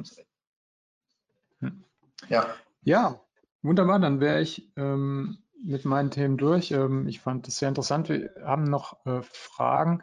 Hm. 1.59 1.83
Ja. 2.27 2.47
ja, 2.81 3.21
wunderbar, 3.61 3.99
dann 3.99 4.19
wäre 4.19 4.41
ich 4.41 4.71
ähm, 4.75 5.37
mit 5.63 5.85
meinen 5.85 6.11
Themen 6.11 6.37
durch. 6.37 6.71
Ähm, 6.71 7.07
ich 7.07 7.21
fand 7.21 7.47
das 7.47 7.59
sehr 7.59 7.69
interessant. 7.69 8.09
Wir 8.09 8.31
haben 8.43 8.63
noch 8.63 9.05
äh, 9.05 9.21
Fragen. 9.21 10.01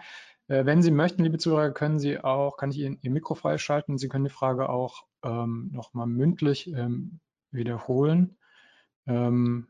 Äh, 0.48 0.64
wenn 0.64 0.82
Sie 0.82 0.90
möchten, 0.90 1.22
liebe 1.22 1.38
Zuhörer, 1.38 1.72
können 1.72 1.98
Sie 1.98 2.18
auch, 2.18 2.56
kann 2.56 2.70
ich 2.70 2.78
Ihnen 2.78 2.98
Ihr 3.02 3.10
Mikro 3.10 3.34
freischalten. 3.34 3.98
Sie 3.98 4.08
können 4.08 4.24
die 4.24 4.30
Frage 4.30 4.68
auch 4.68 5.04
ähm, 5.22 5.70
nochmal 5.72 6.06
mündlich 6.06 6.68
ähm, 6.68 7.20
wiederholen. 7.50 8.38
Ähm, 9.06 9.68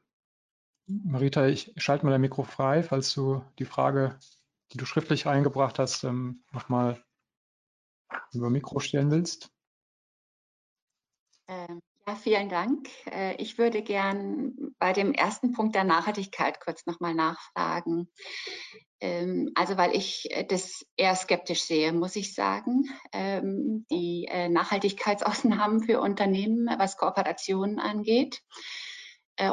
Marita, 1.05 1.47
ich 1.47 1.73
schalte 1.77 2.05
mal 2.05 2.11
dein 2.11 2.21
Mikro 2.21 2.43
frei, 2.43 2.83
falls 2.83 3.15
du 3.15 3.45
die 3.59 3.65
Frage, 3.65 4.19
die 4.73 4.77
du 4.77 4.85
schriftlich 4.85 5.27
eingebracht 5.27 5.79
hast, 5.79 6.03
ähm, 6.05 6.43
nochmal 6.51 7.03
über 8.33 8.51
Mikro 8.51 8.81
stellen 8.81 9.11
willst. 9.11 9.51
Ähm, 11.47 11.81
ja, 12.07 12.17
vielen 12.17 12.49
Dank. 12.49 12.89
Äh, 13.07 13.37
ich 13.37 13.57
würde 13.57 13.83
gern 13.83 14.75
bei 14.81 14.93
dem 14.93 15.13
ersten 15.13 15.53
Punkt 15.53 15.77
der 15.77 15.85
Nachhaltigkeit 15.85 16.61
kurz 16.61 16.87
nochmal 16.87 17.15
nachfragen. 17.15 18.11
Ähm, 19.01 19.53
also, 19.55 19.77
weil 19.77 19.95
ich 19.95 20.29
das 20.49 20.85
eher 20.97 21.15
skeptisch 21.15 21.63
sehe, 21.63 21.93
muss 21.93 22.17
ich 22.17 22.35
sagen. 22.35 22.85
Ähm, 23.13 23.87
die 23.91 24.27
äh, 24.29 24.49
Nachhaltigkeitsausnahmen 24.49 25.85
für 25.85 26.01
Unternehmen, 26.01 26.69
was 26.79 26.97
Kooperationen 26.97 27.79
angeht. 27.79 28.43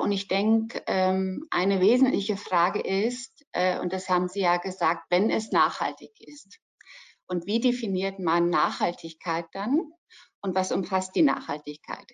Und 0.02 0.12
ich 0.12 0.28
denke, 0.28 0.84
eine 0.88 1.80
wesentliche 1.80 2.36
Frage 2.36 2.82
ist, 2.82 3.46
und 3.82 3.94
das 3.94 4.10
haben 4.10 4.28
Sie 4.28 4.42
ja 4.42 4.58
gesagt, 4.58 5.06
wenn 5.10 5.30
es 5.30 5.52
nachhaltig 5.52 6.12
ist. 6.20 6.60
Und 7.28 7.46
wie 7.46 7.60
definiert 7.60 8.20
man 8.20 8.50
Nachhaltigkeit 8.50 9.46
dann? 9.54 9.92
und 10.42 10.56
was 10.56 10.72
umfasst 10.72 11.16
die 11.16 11.24
Nachhaltigkeit. 11.24 12.06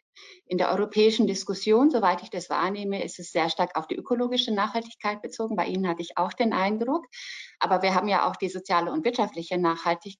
In 0.46 0.58
der 0.58 0.72
europäischen 0.72 1.28
Diskussion, 1.28 1.92
soweit 1.92 2.24
ich 2.24 2.30
das 2.30 2.50
wahrnehme, 2.50 3.04
ist 3.04 3.20
es 3.20 3.32
sehr 3.32 3.50
stark 3.50 3.78
auf 3.78 3.88
die 3.88 3.96
ökologische 3.96 4.54
Nachhaltigkeit 4.54 5.22
bezogen. 5.22 5.56
Bei 5.56 5.66
Ihnen 5.66 5.88
hatte 5.88 6.02
ich 6.02 6.18
auch 6.18 6.34
den 6.34 6.54
Eindruck. 6.54 7.06
Aber 7.60 7.82
wir 7.82 7.94
haben 7.94 8.08
ja 8.08 8.28
auch 8.28 8.36
die 8.36 8.50
soziale 8.50 8.92
und 8.92 9.06
wirtschaftliche 9.06 9.58
Nachhaltigkeit. 9.58 10.20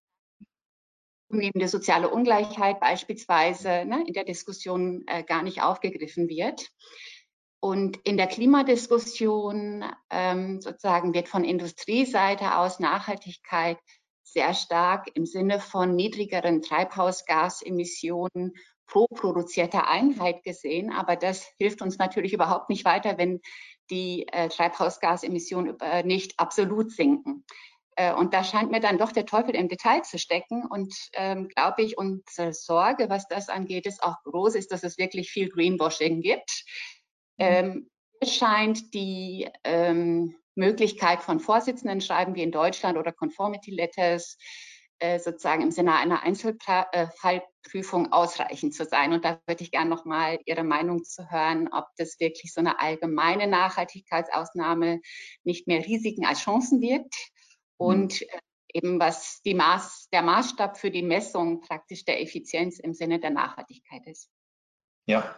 Zunehmende 1.30 1.68
soziale 1.68 2.10
Ungleichheit 2.10 2.80
beispielsweise 2.80 3.86
ne, 3.86 4.04
in 4.06 4.14
der 4.14 4.24
Diskussion 4.24 5.04
äh, 5.08 5.24
gar 5.24 5.42
nicht 5.42 5.64
aufgegriffen 5.64 6.30
wird. 6.30 6.70
Und 7.64 7.96
in 8.04 8.18
der 8.18 8.28
Klimadiskussion 8.28 9.86
ähm, 10.10 10.60
sozusagen 10.60 11.14
wird 11.14 11.30
von 11.30 11.46
Industrieseite 11.46 12.58
aus 12.58 12.82
Nachhaltigkeit 12.82 13.78
sehr 14.22 14.54
stark 14.54 15.08
im 15.14 15.26
Sinne 15.26 15.62
von 15.62 15.96
niedrigeren 15.96 16.62
Treibhausgasemissionen 16.62 18.52
pro 18.86 19.08
produzierter 19.08 19.88
Einheit 19.88 20.44
gesehen. 20.44 20.92
Aber 20.92 21.16
das 21.16 21.54
hilft 21.58 21.82
uns 21.82 21.98
natürlich 21.98 22.34
überhaupt 22.34 22.70
nicht 22.70 22.84
weiter, 22.84 23.18
wenn 23.18 23.40
die 23.90 24.28
äh, 24.28 24.50
Treibhausgasemissionen 24.50 25.80
äh, 25.80 26.04
nicht 26.04 26.38
absolut 26.40 26.92
sinken. 26.92 27.46
Äh, 27.96 28.14
und 28.14 28.34
da 28.34 28.44
scheint 28.44 28.72
mir 28.72 28.82
dann 28.82 28.98
doch 28.98 29.14
der 29.14 29.26
Teufel 29.26 29.56
im 29.56 29.70
Detail 29.70 30.02
zu 30.02 30.20
stecken. 30.20 30.66
Und 30.70 30.94
ähm, 31.14 31.48
glaube 31.48 31.84
ich, 31.84 31.98
unsere 31.98 32.52
Sorge, 32.52 33.10
was 33.10 33.30
das 33.30 33.48
angeht, 33.48 33.86
ist 33.86 34.04
auch 34.04 34.22
groß, 34.26 34.56
ist, 34.56 34.74
dass 34.74 34.84
es 34.84 34.98
wirklich 34.98 35.32
viel 35.32 35.48
Greenwashing 35.48 36.20
gibt. 36.20 36.66
Mhm. 37.44 37.66
Ähm, 37.66 37.90
scheint 38.24 38.94
die 38.94 39.50
ähm, 39.64 40.36
Möglichkeit 40.56 41.22
von 41.22 41.40
Vorsitzenden 41.40 42.02
schreiben 42.02 42.36
wie 42.36 42.44
in 42.44 42.52
Deutschland 42.52 42.98
oder 42.98 43.12
Conformity 43.12 43.72
Letters 43.72 44.38
äh, 45.00 45.20
sozusagen 45.20 45.64
im 45.64 45.72
Sinne 45.72 45.96
einer 45.96 46.24
Einzelfallprüfung 46.24 48.12
ausreichend 48.14 48.74
zu 48.76 48.86
sein. 48.86 49.14
Und 49.14 49.26
da 49.26 49.42
würde 49.48 49.64
ich 49.64 49.72
gerne 49.72 49.90
noch 49.90 50.06
mal 50.06 50.40
Ihre 50.46 50.64
Meinung 50.64 51.04
zu 51.04 51.30
hören, 51.30 51.68
ob 51.72 51.88
das 51.98 52.20
wirklich 52.20 52.54
so 52.54 52.62
eine 52.62 52.80
allgemeine 52.80 53.48
Nachhaltigkeitsausnahme 53.48 55.02
nicht 55.44 55.68
mehr 55.68 55.86
Risiken 55.86 56.26
als 56.26 56.42
Chancen 56.42 56.82
wirkt 56.82 57.16
und 57.78 58.22
mhm. 58.22 58.28
eben 58.74 59.00
was 59.00 59.42
Maß, 59.46 60.10
der 60.14 60.22
Maßstab 60.22 60.78
für 60.78 60.92
die 60.92 61.04
Messung 61.04 61.62
praktisch 61.62 62.06
der 62.06 62.22
Effizienz 62.22 62.80
im 62.80 62.94
Sinne 62.94 63.20
der 63.20 63.32
Nachhaltigkeit 63.32 64.06
ist. 64.06 64.30
Ja, 65.06 65.36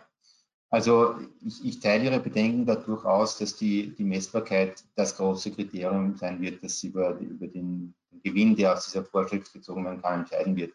also 0.75 1.15
ich, 1.39 1.63
ich, 1.63 1.79
teile 1.79 2.03
Ihre 2.03 2.19
Bedenken 2.19 2.65
da 2.65 2.75
durchaus, 2.75 3.37
dass 3.37 3.55
die, 3.55 3.95
die 3.95 4.03
Messbarkeit 4.03 4.83
das 4.95 5.15
große 5.15 5.51
Kriterium 5.51 6.17
sein 6.17 6.41
wird, 6.41 6.61
das 6.61 6.83
über, 6.83 7.17
über 7.17 7.47
den 7.47 7.95
Gewinn, 8.23 8.57
der 8.57 8.73
aus 8.73 8.83
dieser 8.83 9.05
Vorschrift 9.05 9.53
gezogen 9.53 9.85
werden 9.85 10.01
kann, 10.01 10.19
entscheiden 10.19 10.57
wird. 10.57 10.73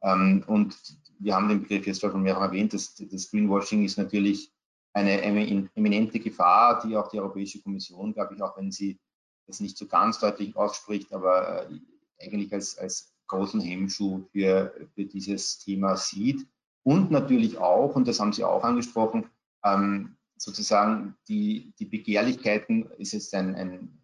Ähm, 0.00 0.42
und 0.46 0.74
wir 1.18 1.34
haben 1.34 1.50
den 1.50 1.60
Begriff 1.60 1.86
jetzt 1.86 2.00
schon 2.00 2.22
mehrfach 2.22 2.44
erwähnt, 2.44 2.72
dass 2.72 2.94
das 2.94 3.30
Greenwashing 3.30 3.84
ist 3.84 3.98
natürlich 3.98 4.50
eine 4.94 5.20
eminente 5.20 6.18
Gefahr, 6.18 6.80
die 6.82 6.96
auch 6.96 7.08
die 7.08 7.20
Europäische 7.20 7.60
Kommission, 7.60 8.14
glaube 8.14 8.34
ich, 8.34 8.40
auch 8.40 8.56
wenn 8.56 8.72
sie 8.72 8.98
das 9.46 9.60
nicht 9.60 9.76
so 9.76 9.86
ganz 9.86 10.18
deutlich 10.18 10.56
ausspricht, 10.56 11.12
aber 11.12 11.68
äh, 11.70 11.78
eigentlich 12.24 12.54
als, 12.54 12.78
als 12.78 13.12
großen 13.26 13.60
Hemmschuh 13.60 14.24
für, 14.32 14.72
für 14.94 15.04
dieses 15.04 15.58
Thema 15.58 15.98
sieht. 15.98 16.46
Und 16.84 17.10
natürlich 17.10 17.58
auch, 17.58 17.94
und 17.94 18.08
das 18.08 18.18
haben 18.18 18.32
Sie 18.32 18.44
auch 18.44 18.64
angesprochen, 18.64 19.26
ähm, 19.64 20.16
sozusagen 20.36 21.16
die, 21.28 21.72
die 21.78 21.86
Begehrlichkeiten, 21.86 22.90
ist 22.98 23.12
jetzt 23.12 23.34
ein, 23.34 23.54
ein, 23.54 23.98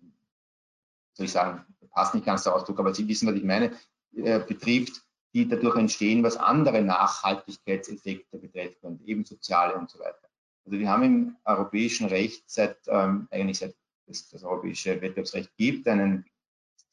soll 1.14 1.26
ich 1.26 1.32
sagen, 1.32 1.64
passt 1.90 2.14
nicht 2.14 2.26
ganz 2.26 2.44
der 2.44 2.54
Ausdruck, 2.54 2.78
aber 2.78 2.94
Sie 2.94 3.08
wissen, 3.08 3.28
was 3.28 3.34
ich 3.34 3.44
meine, 3.44 3.72
äh, 4.14 4.38
betrifft, 4.38 5.02
die 5.34 5.48
dadurch 5.48 5.76
entstehen, 5.76 6.22
was 6.22 6.36
andere 6.36 6.82
Nachhaltigkeitseffekte 6.82 8.38
betrifft 8.38 8.82
und 8.82 9.02
eben 9.02 9.24
soziale 9.24 9.74
und 9.74 9.90
so 9.90 9.98
weiter. 9.98 10.28
Also 10.64 10.78
wir 10.78 10.88
haben 10.88 11.02
im 11.02 11.36
europäischen 11.44 12.06
Recht 12.06 12.44
seit, 12.46 12.78
ähm, 12.86 13.28
eigentlich 13.30 13.58
seit 13.58 13.74
es 14.06 14.28
das 14.28 14.44
europäische 14.44 15.00
Wettbewerbsrecht 15.00 15.54
gibt, 15.56 15.86
einen 15.88 16.24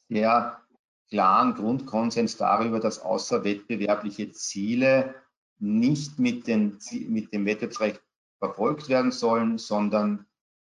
sehr 0.09 0.61
klaren 1.09 1.53
Grundkonsens 1.53 2.38
darüber, 2.38 2.80
dass 2.80 2.99
außerwettbewerbliche 2.99 4.32
Ziele 4.32 5.16
nicht 5.59 6.20
mit, 6.20 6.47
den, 6.47 6.78
mit 7.07 7.32
dem 7.32 7.45
Wettbewerbsrecht 7.45 8.01
verfolgt 8.47 8.89
werden 8.89 9.11
sollen, 9.11 9.57
sondern 9.57 10.25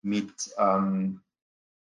mit, 0.02 0.34
ähm, 0.58 1.22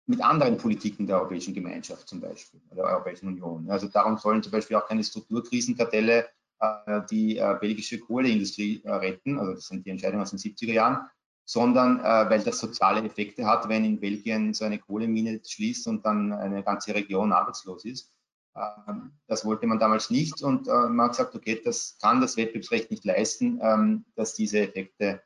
mit 0.06 0.20
anderen 0.22 0.56
Politiken 0.56 1.06
der 1.06 1.18
Europäischen 1.18 1.54
Gemeinschaft 1.54 2.08
zum 2.08 2.20
Beispiel, 2.20 2.60
der 2.74 2.84
Europäischen 2.84 3.28
Union. 3.28 3.70
Also 3.70 3.88
darum 3.88 4.18
sollen 4.18 4.42
zum 4.42 4.52
Beispiel 4.52 4.76
auch 4.76 4.86
keine 4.86 5.04
Strukturkrisenkartelle 5.04 6.28
äh, 6.60 7.00
die 7.10 7.38
äh, 7.38 7.56
belgische 7.60 7.98
Kohleindustrie 7.98 8.82
äh, 8.84 8.92
retten, 8.92 9.38
also 9.38 9.54
das 9.54 9.66
sind 9.66 9.84
die 9.84 9.90
Entscheidungen 9.90 10.22
aus 10.22 10.30
den 10.30 10.38
70er 10.38 10.72
Jahren, 10.72 11.08
sondern 11.44 12.00
äh, 12.00 12.30
weil 12.30 12.42
das 12.42 12.58
soziale 12.58 13.02
Effekte 13.02 13.46
hat, 13.46 13.68
wenn 13.68 13.84
in 13.84 14.00
Belgien 14.00 14.54
so 14.54 14.64
eine 14.64 14.78
Kohlemine 14.78 15.40
schließt 15.44 15.86
und 15.88 16.06
dann 16.06 16.32
eine 16.32 16.62
ganze 16.62 16.94
Region 16.94 17.32
arbeitslos 17.32 17.84
ist. 17.84 18.10
Ähm, 18.56 19.12
das 19.26 19.44
wollte 19.44 19.66
man 19.66 19.78
damals 19.78 20.10
nicht 20.10 20.42
und 20.42 20.68
äh, 20.68 20.88
man 20.88 21.06
hat 21.06 21.12
gesagt, 21.12 21.34
okay, 21.34 21.60
das 21.62 21.98
kann 22.00 22.20
das 22.20 22.36
Wettbewerbsrecht 22.36 22.90
nicht 22.90 23.04
leisten, 23.04 23.58
ähm, 23.62 24.04
dass 24.14 24.34
diese 24.34 24.60
Effekte 24.60 25.22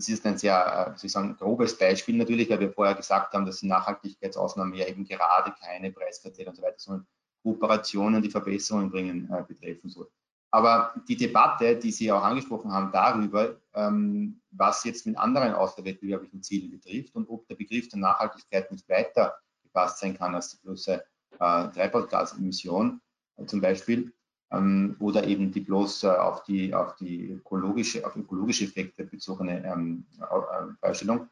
das 0.00 0.08
ist 0.08 0.26
ein 0.26 0.38
sehr, 0.38 0.94
äh, 0.96 1.08
sagen, 1.08 1.36
grobes 1.36 1.76
Beispiel 1.76 2.16
natürlich, 2.16 2.48
weil 2.50 2.60
wir 2.60 2.72
vorher 2.72 2.94
gesagt 2.94 3.32
haben, 3.34 3.44
dass 3.44 3.60
die 3.60 3.66
Nachhaltigkeitsausnahmen 3.66 4.74
ja 4.74 4.86
eben 4.86 5.04
gerade 5.04 5.54
keine 5.60 5.92
Preiskartelle 5.92 6.50
und 6.50 6.56
so 6.56 6.62
weiter, 6.62 6.78
sondern 6.78 7.06
Kooperationen, 7.42 8.22
die 8.22 8.30
Verbesserungen 8.30 8.90
bringen, 8.90 9.30
äh, 9.32 9.42
betreffen 9.42 9.88
soll. 9.88 10.10
Aber 10.52 10.94
die 11.06 11.16
Debatte, 11.16 11.76
die 11.76 11.92
Sie 11.92 12.10
auch 12.10 12.24
angesprochen 12.24 12.72
haben, 12.72 12.90
darüber, 12.92 13.56
ähm, 13.74 14.40
was 14.50 14.84
jetzt 14.84 15.06
mit 15.06 15.16
anderen 15.16 15.54
außerwettbewerblichen 15.54 16.42
Zielen 16.42 16.70
betrifft 16.70 17.14
und 17.14 17.28
ob 17.28 17.46
der 17.46 17.54
Begriff 17.54 17.88
der 17.88 18.00
Nachhaltigkeit 18.00 18.70
nicht 18.72 18.88
weiter 18.88 19.38
gefasst 19.62 19.98
sein 19.98 20.16
kann 20.16 20.34
als 20.34 20.50
die 20.50 20.56
bloße 20.56 20.94
äh, 20.94 21.68
Treibhausgasemission 21.68 23.00
äh, 23.36 23.46
zum 23.46 23.60
Beispiel, 23.60 24.12
ähm, 24.52 24.96
oder 24.98 25.26
eben 25.26 25.50
die 25.52 25.60
bloß 25.60 26.04
äh, 26.04 26.08
auf 26.08 26.42
die, 26.44 26.74
auf 26.74 26.96
die 26.96 27.30
ökologische, 27.30 28.06
auf 28.06 28.16
ökologische 28.16 28.64
Effekte 28.64 29.04
bezogene 29.04 29.64
ähm, 29.64 30.06
Freistellung. 30.80 31.28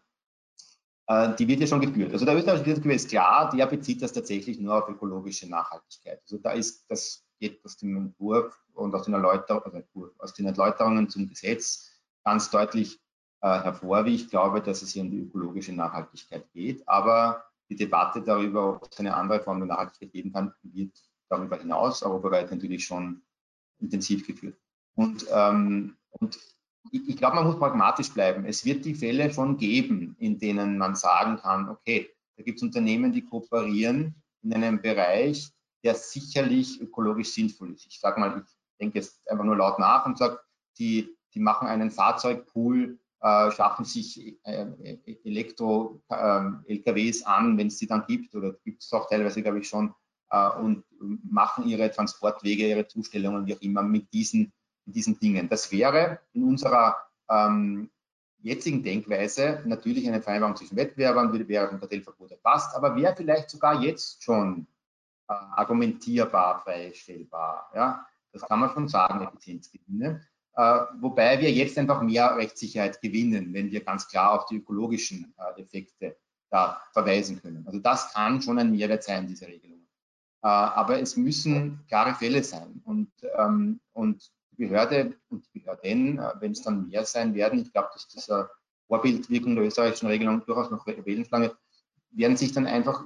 Äh, 1.07 1.35
die 1.37 1.49
wird 1.49 1.61
ja 1.61 1.67
schon 1.67 1.81
geführt. 1.81 2.13
Also 2.13 2.25
der 2.25 2.37
österreichische 2.37 2.65
Gesetzgeber 2.65 2.95
ist 2.95 3.09
klar, 3.09 3.51
der 3.51 3.67
bezieht 3.67 4.03
das 4.03 4.13
tatsächlich 4.13 4.61
nur 4.61 4.77
auf 4.77 4.89
ökologische 4.89 5.49
Nachhaltigkeit. 5.49 6.21
Also 6.23 6.39
da 6.39 6.53
ist, 6.53 6.91
das 6.91 7.25
geht 7.41 7.65
aus 7.65 7.77
dem 7.77 7.97
Entwurf 7.97 8.63
und 8.75 8.95
aus 8.95 9.05
den, 9.05 9.15
also 9.15 10.11
aus 10.19 10.35
den 10.35 10.47
Erläuterungen 10.47 11.09
zum 11.09 11.29
Gesetz 11.29 11.91
ganz 12.25 12.51
deutlich 12.51 13.01
äh, 13.41 13.49
hervor, 13.49 14.05
wie 14.05 14.15
ich 14.15 14.29
glaube, 14.29 14.61
dass 14.61 14.83
es 14.83 14.93
hier 14.93 15.03
um 15.03 15.11
die 15.11 15.21
ökologische 15.21 15.73
Nachhaltigkeit 15.73 16.51
geht. 16.53 16.87
Aber 16.89 17.45
die 17.71 17.77
Debatte 17.77 18.23
darüber, 18.23 18.77
ob 18.77 18.89
es 18.91 18.99
eine 18.99 19.15
andere 19.15 19.41
Form 19.41 19.61
der 19.61 19.69
Nachhaltigkeit 19.69 20.13
geben 20.13 20.33
kann, 20.33 20.53
wird 20.63 20.93
darüber 21.29 21.59
hinaus 21.59 22.03
europaweit 22.03 22.51
natürlich 22.51 22.85
schon 22.85 23.23
intensiv 23.81 24.27
geführt. 24.27 24.59
Und, 24.95 25.27
ähm, 25.31 25.97
und 26.11 26.39
ich, 26.91 27.09
ich 27.09 27.17
glaube, 27.17 27.37
man 27.37 27.47
muss 27.47 27.59
pragmatisch 27.59 28.13
bleiben. 28.13 28.45
Es 28.45 28.65
wird 28.65 28.85
die 28.85 28.95
Fälle 28.95 29.33
schon 29.33 29.57
geben, 29.57 30.17
in 30.19 30.39
denen 30.39 30.79
man 30.79 30.95
sagen 30.95 31.37
kann, 31.37 31.69
okay, 31.69 32.11
da 32.37 32.43
gibt 32.43 32.59
es 32.59 32.63
Unternehmen, 32.63 33.13
die 33.13 33.25
kooperieren 33.25 34.15
in 34.43 34.55
einem 34.55 34.81
Bereich, 34.81 35.51
der 35.85 35.95
sicherlich 35.95 36.81
ökologisch 36.81 37.33
sinnvoll 37.33 37.73
ist. 37.75 37.87
Ich 37.87 38.01
sage 38.01 38.21
mal, 38.21 38.43
ich 38.45 38.45
denke 38.81 38.99
jetzt 38.99 39.29
einfach 39.29 39.45
nur 39.45 39.57
laut 39.57 39.79
nach 39.79 40.07
und 40.07 40.19
sage, 40.19 40.41
die, 40.79 41.17
die 41.35 41.41
machen 41.41 41.69
einen 41.69 41.91
Fahrzeugpool, 41.91 42.99
äh, 43.21 43.51
schaffen 43.51 43.85
sich 43.85 44.39
äh, 44.45 44.67
Elektro-LKWs 45.25 47.21
ähm, 47.21 47.27
an, 47.27 47.59
wenn 47.59 47.67
es 47.67 47.79
die 47.79 47.87
dann 47.87 48.07
gibt, 48.07 48.35
oder 48.35 48.53
gibt 48.65 48.83
es 48.83 48.93
auch 48.93 49.09
teilweise, 49.09 49.43
glaube 49.43 49.59
ich, 49.59 49.69
schon 49.69 49.89
äh, 49.89 49.93
und 50.31 50.85
machen 51.01 51.67
ihre 51.67 51.91
Transportwege, 51.91 52.69
ihre 52.69 52.87
Zustellungen, 52.87 53.47
wie 53.47 53.55
auch 53.55 53.61
immer, 53.61 53.83
mit 53.83 54.13
diesen, 54.13 54.53
mit 54.85 54.97
diesen 54.97 55.19
Dingen. 55.19 55.49
Das 55.49 55.73
wäre 55.73 56.21
in 56.33 56.45
unserer 56.45 56.97
ähm, 57.31 57.91
jetzigen 58.41 58.83
Denkweise 58.83 59.63
natürlich 59.65 60.07
eine 60.07 60.23
Vereinbarung 60.23 60.57
zwischen 60.57 60.77
Wettbewerbern, 60.77 61.33
wäre 61.49 61.71
ein 61.71 61.81
Kartellverbot 61.81 62.31
erfasst, 62.31 62.75
aber 62.75 62.95
wäre 62.97 63.17
vielleicht 63.17 63.51
sogar 63.51 63.83
jetzt 63.83 64.23
schon 64.23 64.67
äh, 65.29 65.33
argumentierbar, 65.33 66.63
freistellbar. 66.63 67.71
Ja? 67.75 68.07
Das 68.33 68.43
kann 68.43 68.61
man 68.61 68.71
schon 68.71 68.89
sagen, 68.89 69.23
Effizienzgewinne. 69.27 70.27
Äh, 70.55 70.81
wobei 71.01 71.41
wir 71.41 71.51
jetzt 71.53 71.79
einfach 71.79 72.03
mehr 72.03 72.37
Rechtssicherheit 72.37 73.01
gewinnen, 73.01 73.53
wenn 73.55 73.71
wir 73.71 73.85
ganz 73.85 74.09
klar 74.09 74.33
auf 74.33 74.47
die 74.47 74.57
ökologischen 74.57 75.35
äh, 75.39 75.61
Effekte 75.61 76.17
da 76.51 76.81
verweisen 76.93 77.41
können. 77.41 77.67
Also 77.67 77.79
das 77.79 78.13
kann 78.13 78.41
schon 78.41 78.59
ein 78.59 78.71
Mehrwert 78.71 79.05
sein, 79.05 79.27
diese 79.27 79.47
Regelungen. 79.47 79.88
Äh, 80.43 80.49
aber 80.49 81.01
es 81.01 81.17
müssen 81.17 81.85
klare 81.89 82.15
Fälle 82.15 82.45
sein. 82.45 82.81
Und, 82.85 83.11
ähm, 83.37 83.81
und 83.93 84.31
die 84.53 84.67
Behörde 84.67 85.17
und 85.29 85.45
die 85.55 85.61
Behörden, 85.61 86.19
äh, 86.19 86.33
wenn 86.41 86.53
es 86.53 86.63
dann 86.63 86.89
mehr 86.89 87.05
sein 87.05 87.35
werden, 87.35 87.61
ich 87.61 87.73
glaube, 87.73 87.91
dass 87.93 88.09
das 88.09 88.31
eine 88.31 88.49
Vorbildwirkung 88.87 89.57
der 89.57 89.65
österreichischen 89.65 90.09
Regelung 90.09 90.45
durchaus 90.45 90.71
noch 90.71 90.87
wählenschlange, 90.87 91.57
werden 92.11 92.37
sich 92.37 92.53
dann 92.53 92.67
einfach 92.67 93.05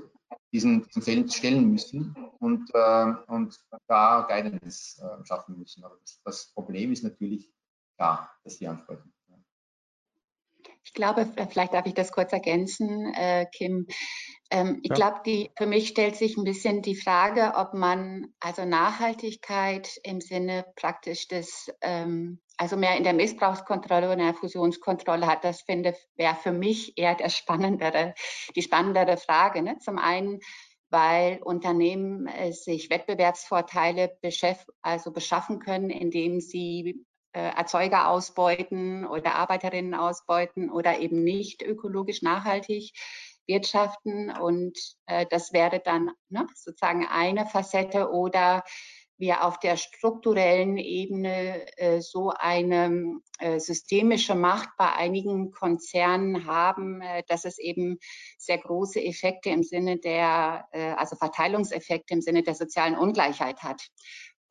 diesen, 0.53 0.85
diesen 0.85 1.03
Fällen 1.03 1.29
stellen 1.29 1.71
müssen 1.71 2.15
und, 2.39 2.71
äh, 2.75 3.15
und 3.27 3.59
da 3.87 4.27
Guidance 4.29 5.03
äh, 5.03 5.25
schaffen 5.25 5.59
müssen. 5.59 5.83
Aber 5.85 5.97
das, 6.01 6.21
das, 6.25 6.53
Problem 6.53 6.93
ist 6.93 7.03
natürlich 7.03 7.51
klar, 7.97 8.31
dass 8.45 8.59
Sie 8.59 8.67
ansprechen. 8.67 9.13
Ich 10.85 10.95
glaube, 10.95 11.33
vielleicht 11.51 11.75
darf 11.75 11.87
ich 11.87 11.95
das 11.95 12.13
kurz 12.13 12.33
ergänzen, 12.33 13.13
äh, 13.15 13.47
Kim. 13.53 13.87
Ähm, 14.51 14.81
ich 14.83 14.91
ja. 14.91 14.95
glaube, 14.97 15.49
für 15.57 15.67
mich 15.67 15.89
stellt 15.89 16.17
sich 16.17 16.37
ein 16.37 16.45
bisschen 16.45 16.83
die 16.83 16.97
Frage, 16.97 17.55
ob 17.57 17.73
man 17.73 18.35
also 18.41 18.65
Nachhaltigkeit 18.65 19.89
im 20.03 20.21
Sinne 20.21 20.67
praktisch 20.77 21.27
des, 21.29 21.73
ähm, 21.81 22.41
also 22.59 22.77
mehr 22.77 22.97
in 22.97 23.05
der 23.05 23.15
Missbrauchskontrolle 23.15 24.13
in 24.13 24.19
der 24.19 24.35
Fusionskontrolle 24.35 25.27
hat. 25.27 25.45
Das 25.45 25.63
finde 25.63 25.97
wäre 26.17 26.35
für 26.35 26.53
mich 26.53 26.99
eher 26.99 27.15
der 27.15 27.31
spannendere, 27.31 28.15
die 28.55 28.63
spannendere 28.63 29.17
Frage. 29.17 29.63
Ne? 29.63 29.79
Zum 29.79 29.97
einen, 29.99 30.41
weil 30.91 31.41
Unternehmen 31.43 32.27
äh, 32.27 32.53
sich 32.53 32.91
Wettbewerbsvorteile 32.91 34.19
also 34.83 35.13
beschaffen 35.13 35.61
können, 35.61 35.89
indem 35.89 36.41
sie 36.41 36.91
äh, 36.91 37.12
Erzeuger 37.33 38.09
ausbeuten 38.09 39.07
oder 39.07 39.35
Arbeiterinnen 39.37 39.95
ausbeuten 39.95 40.71
oder 40.71 40.99
eben 41.01 41.25
nicht 41.25 41.63
ökologisch 41.63 42.23
nachhaltig 42.23 42.93
wirtschaften. 43.47 44.31
Und 44.31 44.79
äh, 45.07 45.27
das 45.31 45.53
wäre 45.53 45.81
dann 45.81 46.11
ne, 46.29 46.47
sozusagen 46.55 47.07
eine 47.07 47.47
Facette 47.47 48.11
oder 48.11 48.63
wir 49.19 49.45
auf 49.45 49.61
der 49.61 49.77
strukturellen 49.77 50.79
Ebene 50.79 51.65
äh, 51.77 52.01
so 52.01 52.31
eine 52.31 53.21
äh, 53.39 53.61
systemische 53.61 54.35
Macht 54.35 54.71
bei 54.77 54.93
einigen 54.93 55.53
Konzernen 55.53 56.47
haben, 56.47 57.01
äh, 57.03 57.23
dass 57.29 57.45
es 57.45 57.59
eben 57.59 57.99
sehr 58.37 58.59
große 58.59 59.01
Effekte 59.01 59.51
im 59.51 59.63
Sinne 59.63 59.99
der, 59.99 60.67
äh, 60.73 60.91
also 60.93 61.15
Verteilungseffekte 61.15 62.15
im 62.15 62.21
Sinne 62.21 62.43
der 62.43 62.57
sozialen 62.57 62.97
Ungleichheit 62.97 63.63
hat. 63.63 63.87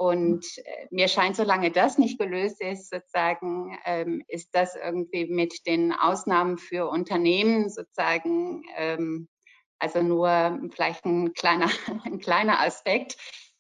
Und 0.02 0.48
äh, 0.58 0.88
mir 0.90 1.08
scheint, 1.08 1.36
solange 1.36 1.70
das 1.70 2.00
nicht 2.00 2.18
gelöst 2.18 2.60
ist, 2.60 2.90
sozusagen, 2.90 3.78
ähm, 3.86 4.24
ist 4.28 4.50
das 4.54 4.76
irgendwie 4.76 5.28
mit 5.28 5.68
den 5.68 5.94
Ausnahmen 5.94 6.58
für 6.58 6.90
Unternehmen 6.90 7.70
sozusagen, 7.70 8.64
ähm, 8.78 9.30
also 9.78 10.02
nur 10.02 10.60
vielleicht 10.74 11.06
ein 11.06 11.34
kleiner, 11.34 11.70
ein 12.04 12.18
kleiner 12.18 12.62
Aspekt, 12.62 13.16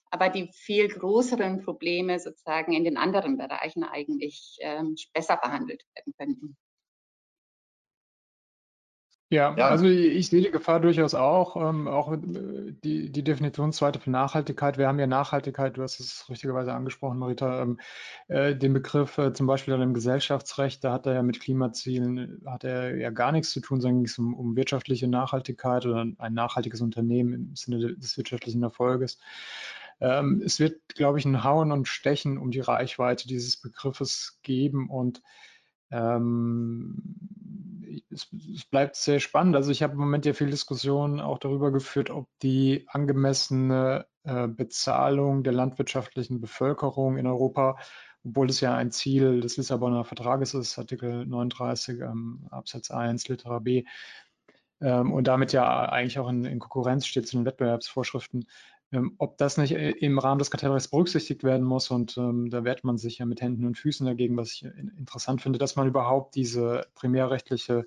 aber 0.09 0.29
die 0.29 0.49
viel 0.51 0.87
größeren 0.87 1.63
Probleme 1.63 2.19
sozusagen 2.19 2.73
in 2.73 2.85
den 2.85 2.97
anderen 2.97 3.37
Bereichen 3.37 3.83
eigentlich 3.83 4.57
ähm, 4.61 4.95
besser 5.13 5.37
behandelt 5.37 5.83
werden 5.93 6.13
könnten. 6.17 6.57
Ja, 9.31 9.55
ja, 9.57 9.69
also 9.69 9.85
ich 9.85 10.27
sehe 10.27 10.41
die 10.41 10.51
Gefahr 10.51 10.81
durchaus 10.81 11.13
auch, 11.13 11.55
ähm, 11.55 11.87
auch 11.87 12.11
äh, 12.11 12.17
die, 12.83 13.09
die 13.09 13.23
Definitionsseite 13.23 13.97
für 13.97 14.11
Nachhaltigkeit. 14.11 14.77
Wir 14.77 14.89
haben 14.89 14.99
ja 14.99 15.07
Nachhaltigkeit, 15.07 15.77
du 15.77 15.83
hast 15.83 16.01
es 16.01 16.29
richtigerweise 16.29 16.73
angesprochen, 16.73 17.17
Marita, 17.17 17.61
ähm, 17.61 17.79
äh, 18.27 18.53
den 18.57 18.73
Begriff 18.73 19.17
äh, 19.17 19.31
zum 19.31 19.47
Beispiel 19.47 19.71
dann 19.71 19.83
im 19.83 19.93
Gesellschaftsrecht, 19.93 20.83
da 20.83 20.91
hat 20.91 21.05
er 21.05 21.13
ja 21.13 21.23
mit 21.23 21.39
Klimazielen, 21.39 22.41
hat 22.45 22.65
er 22.65 22.97
ja 22.97 23.09
gar 23.09 23.31
nichts 23.31 23.51
zu 23.51 23.61
tun, 23.61 23.79
sondern 23.79 23.99
ging 23.99 24.07
es 24.07 24.17
um, 24.19 24.33
um 24.33 24.57
wirtschaftliche 24.57 25.07
Nachhaltigkeit 25.07 25.85
oder 25.85 26.05
ein 26.17 26.33
nachhaltiges 26.33 26.81
Unternehmen 26.81 27.33
im 27.33 27.55
Sinne 27.55 27.95
des 27.95 28.17
wirtschaftlichen 28.17 28.63
Erfolges. 28.63 29.17
Ähm, 30.01 30.41
es 30.45 30.59
wird, 30.59 30.81
glaube 30.89 31.19
ich, 31.19 31.25
ein 31.25 31.41
Hauen 31.41 31.71
und 31.71 31.87
Stechen 31.87 32.37
um 32.37 32.51
die 32.51 32.59
Reichweite 32.59 33.29
dieses 33.29 33.55
Begriffes 33.55 34.39
geben 34.43 34.89
und 34.89 35.21
ähm, 35.91 37.01
es, 38.11 38.29
bleibt 38.65 38.95
sehr 38.95 39.19
spannend. 39.19 39.55
Also 39.55 39.71
ich 39.71 39.83
habe 39.83 39.93
im 39.93 39.99
Moment 39.99 40.25
ja 40.25 40.33
viel 40.33 40.49
Diskussion 40.49 41.19
auch 41.19 41.39
darüber 41.39 41.71
geführt, 41.71 42.09
ob 42.09 42.27
die 42.41 42.85
angemessene 42.87 44.05
äh, 44.23 44.47
Bezahlung 44.47 45.43
der 45.43 45.53
landwirtschaftlichen 45.53 46.41
Bevölkerung 46.41 47.17
in 47.17 47.27
Europa, 47.27 47.77
obwohl 48.23 48.49
es 48.49 48.61
ja 48.61 48.75
ein 48.75 48.91
Ziel 48.91 49.41
des 49.41 49.57
Lissabonner 49.57 50.03
Vertrages 50.03 50.53
ist, 50.53 50.77
Artikel 50.77 51.25
39 51.25 52.01
ähm, 52.01 52.47
Absatz 52.51 52.91
1 52.91 53.27
Litera 53.27 53.59
B, 53.59 53.83
ähm, 54.81 55.11
und 55.11 55.27
damit 55.27 55.53
ja 55.53 55.89
eigentlich 55.89 56.19
auch 56.19 56.29
in 56.29 56.59
Konkurrenz 56.59 57.05
steht 57.05 57.27
zu 57.27 57.37
den 57.37 57.45
Wettbewerbsvorschriften, 57.45 58.47
ähm, 58.91 59.15
ob 59.17 59.37
das 59.37 59.57
nicht 59.57 59.71
äh, 59.73 59.91
im 59.91 60.19
Rahmen 60.19 60.39
des 60.39 60.51
Kartellrechts 60.51 60.89
berücksichtigt 60.89 61.43
werden 61.43 61.65
muss. 61.65 61.91
Und 61.91 62.17
ähm, 62.17 62.49
da 62.49 62.63
wehrt 62.63 62.83
man 62.83 62.97
sich 62.97 63.19
ja 63.19 63.25
mit 63.25 63.41
Händen 63.41 63.65
und 63.65 63.77
Füßen 63.77 64.05
dagegen, 64.05 64.37
was 64.37 64.51
ich 64.51 64.65
interessant 64.65 65.41
finde, 65.41 65.59
dass 65.59 65.75
man 65.75 65.87
überhaupt 65.87 66.35
diese 66.35 66.85
primärrechtliche, 66.95 67.85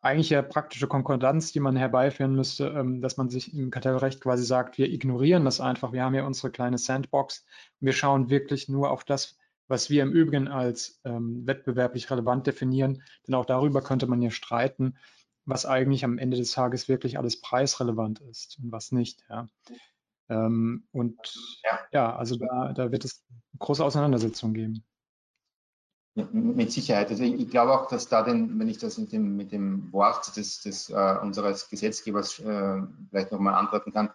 eigentlich 0.00 0.30
ja 0.30 0.42
praktische 0.42 0.88
Konkordanz, 0.88 1.52
die 1.52 1.60
man 1.60 1.76
herbeiführen 1.76 2.34
müsste, 2.34 2.68
ähm, 2.68 3.00
dass 3.00 3.16
man 3.16 3.28
sich 3.28 3.54
im 3.54 3.70
Kartellrecht 3.70 4.20
quasi 4.20 4.44
sagt, 4.44 4.78
wir 4.78 4.90
ignorieren 4.90 5.44
das 5.44 5.60
einfach. 5.60 5.92
Wir 5.92 6.04
haben 6.04 6.14
ja 6.14 6.26
unsere 6.26 6.50
kleine 6.50 6.78
Sandbox. 6.78 7.44
Wir 7.80 7.92
schauen 7.92 8.30
wirklich 8.30 8.68
nur 8.68 8.90
auf 8.90 9.04
das, 9.04 9.38
was 9.68 9.90
wir 9.90 10.02
im 10.02 10.12
Übrigen 10.12 10.48
als 10.48 11.00
ähm, 11.04 11.46
wettbewerblich 11.46 12.10
relevant 12.10 12.46
definieren. 12.46 13.02
Denn 13.26 13.34
auch 13.34 13.46
darüber 13.46 13.82
könnte 13.82 14.06
man 14.06 14.22
ja 14.22 14.30
streiten 14.30 14.96
was 15.48 15.64
eigentlich 15.64 16.04
am 16.04 16.18
Ende 16.18 16.36
des 16.36 16.52
Tages 16.52 16.88
wirklich 16.88 17.18
alles 17.18 17.40
preisrelevant 17.40 18.20
ist 18.20 18.58
und 18.62 18.70
was 18.70 18.92
nicht. 18.92 19.24
Ja. 19.30 19.48
Ähm, 20.28 20.86
und 20.92 21.16
ja. 21.90 22.14
also 22.14 22.36
da, 22.36 22.72
da 22.74 22.92
wird 22.92 23.04
es 23.06 23.24
große 23.58 23.82
Auseinandersetzungen 23.82 24.54
geben. 24.54 24.84
Mit 26.32 26.72
Sicherheit. 26.72 27.10
Also 27.10 27.22
ich, 27.22 27.48
glaube 27.48 27.72
auch, 27.72 27.88
dass 27.88 28.08
da 28.08 28.22
den, 28.22 28.58
wenn 28.58 28.68
ich 28.68 28.78
das 28.78 28.98
mit 28.98 29.12
dem, 29.12 29.36
mit 29.36 29.52
dem 29.52 29.90
Wort 29.92 30.36
des, 30.36 30.60
des 30.62 30.90
äh, 30.90 31.16
unseres 31.22 31.70
Gesetzgebers 31.70 32.40
äh, 32.40 32.82
vielleicht 33.08 33.30
nochmal 33.32 33.54
antworten 33.54 33.92
kann, 33.92 34.10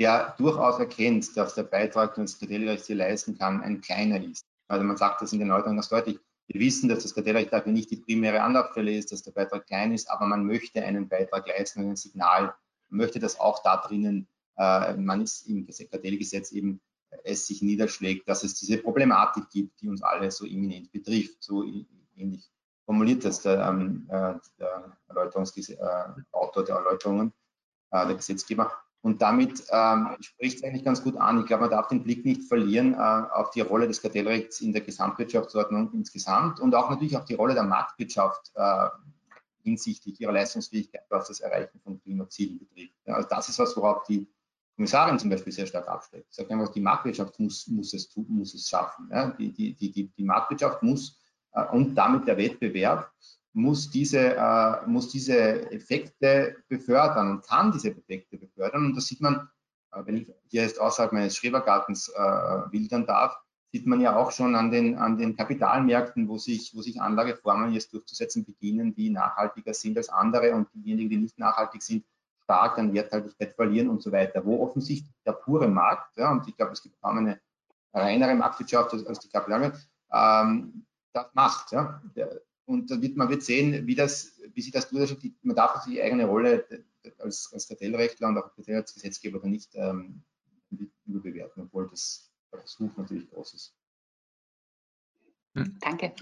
der 0.00 0.34
durchaus 0.36 0.80
erkennt, 0.80 1.36
dass 1.36 1.54
der 1.54 1.62
Beitrag, 1.62 2.14
den 2.14 2.24
das 2.24 2.38
Kartellrecht 2.38 2.86
hier 2.86 2.96
leisten 2.96 3.38
kann, 3.38 3.62
ein 3.62 3.80
kleiner 3.80 4.22
ist. 4.22 4.44
Also 4.68 4.84
man 4.84 4.96
sagt 4.96 5.22
das 5.22 5.32
in 5.32 5.38
den 5.38 5.48
Erläuterungen 5.48 5.76
ganz 5.76 5.88
deutlich. 5.88 6.18
Wir 6.46 6.60
wissen, 6.60 6.88
dass 6.88 7.02
das 7.02 7.14
Kartellrecht 7.14 7.52
dafür 7.52 7.72
nicht 7.72 7.90
die 7.90 7.96
primäre 7.96 8.42
Anlaufstelle 8.42 8.96
ist, 8.96 9.12
dass 9.12 9.22
der 9.22 9.32
Beitrag 9.32 9.66
klein 9.66 9.92
ist, 9.92 10.10
aber 10.10 10.26
man 10.26 10.44
möchte 10.44 10.82
einen 10.84 11.08
Beitrag 11.08 11.46
leisten, 11.48 11.88
ein 11.88 11.96
Signal, 11.96 12.54
man 12.88 12.98
möchte 12.98 13.18
das 13.18 13.40
auch 13.40 13.62
da 13.62 13.78
drinnen, 13.78 14.28
äh, 14.56 14.94
man 14.94 15.22
ist 15.22 15.46
im 15.48 15.66
Kartellgesetz 15.66 16.52
eben, 16.52 16.80
es 17.22 17.46
sich 17.46 17.62
niederschlägt, 17.62 18.28
dass 18.28 18.42
es 18.42 18.54
diese 18.54 18.78
Problematik 18.78 19.48
gibt, 19.50 19.80
die 19.80 19.88
uns 19.88 20.02
alle 20.02 20.30
so 20.30 20.44
eminent 20.44 20.90
betrifft. 20.90 21.42
So 21.42 21.64
ähnlich 22.16 22.50
formuliert 22.84 23.24
das 23.24 23.42
der, 23.42 23.66
ähm, 23.66 24.06
äh, 24.08 24.34
der 24.58 24.96
Erläuterungsautor 25.08 26.62
äh, 26.62 26.66
der 26.66 26.74
Erläuterungen, 26.74 27.32
äh, 27.90 28.06
der 28.06 28.16
Gesetzgeber. 28.16 28.72
Und 29.04 29.20
damit 29.20 29.62
ähm, 29.70 30.16
spricht 30.20 30.56
es 30.56 30.64
eigentlich 30.64 30.82
ganz 30.82 31.02
gut 31.02 31.18
an. 31.18 31.40
Ich 31.40 31.44
glaube, 31.44 31.64
man 31.64 31.70
darf 31.70 31.88
den 31.88 32.02
Blick 32.02 32.24
nicht 32.24 32.44
verlieren 32.44 32.94
äh, 32.94 32.96
auf 32.96 33.50
die 33.50 33.60
Rolle 33.60 33.86
des 33.86 34.00
Kartellrechts 34.00 34.62
in 34.62 34.72
der 34.72 34.80
Gesamtwirtschaftsordnung 34.80 35.92
insgesamt 35.92 36.58
und 36.58 36.74
auch 36.74 36.88
natürlich 36.88 37.14
auf 37.14 37.26
die 37.26 37.34
Rolle 37.34 37.52
der 37.52 37.64
Marktwirtschaft 37.64 38.50
äh, 38.54 38.88
hinsichtlich 39.62 40.18
ihrer 40.22 40.32
Leistungsfähigkeit, 40.32 41.04
was 41.10 41.28
das 41.28 41.40
Erreichen 41.40 41.78
von 41.80 42.00
Klimazielen 42.00 42.58
betrifft. 42.58 42.94
Ja, 43.04 43.16
also 43.16 43.28
das 43.28 43.50
ist 43.50 43.58
was, 43.58 43.76
worauf 43.76 44.04
die 44.04 44.26
Kommissarin 44.74 45.18
zum 45.18 45.28
Beispiel 45.28 45.52
sehr 45.52 45.66
stark 45.66 45.86
absteckt. 45.86 46.32
Sie 46.32 46.40
sagt 46.40 46.50
einfach, 46.50 46.72
die 46.72 46.80
Marktwirtschaft 46.80 47.38
muss, 47.38 47.66
muss, 47.66 47.92
es, 47.92 48.08
muss 48.16 48.54
es 48.54 48.66
schaffen. 48.66 49.10
Ja? 49.12 49.32
Die, 49.32 49.52
die, 49.52 49.74
die, 49.74 50.08
die 50.08 50.24
Marktwirtschaft 50.24 50.82
muss 50.82 51.20
äh, 51.52 51.62
und 51.66 51.94
damit 51.94 52.26
der 52.26 52.38
Wettbewerb 52.38 53.12
muss 53.54 53.90
diese, 53.90 54.36
äh, 54.36 54.86
muss 54.86 55.08
diese 55.08 55.70
Effekte 55.70 56.56
befördern 56.68 57.30
und 57.30 57.46
kann 57.46 57.72
diese 57.72 57.90
Effekte 57.90 58.36
befördern. 58.36 58.86
Und 58.86 58.96
das 58.96 59.06
sieht 59.06 59.20
man, 59.20 59.48
äh, 59.92 60.02
wenn 60.04 60.16
ich 60.16 60.32
hier 60.48 60.62
jetzt 60.62 60.80
außerhalb 60.80 61.12
meines 61.12 61.36
Schrebergartens 61.36 62.08
äh, 62.08 62.20
wildern 62.20 63.06
darf, 63.06 63.36
sieht 63.72 63.86
man 63.86 64.00
ja 64.00 64.16
auch 64.16 64.32
schon 64.32 64.54
an 64.54 64.70
den, 64.70 64.98
an 64.98 65.18
den 65.18 65.36
Kapitalmärkten, 65.36 66.28
wo 66.28 66.36
sich, 66.36 66.74
wo 66.74 66.82
sich 66.82 67.00
Anlageformen 67.00 67.72
jetzt 67.72 67.92
durchzusetzen 67.92 68.44
beginnen, 68.44 68.94
die 68.94 69.10
nachhaltiger 69.10 69.74
sind 69.74 69.96
als 69.96 70.08
andere 70.08 70.52
und 70.54 70.68
diejenigen, 70.74 71.10
die 71.10 71.16
nicht 71.16 71.38
nachhaltig 71.38 71.82
sind, 71.82 72.04
stark 72.42 72.78
an 72.78 72.92
Werthaltigkeit 72.92 73.54
verlieren 73.54 73.88
und 73.88 74.02
so 74.02 74.12
weiter, 74.12 74.44
wo 74.44 74.62
offensichtlich 74.62 75.14
der 75.24 75.32
pure 75.32 75.68
Markt, 75.68 76.16
ja, 76.16 76.30
und 76.30 76.46
ich 76.46 76.56
glaube, 76.56 76.72
es 76.72 76.82
gibt 76.82 77.00
kaum 77.00 77.18
eine 77.18 77.40
reinere 77.92 78.34
Marktwirtschaft 78.34 78.92
als 78.92 79.18
die 79.20 79.28
Kapitalmarkt, 79.28 79.88
ähm, 80.12 80.86
das 81.12 81.26
macht. 81.34 81.72
Ja. 81.72 82.00
Und 82.66 82.90
da 82.90 83.00
wird, 83.00 83.16
man 83.16 83.28
wird 83.28 83.42
sehen, 83.42 83.86
wie, 83.86 83.94
das, 83.94 84.40
wie 84.54 84.62
sich 84.62 84.72
das 84.72 84.88
tut. 84.88 85.18
Man 85.42 85.56
darf 85.56 85.84
die 85.84 86.02
eigene 86.02 86.26
Rolle 86.26 86.66
als, 87.18 87.50
als 87.52 87.68
Kartellrechtler 87.68 88.28
und 88.28 88.38
auch 88.38 88.50
als 88.66 88.94
Gesetzgeber 88.94 89.38
da 89.38 89.48
nicht 89.48 89.72
ähm, 89.74 90.22
überbewerten, 91.06 91.64
obwohl 91.64 91.88
das 91.88 92.32
Versuch 92.50 92.96
natürlich 92.96 93.30
groß 93.30 93.54
ist. 93.54 93.76
Hm. 95.54 95.78
Danke. 95.80 96.14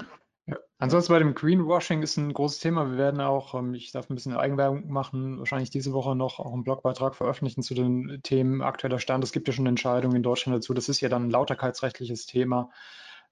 Ja. 0.46 0.58
Ansonsten 0.78 1.12
bei 1.12 1.20
dem 1.20 1.34
Greenwashing 1.34 2.02
ist 2.02 2.16
ein 2.16 2.32
großes 2.32 2.58
Thema. 2.58 2.90
Wir 2.90 2.98
werden 2.98 3.20
auch, 3.20 3.54
ähm, 3.54 3.74
ich 3.74 3.92
darf 3.92 4.10
ein 4.10 4.16
bisschen 4.16 4.34
Eigenwerbung 4.34 4.90
machen, 4.90 5.38
wahrscheinlich 5.38 5.70
diese 5.70 5.92
Woche 5.92 6.16
noch 6.16 6.40
auch 6.40 6.52
einen 6.52 6.64
Blogbeitrag 6.64 7.14
veröffentlichen 7.14 7.62
zu 7.62 7.74
den 7.74 8.20
Themen 8.24 8.62
aktueller 8.62 8.98
Stand. 8.98 9.22
Es 9.22 9.32
gibt 9.32 9.46
ja 9.46 9.54
schon 9.54 9.66
Entscheidungen 9.66 10.16
in 10.16 10.24
Deutschland 10.24 10.56
dazu. 10.56 10.74
Das 10.74 10.88
ist 10.88 11.00
ja 11.00 11.08
dann 11.08 11.26
ein 11.26 11.30
lauterkeitsrechtliches 11.30 12.26
Thema 12.26 12.70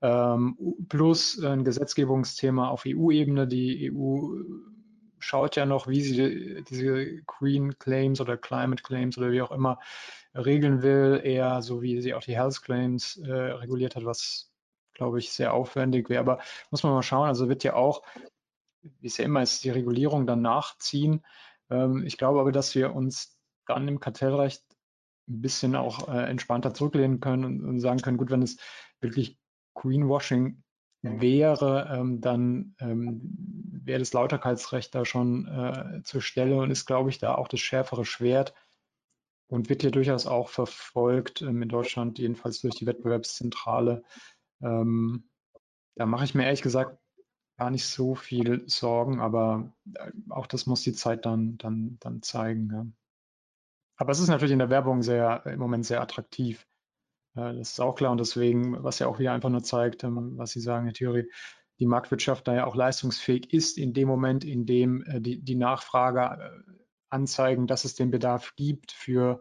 plus 0.00 1.42
ein 1.44 1.64
Gesetzgebungsthema 1.64 2.68
auf 2.68 2.84
EU-Ebene. 2.86 3.46
Die 3.46 3.92
EU 3.92 4.30
schaut 5.18 5.56
ja 5.56 5.66
noch, 5.66 5.86
wie 5.88 6.00
sie 6.02 6.64
diese 6.68 7.22
Green 7.26 7.78
Claims 7.78 8.20
oder 8.20 8.36
Climate 8.36 8.82
Claims 8.82 9.18
oder 9.18 9.30
wie 9.30 9.42
auch 9.42 9.50
immer 9.50 9.78
regeln 10.34 10.82
will, 10.82 11.20
eher 11.22 11.60
so 11.62 11.82
wie 11.82 12.00
sie 12.00 12.14
auch 12.14 12.22
die 12.22 12.36
Health 12.36 12.62
Claims 12.62 13.16
äh, 13.18 13.32
reguliert 13.32 13.96
hat, 13.96 14.04
was 14.04 14.50
glaube 14.94 15.18
ich 15.18 15.32
sehr 15.32 15.54
aufwendig 15.54 16.08
wäre. 16.08 16.20
Aber 16.20 16.40
muss 16.70 16.82
man 16.82 16.92
mal 16.92 17.02
schauen, 17.02 17.28
also 17.28 17.48
wird 17.48 17.64
ja 17.64 17.74
auch, 17.74 18.02
wie 18.82 19.06
es 19.06 19.16
ja 19.16 19.24
immer 19.24 19.42
ist, 19.42 19.64
die 19.64 19.70
Regulierung 19.70 20.26
dann 20.26 20.42
nachziehen. 20.42 21.24
Ähm, 21.70 22.04
ich 22.06 22.18
glaube 22.18 22.40
aber, 22.40 22.52
dass 22.52 22.74
wir 22.74 22.94
uns 22.94 23.38
dann 23.66 23.88
im 23.88 24.00
Kartellrecht 24.00 24.64
ein 25.28 25.40
bisschen 25.40 25.76
auch 25.76 26.08
äh, 26.08 26.28
entspannter 26.28 26.74
zurücklehnen 26.74 27.20
können 27.20 27.44
und, 27.44 27.64
und, 27.64 27.80
sagen 27.80 28.00
können, 28.00 28.18
gut, 28.18 28.30
wenn 28.30 28.42
es 28.42 28.58
wirklich 29.00 29.38
Greenwashing 29.74 30.62
wäre, 31.02 31.88
ähm, 31.92 32.20
dann 32.20 32.74
ähm, 32.78 33.20
wäre 33.84 33.98
das 33.98 34.12
Lauterkeitsrecht 34.12 34.94
da 34.94 35.04
schon 35.04 35.46
äh, 35.46 36.02
zur 36.02 36.20
Stelle 36.20 36.58
und 36.58 36.70
ist, 36.70 36.86
glaube 36.86 37.10
ich, 37.10 37.18
da 37.18 37.36
auch 37.36 37.48
das 37.48 37.60
schärfere 37.60 38.04
Schwert 38.04 38.54
und 39.48 39.68
wird 39.68 39.82
hier 39.82 39.90
durchaus 39.90 40.26
auch 40.26 40.48
verfolgt, 40.48 41.42
ähm, 41.42 41.62
in 41.62 41.68
Deutschland 41.68 42.18
jedenfalls 42.18 42.60
durch 42.60 42.74
die 42.74 42.86
Wettbewerbszentrale. 42.86 44.02
Ähm, 44.62 45.30
da 45.96 46.06
mache 46.06 46.24
ich 46.24 46.34
mir 46.34 46.44
ehrlich 46.44 46.62
gesagt 46.62 46.98
gar 47.58 47.70
nicht 47.70 47.86
so 47.86 48.14
viel 48.14 48.68
Sorgen, 48.68 49.20
aber 49.20 49.72
äh, 49.94 50.12
auch 50.28 50.46
das 50.46 50.66
muss 50.66 50.82
die 50.82 50.92
Zeit 50.92 51.26
dann, 51.26 51.56
dann, 51.58 51.96
dann 52.00 52.22
zeigen. 52.22 52.70
Ja. 52.72 52.86
Aber 53.96 54.12
es 54.12 54.20
ist 54.20 54.28
natürlich 54.28 54.52
in 54.52 54.60
der 54.60 54.70
Werbung 54.70 55.02
sehr, 55.02 55.44
im 55.46 55.58
Moment 55.58 55.84
sehr 55.84 56.00
attraktiv. 56.00 56.66
Das 57.34 57.56
ist 57.56 57.80
auch 57.80 57.94
klar 57.94 58.10
und 58.10 58.18
deswegen, 58.18 58.82
was 58.82 58.98
ja 58.98 59.06
auch 59.06 59.18
wieder 59.18 59.32
einfach 59.32 59.50
nur 59.50 59.62
zeigt, 59.62 60.04
ähm, 60.04 60.36
was 60.36 60.50
Sie 60.50 60.60
sagen, 60.60 60.86
Herr 60.86 60.94
Thierry, 60.94 61.30
die 61.78 61.86
Marktwirtschaft 61.86 62.46
da 62.46 62.54
ja 62.54 62.66
auch 62.66 62.74
leistungsfähig 62.74 63.52
ist 63.52 63.78
in 63.78 63.94
dem 63.94 64.08
Moment, 64.08 64.44
in 64.44 64.66
dem 64.66 65.02
äh, 65.04 65.20
die, 65.20 65.40
die 65.40 65.54
Nachfrage 65.54 66.42
äh, 66.42 66.72
anzeigen, 67.08 67.66
dass 67.66 67.84
es 67.84 67.94
den 67.94 68.10
Bedarf 68.10 68.54
gibt 68.56 68.92
für 68.92 69.40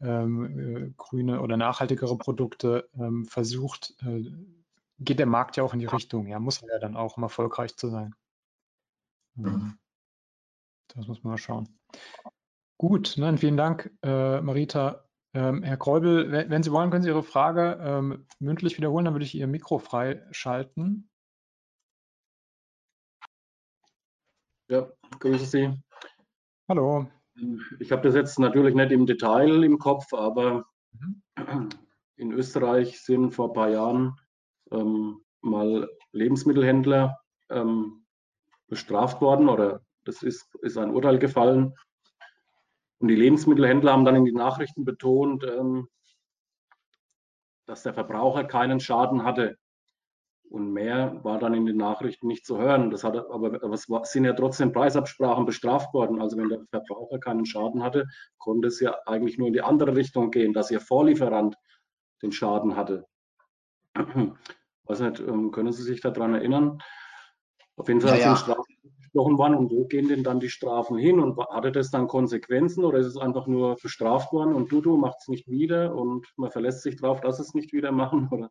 ähm, 0.00 0.58
äh, 0.58 0.92
grüne 0.96 1.40
oder 1.40 1.56
nachhaltigere 1.56 2.16
Produkte, 2.16 2.88
ähm, 2.94 3.26
versucht, 3.26 3.94
äh, 4.02 4.24
geht 4.98 5.18
der 5.18 5.26
Markt 5.26 5.56
ja 5.56 5.64
auch 5.64 5.72
in 5.72 5.80
die 5.80 5.86
Richtung. 5.86 6.26
Ja, 6.26 6.38
muss 6.38 6.62
er 6.62 6.68
ja 6.68 6.78
dann 6.78 6.96
auch, 6.96 7.16
um 7.16 7.22
erfolgreich 7.22 7.76
zu 7.76 7.88
sein. 7.88 8.14
Mhm. 9.34 9.78
Das 10.94 11.06
muss 11.06 11.22
man 11.22 11.32
mal 11.32 11.38
schauen. 11.38 11.68
Gut, 12.76 13.14
nein, 13.16 13.38
vielen 13.38 13.56
Dank, 13.56 13.90
äh, 14.02 14.40
Marita. 14.40 15.09
Ähm, 15.32 15.62
Herr 15.62 15.76
Kräubel, 15.76 16.32
wenn, 16.32 16.50
wenn, 16.50 16.62
Sie 16.62 16.72
wollen, 16.72 16.90
können 16.90 17.04
Sie 17.04 17.08
Ihre 17.08 17.22
Frage 17.22 17.78
ähm, 17.80 18.26
mündlich 18.40 18.76
wiederholen, 18.76 19.04
dann 19.04 19.14
würde 19.14 19.24
ich 19.24 19.34
Ihr 19.34 19.46
Mikro 19.46 19.78
freischalten. 19.78 21.08
Ja, 24.68 24.90
grüße 25.18 25.46
Sie. 25.46 25.72
Hallo. 26.68 27.06
Ich 27.78 27.92
habe 27.92 28.02
das 28.02 28.14
jetzt 28.14 28.38
natürlich 28.38 28.74
nicht 28.74 28.92
im 28.92 29.06
Detail 29.06 29.62
im 29.62 29.78
Kopf, 29.78 30.12
aber 30.12 30.66
mhm. 30.92 31.68
in 32.16 32.32
Österreich 32.32 33.00
sind 33.00 33.32
vor 33.32 33.48
ein 33.48 33.54
paar 33.54 33.70
Jahren 33.70 34.16
ähm, 34.72 35.24
mal 35.40 35.88
Lebensmittelhändler 36.12 37.18
ähm, 37.50 38.04
bestraft 38.66 39.20
worden 39.20 39.48
oder 39.48 39.84
das 40.04 40.22
ist, 40.22 40.54
ist 40.62 40.76
ein 40.76 40.90
Urteil 40.90 41.18
gefallen 41.18 41.74
und 43.00 43.08
die 43.08 43.16
Lebensmittelhändler 43.16 43.92
haben 43.92 44.04
dann 44.04 44.16
in 44.16 44.26
den 44.26 44.34
Nachrichten 44.34 44.84
betont, 44.84 45.42
ähm, 45.44 45.88
dass 47.66 47.82
der 47.82 47.94
Verbraucher 47.94 48.44
keinen 48.44 48.78
Schaden 48.78 49.24
hatte. 49.24 49.56
Und 50.50 50.72
mehr 50.72 51.18
war 51.22 51.38
dann 51.38 51.54
in 51.54 51.64
den 51.64 51.76
Nachrichten 51.76 52.26
nicht 52.26 52.44
zu 52.44 52.58
hören. 52.58 52.90
Das 52.90 53.04
hat, 53.04 53.16
aber, 53.16 53.62
aber 53.62 53.72
es 53.72 53.88
war, 53.88 54.04
sind 54.04 54.24
ja 54.24 54.32
trotzdem 54.32 54.72
Preisabsprachen 54.72 55.46
bestraft 55.46 55.94
worden. 55.94 56.20
Also 56.20 56.36
wenn 56.36 56.48
der 56.48 56.66
Verbraucher 56.70 57.20
keinen 57.20 57.46
Schaden 57.46 57.82
hatte, 57.82 58.06
konnte 58.38 58.68
es 58.68 58.80
ja 58.80 58.96
eigentlich 59.06 59.38
nur 59.38 59.46
in 59.46 59.54
die 59.54 59.62
andere 59.62 59.94
Richtung 59.94 60.30
gehen, 60.30 60.52
dass 60.52 60.70
Ihr 60.70 60.80
Vorlieferant 60.80 61.54
den 62.22 62.32
Schaden 62.32 62.76
hatte. 62.76 63.06
Weiß 64.84 65.00
nicht, 65.00 65.20
ähm, 65.20 65.52
können 65.52 65.72
Sie 65.72 65.84
sich 65.84 66.00
daran 66.00 66.34
erinnern? 66.34 66.82
Auf 67.76 67.88
jeden 67.88 68.00
Fall 68.00 68.18
ja, 68.18 68.36
sind 68.36 68.48
ja 68.48 68.62
gesprochen 69.10 69.38
worden 69.38 69.54
und 69.54 69.70
wo 69.70 69.86
gehen 69.86 70.08
denn 70.08 70.22
dann 70.22 70.38
die 70.38 70.48
Strafen 70.48 70.96
hin 70.96 71.18
und 71.18 71.36
hatte 71.48 71.72
das 71.72 71.90
dann 71.90 72.06
Konsequenzen 72.06 72.84
oder 72.84 72.98
ist 72.98 73.06
es 73.06 73.16
einfach 73.16 73.46
nur 73.46 73.76
bestraft 73.76 74.32
worden 74.32 74.54
und 74.54 74.70
Dudu 74.70 74.96
macht 74.96 75.16
es 75.20 75.28
nicht 75.28 75.48
wieder 75.48 75.94
und 75.94 76.26
man 76.36 76.50
verlässt 76.50 76.82
sich 76.82 76.96
darauf, 76.96 77.20
dass 77.20 77.40
es 77.40 77.54
nicht 77.54 77.72
wieder 77.72 77.90
machen 77.90 78.28
oder? 78.30 78.50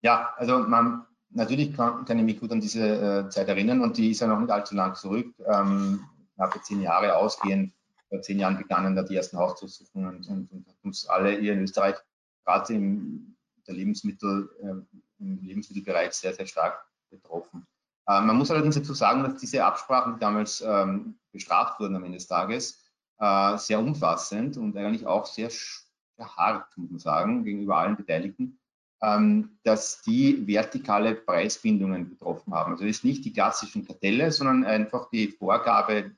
Ja, 0.00 0.32
also 0.36 0.58
man 0.60 1.04
natürlich 1.30 1.74
kann, 1.74 2.04
kann 2.06 2.18
ich 2.18 2.24
mich 2.24 2.40
gut 2.40 2.52
an 2.52 2.60
diese 2.60 3.26
äh, 3.26 3.28
Zeit 3.28 3.48
erinnern 3.48 3.82
und 3.82 3.98
die 3.98 4.10
ist 4.10 4.20
ja 4.20 4.28
noch 4.28 4.40
nicht 4.40 4.50
allzu 4.50 4.74
lang 4.74 4.94
zurück, 4.94 5.34
ähm, 5.44 6.00
knappe 6.34 6.62
zehn 6.62 6.80
Jahre 6.80 7.16
ausgehend. 7.16 7.74
Vor 8.08 8.22
zehn 8.22 8.38
Jahren 8.38 8.56
begannen 8.56 8.94
da 8.94 9.02
die 9.02 9.16
ersten 9.16 9.36
Hausdurchsuchungen 9.36 10.16
und, 10.16 10.28
und, 10.28 10.52
und 10.52 10.66
uns 10.84 11.06
alle 11.06 11.30
hier 11.32 11.54
in 11.54 11.62
Österreich 11.62 11.96
gerade 12.44 12.72
im, 12.72 13.36
der 13.66 13.74
Lebensmittel, 13.74 14.48
äh, 14.62 15.22
im 15.22 15.42
Lebensmittelbereich 15.42 16.12
sehr, 16.12 16.32
sehr 16.32 16.46
stark 16.46 16.86
betroffen. 17.10 17.66
Äh, 18.08 18.20
man 18.20 18.36
muss 18.36 18.50
allerdings 18.50 18.76
dazu 18.76 18.94
sagen, 18.94 19.22
dass 19.22 19.36
diese 19.36 19.64
Absprachen, 19.64 20.14
die 20.14 20.20
damals 20.20 20.60
ähm, 20.60 21.18
bestraft 21.32 21.80
wurden 21.80 21.96
am 21.96 22.04
Ende 22.04 22.18
des 22.18 22.26
Tages, 22.26 22.84
äh, 23.18 23.56
sehr 23.58 23.80
umfassend 23.80 24.56
und 24.56 24.76
eigentlich 24.76 25.06
auch 25.06 25.26
sehr, 25.26 25.50
sehr 25.50 26.36
hart, 26.36 26.76
muss 26.76 26.90
man 26.90 26.98
sagen, 27.00 27.44
gegenüber 27.44 27.78
allen 27.78 27.96
Beteiligten, 27.96 28.58
ähm, 29.02 29.58
dass 29.64 30.02
die 30.02 30.46
vertikale 30.46 31.14
Preisbindungen 31.14 32.10
betroffen 32.10 32.54
haben. 32.54 32.72
Also 32.72 32.84
es 32.84 32.98
ist 32.98 33.04
nicht 33.04 33.24
die 33.24 33.32
klassischen 33.32 33.86
Kartelle, 33.86 34.30
sondern 34.32 34.64
einfach 34.64 35.10
die 35.10 35.28
Vorgabe 35.28 36.12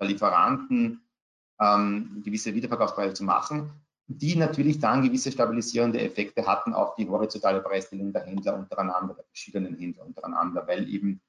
der 0.00 0.06
Lieferanten, 0.06 1.02
ähm, 1.58 2.22
gewisse 2.24 2.54
Wiederverkaufspreise 2.54 3.14
zu 3.14 3.24
machen 3.24 3.72
die 4.08 4.36
natürlich 4.36 4.78
dann 4.78 5.02
gewisse 5.02 5.32
stabilisierende 5.32 6.00
Effekte 6.00 6.46
hatten 6.46 6.72
auf 6.72 6.94
die 6.94 7.08
horizontale 7.08 7.60
Preisbildung 7.60 8.12
der 8.12 8.24
Händler 8.24 8.56
untereinander, 8.56 9.14
der 9.14 9.24
verschiedenen 9.24 9.76
Händler 9.76 10.06
untereinander, 10.06 10.66
weil 10.66 10.88
eben 10.88 11.20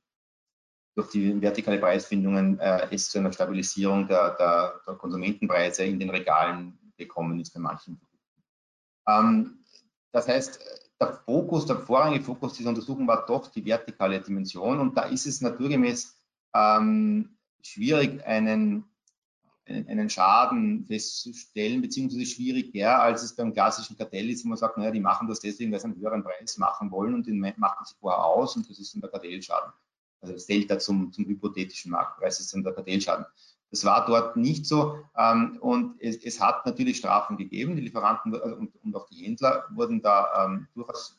durch 0.96 1.10
die 1.10 1.42
vertikale 1.42 1.80
Preisbindungen 1.80 2.60
äh, 2.60 2.88
es 2.92 3.10
zu 3.10 3.20
einer 3.20 3.32
Stabilisierung 3.32 4.08
der, 4.08 4.32
der, 4.36 4.82
der, 4.86 4.96
Konsumentenpreise 4.96 5.84
in 5.84 6.00
den 6.00 6.10
Regalen 6.10 6.78
gekommen 6.98 7.40
ist 7.40 7.54
bei 7.54 7.60
manchen 7.60 7.98
Produkten. 7.98 8.44
Ähm, 9.08 9.64
das 10.12 10.28
heißt, 10.28 10.60
der 11.00 11.14
Fokus, 11.14 11.66
der 11.68 11.78
vorrangige 11.78 12.24
Fokus 12.24 12.54
dieser 12.54 12.70
Untersuchung 12.70 13.08
war 13.08 13.26
doch 13.26 13.48
die 13.48 13.64
vertikale 13.64 14.20
Dimension 14.22 14.80
und 14.80 14.98
da 14.98 15.04
ist 15.04 15.28
es 15.28 15.42
naturgemäß 15.42 16.20
ähm, 16.56 17.38
schwierig, 17.62 18.26
einen 18.26 18.86
einen 19.68 20.10
Schaden 20.10 20.86
festzustellen, 20.86 21.82
beziehungsweise 21.82 22.26
schwieriger, 22.26 23.02
als 23.02 23.24
es 23.24 23.36
beim 23.36 23.54
klassischen 23.54 23.98
Kartell 23.98 24.30
ist, 24.30 24.46
wo 24.46 24.50
man 24.50 24.58
sagt, 24.58 24.78
naja, 24.78 24.92
die 24.92 25.00
machen 25.00 25.28
das 25.28 25.40
deswegen, 25.40 25.72
weil 25.72 25.80
sie 25.80 25.86
einen 25.86 26.00
höheren 26.00 26.24
Preis 26.24 26.58
machen 26.58 26.92
wollen 26.92 27.14
und 27.14 27.28
den 27.28 27.40
machen 27.40 27.86
sie 27.86 27.96
vorher 28.00 28.24
aus 28.24 28.56
und 28.56 28.70
das 28.70 28.80
ist 28.80 28.94
dann 28.94 29.02
der 29.02 29.12
Kartellschaden. 29.12 29.72
Also 30.22 30.34
das 30.34 30.46
Delta 30.46 30.80
zum, 30.80 31.12
zum 31.12 31.26
hypothetischen 31.26 31.92
Marktpreis 31.92 32.40
ist 32.40 32.54
dann 32.54 32.64
der 32.64 32.74
Kartellschaden. 32.74 33.26
Das 33.70 33.84
war 33.84 34.06
dort 34.06 34.38
nicht 34.38 34.66
so 34.66 35.04
ähm, 35.18 35.58
und 35.60 36.02
es, 36.02 36.18
es, 36.24 36.40
hat 36.40 36.66
natürlich 36.66 36.98
Strafen 36.98 37.38
gegeben. 37.38 37.76
Die 37.76 37.82
Lieferanten 37.82 38.34
äh, 38.34 38.38
und, 38.38 38.74
und 38.84 38.96
auch 38.96 39.08
die 39.08 39.26
Händler 39.26 39.66
wurden 39.72 40.02
da 40.02 40.46
ähm, 40.46 40.68
durchaus, 40.74 41.18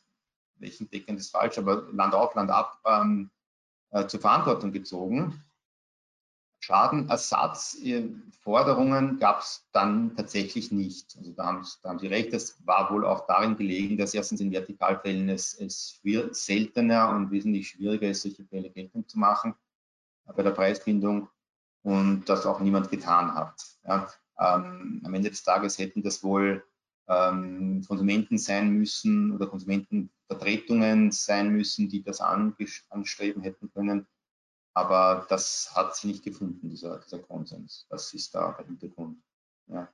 welchen 0.56 0.90
Deckend 0.90 1.20
ist 1.20 1.30
falsch, 1.30 1.58
aber 1.58 1.86
Land 1.92 2.14
auf, 2.14 2.34
Land 2.34 2.50
ab 2.50 2.80
ähm, 2.86 3.30
äh, 3.90 4.06
zur 4.06 4.20
Verantwortung 4.20 4.72
gezogen. 4.72 5.44
Schadenersatzforderungen 6.60 9.18
gab 9.18 9.40
es 9.40 9.66
dann 9.72 10.14
tatsächlich 10.16 10.72
nicht. 10.72 11.16
Also 11.16 11.32
da 11.32 11.46
haben, 11.46 11.66
da 11.82 11.90
haben, 11.90 11.98
Sie 11.98 12.08
recht, 12.08 12.32
das 12.32 12.64
war 12.66 12.92
wohl 12.92 13.06
auch 13.06 13.26
darin 13.26 13.56
gelegen, 13.56 13.96
dass 13.96 14.14
erstens 14.14 14.40
in 14.40 14.52
Vertikalfällen 14.52 15.28
es, 15.28 15.54
es 15.54 16.00
seltener 16.32 17.10
und 17.10 17.30
wesentlich 17.30 17.68
schwieriger 17.68 18.08
ist, 18.08 18.22
solche 18.22 18.44
Fälle 18.44 18.70
geltend 18.70 19.08
zu 19.08 19.18
machen 19.18 19.54
bei 20.24 20.42
der 20.42 20.50
Preisbindung. 20.50 21.28
und 21.82 22.28
das 22.28 22.44
auch 22.44 22.60
niemand 22.60 22.90
getan 22.90 23.34
hat. 23.34 23.54
Ja. 23.86 24.10
Ähm, 24.38 25.00
am 25.04 25.14
Ende 25.14 25.30
des 25.30 25.42
Tages 25.42 25.78
hätten 25.78 26.02
das 26.02 26.22
wohl 26.22 26.64
ähm, 27.08 27.82
Konsumenten 27.86 28.38
sein 28.38 28.70
müssen 28.70 29.32
oder 29.32 29.46
Konsumentenvertretungen 29.46 31.12
sein 31.12 31.50
müssen, 31.50 31.88
die 31.88 32.02
das 32.02 32.20
anstreben 32.20 33.42
hätten 33.42 33.70
können. 33.72 34.06
Aber 34.78 35.26
das 35.28 35.72
hat 35.74 35.96
sie 35.96 36.06
nicht 36.06 36.22
gefunden, 36.22 36.70
dieser, 36.70 37.00
dieser 37.00 37.18
Konsens. 37.18 37.84
Das 37.90 38.14
ist 38.14 38.32
da 38.32 38.52
der 38.52 38.66
Hintergrund. 38.66 39.18
Ja. 39.66 39.88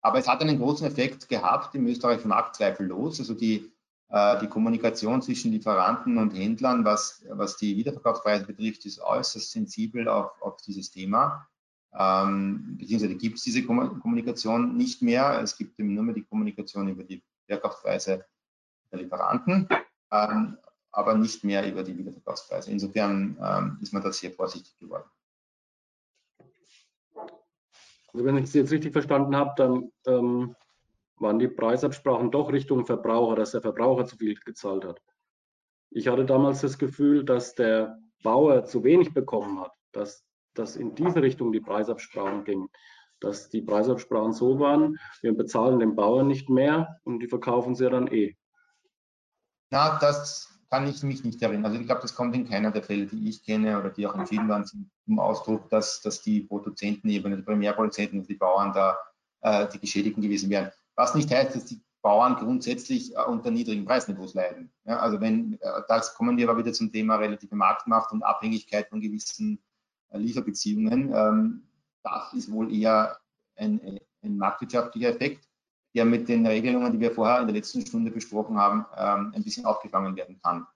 Aber 0.00 0.18
es 0.18 0.26
hat 0.26 0.40
einen 0.40 0.58
großen 0.58 0.84
Effekt 0.84 1.28
gehabt 1.28 1.76
im 1.76 1.86
österreichischen 1.86 2.30
Markt 2.30 2.56
zweifellos. 2.56 3.20
Also 3.20 3.34
die, 3.34 3.72
äh, 4.08 4.40
die 4.40 4.48
Kommunikation 4.48 5.22
zwischen 5.22 5.52
Lieferanten 5.52 6.18
und 6.18 6.34
Händlern, 6.34 6.84
was, 6.84 7.24
was 7.28 7.56
die 7.56 7.76
Wiederverkaufspreise 7.76 8.44
betrifft, 8.44 8.84
ist 8.86 9.00
äußerst 9.00 9.52
sensibel 9.52 10.08
auf, 10.08 10.32
auf 10.42 10.56
dieses 10.62 10.90
Thema. 10.90 11.46
Ähm, 11.96 12.78
beziehungsweise 12.78 13.14
gibt 13.14 13.38
es 13.38 13.44
diese 13.44 13.64
Kommunikation 13.64 14.76
nicht 14.76 15.00
mehr. 15.02 15.40
Es 15.40 15.56
gibt 15.56 15.78
eben 15.78 15.94
nur 15.94 16.02
mehr 16.02 16.14
die 16.16 16.24
Kommunikation 16.24 16.88
über 16.88 17.04
die 17.04 17.22
Verkaufspreise 17.46 18.24
der 18.90 18.98
Lieferanten, 18.98 19.68
ähm, 20.10 20.58
aber 20.92 21.14
nicht 21.14 21.42
mehr 21.42 21.68
über 21.70 21.82
die 21.82 21.96
Wiederverkaufspreise. 21.96 22.70
Insofern 22.70 23.36
ähm, 23.42 23.78
ist 23.80 23.92
man 23.92 24.02
da 24.02 24.12
sehr 24.12 24.30
vorsichtig 24.30 24.78
geworden. 24.78 25.08
Also 28.12 28.26
wenn 28.26 28.36
ich 28.36 28.50
Sie 28.50 28.58
jetzt 28.58 28.72
richtig 28.72 28.92
verstanden 28.92 29.34
habe, 29.34 29.54
dann 29.56 29.90
ähm, 30.06 30.54
waren 31.16 31.38
die 31.38 31.48
Preisabsprachen 31.48 32.30
doch 32.30 32.52
Richtung 32.52 32.84
Verbraucher, 32.84 33.36
dass 33.36 33.52
der 33.52 33.62
Verbraucher 33.62 34.04
zu 34.04 34.16
viel 34.16 34.34
gezahlt 34.34 34.84
hat. 34.84 35.00
Ich 35.90 36.08
hatte 36.08 36.26
damals 36.26 36.60
das 36.60 36.78
Gefühl, 36.78 37.24
dass 37.24 37.54
der 37.54 37.98
Bauer 38.22 38.64
zu 38.64 38.84
wenig 38.84 39.14
bekommen 39.14 39.60
hat, 39.60 39.72
dass, 39.92 40.24
dass 40.54 40.76
in 40.76 40.94
diese 40.94 41.22
Richtung 41.22 41.52
die 41.52 41.60
Preisabsprachen 41.60 42.44
gingen, 42.44 42.68
dass 43.20 43.48
die 43.48 43.62
Preisabsprachen 43.62 44.32
so 44.32 44.58
waren, 44.58 44.98
wir 45.22 45.34
bezahlen 45.34 45.78
den 45.78 45.94
Bauern 45.94 46.26
nicht 46.26 46.50
mehr 46.50 47.00
und 47.04 47.20
die 47.20 47.28
verkaufen 47.28 47.74
sie 47.74 47.84
ja 47.84 47.90
dann 47.90 48.08
eh. 48.08 48.36
Na, 49.70 49.98
das 49.98 50.51
kann 50.72 50.88
ich 50.88 51.02
mich 51.02 51.22
nicht 51.22 51.42
erinnern. 51.42 51.66
Also 51.66 51.78
ich 51.78 51.84
glaube, 51.84 52.00
das 52.00 52.14
kommt 52.14 52.34
in 52.34 52.48
keiner 52.48 52.70
der 52.70 52.82
Fälle, 52.82 53.04
die 53.04 53.28
ich 53.28 53.44
kenne 53.44 53.78
oder 53.78 53.90
die 53.90 54.06
auch 54.06 54.14
entschieden 54.14 54.48
waren, 54.48 54.64
zum 54.64 55.18
Ausdruck, 55.18 55.68
dass, 55.68 56.00
dass 56.00 56.22
die 56.22 56.40
Produzentenebene, 56.40 57.36
die 57.36 57.42
Primärproduzenten 57.42 58.20
und 58.20 58.28
die 58.30 58.36
Bauern 58.36 58.72
da 58.72 58.96
äh, 59.42 59.68
die 59.68 59.78
Geschädigten 59.78 60.22
gewesen 60.22 60.48
wären. 60.48 60.70
Was 60.94 61.14
nicht 61.14 61.30
heißt, 61.30 61.54
dass 61.54 61.66
die 61.66 61.82
Bauern 62.00 62.36
grundsätzlich 62.36 63.14
äh, 63.14 63.20
unter 63.20 63.50
niedrigen 63.50 63.84
Preisniveaus 63.84 64.32
leiden. 64.32 64.72
Ja, 64.86 64.98
also 65.00 65.20
wenn, 65.20 65.58
äh, 65.60 65.82
das 65.88 66.14
kommen 66.14 66.38
wir 66.38 66.48
aber 66.48 66.58
wieder 66.58 66.72
zum 66.72 66.90
Thema 66.90 67.16
relative 67.16 67.54
Marktmacht 67.54 68.10
und 68.10 68.22
Abhängigkeit 68.22 68.88
von 68.88 69.02
gewissen 69.02 69.58
äh, 70.08 70.16
Lieferbeziehungen. 70.16 71.12
Ähm, 71.14 71.68
das 72.02 72.32
ist 72.32 72.50
wohl 72.50 72.74
eher 72.74 73.18
ein, 73.56 74.00
ein 74.22 74.38
marktwirtschaftlicher 74.38 75.10
Effekt 75.10 75.46
der 75.94 76.04
mit 76.04 76.28
den 76.28 76.46
Regelungen, 76.46 76.92
die 76.92 77.00
wir 77.00 77.12
vorher 77.12 77.40
in 77.40 77.46
der 77.46 77.56
letzten 77.56 77.84
Stunde 77.86 78.10
besprochen 78.10 78.56
haben, 78.56 78.86
ähm, 78.96 79.32
ein 79.34 79.42
bisschen 79.42 79.64
aufgefangen 79.66 80.16
werden 80.16 80.40
kann. 80.42 80.66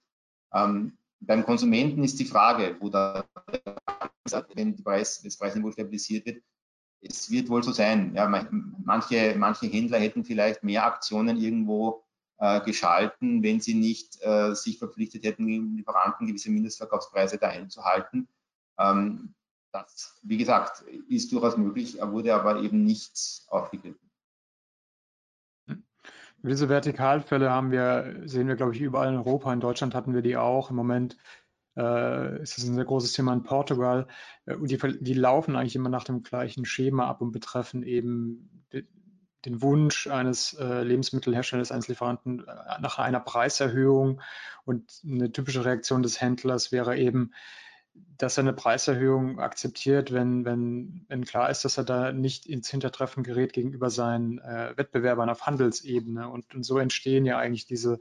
Ähm, 0.53 0.99
beim 1.21 1.45
Konsumenten 1.45 2.05
ist 2.05 2.19
die 2.19 2.25
Frage, 2.25 2.77
wo 2.81 2.89
da, 2.91 3.25
wenn 4.55 4.83
Preis, 4.83 5.23
das 5.23 5.37
Preisniveau 5.37 5.73
stabilisiert 5.73 6.27
wird, 6.27 6.43
es 7.01 7.31
wird 7.31 7.49
wohl 7.49 7.63
so 7.63 7.73
sein. 7.73 8.15
Ja, 8.15 8.29
manche, 8.29 9.35
manche 9.37 9.67
Händler 9.67 9.99
hätten 9.99 10.25
vielleicht 10.25 10.63
mehr 10.63 10.85
Aktionen 10.85 11.37
irgendwo 11.37 12.05
äh, 12.39 12.61
geschalten, 12.63 13.43
wenn 13.43 13.61
sie 13.61 13.75
nicht 13.75 14.19
äh, 14.23 14.55
sich 14.55 14.79
verpflichtet 14.79 15.25
hätten, 15.25 15.77
Lieferanten 15.77 16.27
gewisse 16.27 16.51
Mindestverkaufspreise 16.51 17.39
da 17.39 17.49
einzuhalten. 17.49 18.29
Ähm, 18.79 19.35
das, 19.73 20.19
wie 20.23 20.37
gesagt, 20.37 20.85
ist 21.09 21.33
durchaus 21.33 21.57
möglich, 21.57 21.99
wurde 22.01 22.35
aber 22.35 22.61
eben 22.63 22.85
nicht 22.85 23.43
aufgegriffen. 23.49 24.06
Diese 26.43 26.69
Vertikalfälle 26.69 27.51
haben 27.51 27.71
wir, 27.71 28.23
sehen 28.25 28.49
wir, 28.49 28.57
glaube 28.57 28.75
ich, 28.75 28.81
überall 28.81 29.09
in 29.09 29.17
Europa. 29.17 29.53
In 29.53 29.61
Deutschland 29.61 29.95
hatten 29.95 30.15
wir 30.15 30.23
die 30.23 30.37
auch. 30.37 30.71
Im 30.71 30.77
Moment 30.77 31.17
äh, 31.77 32.43
ist 32.43 32.59
es 32.59 32.65
ein 32.65 32.75
sehr 32.75 32.85
großes 32.85 33.13
Thema 33.13 33.33
in 33.33 33.43
Portugal. 33.43 34.07
Äh, 34.47 34.57
die, 34.61 34.79
die, 35.01 35.15
laufen 35.15 35.57
eigentlich 35.57 35.77
immer 35.77 35.89
nach 35.89 36.05
dem 36.05 36.23
gleichen 36.23 36.65
Schema 36.65 37.09
ab 37.09 37.21
und 37.21 37.33
betreffen 37.33 37.83
eben 37.83 38.65
den 39.47 39.63
Wunsch 39.63 40.09
eines 40.09 40.55
äh, 40.55 40.83
Lebensmittelherstellers, 40.83 41.71
eines 41.71 41.89
Lieferanten 41.89 42.41
äh, 42.41 42.81
nach 42.81 42.99
einer 42.99 43.21
Preiserhöhung. 43.21 44.21
Und 44.65 45.01
eine 45.05 45.31
typische 45.31 45.65
Reaktion 45.65 46.03
des 46.03 46.21
Händlers 46.21 46.73
wäre 46.73 46.99
eben, 46.99 47.33
dass 48.19 48.39
er 48.39 48.45
eine 48.45 48.53
Preiserhöhung 48.53 49.41
akzeptiert, 49.41 50.13
wenn, 50.13 50.45
wenn, 50.45 51.05
wenn 51.09 51.25
klar 51.25 51.51
ist, 51.51 51.65
dass 51.65 51.77
er 51.77 51.85
da 51.85 52.13
nicht 52.13 52.47
ins 52.47 52.71
Hintertreffen 52.71 53.23
gerät 53.23 53.53
gegenüber 53.53 53.91
seinen 53.91 54.39
äh, 54.39 54.73
Wettbewerbern 54.77 55.29
auf 55.29 55.47
Handelsebene. 55.47 56.29
Und, 56.29 56.55
und 56.55 56.63
so 56.63 56.79
entstehen 56.79 57.27
ja 57.27 57.39
eigentlich 57.39 57.67
diese, 57.67 57.99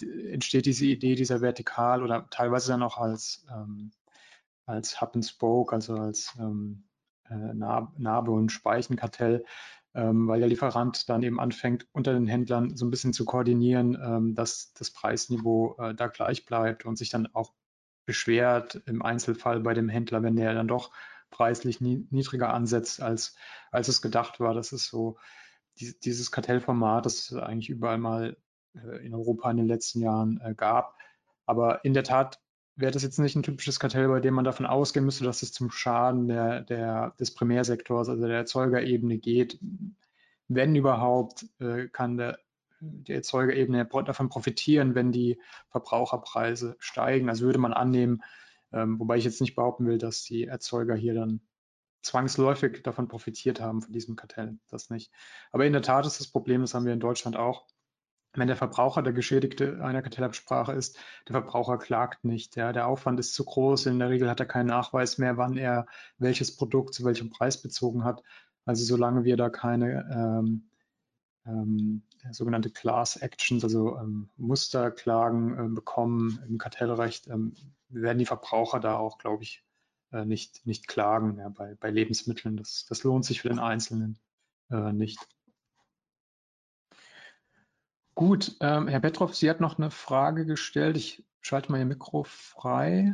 entsteht 0.00 0.66
diese 0.66 0.86
Idee 0.86 1.14
dieser 1.14 1.40
Vertikal 1.40 2.02
oder 2.02 2.26
teilweise 2.30 2.72
dann 2.72 2.82
auch 2.82 2.98
als, 2.98 3.46
ähm, 3.50 3.90
als 4.64 5.00
Hub 5.00 5.14
and 5.14 5.24
Spoke, 5.24 5.74
also 5.74 5.94
als 5.94 6.34
ähm, 6.38 6.84
äh, 7.28 7.34
Narbe- 7.34 8.30
und 8.30 8.50
Speichenkartell, 8.50 9.44
ähm, 9.94 10.28
weil 10.28 10.40
der 10.40 10.48
Lieferant 10.48 11.08
dann 11.08 11.22
eben 11.22 11.40
anfängt, 11.40 11.86
unter 11.92 12.12
den 12.12 12.26
Händlern 12.26 12.76
so 12.76 12.86
ein 12.86 12.90
bisschen 12.90 13.12
zu 13.12 13.24
koordinieren, 13.24 13.98
ähm, 14.02 14.34
dass 14.34 14.72
das 14.74 14.90
Preisniveau 14.90 15.76
äh, 15.78 15.94
da 15.94 16.06
gleich 16.08 16.46
bleibt 16.46 16.84
und 16.86 16.96
sich 16.96 17.10
dann 17.10 17.26
auch 17.34 17.52
beschwert 18.06 18.82
im 18.86 19.02
Einzelfall 19.02 19.60
bei 19.60 19.74
dem 19.74 19.88
Händler, 19.88 20.22
wenn 20.22 20.36
der 20.36 20.54
dann 20.54 20.68
doch 20.68 20.92
preislich 21.30 21.80
niedriger 21.80 22.54
ansetzt, 22.54 23.02
als, 23.02 23.36
als 23.70 23.88
es 23.88 24.00
gedacht 24.00 24.40
war. 24.40 24.54
Das 24.54 24.72
ist 24.72 24.86
so 24.86 25.18
die, 25.78 25.98
dieses 25.98 26.30
Kartellformat, 26.30 27.04
das 27.04 27.30
es 27.30 27.34
eigentlich 27.34 27.68
überall 27.68 27.98
mal 27.98 28.36
äh, 28.74 29.04
in 29.04 29.14
Europa 29.14 29.50
in 29.50 29.58
den 29.58 29.66
letzten 29.66 30.00
Jahren 30.00 30.40
äh, 30.42 30.54
gab. 30.54 30.96
Aber 31.44 31.84
in 31.84 31.94
der 31.94 32.04
Tat 32.04 32.40
wäre 32.76 32.92
das 32.92 33.02
jetzt 33.02 33.18
nicht 33.18 33.36
ein 33.36 33.42
typisches 33.42 33.80
Kartell, 33.80 34.08
bei 34.08 34.20
dem 34.20 34.34
man 34.34 34.44
davon 34.44 34.66
ausgehen 34.66 35.04
müsste, 35.04 35.24
dass 35.24 35.42
es 35.42 35.52
zum 35.52 35.70
Schaden 35.70 36.28
der, 36.28 36.62
der, 36.62 37.14
des 37.18 37.34
Primärsektors, 37.34 38.08
also 38.08 38.26
der 38.26 38.36
Erzeugerebene 38.36 39.18
geht. 39.18 39.58
Wenn 40.48 40.76
überhaupt, 40.76 41.46
äh, 41.58 41.88
kann 41.88 42.16
der 42.16 42.38
die 42.80 43.12
Erzeugerebene 43.12 43.86
davon 43.86 44.28
profitieren, 44.28 44.94
wenn 44.94 45.12
die 45.12 45.40
Verbraucherpreise 45.70 46.76
steigen. 46.78 47.28
Also 47.28 47.44
würde 47.44 47.58
man 47.58 47.72
annehmen, 47.72 48.22
ähm, 48.72 48.98
wobei 48.98 49.16
ich 49.16 49.24
jetzt 49.24 49.40
nicht 49.40 49.54
behaupten 49.54 49.86
will, 49.86 49.98
dass 49.98 50.22
die 50.22 50.44
Erzeuger 50.44 50.94
hier 50.94 51.14
dann 51.14 51.40
zwangsläufig 52.02 52.82
davon 52.82 53.08
profitiert 53.08 53.60
haben, 53.60 53.82
von 53.82 53.92
diesem 53.92 54.16
Kartell. 54.16 54.58
Das 54.68 54.90
nicht. 54.90 55.12
Aber 55.52 55.66
in 55.66 55.72
der 55.72 55.82
Tat 55.82 56.06
ist 56.06 56.20
das 56.20 56.28
Problem, 56.28 56.60
das 56.60 56.74
haben 56.74 56.86
wir 56.86 56.92
in 56.92 57.00
Deutschland 57.00 57.36
auch, 57.36 57.66
wenn 58.34 58.48
der 58.48 58.56
Verbraucher 58.56 59.02
der 59.02 59.12
Geschädigte 59.12 59.82
einer 59.82 60.02
Kartellabsprache 60.02 60.72
ist, 60.72 60.98
der 61.26 61.32
Verbraucher 61.32 61.78
klagt 61.78 62.24
nicht. 62.24 62.54
Ja, 62.56 62.72
der 62.72 62.86
Aufwand 62.86 63.18
ist 63.18 63.34
zu 63.34 63.44
groß. 63.44 63.86
In 63.86 63.98
der 63.98 64.10
Regel 64.10 64.28
hat 64.28 64.40
er 64.40 64.46
keinen 64.46 64.66
Nachweis 64.66 65.18
mehr, 65.18 65.36
wann 65.36 65.56
er 65.56 65.86
welches 66.18 66.54
Produkt 66.54 66.94
zu 66.94 67.04
welchem 67.04 67.30
Preis 67.30 67.60
bezogen 67.60 68.04
hat. 68.04 68.22
Also 68.66 68.84
solange 68.84 69.24
wir 69.24 69.36
da 69.36 69.48
keine 69.48 70.06
ähm, 70.12 70.68
ähm, 71.46 72.02
sogenannte 72.32 72.70
Class 72.70 73.16
Actions, 73.16 73.64
also 73.64 73.98
ähm, 73.98 74.30
Musterklagen 74.36 75.58
äh, 75.58 75.68
bekommen 75.68 76.42
im 76.48 76.58
Kartellrecht, 76.58 77.28
ähm, 77.28 77.54
werden 77.88 78.18
die 78.18 78.26
Verbraucher 78.26 78.80
da 78.80 78.96
auch, 78.96 79.18
glaube 79.18 79.42
ich, 79.42 79.64
äh, 80.12 80.24
nicht, 80.24 80.66
nicht 80.66 80.88
klagen 80.88 81.38
ja, 81.38 81.48
bei, 81.48 81.74
bei 81.74 81.90
Lebensmitteln. 81.90 82.56
Das, 82.56 82.86
das 82.88 83.04
lohnt 83.04 83.24
sich 83.24 83.42
für 83.42 83.48
den 83.48 83.58
Einzelnen 83.58 84.18
äh, 84.70 84.92
nicht. 84.92 85.18
Gut, 88.14 88.56
ähm, 88.60 88.88
Herr 88.88 89.00
Petrov, 89.00 89.34
Sie 89.34 89.50
hat 89.50 89.60
noch 89.60 89.78
eine 89.78 89.90
Frage 89.90 90.46
gestellt. 90.46 90.96
Ich 90.96 91.24
schalte 91.42 91.70
mal 91.70 91.78
Ihr 91.78 91.84
Mikro 91.84 92.24
frei. 92.24 93.12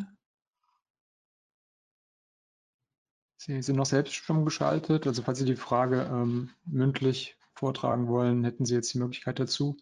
Sie 3.37 3.61
sind 3.61 3.75
noch 3.75 3.87
selbst 3.87 4.15
schon 4.15 4.45
geschaltet. 4.45 5.09
Also 5.09 5.23
falls 5.23 5.41
Sie 5.41 5.45
die 5.45 5.57
Frage 5.57 6.03
ähm, 6.03 6.51
mündlich 6.65 7.37
vortragen 7.63 8.09
wollen, 8.09 8.43
hätten 8.43 8.67
Sie 8.67 8.75
jetzt 8.75 8.93
die 8.93 8.99
Möglichkeit 8.99 9.39
dazu. 9.39 9.77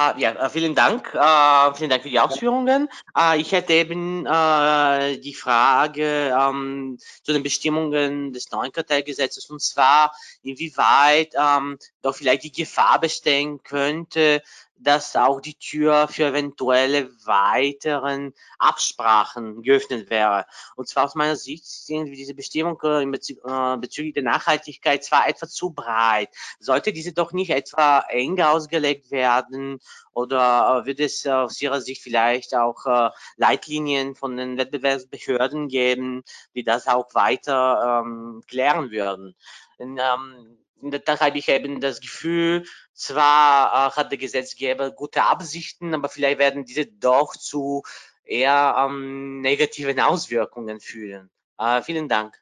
Uh, 0.00 0.16
ja, 0.16 0.46
uh, 0.46 0.48
vielen 0.48 0.74
Dank. 0.74 1.12
Uh, 1.12 1.74
vielen 1.74 1.90
Dank 1.90 2.04
für 2.04 2.08
die 2.08 2.20
Ausführungen. 2.20 2.88
ich 3.36 3.52
hätte 3.52 3.74
eben 3.74 4.24
die 4.24 5.34
Frage 5.34 6.34
ähm, 6.34 6.98
zu 7.22 7.32
den 7.34 7.42
Bestimmungen 7.42 8.32
des 8.32 8.50
neuen 8.50 8.72
Kartellgesetzes 8.72 9.50
und 9.50 9.60
zwar, 9.60 10.14
inwieweit 10.42 11.34
ähm, 11.36 11.78
doch 12.00 12.14
vielleicht 12.14 12.44
die 12.44 12.52
Gefahr 12.52 12.98
bestehen 12.98 13.62
könnte, 13.62 14.40
dass 14.80 15.16
auch 15.16 15.40
die 15.40 15.54
Tür 15.54 16.08
für 16.08 16.26
eventuelle 16.26 17.10
weiteren 17.24 18.32
Absprachen 18.58 19.62
geöffnet 19.62 20.10
wäre. 20.10 20.46
Und 20.76 20.88
zwar 20.88 21.04
aus 21.04 21.14
meiner 21.14 21.36
Sicht 21.36 21.66
sind 21.66 22.06
diese 22.06 22.34
Bestimmung 22.34 22.80
äh, 22.82 23.02
äh, 23.02 23.76
bezüglich 23.76 24.14
der 24.14 24.22
Nachhaltigkeit 24.22 25.04
zwar 25.04 25.28
etwas 25.28 25.52
zu 25.52 25.70
breit. 25.70 26.28
Sollte 26.60 26.92
diese 26.92 27.12
doch 27.12 27.32
nicht 27.32 27.50
etwa 27.50 28.00
enger 28.08 28.52
ausgelegt 28.52 29.10
werden 29.10 29.80
oder 30.12 30.82
äh, 30.82 30.86
wird 30.86 31.00
es 31.00 31.26
aus 31.26 31.60
Ihrer 31.60 31.80
Sicht 31.80 32.02
vielleicht 32.02 32.54
auch 32.54 33.12
Leitlinien 33.36 34.14
von 34.14 34.36
den 34.36 34.56
Wettbewerbsbehörden 34.56 35.68
geben, 35.68 36.22
die 36.54 36.64
das 36.64 36.86
auch 36.86 37.14
weiter 37.14 38.02
ähm, 38.04 38.42
klären 38.46 38.90
würden? 38.90 39.34
Und, 39.78 39.98
ähm, 39.98 40.58
da 40.80 41.18
habe 41.20 41.38
ich 41.38 41.48
eben 41.48 41.80
das 41.80 42.00
Gefühl, 42.00 42.64
zwar 42.98 43.88
äh, 43.88 43.90
hat 43.92 44.10
der 44.10 44.18
Gesetzgeber 44.18 44.90
gute 44.90 45.22
Absichten, 45.22 45.94
aber 45.94 46.08
vielleicht 46.08 46.38
werden 46.38 46.64
diese 46.64 46.86
doch 46.86 47.36
zu 47.36 47.82
eher 48.24 48.74
ähm, 48.78 49.40
negativen 49.40 50.00
Auswirkungen 50.00 50.80
führen. 50.80 51.30
Äh, 51.58 51.82
vielen 51.82 52.08
Dank. 52.08 52.36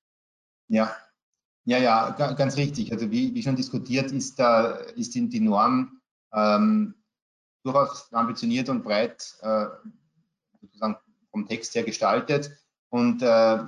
Ja, 0.69 0.97
ja, 1.65 1.79
ja, 1.79 2.11
ganz 2.11 2.57
richtig. 2.57 2.93
Also 2.93 3.11
wie, 3.11 3.35
wie 3.35 3.43
schon 3.43 3.57
diskutiert, 3.57 4.11
ist, 4.13 4.39
da, 4.39 4.71
ist 4.97 5.15
die, 5.15 5.41
Norm 5.41 6.01
ähm, 6.33 6.95
durchaus 7.63 8.13
ambitioniert 8.13 8.69
und 8.69 8.83
breit 8.83 9.35
äh, 9.43 9.67
sozusagen 10.61 10.97
vom 11.31 11.47
Text 11.47 11.75
her 11.75 11.85
gestaltet 11.85 12.51
und 12.89 13.23
äh, 13.23 13.59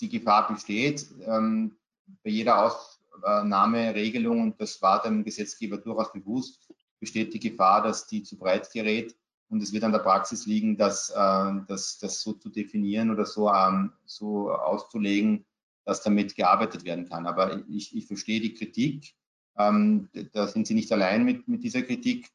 die 0.00 0.08
Gefahr 0.08 0.48
besteht, 0.48 1.06
ähm, 1.26 1.76
bei 2.22 2.30
jeder 2.30 2.64
Aus 2.64 2.93
Nahmeregelung, 3.22 4.40
und 4.40 4.60
das 4.60 4.80
war 4.82 5.02
dem 5.02 5.24
Gesetzgeber 5.24 5.78
durchaus 5.78 6.12
bewusst, 6.12 6.68
besteht 7.00 7.34
die 7.34 7.40
Gefahr, 7.40 7.82
dass 7.82 8.06
die 8.06 8.22
zu 8.22 8.38
breit 8.38 8.70
gerät. 8.72 9.14
Und 9.48 9.62
es 9.62 9.72
wird 9.72 9.84
an 9.84 9.92
der 9.92 9.98
Praxis 10.00 10.46
liegen, 10.46 10.76
dass, 10.76 11.10
äh, 11.10 11.52
dass 11.68 11.98
das 11.98 12.22
so 12.22 12.32
zu 12.32 12.48
definieren 12.48 13.10
oder 13.10 13.26
so, 13.26 13.52
ähm, 13.52 13.92
so 14.04 14.50
auszulegen, 14.50 15.44
dass 15.84 16.02
damit 16.02 16.34
gearbeitet 16.34 16.84
werden 16.84 17.08
kann. 17.08 17.26
Aber 17.26 17.62
ich, 17.68 17.94
ich 17.94 18.06
verstehe 18.06 18.40
die 18.40 18.54
Kritik. 18.54 19.14
Ähm, 19.56 20.08
da 20.32 20.48
sind 20.48 20.66
Sie 20.66 20.74
nicht 20.74 20.90
allein 20.92 21.24
mit, 21.24 21.46
mit 21.46 21.62
dieser 21.62 21.82
Kritik. 21.82 22.30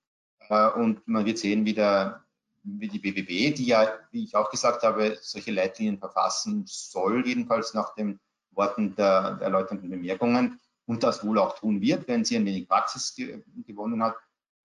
Äh, 0.49 0.69
und 0.69 1.05
man 1.07 1.25
wird 1.25 1.39
sehen, 1.39 1.65
wie, 1.65 1.73
der, 1.73 2.23
wie 2.63 2.87
die 2.87 2.99
BBB, 2.99 3.55
die 3.55 3.65
ja, 3.65 3.87
wie 4.11 4.23
ich 4.23 4.35
auch 4.35 4.51
gesagt 4.51 4.83
habe, 4.83 5.17
solche 5.21 5.51
Leitlinien 5.51 5.97
verfassen 5.97 6.63
soll, 6.67 7.27
jedenfalls 7.27 7.73
nach 7.73 7.95
den 7.95 8.19
Worten 8.51 8.95
der, 8.95 9.35
der 9.35 9.47
erläuternden 9.47 9.89
Bemerkungen, 9.89 10.59
und 10.89 11.03
das 11.03 11.23
wohl 11.23 11.37
auch 11.37 11.59
tun 11.59 11.81
wird, 11.81 12.07
wenn 12.07 12.25
sie 12.25 12.35
ein 12.35 12.45
wenig 12.45 12.67
Praxis 12.67 13.13
ge 13.13 13.43
gewonnen 13.67 14.01
hat, 14.01 14.15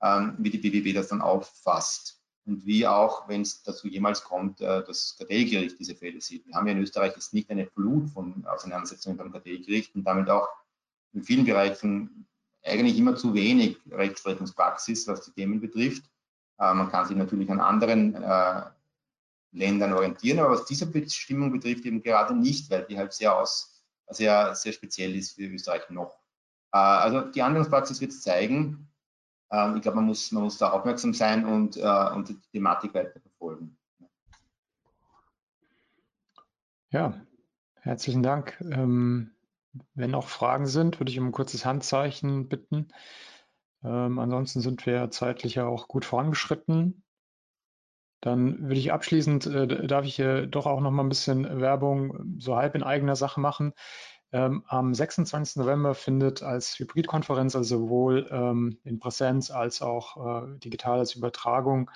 ähm, 0.00 0.34
wie 0.38 0.48
die 0.48 0.56
BWB 0.56 0.94
das 0.94 1.08
dann 1.08 1.20
auffasst 1.20 2.18
und 2.46 2.64
wie 2.64 2.86
auch, 2.86 3.28
wenn 3.28 3.42
es 3.42 3.62
dazu 3.62 3.88
jemals 3.88 4.24
kommt, 4.24 4.62
äh, 4.62 4.82
das 4.86 5.16
Kartellgericht 5.18 5.78
diese 5.78 5.94
Fälle 5.94 6.22
sieht. 6.22 6.46
Wir 6.46 6.54
haben 6.54 6.66
ja 6.66 6.72
in 6.72 6.80
Österreich 6.80 7.12
jetzt 7.14 7.34
nicht 7.34 7.50
eine 7.50 7.66
Flut 7.66 8.08
von 8.08 8.42
Auseinandersetzungen 8.46 9.18
beim 9.18 9.32
Kartellgericht 9.32 9.94
und 9.94 10.04
damit 10.04 10.30
auch 10.30 10.48
in 11.12 11.22
vielen 11.22 11.44
Bereichen 11.44 12.26
eigentlich 12.64 12.96
immer 12.96 13.16
zu 13.16 13.34
wenig 13.34 13.76
Rechtsprechungspraxis, 13.90 15.06
was 15.06 15.26
die 15.26 15.32
Themen 15.32 15.60
betrifft. 15.60 16.04
Äh, 16.58 16.72
man 16.72 16.90
kann 16.90 17.06
sich 17.06 17.18
natürlich 17.18 17.50
an 17.50 17.60
anderen 17.60 18.14
äh, 18.14 18.62
Ländern 19.52 19.92
orientieren, 19.92 20.38
aber 20.38 20.54
was 20.54 20.64
diese 20.64 20.86
Bestimmung 20.86 21.52
betrifft, 21.52 21.84
eben 21.84 22.02
gerade 22.02 22.34
nicht, 22.34 22.70
weil 22.70 22.86
die 22.86 22.96
halt 22.96 23.12
sehr 23.12 23.38
aus 23.38 23.73
sehr, 24.14 24.54
sehr 24.54 24.72
speziell 24.72 25.14
ist 25.14 25.36
für 25.36 25.46
Österreich 25.46 25.88
noch. 25.90 26.18
Äh, 26.72 26.78
also 26.78 27.20
die 27.20 27.42
Anwendungspraxis 27.42 28.00
wird 28.00 28.12
es 28.12 28.22
zeigen. 28.22 28.88
Ähm, 29.50 29.76
ich 29.76 29.82
glaube, 29.82 29.96
man 29.96 30.06
muss, 30.06 30.32
man 30.32 30.42
muss 30.42 30.58
da 30.58 30.70
aufmerksam 30.70 31.14
sein 31.14 31.46
und, 31.46 31.76
äh, 31.76 32.10
und 32.14 32.28
die 32.28 32.40
Thematik 32.52 32.94
weiter 32.94 33.20
verfolgen. 33.20 33.76
Ja, 36.90 37.20
herzlichen 37.80 38.22
Dank. 38.22 38.60
Ähm, 38.60 39.30
wenn 39.94 40.10
noch 40.10 40.28
Fragen 40.28 40.66
sind, 40.66 41.00
würde 41.00 41.10
ich 41.10 41.18
um 41.18 41.26
ein 41.26 41.32
kurzes 41.32 41.64
Handzeichen 41.64 42.48
bitten. 42.48 42.88
Ähm, 43.82 44.18
ansonsten 44.18 44.60
sind 44.60 44.86
wir 44.86 45.10
zeitlich 45.10 45.56
ja 45.56 45.66
auch 45.66 45.88
gut 45.88 46.04
vorangeschritten. 46.04 47.03
Dann 48.24 48.62
würde 48.62 48.80
ich 48.80 48.90
abschließend, 48.90 49.46
äh, 49.46 49.86
darf 49.86 50.06
ich 50.06 50.18
äh, 50.18 50.46
doch 50.46 50.64
auch 50.64 50.80
noch 50.80 50.90
mal 50.90 51.02
ein 51.02 51.10
bisschen 51.10 51.60
Werbung 51.60 52.38
so 52.38 52.56
halb 52.56 52.74
in 52.74 52.82
eigener 52.82 53.16
Sache 53.16 53.38
machen. 53.38 53.74
Ähm, 54.32 54.64
am 54.66 54.94
26. 54.94 55.56
November 55.56 55.94
findet 55.94 56.42
als 56.42 56.78
Hybridkonferenz, 56.78 57.54
also 57.54 57.80
sowohl 57.80 58.26
ähm, 58.30 58.78
in 58.82 58.98
Präsenz 58.98 59.50
als 59.50 59.82
auch 59.82 60.16
äh, 60.46 60.58
digital 60.58 61.00
als 61.00 61.14
Übertragung, 61.14 61.90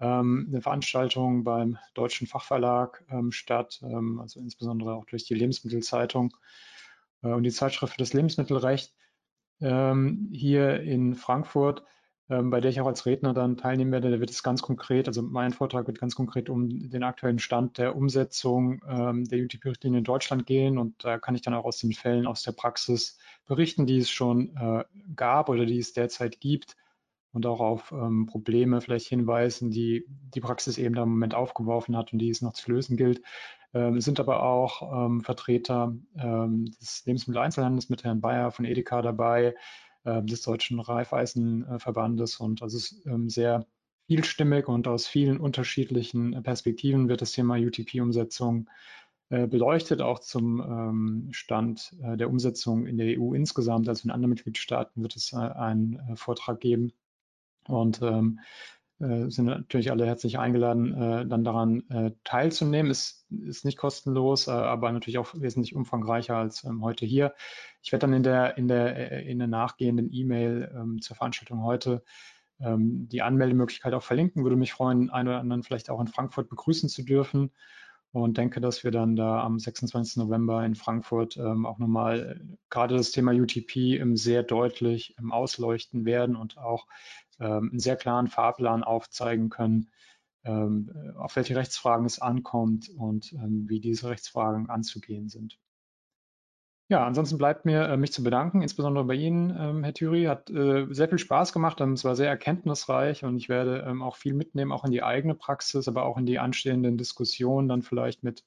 ähm, 0.00 0.46
eine 0.48 0.62
Veranstaltung 0.62 1.44
beim 1.44 1.76
Deutschen 1.92 2.26
Fachverlag 2.26 3.04
ähm, 3.10 3.30
statt, 3.30 3.78
ähm, 3.82 4.18
also 4.18 4.40
insbesondere 4.40 4.94
auch 4.94 5.04
durch 5.04 5.26
die 5.26 5.34
Lebensmittelzeitung 5.34 6.34
äh, 7.22 7.28
und 7.28 7.42
die 7.42 7.50
Zeitschrift 7.50 7.92
für 7.92 7.98
das 7.98 8.14
Lebensmittelrecht 8.14 8.94
ähm, 9.60 10.30
hier 10.32 10.80
in 10.80 11.14
Frankfurt 11.14 11.82
bei 12.28 12.60
der 12.60 12.70
ich 12.70 12.80
auch 12.80 12.86
als 12.86 13.06
Redner 13.06 13.34
dann 13.34 13.56
teilnehmen 13.56 13.92
werde. 13.92 14.10
Da 14.10 14.20
wird 14.20 14.30
es 14.30 14.42
ganz 14.42 14.60
konkret, 14.62 15.06
also 15.06 15.22
mein 15.22 15.52
Vortrag 15.52 15.86
wird 15.86 16.00
ganz 16.00 16.14
konkret 16.14 16.48
um 16.48 16.90
den 16.90 17.04
aktuellen 17.04 17.38
Stand 17.38 17.78
der 17.78 17.96
Umsetzung 17.96 18.82
ähm, 18.88 19.24
der 19.24 19.40
UTP-Richtlinie 19.44 19.98
in 19.98 20.04
Deutschland 20.04 20.46
gehen 20.46 20.78
und 20.78 21.04
da 21.04 21.18
kann 21.18 21.34
ich 21.34 21.42
dann 21.42 21.54
auch 21.54 21.64
aus 21.64 21.78
den 21.78 21.92
Fällen 21.92 22.26
aus 22.26 22.42
der 22.42 22.52
Praxis 22.52 23.18
berichten, 23.46 23.86
die 23.86 23.98
es 23.98 24.10
schon 24.10 24.56
äh, 24.56 24.84
gab 25.14 25.48
oder 25.48 25.66
die 25.66 25.78
es 25.78 25.92
derzeit 25.92 26.40
gibt 26.40 26.76
und 27.32 27.46
auch 27.46 27.60
auf 27.60 27.92
ähm, 27.92 28.26
Probleme 28.26 28.80
vielleicht 28.80 29.08
hinweisen, 29.08 29.70
die 29.70 30.06
die 30.08 30.40
Praxis 30.40 30.78
eben 30.78 30.94
da 30.94 31.02
im 31.02 31.10
Moment 31.10 31.34
aufgeworfen 31.34 31.96
hat 31.96 32.12
und 32.12 32.18
die 32.18 32.30
es 32.30 32.42
noch 32.42 32.54
zu 32.54 32.72
lösen 32.72 32.96
gilt. 32.96 33.22
Ähm, 33.74 34.00
sind 34.00 34.18
aber 34.20 34.42
auch 34.42 35.06
ähm, 35.06 35.20
Vertreter 35.20 35.94
ähm, 36.18 36.64
des 36.80 37.04
Lebensmitteleinzelhandels 37.04 37.90
mit 37.90 38.04
Herrn 38.04 38.22
Bayer 38.22 38.50
von 38.50 38.64
Edeka 38.64 39.02
dabei, 39.02 39.54
des 40.22 40.42
Deutschen 40.42 40.80
Reifeisenverbandes. 40.80 42.36
Und 42.36 42.62
das 42.62 42.74
ist 42.74 43.04
ähm, 43.06 43.28
sehr 43.28 43.66
vielstimmig 44.06 44.68
und 44.68 44.86
aus 44.86 45.06
vielen 45.06 45.38
unterschiedlichen 45.38 46.42
Perspektiven 46.42 47.08
wird 47.08 47.22
das 47.22 47.32
Thema 47.32 47.56
UTP-Umsetzung 47.56 48.68
äh, 49.28 49.48
beleuchtet, 49.48 50.00
auch 50.00 50.20
zum 50.20 50.60
ähm, 50.60 51.28
Stand 51.32 51.96
äh, 52.00 52.16
der 52.16 52.30
Umsetzung 52.30 52.86
in 52.86 52.96
der 52.96 53.18
EU 53.18 53.34
insgesamt. 53.34 53.88
Also 53.88 54.04
in 54.04 54.12
anderen 54.12 54.30
Mitgliedstaaten 54.30 55.02
wird 55.02 55.16
es 55.16 55.34
einen 55.34 56.16
Vortrag 56.16 56.60
geben. 56.60 56.92
Und 57.66 58.00
ähm, 58.02 58.38
äh, 58.38 58.75
sind 58.98 59.44
natürlich 59.44 59.90
alle 59.90 60.06
herzlich 60.06 60.38
eingeladen, 60.38 60.94
äh, 60.94 61.26
dann 61.26 61.44
daran 61.44 61.82
äh, 61.90 62.12
teilzunehmen. 62.24 62.90
Ist, 62.90 63.26
ist 63.30 63.64
nicht 63.64 63.76
kostenlos, 63.76 64.48
aber 64.48 64.90
natürlich 64.90 65.18
auch 65.18 65.34
wesentlich 65.34 65.74
umfangreicher 65.74 66.36
als 66.36 66.64
ähm, 66.64 66.82
heute 66.82 67.04
hier. 67.04 67.34
Ich 67.82 67.92
werde 67.92 68.06
dann 68.06 68.14
in 68.14 68.22
der, 68.22 68.56
in 68.56 68.68
der, 68.68 69.22
in 69.24 69.38
der 69.38 69.48
nachgehenden 69.48 70.10
E-Mail 70.12 70.72
ähm, 70.74 71.02
zur 71.02 71.14
Veranstaltung 71.16 71.62
heute 71.62 72.04
ähm, 72.58 73.06
die 73.08 73.20
Anmeldemöglichkeit 73.20 73.92
auch 73.92 74.02
verlinken. 74.02 74.44
Würde 74.44 74.56
mich 74.56 74.72
freuen, 74.72 75.10
einen 75.10 75.28
oder 75.28 75.40
anderen 75.40 75.62
vielleicht 75.62 75.90
auch 75.90 76.00
in 76.00 76.08
Frankfurt 76.08 76.48
begrüßen 76.48 76.88
zu 76.88 77.02
dürfen 77.02 77.50
und 78.12 78.38
denke, 78.38 78.62
dass 78.62 78.82
wir 78.82 78.90
dann 78.90 79.14
da 79.14 79.42
am 79.42 79.58
26. 79.58 80.16
November 80.16 80.64
in 80.64 80.74
Frankfurt 80.74 81.36
ähm, 81.36 81.66
auch 81.66 81.78
nochmal 81.78 82.40
gerade 82.70 82.96
das 82.96 83.10
Thema 83.10 83.32
UTP 83.32 84.02
sehr 84.14 84.42
deutlich 84.42 85.16
ausleuchten 85.30 86.06
werden 86.06 86.34
und 86.34 86.56
auch 86.56 86.86
einen 87.44 87.78
sehr 87.78 87.96
klaren 87.96 88.28
Fahrplan 88.28 88.84
aufzeigen 88.84 89.50
können, 89.50 89.90
ähm, 90.46 90.90
auf 91.16 91.34
welche 91.34 91.56
Rechtsfragen 91.56 92.06
es 92.06 92.20
ankommt 92.20 92.88
und 92.96 93.32
ähm, 93.32 93.64
wie 93.68 93.80
diese 93.80 94.08
Rechtsfragen 94.08 94.70
anzugehen 94.70 95.28
sind. 95.28 95.58
Ja, 96.88 97.04
ansonsten 97.04 97.36
bleibt 97.36 97.64
mir, 97.64 97.88
äh, 97.88 97.96
mich 97.96 98.12
zu 98.12 98.22
bedanken, 98.22 98.62
insbesondere 98.62 99.04
bei 99.04 99.14
Ihnen, 99.14 99.82
Herr 99.82 99.92
Thüry. 99.92 100.26
Hat 100.26 100.48
äh, 100.50 100.86
sehr 100.90 101.08
viel 101.08 101.18
Spaß 101.18 101.52
gemacht, 101.52 101.80
es 101.80 102.04
war 102.04 102.14
sehr 102.14 102.28
erkenntnisreich 102.28 103.24
und 103.24 103.36
ich 103.36 103.48
werde 103.48 103.92
auch 104.02 104.14
viel 104.14 104.34
mitnehmen, 104.34 104.70
auch 104.70 104.84
in 104.84 104.92
die 104.92 105.02
eigene 105.02 105.34
Praxis, 105.34 105.88
aber 105.88 106.04
auch 106.04 106.16
in 106.16 106.26
die 106.26 106.38
anstehenden 106.38 106.96
Diskussionen 106.96 107.66
dann 107.66 107.82
vielleicht 107.82 108.22
mit 108.22 108.44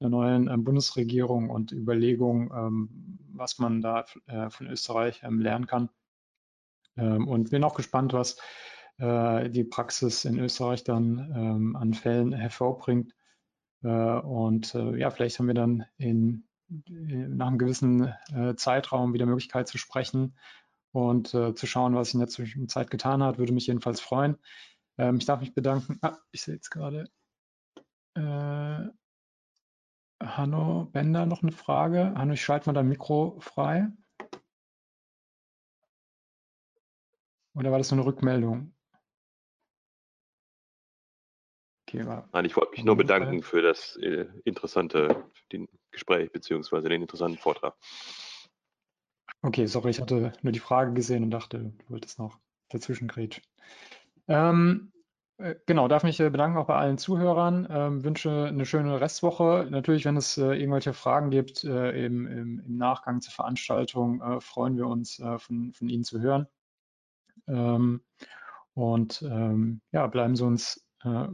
der 0.00 0.10
neuen 0.10 0.64
Bundesregierung 0.64 1.48
und 1.48 1.72
Überlegungen, 1.72 3.18
was 3.32 3.58
man 3.58 3.80
da 3.80 4.04
äh, 4.26 4.50
von 4.50 4.66
Österreich 4.66 5.22
lernen 5.26 5.66
kann. 5.66 5.88
Ähm, 6.98 7.26
und 7.28 7.50
bin 7.50 7.64
auch 7.64 7.74
gespannt, 7.74 8.12
was 8.12 8.36
äh, 8.98 9.48
die 9.48 9.64
Praxis 9.64 10.24
in 10.24 10.38
Österreich 10.38 10.84
dann 10.84 11.32
ähm, 11.34 11.76
an 11.76 11.94
Fällen 11.94 12.32
hervorbringt. 12.32 13.14
Äh, 13.82 13.88
und 13.88 14.74
äh, 14.74 14.96
ja, 14.96 15.10
vielleicht 15.10 15.38
haben 15.38 15.46
wir 15.46 15.54
dann 15.54 15.86
in, 15.96 16.44
nach 16.68 17.46
einem 17.46 17.56
gewissen 17.56 18.12
Zeitraum 18.56 19.14
wieder 19.14 19.24
Möglichkeit 19.24 19.68
zu 19.68 19.78
sprechen 19.78 20.36
und 20.92 21.28
zu 21.28 21.66
schauen, 21.66 21.94
was 21.94 22.08
sich 22.08 22.14
in 22.14 22.20
der 22.20 22.28
Zwischenzeit 22.28 22.90
getan 22.90 23.22
hat. 23.22 23.38
Würde 23.38 23.54
mich 23.54 23.68
jedenfalls 23.68 24.00
freuen. 24.00 24.36
Ähm, 24.98 25.16
ich 25.16 25.24
darf 25.24 25.40
mich 25.40 25.54
bedanken. 25.54 25.98
Ah, 26.02 26.18
ich 26.30 26.42
sehe 26.42 26.56
jetzt 26.56 26.68
gerade. 26.68 27.08
Hanno 30.20 30.84
Bender 30.92 31.24
noch 31.24 31.42
eine 31.42 31.52
Frage. 31.52 32.12
Hanno, 32.14 32.34
ich 32.34 32.44
schalte 32.44 32.68
mal 32.68 32.74
dein 32.74 32.88
Mikro 32.88 33.38
frei. 33.40 33.88
Oder 37.58 37.72
war 37.72 37.78
das 37.78 37.90
nur 37.90 38.00
eine 38.00 38.06
Rückmeldung? 38.06 38.72
Okay, 41.88 42.04
Nein, 42.32 42.44
ich 42.44 42.54
wollte 42.54 42.72
mich 42.72 42.84
nur 42.84 42.96
bedanken 42.96 43.42
für 43.42 43.62
das 43.62 43.96
äh, 43.96 44.26
interessante 44.44 45.24
Gespräch 45.90 46.30
bzw. 46.30 46.82
den 46.82 47.02
interessanten 47.02 47.38
Vortrag. 47.38 47.74
Okay, 49.42 49.66
sorry, 49.66 49.90
ich 49.90 50.00
hatte 50.00 50.32
nur 50.42 50.52
die 50.52 50.58
Frage 50.58 50.92
gesehen 50.92 51.24
und 51.24 51.30
dachte, 51.30 51.58
du 51.58 51.90
wolltest 51.90 52.18
noch 52.18 52.38
dazwischen 52.68 53.08
grätschen. 53.08 53.42
Ähm, 54.26 54.92
äh, 55.38 55.54
genau, 55.66 55.88
darf 55.88 56.02
mich 56.02 56.20
äh, 56.20 56.28
bedanken 56.28 56.58
auch 56.58 56.66
bei 56.66 56.76
allen 56.76 56.98
Zuhörern. 56.98 57.66
Ähm, 57.70 58.04
wünsche 58.04 58.46
eine 58.46 58.66
schöne 58.66 59.00
Restwoche. 59.00 59.66
Natürlich, 59.70 60.04
wenn 60.04 60.16
es 60.16 60.36
äh, 60.36 60.54
irgendwelche 60.54 60.92
Fragen 60.92 61.30
gibt 61.30 61.64
äh, 61.64 62.04
im, 62.04 62.26
im, 62.26 62.62
im, 62.66 62.76
Nachgang 62.76 63.20
zur 63.20 63.32
Veranstaltung, 63.32 64.20
äh, 64.20 64.40
freuen 64.40 64.76
wir 64.76 64.86
uns, 64.86 65.18
äh, 65.20 65.38
von, 65.38 65.72
von, 65.72 65.88
Ihnen 65.88 66.04
zu 66.04 66.20
hören. 66.20 66.46
Ähm, 67.48 68.02
und 68.74 69.22
ähm, 69.22 69.80
ja, 69.92 70.06
bleiben 70.06 70.36
Sie 70.36 70.44
uns 70.44 70.84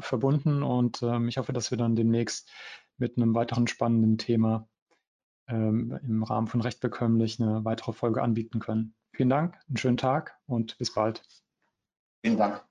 verbunden 0.00 0.62
und 0.62 1.02
ähm, 1.02 1.26
ich 1.26 1.38
hoffe, 1.38 1.54
dass 1.54 1.70
wir 1.70 1.78
dann 1.78 1.96
demnächst 1.96 2.50
mit 2.98 3.16
einem 3.16 3.34
weiteren 3.34 3.66
spannenden 3.66 4.18
Thema 4.18 4.68
ähm, 5.48 5.98
im 6.02 6.22
Rahmen 6.22 6.46
von 6.46 6.60
Recht 6.60 6.80
bekömmlich 6.80 7.40
eine 7.40 7.64
weitere 7.64 7.92
Folge 7.92 8.22
anbieten 8.22 8.60
können. 8.60 8.94
Vielen 9.14 9.30
Dank, 9.30 9.58
einen 9.68 9.76
schönen 9.76 9.96
Tag 9.96 10.38
und 10.46 10.76
bis 10.78 10.92
bald. 10.92 11.22
Vielen 12.22 12.36
Dank. 12.36 12.64